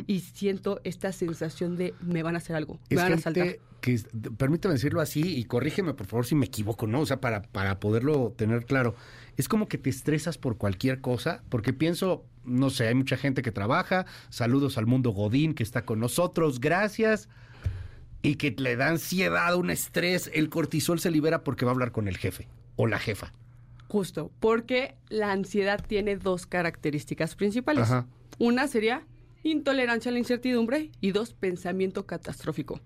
[0.08, 3.58] y siento esta sensación de me van a hacer algo, me van a saltar.
[3.82, 4.02] Que,
[4.38, 7.02] permítame decirlo así y corrígeme por favor si me equivoco, ¿no?
[7.02, 8.96] O sea, para, para poderlo tener claro
[9.40, 13.42] es como que te estresas por cualquier cosa, porque pienso, no sé, hay mucha gente
[13.42, 17.30] que trabaja, saludos al mundo Godín que está con nosotros, gracias,
[18.22, 21.92] y que le da ansiedad, un estrés, el cortisol se libera porque va a hablar
[21.94, 23.32] con el jefe o la jefa.
[23.88, 27.84] Justo, porque la ansiedad tiene dos características principales.
[27.86, 28.08] Ajá.
[28.38, 29.04] Una sería
[29.44, 32.82] intolerancia a la incertidumbre y dos, pensamiento catastrófico.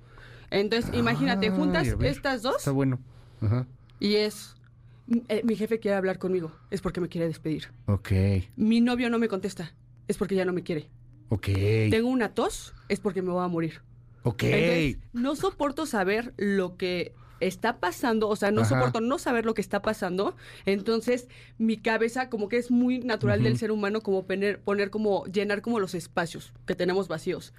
[0.51, 2.99] Entonces, imagínate, juntas estas dos Está bueno.
[3.41, 3.65] Ajá.
[3.99, 4.62] y es, "M- eh,
[5.07, 7.71] mi jefe quiere hablar conmigo, es porque me quiere despedir.
[7.87, 8.11] Ok.
[8.55, 9.73] Mi novio no me contesta,
[10.07, 10.89] es porque ya no me quiere.
[11.29, 11.47] Ok.
[11.89, 13.81] Tengo una tos, es porque me voy a morir.
[14.23, 14.43] Ok.
[14.43, 17.13] Entonces, no soporto saber lo que
[17.47, 18.69] está pasando, o sea, no Ajá.
[18.69, 20.35] soporto no saber lo que está pasando.
[20.65, 25.25] Entonces, mi cabeza como que es muy natural del ser humano como poner, poner como
[25.25, 27.53] llenar como los espacios que tenemos vacíos.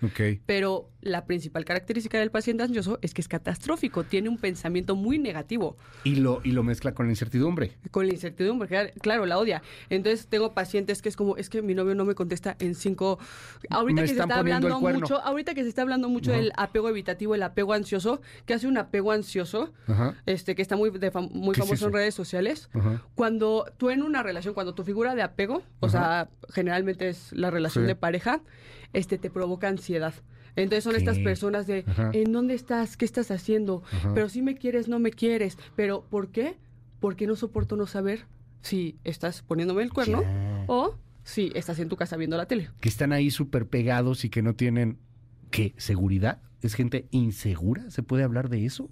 [0.47, 5.19] Pero la principal característica del paciente ansioso es que es catastrófico, tiene un pensamiento muy
[5.19, 7.77] negativo Y lo, y lo mezcla con la incertidumbre.
[7.91, 9.63] con la incertidumbre, claro, la odia.
[9.91, 13.19] Entonces tengo pacientes que es como, es que mi novio no me contesta en cinco.
[13.69, 16.89] Ahorita Me que se está hablando mucho, ahorita que se está hablando mucho del apego
[16.89, 20.15] evitativo, el apego ansioso, que hace un apego ansioso, Ajá.
[20.27, 22.71] este, que está muy, de fam- muy ¿Qué es famoso en redes sociales.
[22.73, 23.03] Ajá.
[23.15, 27.51] Cuando tú en una relación, cuando tu figura de apego, o sea, generalmente es la
[27.51, 27.89] relación Sí.
[27.89, 28.41] de pareja,
[28.93, 30.15] este te provoca ansiedad.
[30.57, 31.85] Entonces son estas personas de.
[32.13, 32.97] ¿en dónde estás?
[32.97, 33.83] ¿Qué estás haciendo?
[34.15, 35.59] Pero si me quieres, no me quieres.
[35.77, 36.57] Pero ¿por qué?
[37.01, 38.27] Porque no soporto no saber
[38.63, 40.23] si estás poniéndome el cuerno
[40.69, 40.95] o
[41.25, 42.71] si estás en tu casa viendo la tele.
[42.81, 44.99] Que están ahí súper pegados y que no tienen,
[45.51, 45.75] ¿qué?
[45.77, 46.41] ¿Seguridad?
[46.63, 47.91] ¿Es gente insegura?
[47.91, 48.89] ¿Se puede hablar de eso?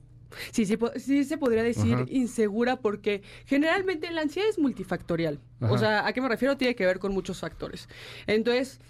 [0.50, 2.04] Sí, sí, sí se podría decir Ajá.
[2.08, 5.38] insegura porque generalmente la ansiedad es multifactorial.
[5.60, 5.72] Ajá.
[5.72, 6.56] O sea, ¿a qué me refiero?
[6.56, 7.88] Tiene que ver con muchos factores.
[8.26, 8.80] Entonces,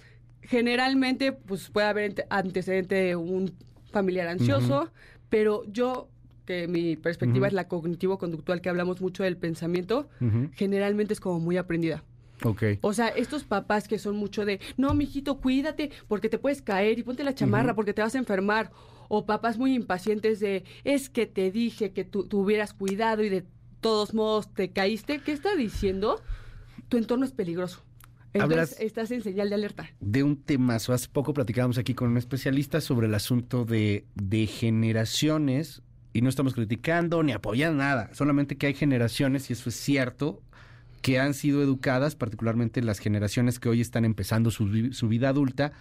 [0.42, 3.52] generalmente, pues puede haber ante- antecedente de un
[3.90, 4.90] familiar ansioso,
[5.28, 6.08] pero yo,
[6.46, 10.08] que mi perspectiva es la cognitivo-conductual, que hablamos mucho del pensamiento,
[10.54, 12.02] generalmente es como muy aprendida.
[12.44, 12.62] Ok.
[12.80, 16.98] O sea, estos papás que son mucho de, no, mijito, cuídate porque te puedes caer
[16.98, 18.72] y ponte la chamarra porque te vas a enfermar.
[19.14, 23.44] O papás muy impacientes de, es que te dije que tú tuvieras cuidado y de
[23.82, 25.18] todos modos te caíste.
[25.18, 26.22] ¿Qué está diciendo?
[26.88, 27.82] Tu entorno es peligroso.
[28.32, 29.90] Entonces Hablas- estás en señal de alerta.
[30.00, 30.94] de un temazo.
[30.94, 35.82] Hace poco platicábamos aquí con un especialista sobre el asunto de, de generaciones
[36.14, 40.40] y no estamos criticando ni apoyando nada, solamente que hay generaciones, y eso es cierto,
[41.02, 45.72] que han sido educadas, particularmente las generaciones que hoy están empezando su vida adulta,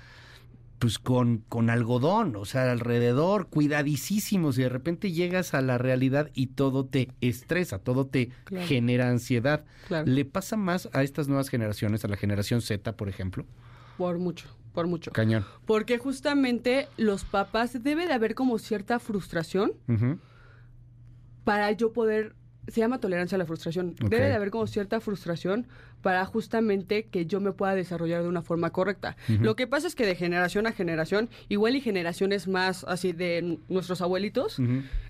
[0.82, 6.32] pues con, con algodón, o sea, alrededor, cuidadísimos, y de repente llegas a la realidad
[6.34, 8.66] y todo te estresa, todo te Claro.
[8.66, 9.64] genera ansiedad.
[9.88, 10.08] Claro.
[10.08, 13.46] ¿Le pasa más a estas nuevas generaciones, a la generación Z, por ejemplo?
[14.00, 15.12] Por mucho, por mucho.
[15.12, 15.46] Cañón.
[15.68, 19.74] Porque justamente los papás debe de haber como cierta frustración
[21.44, 22.36] para yo poder,
[22.68, 25.68] se llama tolerancia a la frustración, debe de haber como cierta frustración
[26.02, 29.16] para justamente que yo me pueda desarrollar de una forma correcta.
[29.28, 33.60] Lo que pasa es que de generación a generación, igual y generaciones más así de
[33.70, 34.58] nuestros abuelitos,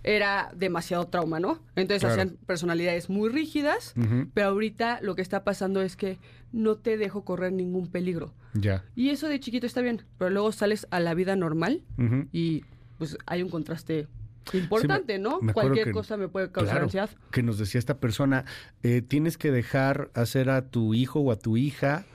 [0.03, 1.59] era demasiado trauma, ¿no?
[1.75, 2.21] Entonces Claro.
[2.21, 3.93] hacían personalidades muy rígidas,
[4.33, 6.17] pero ahorita lo que está pasando es que
[6.51, 8.33] no te dejo correr ningún peligro.
[8.53, 8.83] Ya.
[8.95, 11.83] Y eso de chiquito está bien, pero luego sales a la vida normal
[12.31, 12.63] y
[12.97, 14.07] pues hay un contraste
[14.53, 15.39] importante, ¿no?
[15.41, 17.09] me Cualquier que- cosa me puede causar Claro, ansiedad.
[17.31, 18.45] Que nos decía esta persona,
[18.83, 22.05] eh, tienes que dejar hacer a tu hijo o a tu hija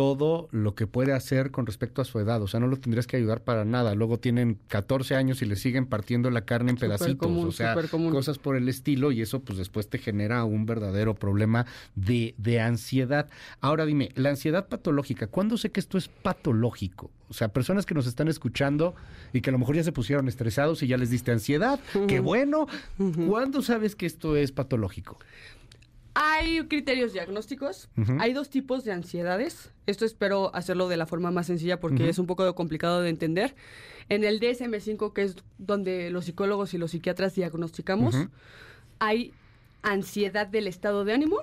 [0.00, 2.40] todo lo que puede hacer con respecto a su edad.
[2.40, 3.94] O sea, no lo tendrías que ayudar para nada.
[3.94, 7.18] Luego tienen 14 años y le siguen partiendo la carne en pedacitos.
[7.18, 7.76] común, o sea,
[8.10, 12.62] cosas por el estilo y eso pues después te genera un verdadero problema de, de
[12.62, 13.28] ansiedad.
[13.60, 17.10] Ahora dime, la ansiedad patológica, ¿cuándo sé que esto es patológico?
[17.28, 18.94] O sea, personas que nos están escuchando
[19.34, 22.20] y que a lo mejor ya se pusieron estresados y ya les diste ansiedad, qué
[22.20, 22.68] bueno.
[23.28, 25.18] ¿Cuándo sabes que esto es patológico?
[26.22, 27.88] Hay criterios diagnósticos.
[27.96, 28.16] Ujú.
[28.20, 29.72] Hay dos tipos de ansiedades.
[29.86, 32.10] Esto espero hacerlo de la forma más sencilla porque Ujú.
[32.10, 33.54] es un poco complicado de entender.
[34.10, 38.14] En el DSM5, que es donde los psicólogos y los psiquiatras diagnosticamos,
[38.98, 39.32] hay
[39.80, 41.38] ansiedad del estado de ánimo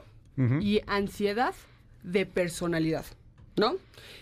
[0.61, 1.55] y ansiedad
[2.03, 3.05] de personalidad,
[3.55, 3.77] ¿no?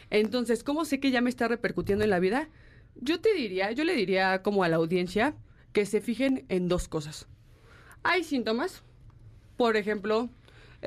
[0.10, 2.48] Entonces, ¿cómo sé que ya me está repercutiendo en la vida?
[3.02, 5.36] Yo te diría, yo le diría como a la audiencia
[5.74, 7.28] que se fijen en dos cosas.
[8.04, 8.84] Hay síntomas,
[9.58, 10.30] por ejemplo,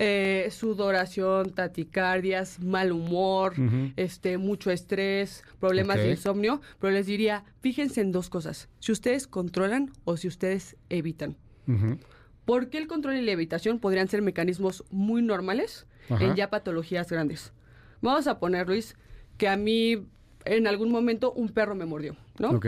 [0.00, 3.54] eh, sudoración, taticardias, mal humor,
[3.96, 9.26] este, mucho estrés, problemas de insomnio, pero les diría, fíjense en dos cosas, si ustedes
[9.26, 11.36] controlan o si ustedes evitan.
[11.66, 11.98] Ujú.
[12.44, 17.52] Porque el control y la evitación podrían ser mecanismos muy normales en ya patologías grandes.
[18.00, 18.94] Vamos a poner, Luis,
[19.36, 20.06] que a mí
[20.44, 22.50] en algún momento un perro me mordió, ¿no?
[22.50, 22.66] Ok.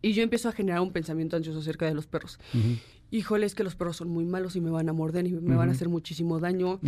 [0.00, 2.38] Y yo empiezo a generar un pensamiento ansioso acerca de los perros.
[3.12, 5.56] Híjole, es que los perros son muy malos y me van a morder y me
[5.56, 6.78] van a hacer muchísimo daño.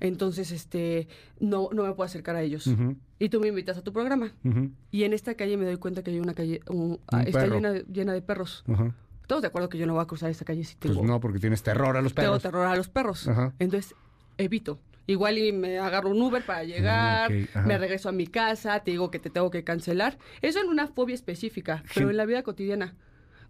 [0.00, 1.08] Entonces, este,
[1.40, 2.68] no, no me puedo acercar a ellos.
[3.18, 4.32] Y tú me invitas a tu programa.
[4.90, 7.46] Y en esta calle me doy cuenta que hay una calle, un- ah, Un está
[7.46, 8.64] llena de, llena de perros.
[9.22, 11.18] Estamos de acuerdo que yo no voy a cruzar esta calle si Pues tengo, no,
[11.18, 12.42] porque tienes terror a los tengo perros.
[12.42, 13.28] terror a los perros.
[13.58, 13.94] Entonces,
[14.38, 14.78] evito.
[15.06, 17.66] Igual y me agarro un Uber para llegar, ok, ajá.
[17.66, 20.18] me regreso a mi casa, te digo que te tengo que cancelar.
[20.40, 22.94] Eso en una fobia específica, pero en la vida cotidiana.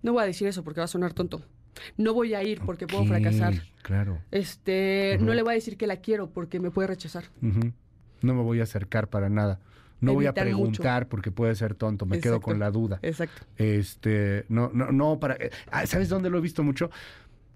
[0.02, 1.42] No voy a decir eso porque va a sonar tonto.
[1.96, 3.54] No voy a ir porque puedo fracasar.
[3.82, 4.18] Claro.
[4.30, 7.24] Este, no le voy a decir que la quiero porque me puede rechazar.
[7.40, 9.60] No me voy a acercar para nada.
[10.00, 10.42] No voy a mucho.
[10.42, 12.06] preguntar porque puede ser tonto.
[12.06, 12.98] Me quedo con la duda.
[13.02, 13.46] Exacto.
[13.56, 15.34] Este, no, no, no, para.
[15.34, 16.90] eh, ah, ¿Sabes dónde lo he visto mucho?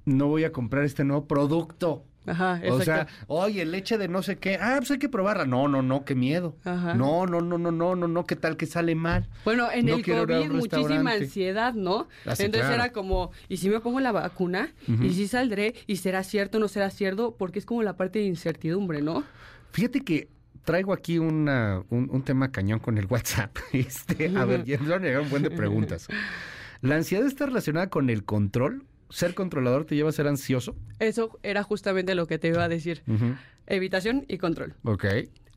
[0.05, 2.05] No voy a comprar este nuevo producto.
[2.28, 2.84] Ajá, O exacto.
[2.84, 4.58] sea, oye, leche de no sé qué.
[4.60, 5.47] Ah, pues hay que probarla.
[5.47, 6.57] No, no, no, qué miedo.
[6.65, 6.94] Ajá.
[6.94, 9.28] No, no, no, no, no, no, no, qué tal que sale mal.
[9.44, 12.08] Bueno, en No el COVID muchísima ansiedad, ¿no?
[12.26, 12.82] Ah, sí, Entonces claro.
[12.84, 14.73] era como, ¿y si me pongo la vacuna?
[14.86, 15.74] ¿Y si saldré?
[15.86, 17.36] ¿Y será cierto o no será cierto?
[17.39, 19.24] Porque es como la parte de incertidumbre, ¿no?
[19.73, 20.28] Fíjate que
[20.65, 23.57] traigo aquí una, un, un tema cañón con el WhatsApp.
[23.73, 26.08] Este, a ver, ya me un buen de preguntas.
[26.81, 28.84] ¿La ansiedad está relacionada con el control?
[29.11, 30.77] ¿Ser controlador te lleva a ser ansioso?
[30.99, 33.03] Eso era justamente lo que te iba a decir.
[33.67, 34.75] Evitación y control.
[34.85, 35.05] Ok.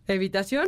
[0.08, 0.68] Evitación,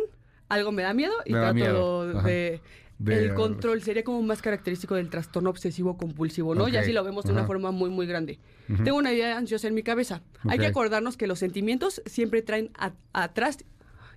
[0.49, 2.23] algo me da miedo y Me trato miedo.
[2.23, 2.61] De...
[2.99, 6.65] De- El control sería como más característico del trastorno obsesivo compulsivo, ¿no?
[6.65, 6.69] Ok.
[6.69, 8.39] Ya si lo vemos de una forma muy, muy grande.
[8.83, 10.21] Tengo una idea ansiosa en mi cabeza.
[10.47, 13.57] Hay que acordarnos que los sentimientos siempre traen a- atrás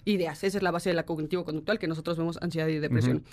[0.05, 0.45] ideas.
[0.45, 3.25] Esa es la base de la cognitivo-conductual que nosotros vemos ansiedad y depresión.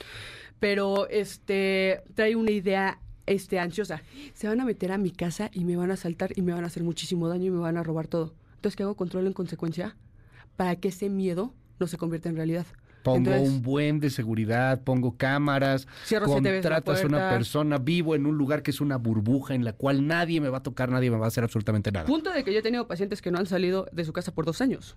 [0.59, 4.01] Pero este trae una idea este ansiosa.
[4.33, 6.63] Se van a meter a mi casa y me van a asaltar y me van
[6.63, 8.33] a hacer muchísimo daño y me van a robar todo.
[8.55, 8.95] Entonces, ¿qué hago?
[8.95, 9.95] Control en consecuencia
[10.55, 12.65] para que ese miedo no se convierta en realidad.
[13.03, 15.87] Pongo Entonces- un buen de seguridad, pongo cámaras,
[16.25, 20.07] contratas a una persona, vivo en un lugar que es una burbuja en la cual
[20.07, 22.05] nadie me va a tocar, nadie me va a hacer absolutamente nada.
[22.05, 24.45] Punto de que yo he tenido pacientes que no han salido de su casa por
[24.45, 24.95] dos años.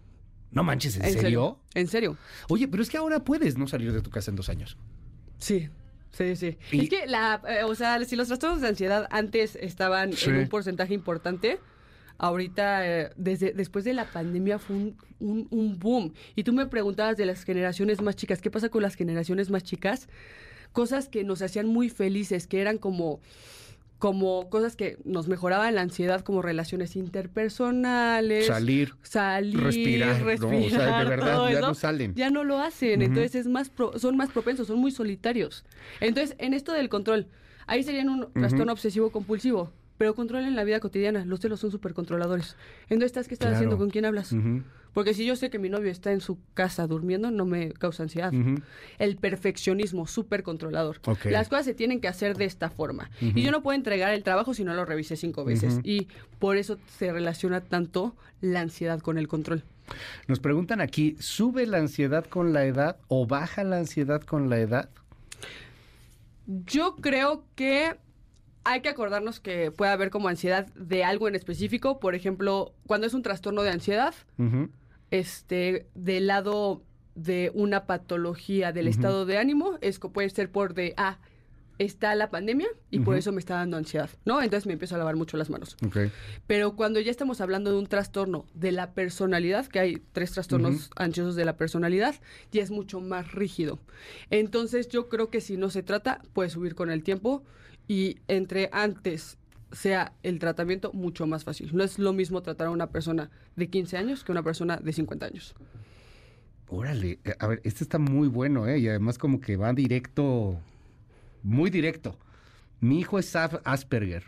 [0.52, 1.58] No manches, ¿en, serio?
[1.74, 2.16] En serio.
[2.48, 4.78] Oye, pero es que ahora puedes no salir de tu casa en dos años.
[5.38, 5.68] Sí.
[6.16, 6.56] Sí, sí.
[6.72, 10.30] Y- Es que la, eh, o sea, si los trastornos de ansiedad antes estaban Sí.
[10.30, 11.58] en un porcentaje importante,
[12.18, 16.14] ahorita, eh, desde después de la pandemia fue un, un- un boom.
[16.34, 19.62] Y tú me preguntabas de las generaciones más chicas, ¿qué pasa con las generaciones más
[19.62, 20.08] chicas?
[20.72, 23.20] Cosas que nos hacían muy felices, que eran como
[24.06, 30.22] como cosas que nos mejoraban la ansiedad como relaciones interpersonales, Salir, salir, respirar, ¿no?
[30.22, 32.14] O sea, de respirar, verdad, todo ya eso, no salen.
[32.14, 35.64] Ya no lo hacen, entonces es más pro- son más propensos, son muy solitarios.
[36.00, 37.26] Entonces, en esto del control,
[37.66, 41.70] ahí serían un trastorno obsesivo compulsivo, pero control en la vida cotidiana, los celos son
[41.70, 42.56] súper controladores.
[42.84, 43.56] Entonces, ¿estás qué estás Claro.
[43.56, 43.78] haciendo?
[43.78, 44.34] ¿Con quién hablas?
[44.92, 48.02] Porque si yo sé que mi novio está en su casa durmiendo, no me causa
[48.04, 48.32] ansiedad.
[48.98, 51.00] El perfeccionismo, súper controlador.
[51.24, 53.10] Las cosas se tienen que hacer de esta forma.
[53.20, 55.80] Y yo no puedo entregar el trabajo si no lo revisé cinco veces.
[55.82, 56.08] Y
[56.38, 59.62] por eso se relaciona tanto la ansiedad con el control.
[60.28, 64.58] Nos preguntan aquí, ¿sube la ansiedad con la edad o baja la ansiedad con la
[64.58, 64.88] edad?
[66.46, 67.96] Yo creo que
[68.66, 72.00] hay que acordarnos que puede haber como ansiedad de algo en específico.
[72.00, 74.12] Por ejemplo, cuando es un trastorno de ansiedad,
[75.12, 76.82] este, del lado
[77.14, 81.18] de una patología del estado de ánimo, es que puede ser por de, ah,
[81.78, 84.42] está la pandemia y por eso me está dando ansiedad, ¿no?
[84.42, 85.76] Entonces me empiezo a lavar mucho las manos.
[86.48, 90.74] Pero cuando ya estamos hablando de un trastorno de la personalidad, que hay tres trastornos
[90.74, 90.90] Ujú.
[90.96, 92.16] ansiosos de la personalidad,
[92.50, 93.78] ya es mucho más rígido.
[94.30, 97.44] Entonces yo creo que si no se trata, puede subir con el tiempo
[97.88, 99.38] y entre antes
[99.72, 101.70] sea el tratamiento mucho más fácil.
[101.74, 104.92] No es lo mismo tratar a una persona de 15 años que una persona de
[104.92, 105.54] 50 años.
[106.68, 108.78] Órale, eh, a ver, este está muy bueno, ¿eh?
[108.78, 110.58] Y además como que va directo,
[111.42, 112.18] muy directo.
[112.80, 114.24] Mi hijo es Asperger.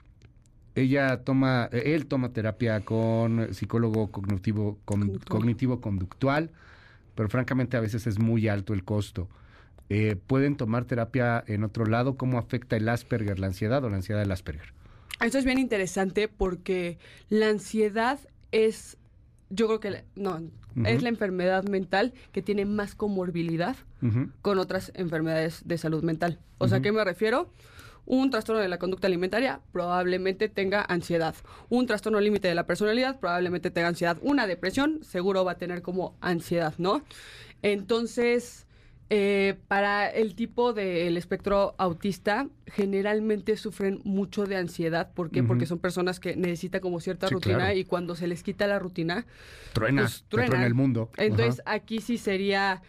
[0.75, 6.51] Ella toma, eh, él toma terapia con psicólogo cognitivo, con- cognitivo conductual,
[7.17, 9.29] pero francamente a veces es muy alto el costo.
[9.91, 12.17] Eh, ¿Pueden tomar terapia en otro lado?
[12.17, 14.73] ¿Cómo afecta el Asperger, la ansiedad o la ansiedad del Asperger?
[15.21, 18.19] Esto es bien interesante porque la ansiedad
[18.53, 18.99] es,
[19.51, 20.41] yo creo que, la- no,
[20.85, 23.77] es la enfermedad mental que tiene más comorbilidad
[24.43, 26.39] con otras enfermedades de salud mental.
[26.59, 27.51] O sea, ¿a qué me refiero?
[28.07, 31.35] Un trastorno de la conducta alimentaria probablemente tenga ansiedad.
[31.69, 34.19] Un trastorno límite de la personalidad probablemente tenga ansiedad.
[34.23, 37.03] Una depresión seguro va a tener como ansiedad, ¿no?
[37.63, 38.68] Entonces,
[39.11, 45.13] eh, para el tipo del espectro autista, generalmente sufren mucho de ansiedad.
[45.15, 45.43] ¿Por qué?
[45.43, 47.77] Porque son personas que necesitan como cierta Sí, rutina claro.
[47.79, 49.27] y cuando se les quita la rutina,
[49.73, 51.11] Truena, pues, truena el mundo.
[51.17, 51.77] Entonces, Ajá.
[51.77, 52.83] aquí sí sería.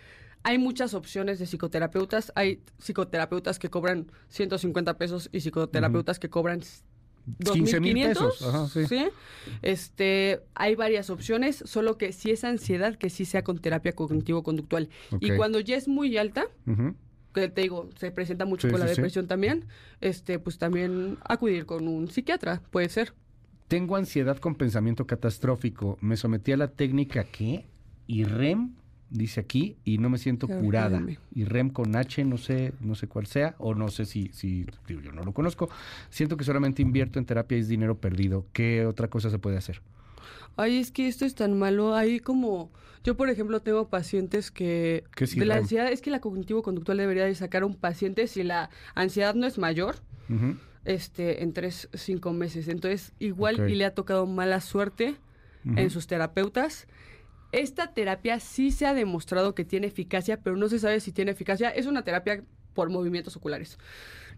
[0.44, 2.32] Hay muchas opciones de psicoterapeutas.
[2.36, 6.62] Hay psicoterapeutas que cobran 150 pesos y psicoterapeutas que cobran
[7.44, 8.08] 15 mil 2.500.
[8.08, 8.42] pesos.
[8.42, 9.10] Ajá, sí.
[9.62, 14.90] Este, hay varias opciones, solo que si es ansiedad, que sí sea con terapia cognitivo-conductual.
[15.20, 16.46] Y cuando ya es muy alta,
[17.34, 19.66] que te digo, se presenta mucho Sí, con la depresión también,
[20.02, 23.14] este, pues también acudir con un psiquiatra, puede ser.
[23.68, 25.98] Tengo ansiedad con pensamiento catastrófico.
[26.02, 27.68] Me sometí a la técnica ¿qué?
[28.08, 28.74] IREM,
[29.10, 30.98] dice aquí, y no me siento curada.
[30.98, 31.20] espérame.
[31.34, 35.02] IREM con H, no sé, no sé cuál sea, o no sé si, si digo,
[35.02, 35.70] yo no lo conozco.
[36.10, 38.46] Siento que solamente invierto en terapia y es dinero perdido.
[38.54, 39.82] ¿Qué otra cosa se puede hacer?
[40.56, 41.96] Ay, es que esto es tan malo.
[41.96, 42.72] Hay como...
[43.04, 45.06] Yo, por ejemplo, tengo pacientes que...
[45.16, 48.28] ¿Qué es de la ansiedad, es que la cognitivo-conductual debería de sacar a un paciente
[48.28, 49.96] si la ansiedad no es mayor,
[50.84, 52.68] este, en tres, cinco meses.
[52.68, 55.16] Entonces, igual y le ha tocado mala suerte
[55.64, 56.88] en sus terapeutas.
[57.52, 61.32] Esta terapia sí se ha demostrado que tiene eficacia, pero no se sabe si tiene
[61.32, 61.70] eficacia.
[61.70, 63.78] Es una terapia por movimientos oculares.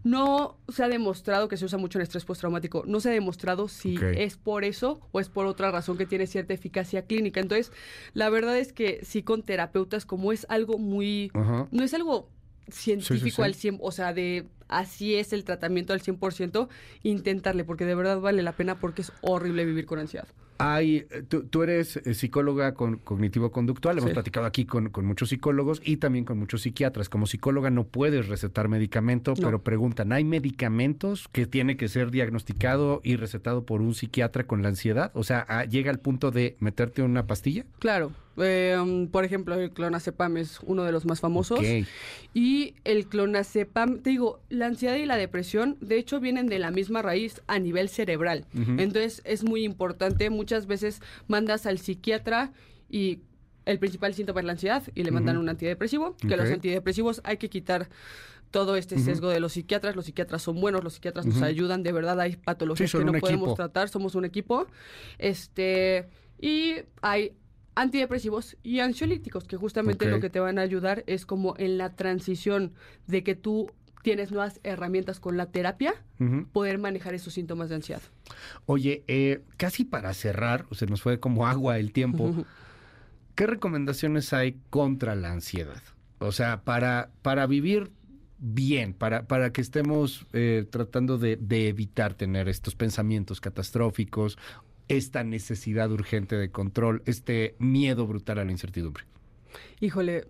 [0.04, 2.82] No se ha demostrado que se usa mucho en estrés postraumático.
[2.86, 6.26] No se ha demostrado si es por eso o es por otra razón que tiene
[6.26, 7.40] cierta eficacia clínica.
[7.40, 7.70] Entonces,
[8.12, 11.30] la verdad es que sí con terapeutas, como es algo muy...
[11.70, 12.28] No es algo
[12.68, 13.42] científico sí.
[13.42, 14.46] al 100, o sea, de
[14.78, 16.68] así es el tratamiento al 100%,
[17.02, 20.26] intentarle, porque de verdad vale la pena porque es horrible vivir con ansiedad.
[20.58, 24.14] Hay, eh, tú, tú eres eh, psicóloga con cognitivo-conductual, hemos Sí.
[24.14, 27.08] platicado aquí con, con muchos psicólogos y también con muchos psiquiatras.
[27.08, 29.44] Como psicóloga no puedes recetar medicamento, No.
[29.46, 34.62] pero preguntan, ¿hay medicamentos que tiene que ser diagnosticado y recetado por un psiquiatra con
[34.62, 35.10] la ansiedad?
[35.14, 37.64] O sea, ah, ¿llega al punto de meterte una pastilla?
[37.80, 38.12] Claro.
[38.36, 41.60] eh, um, por ejemplo, el clonazepam es uno de los más famosos.
[42.34, 46.70] Y el clonazepam, te digo, la ansiedad y la depresión, de hecho, vienen de la
[46.70, 48.46] misma raíz a nivel cerebral.
[48.54, 50.30] Entonces, es muy importante.
[50.30, 52.52] Muchas veces mandas al psiquiatra
[52.88, 53.20] y
[53.64, 56.16] el principal síntoma es la ansiedad y le mandan un antidepresivo.
[56.16, 57.88] Que los antidepresivos hay que quitar
[58.50, 59.96] todo este sesgo de los psiquiatras.
[59.96, 61.82] Los psiquiatras son buenos, los psiquiatras nos ayudan.
[61.82, 63.54] De verdad, hay patologías Sí, que no podemos equipo.
[63.54, 63.88] tratar.
[63.88, 64.66] Somos un equipo.
[65.18, 66.08] Este,
[66.40, 67.32] y hay
[67.74, 71.94] antidepresivos y ansiolíticos, que justamente lo que te van a ayudar es como en la
[71.96, 72.74] transición
[73.06, 73.70] de que tú
[74.02, 75.94] tienes nuevas herramientas con la terapia,
[76.52, 78.02] poder manejar esos síntomas de ansiedad.
[78.66, 82.44] Oye, eh, casi para cerrar, o se nos fue como agua el tiempo,
[83.34, 85.82] ¿qué recomendaciones hay contra la ansiedad?
[86.18, 87.90] O sea, para, para vivir
[88.38, 94.38] bien, para, para que estemos eh, tratando de, de evitar tener estos pensamientos catastróficos,
[94.88, 99.04] esta necesidad urgente de control, este miedo brutal a la incertidumbre.
[99.80, 100.28] Híjole,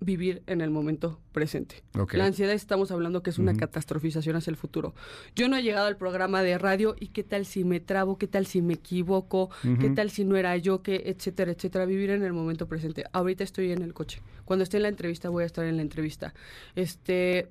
[0.00, 1.82] vivir en el momento presente.
[2.12, 4.94] La ansiedad estamos hablando que es una catastrofización hacia el futuro.
[5.36, 8.26] Yo no he llegado al programa de radio y qué tal si me trabo, qué
[8.26, 11.84] tal si me equivoco, qué tal si no era yo, que etcétera, etcétera.
[11.84, 13.04] Vivir en el momento presente.
[13.12, 14.22] Ahorita estoy en el coche.
[14.44, 16.32] Cuando esté en la entrevista voy a estar en la entrevista.
[16.74, 17.50] Este,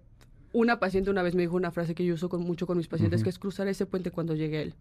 [0.52, 2.88] una paciente una vez me dijo una frase que yo uso con, mucho con mis
[2.88, 3.26] pacientes, Ujú.
[3.26, 4.74] que es cruzar ese puente cuando llegue él.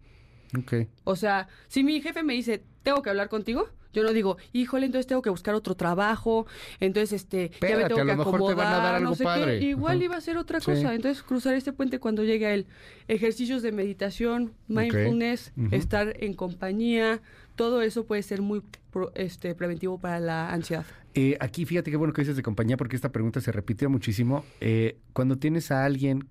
[1.03, 4.85] O sea, si mi jefe me dice, tengo que hablar contigo, yo no digo, híjole,
[4.85, 6.45] entonces tengo que buscar otro trabajo,
[6.79, 9.07] entonces este, ya me tengo a que lo mejor te acomodar, van a dar no
[9.09, 9.59] algo sé padre.
[9.59, 9.65] qué.
[9.65, 10.03] Igual Ajá.
[10.05, 10.67] iba a ser otra Sí.
[10.67, 10.93] cosa.
[10.93, 12.67] Entonces, cruzar este puente cuando llegue a él.
[13.07, 17.19] Ejercicios de meditación, mindfulness, estar en compañía,
[17.55, 18.61] todo eso puede ser muy
[18.91, 20.85] pro- este, preventivo para la ansiedad.
[21.15, 24.45] Eh, aquí fíjate qué bueno que dices de compañía porque esta pregunta se repitió muchísimo.
[24.61, 26.27] Eh, cuando tienes a alguien,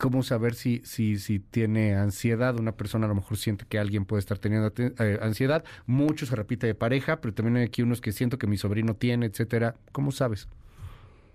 [0.00, 2.58] ¿cómo saber si, si, si tiene ansiedad?
[2.58, 5.62] Una persona a lo mejor siente que alguien puede estar teniendo eh, ansiedad.
[5.86, 8.94] Mucho se repite de pareja, pero también hay aquí unos que siento que mi sobrino
[8.96, 9.76] tiene, etcétera.
[9.92, 10.48] ¿Cómo sabes?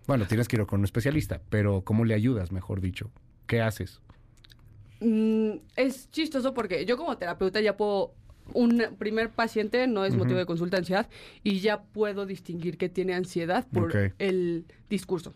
[0.08, 3.12] Bueno, tienes que ir con un especialista, pero ¿cómo le ayudas, mejor dicho?
[3.48, 4.02] ¿Qué haces?
[5.00, 8.14] Mm, es chistoso porque yo como terapeuta ya puedo
[8.54, 11.10] un primer paciente no es motivo de consulta de ansiedad
[11.44, 15.34] y ya puedo distinguir que tiene ansiedad por el discurso.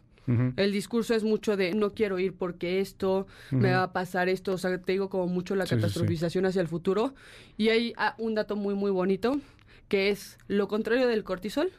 [0.57, 4.53] El discurso es mucho de no quiero ir porque esto me va a pasar esto,
[4.53, 5.81] o sea, te digo como mucho la Sí, sí, sí.
[5.81, 7.13] catastrofización hacia el futuro.
[7.57, 9.39] Y hay ah, un dato muy muy bonito
[9.87, 11.71] que es lo contrario del cortisol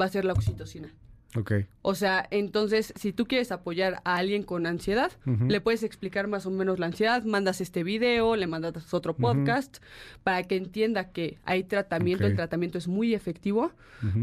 [0.00, 0.88] va a ser la oxitocina.
[1.36, 1.52] Ok.
[1.82, 5.12] O sea, entonces, si tú quieres apoyar a alguien con ansiedad,
[5.48, 9.78] le puedes explicar más o menos la ansiedad, mandas este video, le mandas otro podcast
[10.24, 13.70] para que entienda que hay tratamiento, el tratamiento es muy efectivo,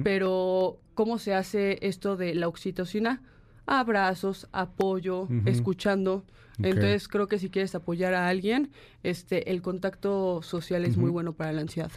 [0.03, 3.21] pero ¿cómo se hace esto de la oxitocina?
[3.67, 6.23] Abrazos, apoyo, escuchando.
[6.59, 8.71] Entonces, creo que si quieres apoyar a alguien,
[9.03, 11.91] este el contacto social es muy bueno para la ansiedad.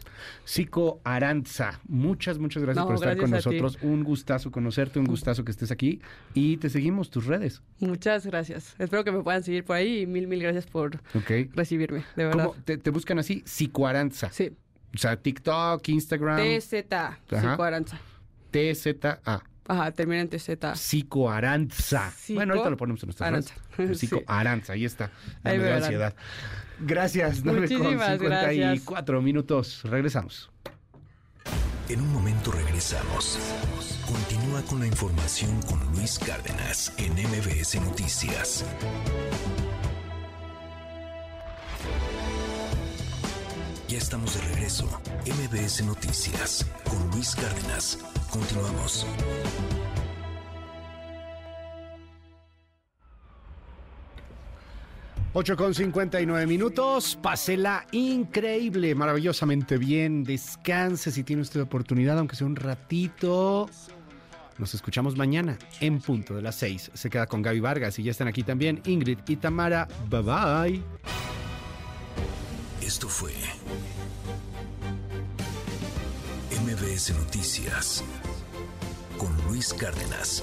[0.45, 3.31] Psico Aranza, muchas, muchas gracias No, por estar con ti.
[3.37, 3.79] nosotros.
[3.81, 6.03] Un gustazo conocerte, un gustazo que estés aquí
[6.35, 7.63] y te seguimos tus redes.
[7.79, 8.75] Muchas gracias.
[8.79, 11.01] Espero que me puedan seguir por ahí y mil, mil gracias por
[11.55, 12.49] recibirme, de verdad.
[12.49, 13.43] ¿Cómo te, te buscan así?
[13.47, 14.29] Psicoaranza.
[14.31, 14.51] Sí.
[14.95, 16.37] O sea, TikTok, Instagram.
[16.59, 17.19] TZ, Ajá.
[17.31, 17.99] psicoaranza.
[18.51, 19.43] TZA.
[19.69, 20.51] Ajá, termina en TZ.
[20.75, 22.11] Psicoaranza.
[22.17, 23.55] Psico- bueno, ahorita lo ponemos en nuestras Aranza.
[23.77, 23.99] redes.
[23.99, 24.07] Sí.
[24.09, 25.11] Psicoaranza, ahí está.
[25.45, 26.15] Ahí me ansiedad.
[26.81, 29.83] Gracias, 9 con Muchísimas 54 minutos.
[29.85, 30.51] Regresamos.
[31.89, 33.39] En un momento regresamos.
[34.07, 38.65] Continúa con la información con Luis Cárdenas en MBS Noticias.
[43.91, 44.85] Ya estamos de regreso.
[45.27, 47.99] MBS Noticias con Luis Cárdenas.
[48.31, 49.05] Continuamos.
[55.33, 57.19] Ocho con 59 minutos.
[57.21, 60.23] Pásela increíble, maravillosamente bien.
[60.23, 63.69] Descanse si tiene usted oportunidad, aunque sea un ratito.
[64.59, 66.93] Nos escuchamos mañana en punto de las 6.
[66.95, 69.89] Se queda con Gaby Vargas y ya están aquí también Ingrid y Tamara.
[70.09, 70.83] Bye bye.
[72.81, 73.33] Esto fue
[76.63, 78.03] MBS Noticias
[79.19, 80.43] con Luis Cárdenas.